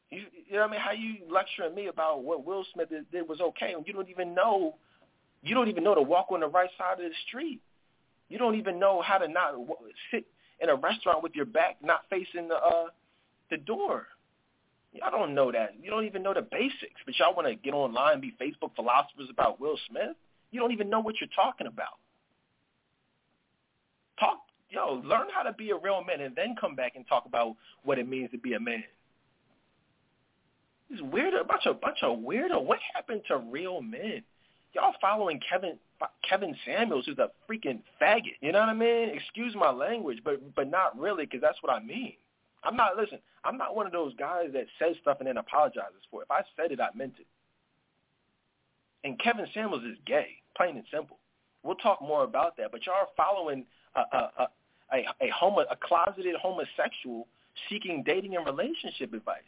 You, 0.09 0.23
you 0.47 0.55
know 0.55 0.61
what 0.61 0.69
I 0.69 0.71
mean? 0.71 0.81
How 0.81 0.91
you 0.91 1.15
lecturing 1.31 1.75
me 1.75 1.87
about 1.87 2.23
what 2.23 2.45
Will 2.45 2.65
Smith 2.73 2.89
did, 2.89 3.09
did 3.11 3.27
was 3.27 3.39
okay 3.41 3.75
when 3.75 3.83
you 3.85 3.93
don't 3.93 4.09
even 4.09 4.33
know, 4.33 4.75
you 5.43 5.53
don't 5.53 5.67
even 5.67 5.83
know 5.83 5.95
to 5.95 6.01
walk 6.01 6.27
on 6.31 6.39
the 6.39 6.47
right 6.47 6.69
side 6.77 6.93
of 6.93 6.99
the 6.99 7.15
street. 7.27 7.59
You 8.29 8.37
don't 8.37 8.55
even 8.55 8.79
know 8.79 9.01
how 9.01 9.17
to 9.17 9.27
not 9.27 9.53
sit 10.11 10.25
in 10.61 10.69
a 10.69 10.75
restaurant 10.75 11.21
with 11.23 11.35
your 11.35 11.45
back 11.45 11.77
not 11.83 12.01
facing 12.09 12.47
the 12.47 12.55
uh, 12.55 12.87
the 13.51 13.57
door. 13.57 14.07
Y'all 14.97 15.11
don't 15.11 15.35
know 15.35 15.51
that. 15.51 15.75
You 15.81 15.91
don't 15.91 16.05
even 16.05 16.23
know 16.23 16.33
the 16.33 16.41
basics, 16.41 17.01
but 17.05 17.17
y'all 17.19 17.35
want 17.35 17.47
to 17.47 17.55
get 17.55 17.73
online 17.73 18.13
and 18.13 18.21
be 18.21 18.33
Facebook 18.41 18.75
philosophers 18.75 19.27
about 19.29 19.59
Will 19.59 19.77
Smith. 19.89 20.15
You 20.51 20.59
don't 20.59 20.71
even 20.71 20.89
know 20.89 20.99
what 20.99 21.15
you're 21.21 21.29
talking 21.35 21.67
about. 21.67 21.99
Talk, 24.19 24.39
yo, 24.69 25.01
learn 25.05 25.27
how 25.33 25.43
to 25.43 25.53
be 25.53 25.69
a 25.69 25.77
real 25.77 26.03
man, 26.03 26.21
and 26.21 26.35
then 26.35 26.55
come 26.59 26.75
back 26.75 26.93
and 26.95 27.07
talk 27.07 27.25
about 27.25 27.55
what 27.83 27.99
it 27.99 28.07
means 28.07 28.31
to 28.31 28.37
be 28.37 28.53
a 28.53 28.59
man. 28.59 28.83
This 30.89 31.01
weird, 31.01 31.33
a 31.33 31.43
bunch 31.43 31.65
of 31.65 31.79
bunch 31.81 31.97
of 32.01 32.17
weirdo. 32.19 32.63
What 32.63 32.79
happened 32.95 33.21
to 33.27 33.37
real 33.37 33.81
men? 33.81 34.23
Y'all 34.73 34.93
following 35.01 35.39
Kevin 35.47 35.77
Kevin 36.27 36.55
Samuels, 36.65 37.05
who's 37.05 37.17
a 37.19 37.29
freaking 37.49 37.81
faggot. 38.01 38.37
You 38.41 38.51
know 38.51 38.59
what 38.59 38.69
I 38.69 38.73
mean? 38.73 39.09
Excuse 39.09 39.53
my 39.53 39.69
language, 39.69 40.19
but 40.23 40.55
but 40.55 40.71
not 40.71 40.97
really, 40.97 41.25
because 41.25 41.41
that's 41.41 41.61
what 41.61 41.73
I 41.73 41.83
mean. 41.83 42.13
I'm 42.63 42.75
not 42.75 42.97
listen. 42.97 43.19
I'm 43.43 43.57
not 43.57 43.75
one 43.75 43.85
of 43.85 43.91
those 43.91 44.13
guys 44.15 44.49
that 44.53 44.65
says 44.79 44.95
stuff 45.01 45.17
and 45.19 45.27
then 45.27 45.37
apologizes 45.37 46.03
for 46.11 46.21
it. 46.21 46.25
If 46.25 46.31
I 46.31 46.41
said 46.55 46.71
it, 46.71 46.79
I 46.79 46.89
meant 46.95 47.13
it. 47.19 47.27
And 49.03 49.19
Kevin 49.19 49.45
Samuels 49.53 49.83
is 49.83 49.97
gay, 50.05 50.27
plain 50.55 50.75
and 50.75 50.85
simple. 50.91 51.17
We'll 51.63 51.75
talk 51.75 52.01
more 52.01 52.23
about 52.23 52.57
that. 52.57 52.71
But 52.71 52.85
y'all 52.85 52.95
are 52.95 53.07
following 53.15 53.65
a 53.95 53.99
a 53.99 54.17
a, 54.39 54.47
a, 54.93 54.97
a, 55.21 55.29
homo, 55.33 55.61
a 55.61 55.75
closeted 55.75 56.35
homosexual 56.41 57.27
seeking 57.69 58.03
dating 58.03 58.35
and 58.35 58.45
relationship 58.45 59.13
advice. 59.13 59.41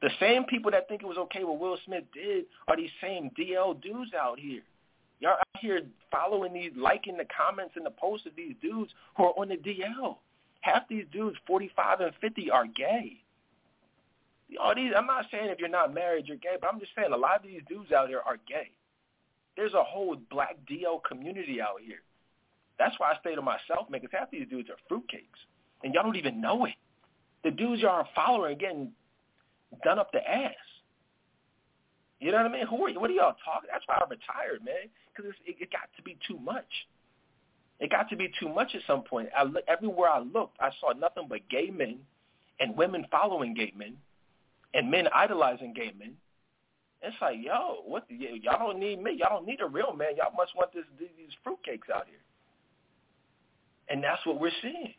The 0.00 0.10
same 0.20 0.44
people 0.44 0.70
that 0.70 0.88
think 0.88 1.02
it 1.02 1.06
was 1.06 1.18
okay 1.18 1.42
what 1.44 1.58
Will 1.58 1.76
Smith 1.84 2.04
did 2.14 2.44
are 2.68 2.76
these 2.76 2.90
same 3.02 3.30
DL 3.38 3.80
dudes 3.82 4.12
out 4.14 4.38
here. 4.38 4.62
Y'all 5.20 5.32
out 5.32 5.60
here 5.60 5.82
following 6.12 6.52
these, 6.52 6.70
liking 6.76 7.16
the 7.16 7.26
comments 7.36 7.74
and 7.76 7.84
the 7.84 7.90
posts 7.90 8.26
of 8.26 8.36
these 8.36 8.54
dudes 8.62 8.92
who 9.16 9.24
are 9.24 9.34
on 9.36 9.48
the 9.48 9.56
DL. 9.56 10.16
Half 10.60 10.88
these 10.88 11.04
dudes, 11.12 11.36
45 11.46 12.00
and 12.00 12.12
50, 12.20 12.50
are 12.50 12.66
gay. 12.66 13.18
All 14.60 14.74
these, 14.74 14.92
I'm 14.96 15.06
not 15.06 15.26
saying 15.30 15.50
if 15.50 15.58
you're 15.58 15.68
not 15.68 15.94
married, 15.94 16.26
you're 16.26 16.36
gay, 16.38 16.56
but 16.60 16.72
I'm 16.72 16.80
just 16.80 16.92
saying 16.96 17.12
a 17.12 17.16
lot 17.16 17.36
of 17.36 17.42
these 17.42 17.60
dudes 17.68 17.92
out 17.92 18.08
here 18.08 18.22
are 18.24 18.38
gay. 18.48 18.70
There's 19.56 19.74
a 19.74 19.82
whole 19.82 20.16
black 20.30 20.56
DL 20.70 21.02
community 21.04 21.60
out 21.60 21.80
here. 21.84 22.00
That's 22.78 22.94
why 22.98 23.12
I 23.12 23.18
stay 23.20 23.34
to 23.34 23.42
myself, 23.42 23.90
man, 23.90 24.00
because 24.00 24.16
half 24.16 24.30
these 24.30 24.46
dudes 24.48 24.68
are 24.70 24.78
fruitcakes, 24.90 25.40
and 25.82 25.92
y'all 25.92 26.04
don't 26.04 26.16
even 26.16 26.40
know 26.40 26.64
it. 26.64 26.74
The 27.44 27.50
dudes 27.50 27.82
y'all 27.82 27.90
are 27.90 28.08
following 28.14 28.52
are 28.52 28.58
getting 28.58 28.92
done 29.84 29.98
up 29.98 30.12
the 30.12 30.18
ass. 30.28 30.54
You 32.20 32.32
know 32.32 32.38
what 32.38 32.46
I 32.46 32.52
mean? 32.52 32.66
Who 32.66 32.84
are 32.84 32.88
you? 32.88 33.00
What 33.00 33.10
are 33.10 33.14
y'all 33.14 33.36
talking? 33.44 33.68
That's 33.70 33.84
why 33.86 33.96
I 33.96 34.04
retired, 34.08 34.64
man, 34.64 34.90
because 35.14 35.32
it, 35.46 35.56
it 35.60 35.70
got 35.70 35.88
to 35.96 36.02
be 36.02 36.16
too 36.26 36.38
much. 36.38 36.66
It 37.80 37.90
got 37.90 38.08
to 38.10 38.16
be 38.16 38.30
too 38.40 38.48
much 38.48 38.74
at 38.74 38.82
some 38.86 39.02
point. 39.02 39.28
I 39.36 39.44
look, 39.44 39.64
everywhere 39.68 40.10
I 40.10 40.18
looked, 40.18 40.56
I 40.60 40.70
saw 40.80 40.92
nothing 40.92 41.26
but 41.28 41.48
gay 41.48 41.70
men 41.70 41.98
and 42.60 42.76
women 42.76 43.06
following 43.10 43.54
gay 43.54 43.72
men 43.76 43.96
and 44.74 44.90
men 44.90 45.06
idolizing 45.14 45.74
gay 45.74 45.92
men. 45.98 46.14
It's 47.02 47.16
like, 47.20 47.36
yo, 47.40 47.82
what? 47.86 48.06
The, 48.08 48.16
y'all 48.42 48.58
don't 48.58 48.80
need 48.80 49.00
me. 49.00 49.16
Y'all 49.18 49.30
don't 49.30 49.46
need 49.46 49.60
a 49.60 49.66
real 49.66 49.94
man. 49.94 50.16
Y'all 50.16 50.34
must 50.36 50.56
want 50.56 50.72
this 50.72 50.84
these 50.98 51.30
fruitcakes 51.46 51.94
out 51.94 52.06
here. 52.06 52.18
And 53.88 54.02
that's 54.02 54.24
what 54.26 54.40
we're 54.40 54.50
seeing. 54.60 54.94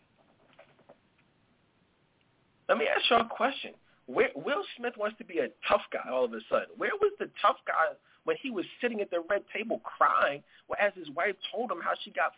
Let 2.70 2.78
me 2.78 2.86
ask 2.88 3.10
y'all 3.10 3.22
a 3.22 3.30
question. 3.30 3.72
Where, 4.06 4.30
Will 4.36 4.64
Smith 4.78 4.94
wants 4.98 5.18
to 5.18 5.26
be 5.26 5.40
a 5.40 5.50
tough 5.68 5.82
guy 5.92 6.10
all 6.10 6.26
of 6.26 6.34
a 6.34 6.40
sudden. 6.50 6.70
Where 6.78 6.92
was 7.02 7.12
the 7.20 7.30
tough 7.42 7.58
guy 7.68 7.94
when 8.24 8.38
he 8.42 8.50
was 8.50 8.66
sitting 8.82 9.02
at 9.02 9.12
the 9.12 9.22
red 9.30 9.44
table 9.54 9.82
crying 9.84 10.42
as 10.80 10.94
his 10.96 11.10
wife 11.12 11.36
told 11.52 11.72
him 11.72 11.80
how 11.84 11.92
she 12.04 12.12
got 12.12 12.32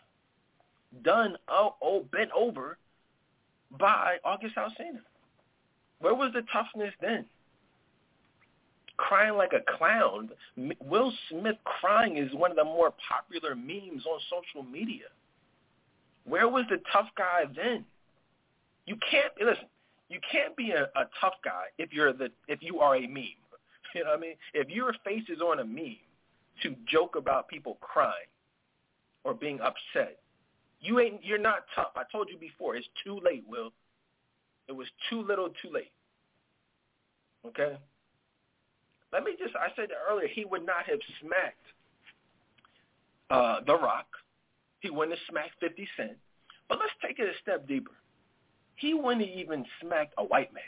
done, 1.04 1.36
oh, 1.48 1.74
oh, 1.82 2.04
bent 2.12 2.30
over 2.36 2.78
by 3.78 4.16
August 4.24 4.56
Alsina. 4.56 5.00
Where 6.00 6.14
was 6.14 6.32
the 6.34 6.42
toughness 6.52 6.92
then? 7.00 7.24
Crying 8.96 9.36
like 9.36 9.52
a 9.52 9.76
clown. 9.78 10.30
Will 10.84 11.12
Smith 11.30 11.56
crying 11.64 12.16
is 12.16 12.32
one 12.34 12.50
of 12.50 12.56
the 12.56 12.64
more 12.64 12.92
popular 13.08 13.54
memes 13.54 14.04
on 14.06 14.20
social 14.28 14.68
media. 14.68 15.06
Where 16.24 16.48
was 16.48 16.64
the 16.68 16.78
tough 16.92 17.08
guy 17.16 17.44
then? 17.56 17.84
You 18.86 18.96
can't 19.10 19.32
listen. 19.40 19.66
You 20.08 20.18
can't 20.30 20.56
be 20.56 20.72
a, 20.72 20.82
a 20.82 21.08
tough 21.20 21.34
guy 21.44 21.64
if 21.78 21.92
you're 21.92 22.12
the 22.12 22.30
if 22.48 22.62
you 22.62 22.80
are 22.80 22.96
a 22.96 23.06
meme. 23.06 23.24
You 23.94 24.04
know 24.04 24.10
what 24.10 24.20
I 24.20 24.22
mean? 24.22 24.36
If 24.54 24.70
your 24.70 24.94
face 25.04 25.24
is 25.28 25.42
on 25.42 25.58
a 25.58 25.64
meme 25.66 25.96
to 26.62 26.74
joke 26.90 27.14
about 27.14 27.46
people 27.48 27.76
crying 27.82 28.30
or 29.22 29.34
being 29.34 29.60
upset, 29.60 30.21
you 30.82 30.98
ain't 30.98 31.24
you're 31.24 31.38
not 31.38 31.64
tough. 31.74 31.92
I 31.96 32.02
told 32.10 32.28
you 32.28 32.36
before, 32.36 32.76
it's 32.76 32.86
too 33.04 33.20
late, 33.24 33.44
Will. 33.48 33.72
It 34.68 34.72
was 34.72 34.88
too 35.08 35.22
little 35.22 35.48
too 35.62 35.70
late. 35.72 35.92
Okay? 37.46 37.78
Let 39.12 39.22
me 39.22 39.32
just 39.38 39.54
I 39.56 39.68
said 39.76 39.88
earlier 40.10 40.28
he 40.28 40.44
would 40.44 40.66
not 40.66 40.84
have 40.86 40.98
smacked 41.20 41.64
uh 43.30 43.64
The 43.64 43.74
Rock. 43.74 44.06
He 44.80 44.90
wouldn't 44.90 45.16
have 45.16 45.26
smacked 45.30 45.52
fifty 45.60 45.88
Cent. 45.96 46.16
But 46.68 46.78
let's 46.78 46.92
take 47.00 47.18
it 47.18 47.28
a 47.28 47.38
step 47.40 47.68
deeper. 47.68 47.92
He 48.76 48.94
wouldn't 48.94 49.26
have 49.26 49.38
even 49.38 49.64
smacked 49.80 50.14
a 50.18 50.24
white 50.24 50.52
man. 50.52 50.62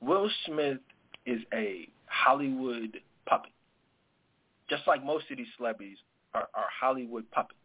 Will 0.00 0.28
Smith 0.46 0.78
is 1.24 1.40
a 1.54 1.88
Hollywood 2.06 2.98
puppet. 3.26 3.52
Just 4.68 4.82
like 4.88 5.04
most 5.04 5.30
of 5.30 5.36
these 5.36 5.46
celebrities 5.56 5.98
are, 6.34 6.48
are 6.54 6.66
Hollywood 6.80 7.30
puppets 7.30 7.58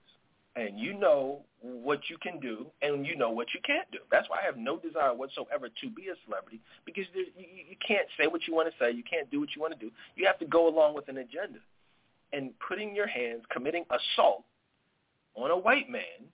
and 0.58 0.80
you 0.80 0.94
know 0.94 1.42
what 1.62 2.00
you 2.10 2.18
can 2.18 2.40
do 2.40 2.66
and 2.82 3.06
you 3.06 3.16
know 3.16 3.30
what 3.30 3.48
you 3.54 3.60
can't 3.66 3.90
do. 3.92 4.00
That's 4.12 4.28
why 4.30 4.40
I 4.42 4.46
have 4.46 4.58
no 4.58 4.78
desire 4.78 5.14
whatsoever 5.14 5.70
to 5.70 5.90
be 5.90 6.08
a 6.08 6.16
celebrity 6.26 6.60
because 6.86 7.06
you, 7.14 7.26
you 7.38 7.76
can't 7.86 8.08
say 8.20 8.28
what 8.28 8.48
you 8.48 8.56
want 8.56 8.68
to 8.70 8.74
say. 8.84 8.92
You 8.92 9.04
can't 9.04 9.30
do 9.30 9.40
what 9.40 9.50
you 9.56 9.62
want 9.62 9.74
to 9.74 9.80
do. 9.80 9.92
You 10.16 10.26
have 10.26 10.40
to 10.40 10.46
go 10.46 10.68
along 10.68 10.96
with 10.96 11.08
an 11.10 11.18
agenda. 11.18 11.60
And 12.34 12.52
putting 12.68 12.96
your 12.96 13.08
hands, 13.08 13.44
committing 13.50 13.86
assault 13.90 14.44
on 15.36 15.52
a 15.52 15.58
white 15.58 15.90
man 15.90 16.26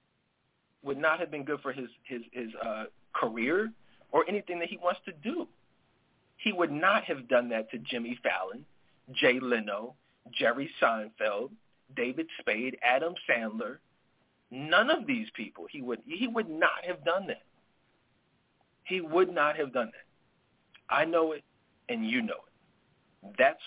would 0.84 0.98
not 0.98 1.20
have 1.20 1.30
been 1.30 1.44
good 1.44 1.60
for 1.62 1.72
his, 1.72 1.90
his, 2.04 2.22
his 2.32 2.50
uh, 2.66 2.86
career 3.14 3.72
or 4.12 4.26
anything 4.28 4.60
that 4.60 4.70
he 4.70 4.78
wants 4.78 5.02
to 5.06 5.12
do. 5.24 5.48
He 6.38 6.52
would 6.52 6.72
not 6.72 7.04
have 7.04 7.28
done 7.28 7.50
that 7.50 7.70
to 7.72 7.78
Jimmy 7.78 8.18
Fallon, 8.24 8.66
Jay 9.14 9.40
Leno, 9.40 9.94
Jerry 10.32 10.70
Seinfeld, 10.82 11.52
David 11.96 12.28
Spade, 12.40 12.78
Adam 12.82 13.14
Sandler, 13.30 13.78
None 14.54 14.92
of 14.92 15.08
these 15.08 15.26
people, 15.36 15.66
he 15.72 15.82
would 15.82 16.00
he 16.06 16.28
would 16.28 16.48
not 16.48 16.86
have 16.86 17.04
done 17.04 17.26
that. 17.26 17.42
He 18.84 19.02
would 19.02 19.34
not 19.34 19.58
have 19.58 19.74
done 19.74 19.88
that. 19.88 20.96
I 20.96 21.06
know 21.06 21.32
it, 21.32 21.44
and 21.90 22.08
you 22.08 22.22
know 22.22 22.36
it. 22.36 23.36
That's 23.40 23.60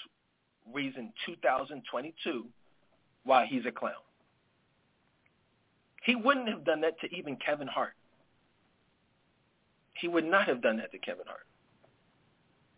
reason 0.72 1.12
2022 1.26 2.44
why 3.24 3.46
he's 3.46 3.66
a 3.66 3.72
clown. 3.72 3.94
He 6.04 6.14
wouldn't 6.14 6.48
have 6.48 6.64
done 6.64 6.82
that 6.82 7.00
to 7.00 7.12
even 7.12 7.36
Kevin 7.44 7.66
Hart. 7.66 7.94
He 10.00 10.06
would 10.06 10.24
not 10.24 10.46
have 10.46 10.62
done 10.62 10.76
that 10.76 10.92
to 10.92 10.98
Kevin 10.98 11.26
Hart. 11.26 11.46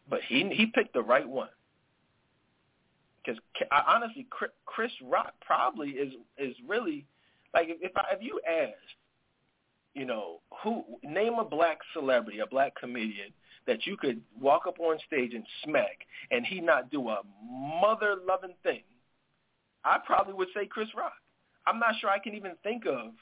But 0.09 0.21
he 0.27 0.49
he 0.55 0.65
picked 0.65 0.95
the 0.95 1.03
right 1.03 1.29
one. 1.29 1.51
Because 3.23 3.39
honestly, 3.87 4.27
Chris 4.65 4.93
Rock 5.05 5.35
probably 5.45 5.91
is 5.91 6.15
is 6.39 6.55
really 6.67 7.05
like 7.55 7.69
if 7.69 7.93
I, 7.97 8.05
if 8.13 8.23
you 8.23 8.41
asked, 8.49 8.75
you 9.95 10.05
know, 10.05 10.41
who 10.63 10.85
name 11.03 11.35
a 11.35 11.45
black 11.45 11.79
celebrity, 11.93 12.41
a 12.41 12.47
black 12.47 12.75
comedian 12.77 13.33
that 13.67 13.87
you 13.87 13.97
could 13.97 14.21
walk 14.41 14.67
up 14.67 14.81
on 14.81 14.99
stage 15.07 15.35
and 15.35 15.45
smack 15.65 16.07
and 16.31 16.47
he 16.47 16.61
not 16.61 16.91
do 16.91 17.09
a 17.09 17.21
mother 17.81 18.17
loving 18.27 18.55
thing, 18.63 18.83
I 19.85 19.99
probably 20.05 20.35
would 20.35 20.49
say 20.55 20.67
Chris 20.67 20.89
Rock. 20.97 21.15
I'm 21.67 21.79
not 21.79 21.95
sure 22.01 22.11
I 22.11 22.19
can 22.19 22.35
even 22.35 22.53
think 22.63 22.87
of, 22.87 23.13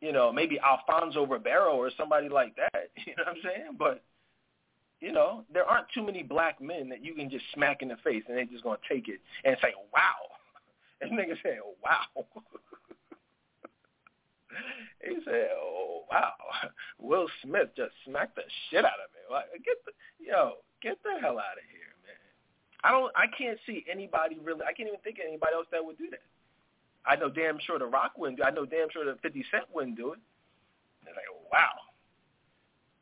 you 0.00 0.12
know, 0.12 0.32
maybe 0.32 0.58
Alfonso 0.60 1.26
Ribeiro 1.26 1.76
or 1.76 1.90
somebody 1.96 2.28
like 2.28 2.56
that. 2.56 2.90
You 3.06 3.14
know 3.16 3.24
what 3.26 3.36
I'm 3.36 3.42
saying? 3.42 3.76
But 3.78 4.02
you 5.00 5.10
know, 5.10 5.44
there 5.52 5.64
aren't 5.64 5.88
too 5.92 6.06
many 6.06 6.22
black 6.22 6.60
men 6.60 6.88
that 6.88 7.04
you 7.04 7.12
can 7.14 7.28
just 7.28 7.44
smack 7.52 7.82
in 7.82 7.88
the 7.88 7.96
face 8.04 8.22
and 8.28 8.36
they're 8.36 8.44
just 8.44 8.62
gonna 8.62 8.78
take 8.88 9.08
it 9.08 9.20
and 9.44 9.56
say, 9.60 9.74
"Wow," 9.92 10.14
and 11.00 11.18
niggas 11.18 11.42
say, 11.42 11.58
"Wow." 11.82 12.24
he 15.02 15.16
said, 15.24 15.48
"Oh 15.56 16.04
wow, 16.10 16.32
Will 16.98 17.26
Smith 17.42 17.70
just 17.76 17.92
smacked 18.04 18.36
the 18.36 18.42
shit 18.70 18.84
out 18.84 19.00
of 19.02 19.10
me. 19.14 19.20
Like, 19.30 19.46
get 19.64 19.76
the 19.84 19.92
yo, 20.18 20.62
get 20.82 20.98
the 21.02 21.20
hell 21.20 21.38
out 21.38 21.58
of 21.58 21.66
here, 21.70 21.92
man. 22.04 22.16
I 22.84 22.90
don't, 22.90 23.12
I 23.16 23.26
can't 23.36 23.58
see 23.66 23.84
anybody 23.90 24.38
really. 24.42 24.62
I 24.62 24.72
can't 24.72 24.88
even 24.88 25.00
think 25.00 25.18
of 25.18 25.26
anybody 25.28 25.54
else 25.54 25.66
that 25.72 25.84
would 25.84 25.98
do 25.98 26.10
that. 26.10 26.22
I 27.04 27.16
know 27.16 27.30
damn 27.30 27.58
sure 27.58 27.78
the 27.78 27.86
Rock 27.86 28.12
wouldn't 28.16 28.38
do. 28.38 28.44
I 28.44 28.50
know 28.50 28.66
damn 28.66 28.90
sure 28.90 29.04
the 29.04 29.18
Fifty 29.22 29.44
Cent 29.50 29.64
wouldn't 29.72 29.96
do 29.96 30.12
it. 30.12 30.20
They're 31.04 31.14
like, 31.14 31.24
wow, 31.52 31.74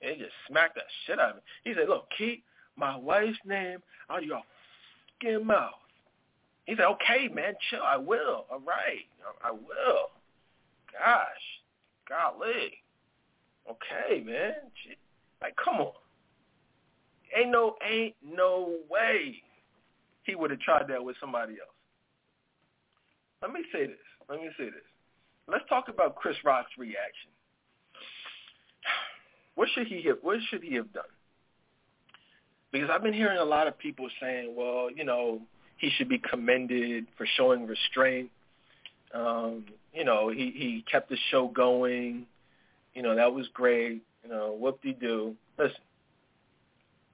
they 0.01 0.17
just 0.17 0.33
smacked 0.49 0.75
the 0.77 0.83
shit 1.07 1.19
out 1.21 1.31
of 1.31 1.37
me. 1.37 1.43
He 1.65 1.75
said, 1.75 1.89
look, 1.89 2.09
keep 2.17 2.45
my 2.77 2.97
wife's 2.97 3.39
name 3.45 3.79
out 4.09 4.23
of 4.23 4.25
your 4.25 4.41
fucking 5.21 5.47
mouth. 5.47 5.75
He 6.65 6.77
said, 6.77 6.87
okay, 6.87 7.29
man, 7.29 7.55
chill. 7.69 7.81
I 7.85 7.97
will. 7.97 8.47
All 8.51 8.63
right. 8.67 9.05
I 9.43 9.51
will. 9.51 10.11
Gosh. 10.93 11.61
Golly. 12.09 12.83
Okay, 13.69 14.23
man. 14.23 14.55
Like, 15.41 15.55
come 15.63 15.77
on. 15.77 15.93
Ain't 17.37 17.51
no, 17.51 17.77
ain't 17.89 18.17
no 18.23 18.75
way 18.91 19.43
he 20.25 20.35
would 20.35 20.51
have 20.51 20.61
tried 20.61 20.89
that 20.89 21.03
with 21.03 21.17
somebody 21.21 21.55
else. 21.55 21.71
Let 23.43 23.53
me 23.53 23.61
say 23.73 23.87
this. 23.87 23.97
Let 24.29 24.41
me 24.41 24.49
say 24.59 24.65
this. 24.65 24.83
Let's 25.49 25.65
talk 25.69 25.89
about 25.89 26.17
Chris 26.17 26.37
Rock's 26.45 26.73
reaction. 26.79 27.31
What 29.57 29.69
should 29.75 29.89
he 29.89 30.03
have? 30.07 30.19
What 30.23 30.39
should 30.49 30.63
he 30.63 30.77
have 30.77 30.91
done? 30.95 31.05
Because 32.73 32.89
I've 32.91 33.03
been 33.03 33.13
hearing 33.13 33.39
a 33.39 33.45
lot 33.45 33.67
of 33.67 33.77
people 33.79 34.09
saying, 34.21 34.55
well, 34.57 34.89
you 34.95 35.05
know, 35.05 35.43
he 35.77 35.91
should 35.97 36.09
be 36.09 36.19
commended 36.19 37.07
for 37.19 37.27
showing 37.37 37.67
restraint. 37.67 38.31
Um, 39.13 39.65
you 39.93 40.05
know, 40.05 40.31
he 40.31 40.53
he 40.55 40.85
kept 40.91 41.09
the 41.09 41.17
show 41.31 41.49
going. 41.49 42.27
You 42.95 43.03
know, 43.03 43.15
that 43.15 43.33
was 43.33 43.49
great. 43.53 44.03
You 44.23 44.31
know, 44.31 44.57
whoop-de-doo. 44.59 45.35
Listen, 45.59 45.77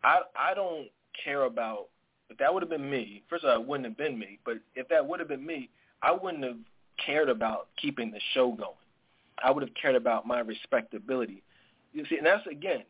I 0.02 0.20
I 0.34 0.54
don't 0.54 0.88
care 1.24 1.44
about 1.44 1.88
if 2.28 2.38
that 2.38 2.52
would 2.52 2.62
have 2.62 2.70
been 2.70 2.90
me. 2.90 3.22
First 3.28 3.44
of 3.44 3.50
all, 3.50 3.60
it 3.60 3.66
wouldn't 3.66 3.86
have 3.86 3.96
been 3.96 4.18
me. 4.18 4.38
But 4.44 4.56
if 4.74 4.88
that 4.88 5.06
would 5.06 5.20
have 5.20 5.28
been 5.28 5.44
me, 5.44 5.70
I 6.02 6.12
wouldn't 6.12 6.44
have 6.44 6.58
cared 7.04 7.28
about 7.28 7.68
keeping 7.80 8.10
the 8.10 8.20
show 8.34 8.52
going. 8.52 8.72
I 9.42 9.50
would 9.50 9.62
have 9.62 9.74
cared 9.80 9.96
about 9.96 10.26
my 10.26 10.40
respectability. 10.40 11.42
You 11.92 12.04
see, 12.08 12.16
and 12.16 12.26
that's 12.26 12.46
again, 12.46 12.84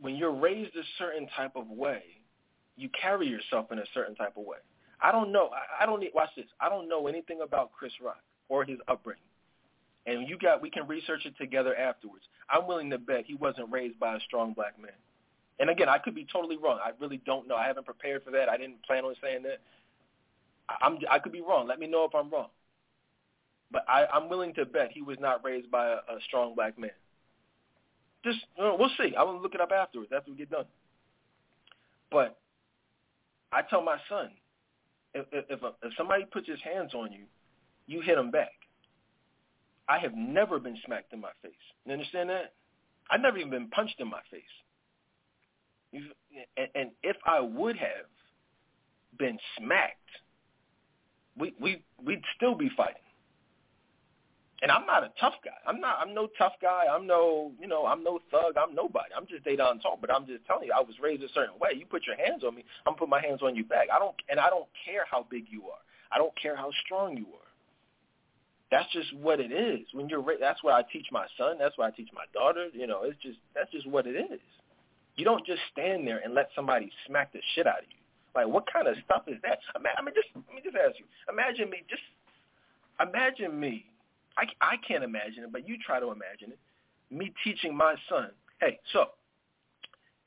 when 0.00 0.16
you're 0.16 0.34
raised 0.34 0.76
a 0.76 0.82
certain 0.98 1.26
type 1.36 1.56
of 1.56 1.68
way, 1.68 2.02
you 2.76 2.88
carry 3.00 3.26
yourself 3.26 3.72
in 3.72 3.78
a 3.78 3.84
certain 3.92 4.14
type 4.14 4.36
of 4.36 4.44
way. 4.44 4.58
I 5.00 5.12
don't 5.12 5.32
know. 5.32 5.50
I, 5.52 5.82
I 5.84 5.86
don't 5.86 6.00
need. 6.00 6.10
Watch 6.14 6.30
this. 6.36 6.46
I 6.60 6.68
don't 6.68 6.88
know 6.88 7.06
anything 7.06 7.40
about 7.42 7.72
Chris 7.72 7.92
Rock 8.02 8.20
or 8.48 8.64
his 8.64 8.78
upbringing. 8.88 9.22
And 10.06 10.28
you 10.28 10.38
got. 10.38 10.62
We 10.62 10.70
can 10.70 10.86
research 10.86 11.24
it 11.24 11.36
together 11.38 11.76
afterwards. 11.76 12.24
I'm 12.50 12.66
willing 12.66 12.90
to 12.90 12.98
bet 12.98 13.24
he 13.26 13.34
wasn't 13.34 13.70
raised 13.70 13.98
by 14.00 14.16
a 14.16 14.20
strong 14.20 14.54
black 14.54 14.80
man. 14.80 14.92
And 15.60 15.70
again, 15.70 15.88
I 15.88 15.98
could 15.98 16.14
be 16.14 16.26
totally 16.32 16.56
wrong. 16.56 16.78
I 16.82 16.90
really 17.00 17.20
don't 17.26 17.48
know. 17.48 17.56
I 17.56 17.66
haven't 17.66 17.86
prepared 17.86 18.24
for 18.24 18.30
that. 18.30 18.48
I 18.48 18.56
didn't 18.56 18.82
plan 18.84 19.04
on 19.04 19.14
saying 19.22 19.42
that. 19.42 19.60
I'm. 20.80 20.98
I 21.10 21.18
could 21.18 21.32
be 21.32 21.40
wrong. 21.40 21.68
Let 21.68 21.78
me 21.78 21.86
know 21.86 22.04
if 22.04 22.14
I'm 22.14 22.30
wrong. 22.30 22.48
But 23.70 23.84
I, 23.88 24.06
I'm 24.12 24.28
willing 24.28 24.54
to 24.54 24.64
bet 24.64 24.90
he 24.92 25.02
was 25.02 25.18
not 25.20 25.44
raised 25.44 25.70
by 25.70 25.88
a, 25.88 25.96
a 25.96 26.18
strong 26.26 26.54
black 26.54 26.78
man. 26.78 26.90
Just 28.24 28.38
uh, 28.60 28.72
we'll 28.78 28.90
see. 28.98 29.14
I 29.16 29.22
will 29.22 29.40
look 29.40 29.54
it 29.54 29.60
up 29.60 29.72
afterwards 29.72 30.10
after 30.14 30.30
we 30.30 30.36
get 30.36 30.50
done. 30.50 30.64
But 32.10 32.38
I 33.52 33.62
tell 33.62 33.82
my 33.82 33.98
son, 34.08 34.30
if 35.14 35.26
if, 35.32 35.62
a, 35.62 35.72
if 35.82 35.92
somebody 35.96 36.24
puts 36.32 36.48
his 36.48 36.60
hands 36.62 36.94
on 36.94 37.12
you, 37.12 37.24
you 37.86 38.00
hit 38.00 38.18
him 38.18 38.30
back. 38.30 38.52
I 39.88 39.98
have 39.98 40.14
never 40.14 40.58
been 40.58 40.76
smacked 40.84 41.12
in 41.12 41.20
my 41.20 41.30
face. 41.42 41.52
You 41.86 41.92
understand 41.92 42.28
that? 42.28 42.52
I've 43.10 43.20
never 43.20 43.38
even 43.38 43.50
been 43.50 43.68
punched 43.68 44.00
in 44.00 44.08
my 44.08 44.20
face. 44.30 44.42
And, 45.92 46.68
and 46.74 46.90
if 47.02 47.16
I 47.24 47.40
would 47.40 47.76
have 47.76 48.10
been 49.18 49.38
smacked, 49.58 49.96
we 51.38 51.54
we 51.60 51.82
we'd 52.04 52.22
still 52.36 52.54
be 52.54 52.70
fighting. 52.76 53.07
And 54.60 54.72
I'm 54.72 54.86
not 54.86 55.04
a 55.04 55.12
tough 55.20 55.34
guy. 55.44 55.54
I'm 55.66 55.80
not. 55.80 55.98
I'm 56.00 56.14
no 56.14 56.28
tough 56.36 56.54
guy. 56.60 56.84
I'm 56.90 57.06
no. 57.06 57.52
You 57.60 57.68
know. 57.68 57.86
I'm 57.86 58.02
no 58.02 58.18
thug. 58.30 58.56
I'm 58.56 58.74
nobody. 58.74 59.14
I'm 59.16 59.26
just 59.26 59.44
Dedan 59.44 59.80
Tall. 59.80 59.98
But 60.00 60.12
I'm 60.12 60.26
just 60.26 60.44
telling 60.46 60.66
you, 60.66 60.72
I 60.76 60.80
was 60.80 60.96
raised 61.00 61.22
a 61.22 61.28
certain 61.32 61.58
way. 61.60 61.70
You 61.76 61.86
put 61.86 62.06
your 62.06 62.16
hands 62.16 62.42
on 62.44 62.56
me, 62.56 62.64
I'm 62.84 62.92
gonna 62.92 62.98
put 62.98 63.08
my 63.08 63.20
hands 63.20 63.40
on 63.42 63.54
you 63.54 63.64
back. 63.64 63.86
I 63.94 63.98
don't. 63.98 64.16
And 64.28 64.40
I 64.40 64.50
don't 64.50 64.66
care 64.84 65.04
how 65.08 65.26
big 65.30 65.44
you 65.48 65.64
are. 65.64 65.82
I 66.10 66.18
don't 66.18 66.34
care 66.40 66.56
how 66.56 66.70
strong 66.84 67.16
you 67.16 67.26
are. 67.26 67.48
That's 68.70 68.90
just 68.92 69.14
what 69.16 69.38
it 69.38 69.52
is. 69.52 69.86
When 69.92 70.08
you're. 70.08 70.24
That's 70.40 70.62
what 70.64 70.74
I 70.74 70.82
teach 70.92 71.06
my 71.12 71.26
son. 71.38 71.56
That's 71.58 71.78
what 71.78 71.86
I 71.86 71.90
teach 71.96 72.10
my 72.12 72.26
daughter. 72.34 72.66
You 72.72 72.88
know. 72.88 73.04
It's 73.04 73.18
just. 73.22 73.38
That's 73.54 73.70
just 73.70 73.86
what 73.86 74.08
it 74.08 74.16
is. 74.16 74.40
You 75.14 75.24
don't 75.24 75.46
just 75.46 75.60
stand 75.70 76.06
there 76.06 76.18
and 76.18 76.34
let 76.34 76.50
somebody 76.56 76.90
smack 77.06 77.32
the 77.32 77.40
shit 77.54 77.66
out 77.66 77.78
of 77.78 77.90
you. 77.90 77.98
Like, 78.34 78.48
what 78.48 78.70
kind 78.72 78.86
of 78.88 78.96
stuff 79.04 79.22
is 79.26 79.38
that? 79.42 79.58
I 79.74 79.78
mean, 80.02 80.14
just 80.14 80.28
let 80.34 80.54
me 80.54 80.62
just 80.64 80.76
ask 80.76 80.98
you. 80.98 81.06
Imagine 81.30 81.70
me. 81.70 81.82
Just 81.88 82.02
imagine 83.00 83.58
me 83.58 83.86
I, 84.38 84.44
I 84.60 84.76
can't 84.86 85.02
imagine 85.02 85.42
it, 85.42 85.52
but 85.52 85.68
you 85.68 85.76
try 85.84 85.98
to 85.98 86.06
imagine 86.06 86.52
it. 86.52 86.58
Me 87.10 87.32
teaching 87.42 87.76
my 87.76 87.96
son, 88.08 88.30
hey, 88.60 88.78
so 88.92 89.06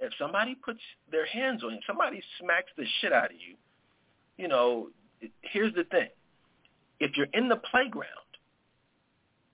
if 0.02 0.12
somebody 0.20 0.56
puts 0.56 0.82
their 1.12 1.26
hands 1.26 1.64
on 1.64 1.72
you, 1.72 1.80
somebody 1.88 2.22
smacks 2.40 2.72
the 2.76 2.84
shit 3.00 3.14
out 3.14 3.26
of 3.26 3.38
you, 3.38 3.56
you 4.38 4.48
know, 4.48 4.90
here's 5.42 5.74
the 5.76 5.86
thing. 5.86 6.10
If 7.00 7.16
you're 7.16 7.28
in 7.34 7.48
the 7.48 7.56
playground 7.56 8.08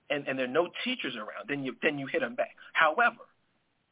and, 0.09 0.27
and 0.27 0.39
there 0.39 0.45
are 0.45 0.49
no 0.49 0.69
teachers 0.83 1.15
around, 1.15 1.47
then 1.47 1.63
you, 1.63 1.75
then 1.83 1.99
you 1.99 2.07
hit 2.07 2.21
them 2.21 2.35
back. 2.35 2.55
However, 2.73 3.27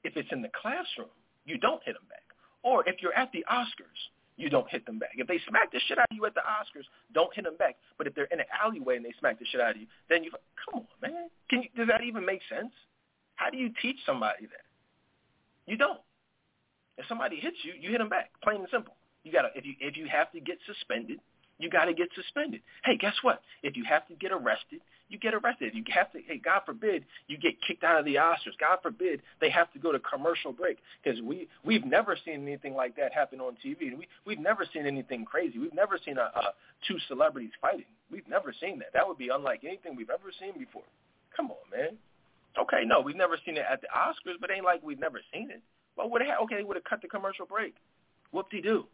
if 0.04 0.18
it's 0.18 0.30
in 0.32 0.42
the 0.42 0.52
classroom, 0.62 1.14
you 1.46 1.58
don't 1.58 1.84
hit 1.84 1.94
them 1.94 2.08
back. 2.10 2.24
Or 2.64 2.88
if 2.88 2.96
you're 3.02 3.14
at 3.14 3.32
the 3.32 3.46
Oscars 3.52 4.02
you 4.38 4.50
don't 4.50 4.70
hit 4.70 4.86
them 4.86 5.00
back. 5.00 5.12
If 5.16 5.28
they 5.28 5.40
smack 5.48 5.72
the 5.72 5.80
shit 5.88 5.98
out 5.98 6.08
of 6.12 6.16
you 6.16 6.26
at 6.26 6.34
the 6.34 6.42
Oscars, 6.42 6.86
don't 7.14 7.34
hit 7.34 7.46
them 7.46 7.56
back. 7.58 7.78
But 7.98 8.08
if 8.08 8.16
they're 8.16 8.26
in 8.26 8.40
an 8.40 8.46
alleyway 8.52 8.98
and 8.98 9.06
they 9.06 9.14
smack 9.20 9.40
the 9.40 9.46
shit 9.46 9.62
out 9.62 9.72
of 9.72 9.78
you, 9.78 9.88
then 10.10 10.24
you 10.24 10.32
come 10.32 10.82
on, 10.82 10.86
man. 11.02 11.30
Can 11.50 11.64
you, 11.64 11.70
does 11.76 11.88
that 11.88 12.04
even 12.04 12.26
make 12.26 12.42
sense? 12.50 12.72
How 13.36 13.50
do 13.50 13.58
you 13.58 13.72
teach 13.82 13.98
somebody 14.06 14.46
that? 14.48 14.66
You 15.66 15.78
don't. 15.78 16.00
If 16.98 17.06
somebody 17.08 17.40
hits 17.40 17.58
you, 17.64 17.74
you 17.80 17.92
hit 17.92 18.00
them 18.00 18.10
back. 18.10 18.32
Plain 18.44 18.62
and 18.62 18.68
simple. 18.72 18.96
You 19.24 19.32
gotta 19.32 19.50
if 19.56 19.66
you 19.66 19.74
if 19.80 19.98
you 19.98 20.08
have 20.08 20.32
to 20.34 20.40
get 20.40 20.58
suspended, 20.68 21.20
you 21.58 21.70
got 21.70 21.86
to 21.86 21.94
get 21.94 22.10
suspended. 22.16 22.62
Hey, 22.84 22.98
guess 22.98 23.16
what? 23.22 23.42
If 23.64 23.78
you 23.78 23.84
have 23.86 24.08
to 24.08 24.14
get 24.16 24.32
arrested, 24.32 24.82
you 25.10 25.20
get 25.20 25.34
arrested. 25.34 25.70
If 25.70 25.76
You 25.76 25.84
have 25.94 26.12
to, 26.14 26.20
hey, 26.28 26.42
God 26.44 26.62
forbid, 26.66 27.06
you 27.28 27.38
get 27.38 27.54
kicked 27.66 27.84
out 27.84 28.00
of 28.00 28.06
the 28.06 28.16
Oscars. 28.16 28.58
God 28.60 28.80
forbid 28.82 29.22
they 29.40 29.50
have 29.50 29.72
to 29.74 29.80
go 29.80 29.92
to 29.92 30.00
commercial 30.00 30.52
break 30.52 30.78
because 31.04 31.22
we 31.22 31.48
we've 31.64 31.86
never 31.86 32.18
seen 32.26 32.42
anything 32.42 32.74
like 32.74 32.96
that 32.96 33.14
happen 33.14 33.40
on 33.40 33.56
TV. 33.64 33.96
We 33.98 34.08
we've 34.26 34.40
never 34.40 34.66
seen 34.74 34.86
anything 34.86 35.24
crazy. 35.26 35.60
We've 35.60 35.74
never 35.74 36.00
seen 36.04 36.18
a, 36.18 36.32
a 36.36 36.54
two 36.88 36.98
celebrities 37.08 37.52
fighting. 37.62 37.86
We've 38.12 38.28
never 38.28 38.54
seen 38.60 38.80
that. 38.80 38.94
That 38.94 39.08
would 39.08 39.18
be 39.18 39.30
unlike 39.30 39.64
anything 39.64 39.96
we've 39.96 40.10
ever 40.10 40.32
seen 40.40 40.54
before. 40.58 40.84
Come 41.36 41.52
on, 41.52 41.70
man. 41.72 41.98
Okay, 42.58 42.84
no, 42.86 43.02
we've 43.02 43.16
never 43.16 43.38
seen 43.46 43.58
it 43.58 43.66
at 43.70 43.82
the 43.82 43.88
Oscars, 43.88 44.36
but 44.40 44.50
it 44.50 44.54
ain't 44.56 44.66
like 44.66 44.82
we've 44.82 45.00
never 45.00 45.20
seen 45.34 45.52
it. 45.52 45.62
Well, 45.98 46.10
would 46.10 46.22
have 46.22 46.40
okay, 46.44 46.64
would 46.64 46.78
have 46.78 46.86
cut 46.86 47.02
the 47.02 47.08
commercial 47.08 47.46
break. 47.46 47.76
Whoop-de-doo. 48.32 48.86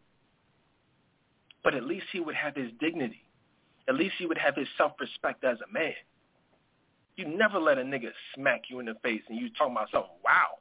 But 1.64 1.76
at 1.76 1.84
least 1.84 2.06
he 2.12 2.20
would 2.20 2.36
have 2.36 2.56
his 2.56 2.72
dignity. 2.80 3.24
At 3.88 3.96
least 3.96 4.16
he 4.18 4.26
would 4.26 4.38
have 4.38 4.56
his 4.56 4.68
self-respect 4.78 5.44
as 5.44 5.58
a 5.68 5.72
man. 5.74 5.94
You 7.16 7.28
never 7.28 7.60
let 7.60 7.78
a 7.78 7.82
nigga 7.82 8.12
smack 8.36 8.64
you 8.70 8.80
in 8.80 8.86
the 8.86 8.96
face 9.04 9.22
and 9.30 9.38
you 9.38 9.50
talking 9.58 9.74
about 9.74 9.90
something, 9.92 10.12
wow. 10.24 10.58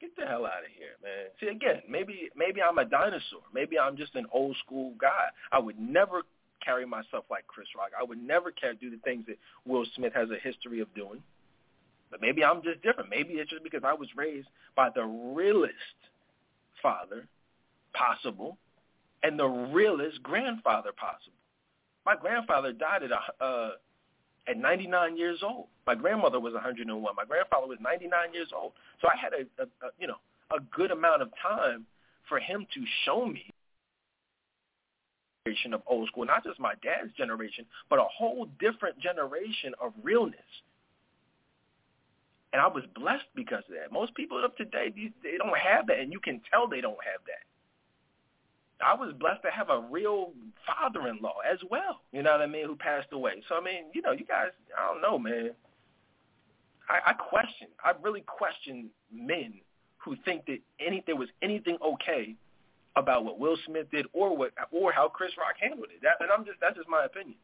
Get 0.00 0.14
the 0.16 0.26
hell 0.26 0.44
out 0.44 0.64
of 0.64 0.70
here, 0.76 0.96
man. 1.02 1.30
See, 1.40 1.46
again, 1.46 1.82
maybe 1.88 2.28
maybe 2.36 2.60
I'm 2.60 2.76
a 2.78 2.84
dinosaur. 2.84 3.40
Maybe 3.54 3.78
I'm 3.78 3.96
just 3.96 4.14
an 4.16 4.26
old 4.32 4.56
school 4.64 4.92
guy. 5.00 5.28
I 5.50 5.58
would 5.58 5.78
never 5.78 6.22
carry 6.62 6.84
myself 6.84 7.24
like 7.30 7.46
Chris 7.46 7.68
Rock. 7.76 7.90
I 7.98 8.04
would 8.04 8.22
never 8.22 8.50
care 8.50 8.74
do 8.74 8.90
the 8.90 8.98
things 8.98 9.24
that 9.28 9.38
Will 9.66 9.86
Smith 9.96 10.12
has 10.14 10.28
a 10.30 10.38
history 10.46 10.80
of 10.80 10.92
doing. 10.94 11.22
But 12.10 12.20
maybe 12.20 12.44
I'm 12.44 12.62
just 12.62 12.82
different. 12.82 13.08
Maybe 13.08 13.34
it's 13.34 13.50
just 13.50 13.64
because 13.64 13.82
I 13.84 13.94
was 13.94 14.08
raised 14.16 14.48
by 14.76 14.90
the 14.94 15.04
realest 15.04 15.74
father 16.82 17.26
possible 17.94 18.58
and 19.24 19.38
the 19.38 19.46
realest 19.46 20.22
grandfather 20.22 20.90
possible. 20.92 21.32
My 22.06 22.14
grandfather 22.14 22.72
died 22.72 23.02
at 23.02 23.10
a, 23.10 23.44
uh, 23.44 23.70
at 24.46 24.58
99 24.58 25.16
years 25.16 25.40
old. 25.42 25.66
My 25.86 25.94
grandmother 25.94 26.38
was 26.38 26.52
101. 26.52 27.16
My 27.16 27.24
grandfather 27.24 27.66
was 27.66 27.78
99 27.80 28.34
years 28.34 28.48
old. 28.54 28.72
So 29.00 29.08
I 29.08 29.16
had 29.16 29.32
a, 29.32 29.62
a, 29.62 29.66
a 29.66 29.90
you 29.98 30.06
know 30.06 30.20
a 30.54 30.60
good 30.76 30.90
amount 30.90 31.22
of 31.22 31.30
time 31.42 31.86
for 32.28 32.38
him 32.38 32.66
to 32.74 32.84
show 33.04 33.26
me 33.26 33.50
generation 35.44 35.74
of 35.74 35.82
old 35.86 36.08
school, 36.08 36.24
not 36.24 36.42
just 36.44 36.58
my 36.58 36.72
dad's 36.82 37.12
generation, 37.16 37.66
but 37.90 37.98
a 37.98 38.04
whole 38.04 38.48
different 38.58 38.98
generation 38.98 39.74
of 39.80 39.92
realness. 40.02 40.40
And 42.52 42.62
I 42.62 42.68
was 42.68 42.84
blessed 42.94 43.28
because 43.34 43.62
of 43.68 43.74
that. 43.74 43.92
Most 43.92 44.14
people 44.14 44.40
up 44.42 44.56
today, 44.56 44.92
they 44.94 45.36
don't 45.36 45.58
have 45.58 45.86
that, 45.88 45.98
and 45.98 46.12
you 46.12 46.20
can 46.20 46.40
tell 46.50 46.68
they 46.68 46.80
don't 46.80 46.92
have 47.04 47.20
that. 47.26 47.44
I 48.84 48.94
was 48.94 49.14
blessed 49.18 49.42
to 49.42 49.50
have 49.50 49.70
a 49.70 49.80
real 49.90 50.32
father-in-law 50.66 51.38
as 51.50 51.58
well. 51.70 52.00
You 52.12 52.22
know 52.22 52.32
what 52.32 52.42
I 52.42 52.46
mean? 52.46 52.66
Who 52.66 52.76
passed 52.76 53.08
away. 53.12 53.42
So 53.48 53.56
I 53.56 53.60
mean, 53.60 53.84
you 53.94 54.02
know, 54.02 54.12
you 54.12 54.24
guys, 54.24 54.48
I 54.78 54.92
don't 54.92 55.02
know, 55.02 55.18
man. 55.18 55.50
I, 56.88 57.10
I 57.10 57.12
question. 57.14 57.68
I 57.82 57.92
really 58.02 58.22
question 58.22 58.90
men 59.12 59.54
who 59.98 60.16
think 60.24 60.44
that 60.46 60.58
any 60.78 61.02
there 61.06 61.16
was 61.16 61.28
anything 61.42 61.78
okay 61.84 62.34
about 62.96 63.24
what 63.24 63.38
Will 63.38 63.56
Smith 63.66 63.90
did 63.90 64.06
or 64.12 64.36
what 64.36 64.52
or 64.70 64.92
how 64.92 65.08
Chris 65.08 65.32
Rock 65.38 65.54
handled 65.58 65.88
it. 65.94 66.02
That, 66.02 66.16
and 66.20 66.30
I'm 66.30 66.44
just 66.44 66.58
that's 66.60 66.76
just 66.76 66.88
my 66.88 67.04
opinion. 67.04 67.36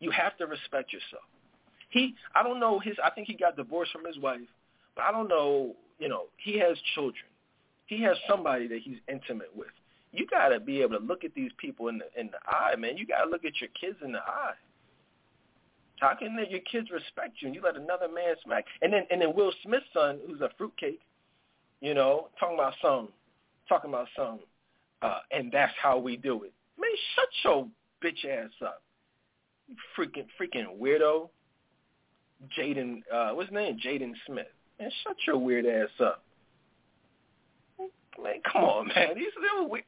You 0.00 0.10
have 0.10 0.36
to 0.38 0.46
respect 0.46 0.92
yourself. 0.92 1.22
He, 1.90 2.14
I 2.34 2.42
don't 2.42 2.58
know 2.58 2.80
his. 2.80 2.96
I 3.04 3.10
think 3.10 3.28
he 3.28 3.34
got 3.34 3.56
divorced 3.56 3.92
from 3.92 4.04
his 4.04 4.18
wife, 4.18 4.40
but 4.96 5.02
I 5.02 5.12
don't 5.12 5.28
know 5.28 5.76
you 6.02 6.08
know, 6.08 6.24
he 6.36 6.58
has 6.58 6.76
children. 6.94 7.24
He 7.86 8.02
has 8.02 8.16
somebody 8.28 8.66
that 8.66 8.80
he's 8.82 8.96
intimate 9.08 9.54
with. 9.54 9.68
You 10.12 10.26
got 10.26 10.48
to 10.48 10.60
be 10.60 10.82
able 10.82 10.98
to 10.98 11.04
look 11.04 11.24
at 11.24 11.34
these 11.34 11.50
people 11.56 11.88
in 11.88 11.98
the 11.98 12.20
in 12.20 12.26
the 12.26 12.38
eye, 12.46 12.76
man. 12.76 12.96
You 12.96 13.06
got 13.06 13.24
to 13.24 13.30
look 13.30 13.44
at 13.44 13.60
your 13.60 13.70
kids 13.78 13.96
in 14.04 14.12
the 14.12 14.18
eye. 14.18 14.54
How 16.00 16.14
can 16.14 16.36
your 16.50 16.60
kids 16.60 16.90
respect 16.90 17.36
you 17.40 17.46
and 17.46 17.54
you 17.54 17.62
let 17.62 17.76
another 17.76 18.08
man 18.12 18.34
smack? 18.44 18.64
And 18.82 18.92
then 18.92 19.06
and 19.10 19.22
then 19.22 19.34
Will 19.34 19.52
Smith's 19.62 19.86
son, 19.94 20.18
who's 20.26 20.40
a 20.40 20.50
fruitcake, 20.58 21.00
you 21.80 21.94
know, 21.94 22.28
talking 22.38 22.56
about 22.56 22.74
some, 22.82 23.08
talking 23.68 23.90
about 23.90 24.08
some, 24.16 24.40
uh, 25.00 25.20
and 25.30 25.50
that's 25.50 25.72
how 25.80 25.98
we 25.98 26.16
do 26.16 26.42
it. 26.42 26.52
Man, 26.78 26.90
shut 27.14 27.28
your 27.44 27.68
bitch 28.04 28.28
ass 28.28 28.50
up. 28.64 28.82
You 29.68 29.76
freaking 29.96 30.26
freaking 30.40 30.78
weirdo. 30.78 31.28
Jaden, 32.58 33.02
uh, 33.12 33.30
what's 33.30 33.48
his 33.48 33.54
name? 33.54 33.78
Jaden 33.78 34.12
Smith. 34.26 34.46
Man, 34.80 34.90
shut 35.04 35.16
your 35.26 35.38
weird 35.38 35.66
ass 35.66 35.88
up. 36.00 36.24
Man, 38.22 38.34
come 38.50 38.64
on, 38.64 38.88
man. 38.88 39.14
These 39.14 39.32
little 39.40 39.70
weird. 39.70 39.84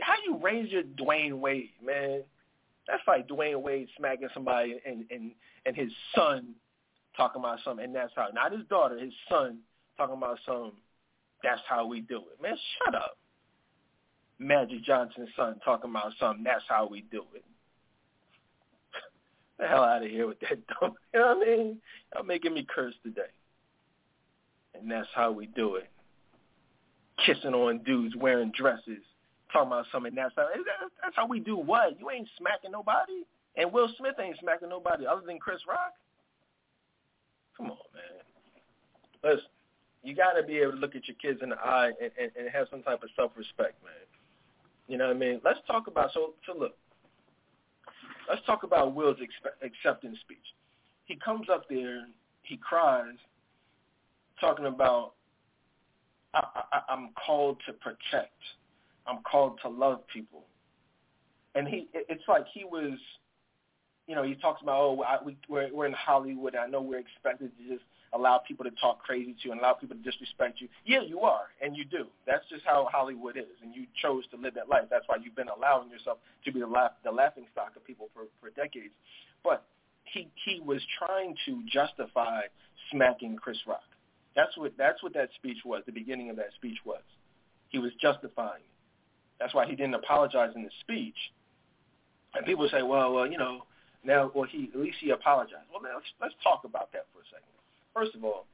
How 0.00 0.14
you 0.26 0.38
raise 0.42 0.70
your 0.70 0.82
Dwyane 0.82 1.38
Wade, 1.38 1.70
man? 1.84 2.22
That's 2.86 3.02
like 3.06 3.28
Dwyane 3.28 3.62
Wade 3.62 3.88
smacking 3.96 4.28
somebody 4.34 4.80
and 4.84 5.04
and 5.10 5.32
and 5.66 5.76
his 5.76 5.90
son 6.14 6.54
talking 7.16 7.40
about 7.40 7.58
something, 7.64 7.84
and 7.84 7.94
that's 7.94 8.12
how 8.14 8.28
not 8.34 8.52
his 8.52 8.66
daughter, 8.68 8.98
his 8.98 9.12
son 9.28 9.58
talking 9.96 10.16
about 10.16 10.38
something. 10.46 10.72
That's 11.42 11.60
how 11.68 11.86
we 11.86 12.00
do 12.00 12.16
it, 12.16 12.42
man. 12.42 12.56
Shut 12.84 12.94
up. 12.94 13.18
Magic 14.38 14.82
Johnson's 14.84 15.28
son 15.36 15.60
talking 15.64 15.90
about 15.90 16.12
something. 16.18 16.44
That's 16.44 16.64
how 16.68 16.88
we 16.88 17.02
do 17.10 17.22
it. 17.34 17.44
the 19.58 19.66
hell 19.66 19.84
out 19.84 20.02
of 20.02 20.10
here 20.10 20.26
with 20.26 20.40
that 20.40 20.66
dumb. 20.80 20.94
You 21.12 21.20
know 21.20 21.36
what 21.36 21.46
I 21.46 21.56
mean? 21.56 21.78
Y'all 22.14 22.24
making 22.24 22.54
me 22.54 22.66
curse 22.68 22.94
today. 23.02 23.22
And 24.74 24.90
that's 24.90 25.08
how 25.14 25.30
we 25.30 25.46
do 25.46 25.76
it. 25.76 25.88
Kissing 27.24 27.54
on 27.54 27.82
dudes 27.84 28.16
wearing 28.16 28.52
dresses, 28.56 29.04
talking 29.54 29.68
about 29.68 29.86
something. 29.92 30.14
That's 30.14 30.34
how. 30.36 30.48
That's 31.02 31.16
how 31.16 31.26
we 31.26 31.38
do 31.38 31.56
what? 31.56 31.98
You 31.98 32.10
ain't 32.10 32.28
smacking 32.36 32.72
nobody, 32.72 33.22
and 33.56 33.72
Will 33.72 33.88
Smith 33.96 34.16
ain't 34.20 34.38
smacking 34.40 34.68
nobody 34.68 35.06
other 35.06 35.22
than 35.24 35.38
Chris 35.38 35.60
Rock. 35.68 35.94
Come 37.56 37.66
on, 37.66 37.78
man. 37.94 38.24
Listen, 39.22 39.46
you 40.02 40.14
got 40.14 40.32
to 40.32 40.42
be 40.42 40.58
able 40.58 40.72
to 40.72 40.78
look 40.78 40.96
at 40.96 41.06
your 41.06 41.16
kids 41.22 41.40
in 41.40 41.50
the 41.50 41.56
eye 41.56 41.92
and, 42.02 42.10
and, 42.20 42.30
and 42.36 42.50
have 42.52 42.66
some 42.70 42.82
type 42.82 43.02
of 43.02 43.08
self-respect, 43.14 43.82
man. 43.84 43.94
You 44.88 44.98
know 44.98 45.06
what 45.06 45.16
I 45.16 45.18
mean? 45.18 45.40
Let's 45.44 45.60
talk 45.66 45.86
about 45.86 46.10
so 46.12 46.34
so 46.46 46.58
look. 46.58 46.74
Let's 48.28 48.44
talk 48.46 48.64
about 48.64 48.94
Will's 48.94 49.18
acceptance 49.62 50.18
speech. 50.20 50.38
He 51.04 51.16
comes 51.16 51.48
up 51.52 51.68
there, 51.68 52.06
he 52.42 52.56
cries, 52.56 53.16
talking 54.40 54.66
about 54.66 55.12
I, 56.34 56.42
I, 56.72 56.80
I'm 56.88 57.10
called 57.24 57.58
to 57.66 57.72
protect. 57.72 58.32
I'm 59.06 59.18
called 59.22 59.58
to 59.62 59.68
love 59.68 60.00
people. 60.12 60.44
And 61.54 61.68
he, 61.68 61.88
it's 61.94 62.24
like 62.28 62.46
he 62.52 62.64
was, 62.64 62.98
you 64.06 64.14
know, 64.14 64.22
he 64.22 64.34
talks 64.34 64.60
about, 64.62 64.80
oh, 64.80 65.02
I, 65.02 65.22
we, 65.24 65.36
we're, 65.48 65.72
we're 65.72 65.86
in 65.86 65.92
Hollywood. 65.92 66.56
I 66.56 66.66
know 66.66 66.82
we're 66.82 66.98
expected 66.98 67.52
to 67.56 67.74
just 67.74 67.84
allow 68.12 68.38
people 68.38 68.64
to 68.64 68.70
talk 68.72 69.02
crazy 69.02 69.32
to 69.32 69.38
you 69.42 69.52
and 69.52 69.60
allow 69.60 69.72
people 69.74 69.96
to 69.96 70.02
disrespect 70.02 70.60
you. 70.60 70.68
Yeah, 70.84 71.02
you 71.02 71.20
are, 71.20 71.46
and 71.62 71.76
you 71.76 71.84
do. 71.84 72.06
That's 72.26 72.44
just 72.48 72.64
how 72.64 72.88
Hollywood 72.90 73.36
is, 73.36 73.58
and 73.62 73.74
you 73.74 73.86
chose 74.02 74.24
to 74.30 74.36
live 74.36 74.54
that 74.54 74.68
life. 74.68 74.84
That's 74.90 75.04
why 75.06 75.16
you've 75.22 75.36
been 75.36 75.48
allowing 75.48 75.90
yourself 75.90 76.18
to 76.44 76.52
be 76.52 76.60
the, 76.60 76.66
laugh, 76.66 76.92
the 77.04 77.10
laughing 77.10 77.46
stock 77.52 77.72
of 77.76 77.84
people 77.84 78.08
for, 78.14 78.24
for 78.40 78.50
decades. 78.50 78.94
But 79.42 79.64
he 80.04 80.28
he 80.44 80.60
was 80.60 80.80
trying 80.98 81.34
to 81.46 81.62
justify 81.72 82.42
smacking 82.90 83.36
Chris 83.36 83.58
Rock. 83.66 83.82
That's 84.36 84.56
what 84.56 84.72
that's 84.76 85.02
what 85.02 85.14
that 85.14 85.30
speech 85.36 85.58
was. 85.64 85.82
The 85.86 85.92
beginning 85.92 86.30
of 86.30 86.36
that 86.36 86.50
speech 86.56 86.78
was. 86.84 87.02
He 87.68 87.78
was 87.78 87.92
justifying 88.00 88.62
it. 88.62 88.73
That's 89.40 89.54
why 89.54 89.66
he 89.66 89.74
didn't 89.74 89.94
apologize 89.94 90.50
in 90.54 90.62
the 90.62 90.70
speech. 90.80 91.16
And 92.34 92.44
people 92.46 92.68
say, 92.70 92.82
well, 92.82 93.12
well, 93.12 93.26
you 93.26 93.38
know, 93.38 93.62
now, 94.04 94.30
well, 94.34 94.44
he 94.50 94.70
at 94.74 94.80
least 94.80 94.98
he 95.00 95.10
apologized. 95.10 95.66
Well, 95.72 95.82
now 95.82 95.94
let's 95.94 96.06
let's 96.20 96.34
talk 96.42 96.62
about 96.64 96.92
that 96.92 97.06
for 97.12 97.20
a 97.20 97.24
second. 97.30 97.48
First 97.94 98.14
of 98.14 98.24
all, 98.24 98.46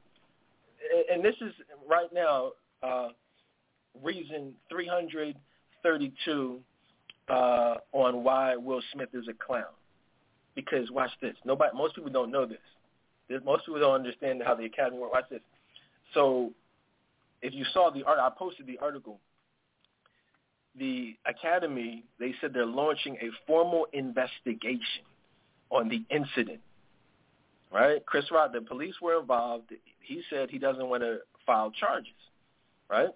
and 1.10 1.24
this 1.24 1.34
is 1.40 1.52
right 1.88 2.12
now 2.12 2.52
uh, 2.82 3.08
reason 4.02 4.54
332 4.70 6.60
uh, 7.28 7.74
on 7.92 8.24
why 8.24 8.56
Will 8.56 8.82
Smith 8.92 9.08
is 9.14 9.26
a 9.28 9.34
clown. 9.34 9.64
Because 10.54 10.90
watch 10.90 11.10
this. 11.20 11.34
Nobody, 11.44 11.76
most 11.76 11.94
people 11.94 12.10
don't 12.10 12.30
know 12.30 12.46
this. 12.46 12.58
Most 13.44 13.64
people 13.64 13.80
don't 13.80 13.94
understand 13.94 14.42
how 14.44 14.54
the 14.54 14.64
Academy 14.64 14.98
works. 14.98 15.12
Watch 15.14 15.30
this. 15.30 15.40
So, 16.14 16.50
if 17.42 17.54
you 17.54 17.64
saw 17.72 17.90
the 17.90 18.02
art, 18.02 18.18
I 18.18 18.28
posted 18.36 18.66
the 18.66 18.78
article. 18.78 19.18
The 20.78 21.16
Academy, 21.26 22.04
they 22.18 22.34
said 22.40 22.52
they're 22.54 22.64
launching 22.66 23.16
a 23.16 23.30
formal 23.46 23.86
investigation 23.92 25.04
on 25.70 25.88
the 25.88 26.04
incident 26.14 26.60
right? 27.70 28.04
Chris 28.06 28.30
Rock, 28.30 28.52
the 28.52 28.60
police 28.60 28.94
were 29.00 29.20
involved. 29.20 29.72
He 30.00 30.22
said 30.28 30.50
he 30.50 30.58
doesn't 30.58 30.88
want 30.88 31.02
to 31.02 31.18
file 31.46 31.70
charges, 31.70 32.12
right? 32.88 33.10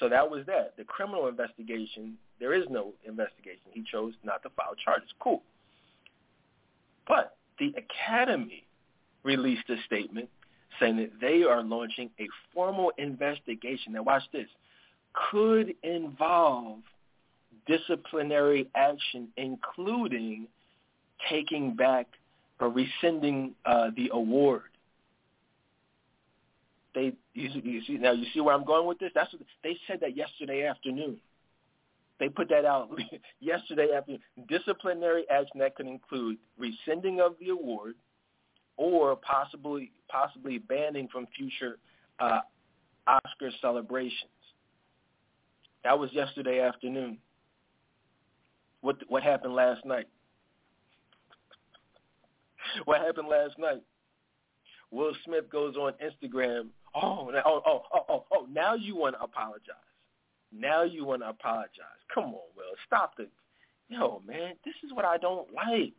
So 0.00 0.08
that 0.08 0.30
was 0.30 0.44
that. 0.46 0.74
The 0.76 0.84
criminal 0.84 1.28
investigation, 1.28 2.18
there 2.38 2.52
is 2.52 2.64
no 2.68 2.92
investigation. 3.06 3.62
He 3.72 3.82
chose 3.90 4.14
not 4.24 4.42
to 4.42 4.50
file 4.50 4.74
charges. 4.84 5.08
Cool. 5.20 5.42
But 7.08 7.36
the 7.58 7.72
Academy 7.76 8.64
released 9.22 9.68
a 9.70 9.76
statement 9.86 10.28
saying 10.78 10.96
that 10.96 11.12
they 11.20 11.44
are 11.44 11.62
launching 11.62 12.10
a 12.20 12.26
formal 12.52 12.92
investigation. 12.98 13.92
Now 13.92 14.02
watch 14.02 14.24
this. 14.32 14.48
Could 15.30 15.74
involve 15.82 16.78
disciplinary 17.66 18.68
action, 18.74 19.28
including 19.36 20.46
taking 21.28 21.74
back 21.74 22.06
or 22.60 22.68
rescinding 22.70 23.54
uh, 23.64 23.90
the 23.96 24.10
award. 24.12 24.62
They 26.94 27.12
you, 27.34 27.50
you 27.62 27.82
see 27.86 27.98
now 27.98 28.12
you 28.12 28.26
see 28.32 28.40
where 28.40 28.54
I'm 28.54 28.64
going 28.64 28.86
with 28.86 28.98
this. 28.98 29.10
That's 29.14 29.32
what, 29.32 29.42
they 29.62 29.76
said 29.86 30.00
that 30.00 30.16
yesterday 30.16 30.66
afternoon. 30.66 31.18
They 32.18 32.30
put 32.30 32.48
that 32.48 32.64
out 32.64 32.88
yesterday 33.40 33.88
afternoon. 33.94 34.20
Disciplinary 34.48 35.24
action 35.30 35.58
that 35.60 35.74
could 35.74 35.86
include 35.86 36.38
rescinding 36.58 37.20
of 37.20 37.34
the 37.38 37.50
award 37.50 37.94
or 38.78 39.16
possibly 39.16 39.90
possibly 40.08 40.58
banning 40.58 41.08
from 41.12 41.26
future 41.36 41.76
uh, 42.18 42.40
Oscar 43.06 43.50
celebrations. 43.60 44.30
That 45.86 46.00
was 46.00 46.12
yesterday 46.12 46.58
afternoon. 46.58 47.18
What 48.80 48.96
what 49.06 49.22
happened 49.22 49.54
last 49.54 49.84
night? 49.84 50.08
what 52.86 53.02
happened 53.02 53.28
last 53.28 53.56
night? 53.56 53.82
Will 54.90 55.12
Smith 55.24 55.48
goes 55.48 55.76
on 55.76 55.92
Instagram. 56.04 56.70
Oh, 56.92 57.30
oh, 57.32 57.62
oh, 57.64 57.82
oh, 57.94 58.04
oh, 58.08 58.24
oh! 58.32 58.48
Now 58.52 58.74
you 58.74 58.96
want 58.96 59.14
to 59.14 59.22
apologize. 59.22 59.76
Now 60.52 60.82
you 60.82 61.04
want 61.04 61.22
to 61.22 61.28
apologize. 61.28 62.02
Come 62.12 62.24
on, 62.24 62.50
Will. 62.56 62.74
Stop 62.84 63.16
the. 63.16 63.28
Yo, 63.88 64.22
man, 64.26 64.54
this 64.64 64.74
is 64.84 64.92
what 64.92 65.04
I 65.04 65.18
don't 65.18 65.46
like. 65.54 65.94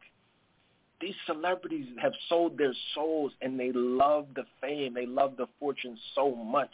These 0.99 1.15
celebrities 1.25 1.85
have 2.01 2.11
sold 2.27 2.57
their 2.57 2.73
souls 2.93 3.31
and 3.41 3.57
they 3.57 3.71
love 3.71 4.27
the 4.35 4.43
fame. 4.59 4.95
They 4.95 5.05
love 5.05 5.37
the 5.37 5.47
fortune 5.61 5.97
so 6.13 6.35
much 6.35 6.73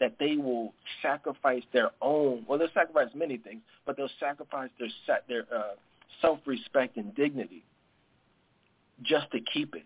that 0.00 0.16
they 0.18 0.36
will 0.36 0.74
sacrifice 1.02 1.62
their 1.72 1.90
own. 2.02 2.44
Well, 2.48 2.58
they'll 2.58 2.68
sacrifice 2.74 3.08
many 3.14 3.36
things, 3.36 3.62
but 3.86 3.96
they'll 3.96 4.08
sacrifice 4.18 4.70
their 4.78 4.88
set 5.06 5.24
their 5.28 5.44
uh, 5.54 5.74
self-respect 6.20 6.96
and 6.96 7.14
dignity 7.14 7.64
just 9.02 9.30
to 9.32 9.40
keep 9.52 9.74
it. 9.74 9.84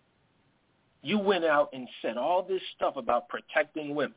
You 1.02 1.18
went 1.18 1.44
out 1.44 1.70
and 1.72 1.88
said 2.02 2.16
all 2.16 2.42
this 2.42 2.62
stuff 2.76 2.96
about 2.96 3.28
protecting 3.28 3.94
women, 3.94 4.16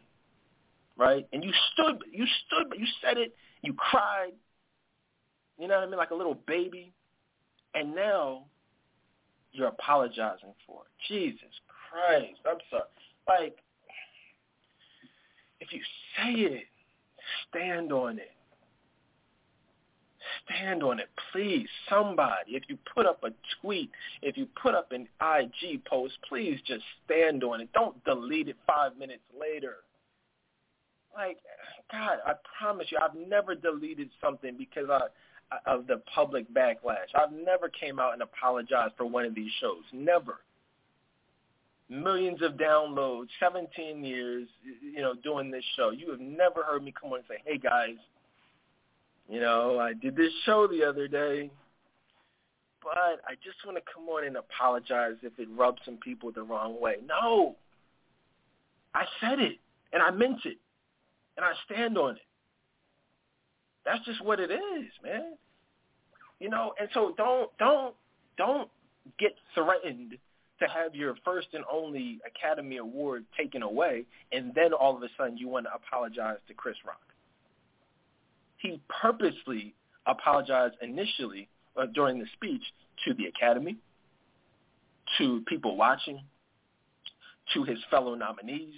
right? 0.98 1.28
And 1.32 1.44
you 1.44 1.52
stood, 1.74 2.04
you 2.12 2.26
stood, 2.48 2.70
but 2.70 2.80
you 2.80 2.88
said 3.04 3.18
it, 3.18 3.36
you 3.62 3.74
cried, 3.74 4.34
you 5.60 5.68
know 5.68 5.76
what 5.76 5.84
I 5.84 5.88
mean, 5.88 5.98
like 5.98 6.12
a 6.12 6.16
little 6.16 6.38
baby, 6.48 6.92
and 7.76 7.94
now 7.94 8.46
you're 9.52 9.68
apologizing 9.68 10.54
for 10.66 10.82
it. 10.84 11.14
Jesus 11.14 11.54
Christ, 11.68 12.40
I'm 12.50 12.58
sorry. 12.70 12.84
Like, 13.28 13.58
if 15.62 15.72
you 15.72 15.80
say 16.18 16.42
it, 16.42 16.66
stand 17.50 17.94
on 17.94 18.20
it 18.20 18.32
stand 20.46 20.84
on 20.84 21.00
it. 21.00 21.10
Please, 21.32 21.68
somebody, 21.90 22.52
if 22.52 22.64
you 22.68 22.78
put 22.94 23.06
up 23.06 23.24
a 23.24 23.30
tweet, 23.62 23.92
if 24.22 24.38
you 24.38 24.48
put 24.62 24.76
up 24.76 24.92
an 24.92 25.08
IG 25.22 25.84
post, 25.86 26.14
please 26.28 26.60
just 26.66 26.84
stand 27.06 27.44
on 27.44 27.62
it. 27.62 27.70
Don't 27.74 28.04
delete 28.04 28.48
it 28.48 28.58
five 28.68 28.98
minutes 28.98 29.24
later. 29.40 29.78
Like, 31.16 31.38
God, 31.92 32.20
I 32.26 32.34
promise 32.58 32.88
you, 32.90 32.98
I've 32.98 33.16
never 33.16 33.54
deleted 33.56 34.10
something 34.24 34.56
because 34.58 34.90
I, 34.90 35.02
of 35.66 35.88
the 35.88 36.02
public 36.14 36.52
backlash. 36.54 37.12
I've 37.16 37.34
never 37.34 37.68
came 37.68 38.00
out 38.00 38.14
and 38.14 38.22
apologized 38.22 38.94
for 38.98 39.06
one 39.06 39.26
of 39.26 39.36
these 39.36 39.52
shows. 39.60 39.84
Never. 39.92 40.40
Millions 41.92 42.42
of 42.42 42.54
downloads, 42.54 43.28
17 43.40 44.04
years, 44.04 44.48
you 44.82 45.02
know, 45.02 45.14
doing 45.14 45.52
this 45.52 45.66
show. 45.76 45.90
You 45.92 46.10
have 46.12 46.22
never 46.22 46.64
heard 46.64 46.84
me 46.84 46.94
come 47.00 47.12
on 47.12 47.20
and 47.20 47.28
say, 47.28 47.42
"Hey 47.46 47.58
guys, 47.58 47.98
you 49.28 49.42
know, 49.42 49.78
I 49.78 49.92
did 49.94 50.16
this 50.16 50.32
show 50.46 50.68
the 50.68 50.86
other 50.86 51.10
day, 51.10 51.52
but 52.82 52.98
I 52.98 53.36
just 53.44 53.66
want 53.66 53.78
to 53.78 53.84
come 53.94 54.08
on 54.08 54.24
and 54.24 54.38
apologize 54.38 55.18
if 55.22 55.38
it 55.38 55.50
rubbed 55.52 55.82
some 55.84 55.98
people 55.98 56.32
the 56.32 56.44
wrong 56.44 56.80
way." 56.80 56.96
No. 57.06 57.58
I 58.94 59.06
said 59.20 59.40
it 59.40 59.58
and 59.94 60.02
I 60.02 60.12
meant 60.12 60.46
it. 60.46 60.58
And 61.38 61.46
I 61.46 61.54
stand 61.66 61.98
on 61.98 62.16
it. 62.16 62.22
That's 63.86 64.04
just 64.06 64.24
what 64.24 64.40
it 64.40 64.52
is, 64.52 64.86
man. 65.04 65.34
You 66.40 66.50
know, 66.50 66.74
and 66.80 66.90
so 66.94 67.14
don't 67.18 67.50
don't 67.58 67.96
don't 68.38 68.70
get 69.18 69.36
threatened 69.56 70.18
to 70.62 70.68
have 70.68 70.96
your 70.96 71.16
first 71.26 71.48
and 71.54 71.64
only 71.72 72.20
Academy 72.26 72.78
Award 72.78 73.26
taken 73.38 73.64
away, 73.64 74.06
and 74.32 74.54
then 74.56 74.74
all 74.74 74.96
of 74.96 75.02
a 75.04 75.08
sudden 75.18 75.38
you 75.38 75.48
want 75.48 75.66
to 75.66 75.74
apologize 75.74 76.38
to 76.48 76.54
Chris 76.54 76.76
Rock. 76.86 77.02
He 78.58 78.80
purposely 79.02 79.74
apologized 80.06 80.76
initially 80.82 81.50
uh, 81.76 81.88
during 81.88 82.20
the 82.20 82.26
speech 82.34 82.62
to 83.06 83.14
the 83.16 83.26
Academy, 83.26 83.78
to 85.18 85.42
people 85.48 85.76
watching, 85.76 86.22
to 87.54 87.64
his 87.64 87.80
fellow 87.90 88.14
nominees, 88.14 88.76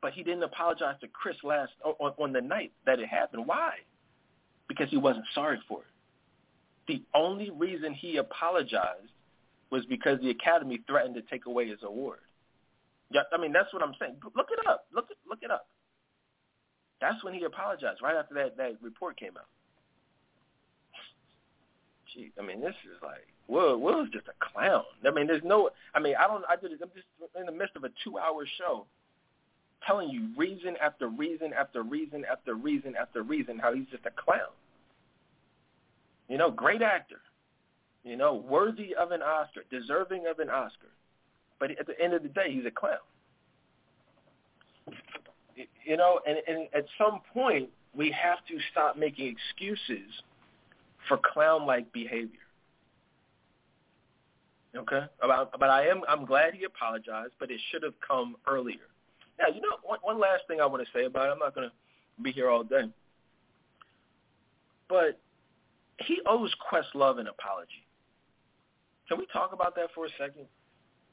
but 0.00 0.12
he 0.12 0.22
didn't 0.22 0.44
apologize 0.44 0.94
to 1.00 1.08
Chris 1.08 1.36
last 1.42 1.72
on, 1.82 2.12
on 2.18 2.32
the 2.32 2.40
night 2.40 2.72
that 2.86 3.00
it 3.00 3.08
happened. 3.08 3.46
Why? 3.46 3.72
Because 4.68 4.88
he 4.90 4.96
wasn't 4.96 5.24
sorry 5.34 5.58
for 5.68 5.80
it. 5.80 5.86
The 6.86 7.02
only 7.18 7.50
reason 7.50 7.94
he 7.94 8.18
apologized 8.18 9.10
was 9.70 9.84
because 9.86 10.20
the 10.20 10.30
Academy 10.30 10.80
threatened 10.86 11.14
to 11.14 11.22
take 11.22 11.46
away 11.46 11.68
his 11.68 11.80
award. 11.82 12.20
Yeah, 13.10 13.22
I 13.32 13.40
mean 13.40 13.52
that's 13.52 13.72
what 13.72 13.82
I'm 13.82 13.94
saying. 13.98 14.16
Look 14.34 14.48
it 14.50 14.66
up. 14.66 14.86
Look 14.94 15.06
it 15.10 15.16
look 15.28 15.40
it 15.42 15.50
up. 15.50 15.66
That's 17.00 17.22
when 17.22 17.34
he 17.34 17.44
apologized. 17.44 18.00
Right 18.02 18.16
after 18.16 18.34
that 18.34 18.56
that 18.56 18.76
report 18.82 19.18
came 19.18 19.36
out. 19.36 19.46
Gee, 22.12 22.32
I 22.38 22.42
mean 22.42 22.60
this 22.60 22.74
is 22.84 23.02
like 23.02 23.26
Will 23.48 23.78
Will 23.78 24.02
is 24.02 24.10
just 24.10 24.26
a 24.28 24.52
clown. 24.52 24.84
I 25.06 25.10
mean 25.10 25.26
there's 25.26 25.44
no. 25.44 25.70
I 25.94 26.00
mean 26.00 26.14
I 26.18 26.26
don't. 26.26 26.44
I 26.48 26.56
did. 26.56 26.72
I'm 26.82 26.90
just 26.94 27.06
in 27.38 27.46
the 27.46 27.52
midst 27.52 27.76
of 27.76 27.84
a 27.84 27.90
two 28.02 28.18
hour 28.18 28.46
show 28.58 28.86
telling 29.86 30.08
you 30.08 30.28
reason 30.36 30.76
after 30.82 31.08
reason 31.08 31.52
after 31.52 31.82
reason 31.82 32.24
after 32.30 32.54
reason 32.54 32.94
after 33.00 33.22
reason 33.22 33.58
how 33.58 33.72
he's 33.72 33.86
just 33.90 34.04
a 34.06 34.10
clown. 34.10 34.40
You 36.28 36.38
know, 36.38 36.50
great 36.50 36.82
actor. 36.82 37.20
You 38.04 38.16
know, 38.16 38.34
worthy 38.34 38.94
of 38.94 39.12
an 39.12 39.22
Oscar, 39.22 39.62
deserving 39.70 40.26
of 40.26 40.38
an 40.38 40.50
Oscar. 40.50 40.88
But 41.58 41.70
at 41.72 41.86
the 41.86 41.98
end 42.00 42.12
of 42.12 42.22
the 42.22 42.28
day, 42.28 42.52
he's 42.52 42.66
a 42.66 42.70
clown. 42.70 42.98
You 45.84 45.96
know, 45.96 46.20
and, 46.26 46.38
and 46.46 46.68
at 46.74 46.84
some 46.98 47.20
point, 47.32 47.70
we 47.96 48.10
have 48.10 48.38
to 48.48 48.58
stop 48.70 48.98
making 48.98 49.34
excuses 49.34 50.10
for 51.08 51.18
clown-like 51.32 51.92
behavior. 51.92 52.40
Okay, 54.76 55.02
but, 55.20 55.58
but 55.58 55.70
I 55.70 55.86
am 55.86 56.02
I'm 56.08 56.24
glad 56.24 56.54
he 56.54 56.64
apologized, 56.64 57.34
but 57.38 57.50
it 57.50 57.60
should 57.70 57.84
have 57.84 57.94
come 58.06 58.34
earlier. 58.46 58.88
Yeah, 59.38 59.54
you 59.54 59.60
know, 59.60 59.76
one, 59.84 60.00
one 60.02 60.18
last 60.18 60.42
thing 60.48 60.60
I 60.60 60.66
want 60.66 60.84
to 60.84 60.88
say 60.92 61.04
about 61.04 61.28
it. 61.28 61.32
I'm 61.32 61.38
not 61.38 61.54
going 61.54 61.68
to 61.68 62.22
be 62.22 62.32
here 62.32 62.50
all 62.50 62.64
day. 62.64 62.90
But 64.88 65.20
he 66.00 66.20
owes 66.26 66.52
Questlove 66.70 67.20
an 67.20 67.28
apology. 67.28 67.83
Can 69.08 69.18
we 69.18 69.26
talk 69.32 69.52
about 69.52 69.74
that 69.76 69.88
for 69.94 70.06
a 70.06 70.10
second? 70.18 70.46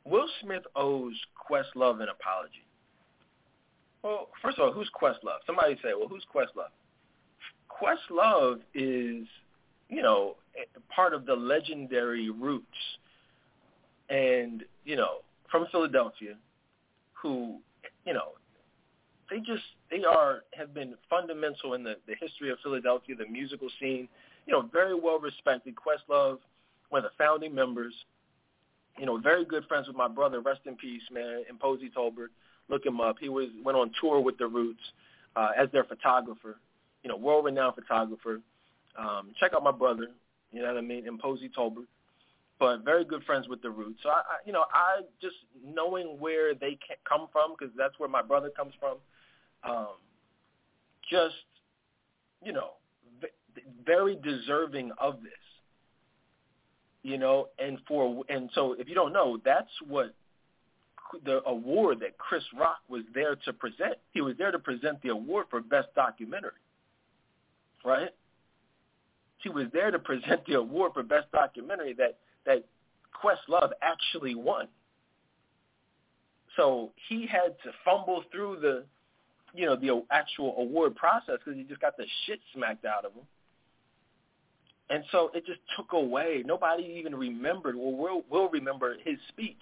Will 0.05 0.27
Smith 0.41 0.63
owes 0.75 1.15
Questlove 1.51 2.01
an 2.01 2.07
apology. 2.09 2.65
Well, 4.03 4.29
first 4.41 4.57
of 4.57 4.65
all, 4.65 4.71
who's 4.71 4.89
Questlove? 4.99 5.39
Somebody 5.45 5.75
say, 5.83 5.89
well, 5.97 6.07
who's 6.07 6.25
Questlove? 6.33 6.71
Questlove 7.69 8.59
is, 8.73 9.27
you 9.89 10.01
know, 10.01 10.35
part 10.93 11.13
of 11.13 11.25
the 11.25 11.35
legendary 11.35 12.29
Roots, 12.29 12.65
and 14.09 14.63
you 14.85 14.95
know, 14.95 15.17
from 15.49 15.67
Philadelphia, 15.71 16.35
who 17.13 17.59
you 18.05 18.13
know, 18.13 18.33
they 19.29 19.37
just 19.37 19.63
they 19.89 20.03
are 20.03 20.43
have 20.53 20.73
been 20.73 20.95
fundamental 21.09 21.73
in 21.75 21.83
the 21.83 21.95
the 22.07 22.15
history 22.19 22.49
of 22.49 22.57
Philadelphia, 22.63 23.15
the 23.15 23.27
musical 23.27 23.69
scene. 23.79 24.07
You 24.47 24.53
know, 24.53 24.69
very 24.73 24.95
well 24.95 25.19
respected. 25.19 25.75
Questlove, 25.75 26.39
one 26.91 27.03
of 27.03 27.11
the 27.11 27.23
founding 27.23 27.53
members. 27.53 27.93
You 28.97 29.05
know, 29.05 29.17
very 29.17 29.45
good 29.45 29.65
friends 29.65 29.87
with 29.87 29.95
my 29.95 30.07
brother. 30.07 30.41
Rest 30.41 30.61
in 30.65 30.75
peace, 30.75 31.01
man. 31.11 31.43
And 31.49 31.59
Posey 31.59 31.91
Tolbert. 31.95 32.29
Look 32.69 32.85
him 32.85 33.01
up. 33.01 33.17
He 33.19 33.29
was 33.29 33.47
went 33.63 33.77
on 33.77 33.91
tour 33.99 34.21
with 34.21 34.37
the 34.37 34.47
Roots 34.47 34.81
uh, 35.35 35.49
as 35.57 35.69
their 35.71 35.83
photographer. 35.83 36.57
You 37.03 37.09
know, 37.09 37.17
world 37.17 37.45
renowned 37.45 37.75
photographer. 37.75 38.39
Um, 38.97 39.31
check 39.39 39.53
out 39.55 39.63
my 39.63 39.71
brother. 39.71 40.07
You 40.51 40.61
know 40.61 40.67
what 40.67 40.77
I 40.77 40.81
mean? 40.81 41.07
And 41.07 41.19
Posey 41.19 41.49
Tolbert 41.57 41.87
but 42.61 42.85
very 42.85 43.03
good 43.03 43.23
friends 43.23 43.47
with 43.47 43.59
the 43.63 43.69
Roots. 43.71 43.99
So 44.03 44.09
I, 44.09 44.19
I 44.19 44.35
you 44.45 44.53
know, 44.53 44.65
I 44.71 45.01
just 45.19 45.35
knowing 45.65 46.19
where 46.19 46.53
they 46.53 46.77
come 47.09 47.27
from 47.31 47.55
because 47.57 47.73
that's 47.75 47.97
where 47.97 48.07
my 48.07 48.21
brother 48.21 48.51
comes 48.55 48.73
from. 48.79 48.97
Um, 49.63 49.95
just 51.09 51.33
you 52.45 52.53
know, 52.53 52.73
very 53.85 54.15
deserving 54.15 54.91
of 54.99 55.23
this. 55.23 55.31
You 57.03 57.17
know, 57.17 57.47
and 57.57 57.79
for 57.87 58.23
and 58.29 58.49
so 58.53 58.73
if 58.73 58.87
you 58.87 58.95
don't 58.95 59.13
know, 59.13 59.39
that's 59.43 59.71
what 59.87 60.13
the 61.25 61.41
award 61.45 61.99
that 62.01 62.17
Chris 62.17 62.43
Rock 62.57 62.77
was 62.87 63.03
there 63.13 63.35
to 63.35 63.53
present. 63.53 63.95
He 64.11 64.21
was 64.21 64.35
there 64.37 64.51
to 64.51 64.59
present 64.59 65.01
the 65.01 65.09
award 65.09 65.47
for 65.49 65.61
best 65.61 65.87
documentary. 65.95 66.51
Right? 67.83 68.09
He 69.39 69.49
was 69.49 69.65
there 69.73 69.89
to 69.89 69.97
present 69.97 70.45
the 70.45 70.53
award 70.53 70.93
for 70.93 71.01
best 71.03 71.31
documentary 71.31 71.93
that 71.93 72.17
that 72.45 72.63
Questlove 73.21 73.71
actually 73.81 74.35
won. 74.35 74.67
So 76.55 76.91
he 77.09 77.27
had 77.27 77.55
to 77.63 77.71
fumble 77.85 78.23
through 78.31 78.59
the, 78.61 78.83
you 79.53 79.65
know, 79.65 79.75
the 79.75 80.03
actual 80.11 80.55
award 80.57 80.95
process 80.95 81.37
because 81.43 81.57
he 81.57 81.63
just 81.63 81.81
got 81.81 81.97
the 81.97 82.05
shit 82.25 82.39
smacked 82.53 82.85
out 82.85 83.05
of 83.05 83.13
him. 83.13 83.23
And 84.91 85.03
so 85.11 85.31
it 85.33 85.45
just 85.45 85.61
took 85.75 85.93
away. 85.93 86.43
Nobody 86.45 86.83
even 86.99 87.15
remembered. 87.15 87.75
Well, 87.75 87.95
we'll, 87.95 88.23
we'll 88.29 88.49
remember 88.49 88.97
his 89.03 89.17
speech, 89.29 89.55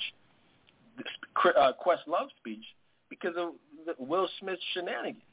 uh, 1.46 1.72
Questlove's 1.86 2.34
speech, 2.40 2.64
because 3.10 3.36
of 3.38 3.54
Will 4.00 4.28
Smith 4.42 4.60
shenanigans. 4.74 5.24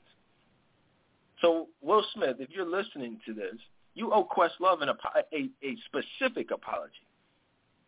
So 1.41 1.67
Will 1.83 2.05
Smith, 2.15 2.37
if 2.39 2.51
you're 2.51 2.69
listening 2.69 3.19
to 3.27 3.35
this, 3.35 3.57
you 3.95 4.13
owe 4.13 4.25
Questlove 4.25 4.83
an, 4.83 4.91
a, 4.91 5.51
a 5.67 5.77
specific 5.89 6.51
apology 6.51 7.07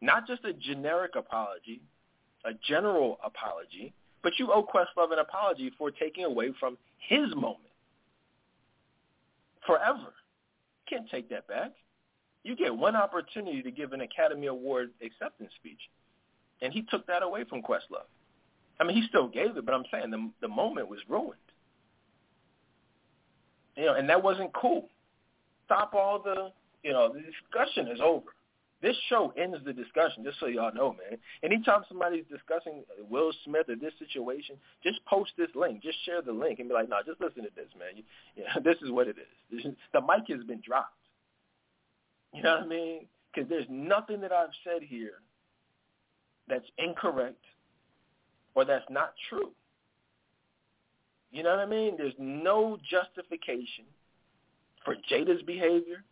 not 0.01 0.27
just 0.27 0.45
a 0.45 0.53
generic 0.53 1.13
apology, 1.17 1.81
a 2.45 2.51
general 2.69 3.19
apology, 3.25 3.93
but 4.23 4.33
you 4.39 4.53
owe 4.53 4.63
Questlove 4.63 5.13
an 5.13 5.19
apology 5.19 5.73
for 5.77 5.91
taking 5.91 6.25
away 6.25 6.53
from 6.59 6.77
his 7.09 7.35
moment 7.35 7.59
forever. 9.67 10.13
You 10.91 10.99
can't 10.99 11.11
take 11.11 11.29
that 11.31 11.47
back. 11.49 11.73
You 12.45 12.57
get 12.57 12.75
one 12.75 12.97
opportunity 12.97 13.63
to 13.63 13.71
give 13.71 13.93
an 13.93 14.01
Academy 14.01 14.47
Award 14.47 14.91
acceptance 15.05 15.51
speech, 15.57 15.81
and 16.63 16.73
he 16.73 16.83
took 16.91 17.07
that 17.07 17.23
away 17.23 17.45
from 17.45 17.63
Questlove. 17.63 18.09
I 18.81 18.85
mean, 18.85 18.97
he 18.97 19.07
still 19.09 19.29
gave 19.29 19.57
it, 19.57 19.67
but 19.67 19.75
I'm 19.75 19.85
saying 19.91 20.11
the 20.11 20.31
the 20.41 20.49
moment 20.49 20.89
was 20.89 21.01
ruined. 21.09 21.35
You 23.77 23.87
know, 23.87 23.95
and 23.95 24.09
that 24.09 24.23
wasn't 24.23 24.53
cool. 24.55 24.89
Stop 25.67 25.95
all 25.95 26.21
the, 26.21 26.51
you 26.83 26.93
know, 26.93 27.13
the 27.13 27.21
discussion 27.21 27.87
is 27.89 28.01
over. 28.03 28.27
This 28.81 28.97
show 29.09 29.33
ends 29.37 29.59
the 29.65 29.73
discussion, 29.73 30.23
just 30.25 30.39
so 30.39 30.47
y'all 30.47 30.73
know, 30.73 30.93
man. 30.93 31.19
Anytime 31.43 31.83
somebody's 31.89 32.25
discussing 32.31 32.85
Will 33.11 33.33
Smith 33.45 33.69
or 33.69 33.75
this 33.75 33.93
situation, 33.99 34.57
just 34.85 35.05
post 35.07 35.33
this 35.37 35.49
link. 35.55 35.83
Just 35.83 35.99
share 36.05 36.23
the 36.23 36.33
link 36.33 36.61
and 36.61 36.69
be 36.69 36.75
like, 36.75 36.89
no, 36.89 36.97
just 37.05 37.21
listen 37.21 37.43
to 37.43 37.51
this, 37.57 37.71
man. 37.79 37.97
You, 37.97 38.03
you 38.37 38.45
know, 38.45 38.61
this 38.65 38.81
is 38.83 38.91
what 38.91 39.09
it 39.09 39.17
is. 39.19 39.65
The 39.93 40.01
mic 40.01 40.29
has 40.29 40.45
been 40.47 40.63
dropped. 40.65 40.98
You 42.33 42.43
know 42.43 42.57
what 42.57 42.65
I 42.65 42.67
mean? 42.67 43.07
Because 43.33 43.49
there's 43.49 43.67
nothing 43.69 44.21
that 44.21 44.33
I've 44.33 44.49
said 44.65 44.83
here 44.83 45.23
that's 46.49 46.67
incorrect 46.79 47.45
or 48.55 48.65
that's 48.65 48.85
not 48.91 49.15
true. 49.29 49.51
You 51.31 51.43
know 51.43 51.51
what 51.51 51.61
I 51.61 51.67
mean? 51.67 51.95
There's 51.97 52.15
no 52.19 52.79
justification 52.91 53.85
for 54.85 54.97
Jada's 55.11 55.43
behavior, 55.43 56.03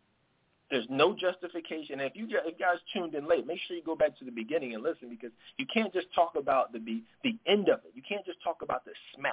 there's 0.70 0.86
no 0.90 1.14
justification. 1.14 2.00
And 2.00 2.02
if 2.02 2.16
you 2.16 2.26
if 2.30 2.58
guys 2.58 2.78
tuned 2.92 3.14
in 3.14 3.28
late, 3.28 3.46
make 3.46 3.58
sure 3.66 3.76
you 3.76 3.82
go 3.82 3.94
back 3.94 4.18
to 4.18 4.24
the 4.24 4.30
beginning 4.30 4.74
and 4.74 4.82
listen 4.82 5.08
because 5.08 5.30
you 5.58 5.66
can't 5.72 5.92
just 5.92 6.08
talk 6.14 6.32
about 6.36 6.72
the 6.72 6.80
the 7.22 7.38
end 7.46 7.68
of 7.68 7.80
it. 7.84 7.92
You 7.94 8.02
can't 8.06 8.26
just 8.26 8.42
talk 8.42 8.62
about 8.62 8.84
the 8.84 8.90
smack 9.14 9.32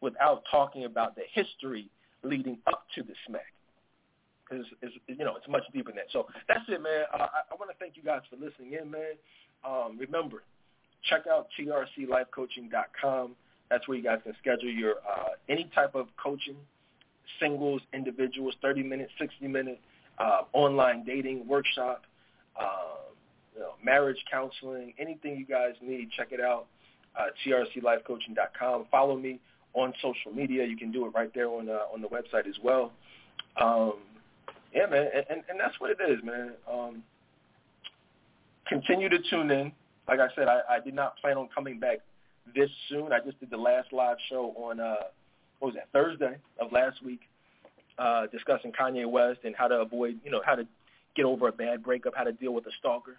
without 0.00 0.42
talking 0.50 0.84
about 0.84 1.14
the 1.14 1.22
history 1.32 1.88
leading 2.22 2.58
up 2.66 2.84
to 2.96 3.02
the 3.02 3.14
smack. 3.26 3.52
It's, 4.50 4.94
you 5.06 5.24
know 5.24 5.36
it's 5.36 5.48
much 5.48 5.62
deeper 5.72 5.90
than 5.90 5.96
that. 5.96 6.12
So 6.12 6.26
that's 6.48 6.64
it, 6.68 6.82
man. 6.82 7.04
I, 7.12 7.28
I 7.50 7.54
want 7.58 7.70
to 7.70 7.76
thank 7.78 7.96
you 7.96 8.02
guys 8.02 8.22
for 8.28 8.36
listening 8.36 8.78
in, 8.80 8.90
man. 8.90 9.14
Um, 9.64 9.98
remember, 9.98 10.42
check 11.08 11.26
out 11.30 11.48
trclifecoaching.com. 11.58 13.32
That's 13.70 13.86
where 13.86 13.96
you 13.96 14.02
guys 14.02 14.18
can 14.24 14.34
schedule 14.40 14.70
your 14.70 14.96
uh, 15.08 15.30
any 15.48 15.70
type 15.74 15.94
of 15.94 16.08
coaching, 16.22 16.56
singles, 17.38 17.80
individuals, 17.94 18.54
30 18.62 18.82
minute, 18.82 19.08
60 19.18 19.46
minute, 19.46 19.80
uh, 20.18 20.42
online 20.52 21.04
dating 21.04 21.46
workshop, 21.46 22.02
uh, 22.60 23.10
you 23.54 23.60
know, 23.60 23.72
marriage 23.84 24.18
counseling, 24.30 24.92
anything 24.98 25.36
you 25.36 25.46
guys 25.46 25.74
need. 25.80 26.10
Check 26.16 26.28
it 26.32 26.40
out. 26.40 26.66
Uh, 27.18 27.26
trclifecoaching.com. 27.46 28.86
Follow 28.90 29.16
me 29.16 29.40
on 29.74 29.92
social 30.02 30.32
media. 30.32 30.64
You 30.64 30.76
can 30.76 30.90
do 30.90 31.06
it 31.06 31.10
right 31.10 31.32
there 31.34 31.48
on 31.48 31.68
uh, 31.68 31.92
on 31.92 32.00
the 32.00 32.08
website 32.08 32.48
as 32.48 32.56
well. 32.62 32.92
Um, 33.60 33.94
yeah, 34.74 34.86
man, 34.86 35.08
and, 35.14 35.42
and, 35.48 35.60
that's 35.60 35.78
what 35.80 35.90
it 35.90 35.98
is, 36.08 36.22
man. 36.22 36.52
Um, 36.70 37.02
continue 38.68 39.08
to 39.08 39.18
tune 39.30 39.50
in. 39.50 39.72
Like 40.08 40.20
I 40.20 40.28
said, 40.34 40.48
I, 40.48 40.60
I 40.76 40.80
did 40.80 40.94
not 40.94 41.16
plan 41.18 41.36
on 41.36 41.48
coming 41.54 41.80
back 41.80 41.98
this 42.54 42.70
soon. 42.88 43.12
I 43.12 43.18
just 43.24 43.38
did 43.40 43.50
the 43.50 43.56
last 43.56 43.92
live 43.92 44.16
show 44.28 44.54
on 44.56 44.80
uh, 44.80 44.94
what 45.58 45.68
was 45.68 45.74
that 45.74 45.88
Thursday 45.92 46.36
of 46.60 46.72
last 46.72 47.02
week, 47.04 47.20
uh, 47.98 48.26
discussing 48.28 48.72
Kanye 48.72 49.08
West 49.08 49.40
and 49.44 49.54
how 49.56 49.68
to 49.68 49.76
avoid, 49.76 50.18
you 50.24 50.30
know, 50.30 50.40
how 50.44 50.54
to 50.54 50.66
get 51.16 51.24
over 51.24 51.48
a 51.48 51.52
bad 51.52 51.82
breakup, 51.82 52.14
how 52.16 52.24
to 52.24 52.32
deal 52.32 52.52
with 52.52 52.66
a 52.66 52.72
stalker. 52.78 53.16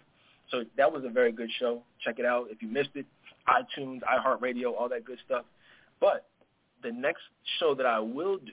So 0.50 0.64
that 0.76 0.92
was 0.92 1.04
a 1.04 1.08
very 1.08 1.32
good 1.32 1.50
show. 1.58 1.82
Check 2.04 2.18
it 2.18 2.24
out 2.24 2.48
if 2.50 2.62
you 2.62 2.68
missed 2.68 2.90
it. 2.94 3.06
iTunes, 3.48 4.00
iHeartRadio, 4.02 4.74
all 4.78 4.88
that 4.88 5.04
good 5.04 5.18
stuff. 5.24 5.44
But 6.00 6.26
the 6.82 6.90
next 6.92 7.22
show 7.60 7.74
that 7.74 7.86
I 7.86 8.00
will 8.00 8.38
do 8.38 8.52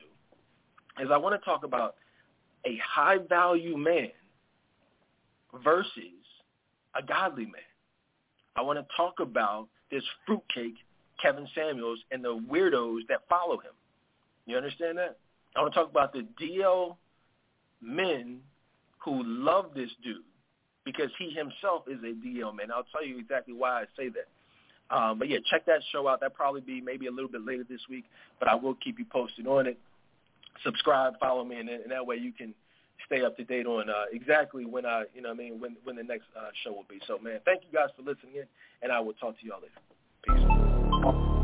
is 1.01 1.09
I 1.11 1.17
want 1.17 1.39
to 1.39 1.43
talk 1.45 1.63
about 1.63 1.95
a 2.65 2.77
high 2.77 3.17
value 3.17 3.77
man 3.77 4.11
versus 5.63 5.93
a 6.95 7.05
godly 7.05 7.45
man. 7.45 7.55
I 8.55 8.61
want 8.61 8.79
to 8.79 8.85
talk 8.95 9.19
about 9.19 9.67
this 9.91 10.03
fruitcake, 10.25 10.75
Kevin 11.21 11.47
Samuels, 11.55 11.99
and 12.11 12.23
the 12.23 12.37
weirdos 12.49 13.01
that 13.09 13.21
follow 13.29 13.57
him. 13.57 13.71
You 14.45 14.57
understand 14.57 14.97
that? 14.97 15.17
I 15.55 15.61
want 15.61 15.73
to 15.73 15.79
talk 15.79 15.89
about 15.89 16.13
the 16.13 16.25
DL 16.41 16.95
men 17.81 18.39
who 19.03 19.23
love 19.23 19.71
this 19.75 19.89
dude 20.03 20.17
because 20.85 21.09
he 21.17 21.29
himself 21.29 21.83
is 21.87 21.99
a 22.03 22.13
DL 22.25 22.55
man. 22.55 22.71
I'll 22.73 22.85
tell 22.91 23.05
you 23.05 23.17
exactly 23.19 23.53
why 23.53 23.81
I 23.81 23.85
say 23.97 24.09
that. 24.09 24.27
Um, 24.95 25.19
but 25.19 25.29
yeah, 25.29 25.37
check 25.49 25.65
that 25.67 25.81
show 25.91 26.07
out. 26.07 26.19
That'll 26.19 26.35
probably 26.35 26.61
be 26.61 26.81
maybe 26.81 27.07
a 27.07 27.11
little 27.11 27.29
bit 27.29 27.45
later 27.45 27.63
this 27.69 27.81
week, 27.89 28.05
but 28.39 28.47
I 28.47 28.55
will 28.55 28.75
keep 28.75 28.97
you 28.97 29.05
posted 29.05 29.45
on 29.45 29.67
it. 29.67 29.77
Subscribe, 30.63 31.19
follow 31.19 31.43
me, 31.43 31.57
and, 31.57 31.69
and 31.69 31.91
that 31.91 32.05
way 32.05 32.17
you 32.17 32.31
can 32.31 32.53
stay 33.05 33.23
up 33.23 33.37
to 33.37 33.43
date 33.43 33.65
on 33.65 33.89
uh, 33.89 34.03
exactly 34.11 34.65
when 34.65 34.85
I, 34.85 35.05
you 35.15 35.21
know, 35.21 35.31
I 35.31 35.33
mean, 35.33 35.59
when 35.59 35.77
when 35.83 35.95
the 35.95 36.03
next 36.03 36.25
uh, 36.37 36.49
show 36.63 36.73
will 36.73 36.85
be. 36.89 36.99
So, 37.07 37.17
man, 37.17 37.39
thank 37.45 37.63
you 37.63 37.77
guys 37.77 37.89
for 37.95 38.03
listening 38.03 38.35
in, 38.35 38.45
and 38.81 38.91
I 38.91 38.99
will 38.99 39.13
talk 39.13 39.39
to 39.39 39.45
y'all 39.45 39.61
later. 39.61 39.79
Peace. 40.23 41.38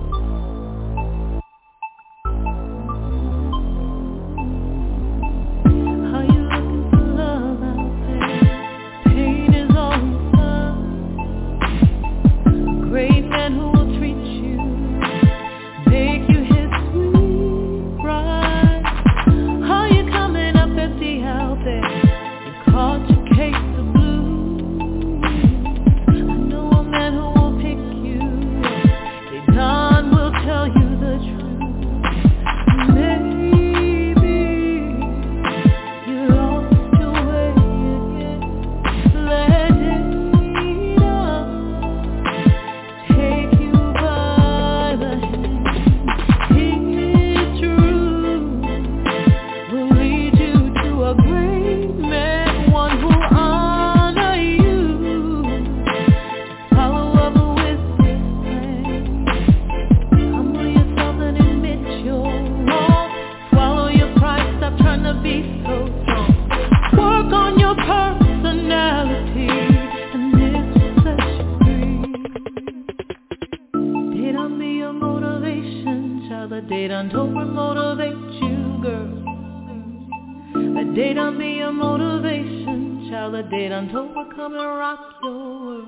come 84.35 84.53
and 84.53 84.77
rock 84.77 84.99
your 85.23 85.33
world. 85.33 85.87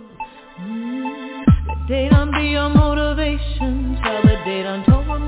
Mm. 0.62 1.44
Let 1.68 1.88
daytime 1.88 2.32
be 2.32 2.48
your 2.48 2.70
motivation. 2.70 4.00
Tell 4.02 4.22
the 4.22 4.38
daytime 4.46 4.84
don't 4.88 5.08
we're 5.08 5.20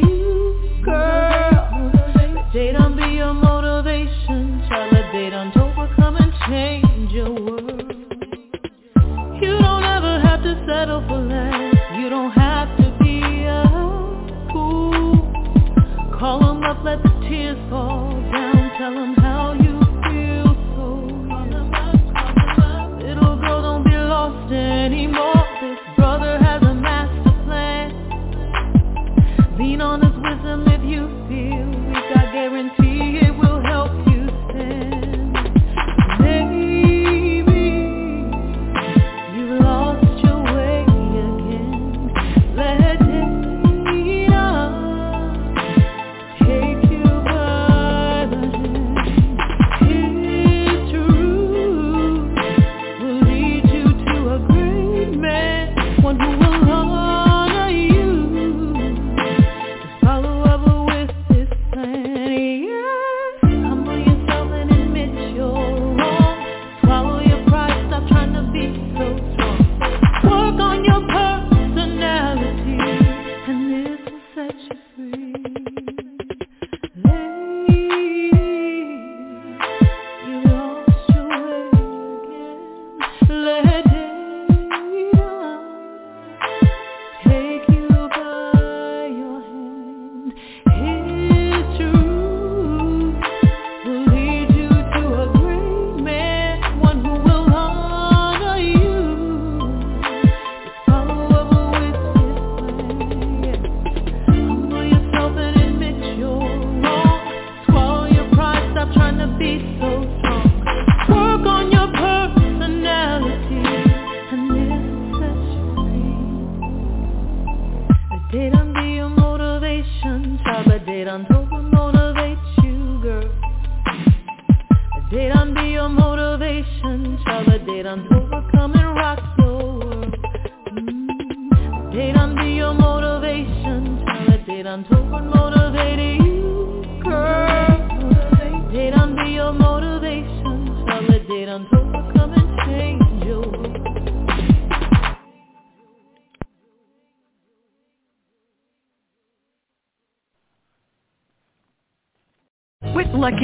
you, 0.00 0.82
girl. 0.84 1.92
Let 2.16 2.52
daytime 2.52 2.96
be 2.96 3.16
your 3.16 3.34
motivation. 3.34 4.66
Tell 4.68 4.90
the 4.90 5.02
daytime 5.12 5.52
don't 5.54 5.76
we're 5.76 5.94
come 5.94 6.16
and 6.16 6.32
change 6.48 7.12
your 7.12 7.30
world. 7.30 7.92
You 9.40 9.58
don't 9.58 9.84
ever 9.84 10.20
have 10.20 10.42
to 10.42 10.64
settle 10.66 11.06
for 11.06 11.18
less. 11.18 11.76
You 11.96 12.08
don't 12.08 12.32
have 12.32 12.76
to 12.78 12.96
be 13.00 13.44
a 13.44 13.62
fool. 14.52 15.32
Call 16.18 16.40
them 16.40 16.64
up, 16.64 16.82
let 16.82 17.00
the 17.02 17.10
tears 17.28 17.58
fall 17.70 18.10
down. 18.32 18.72
Tell 18.76 18.92
them 18.92 19.23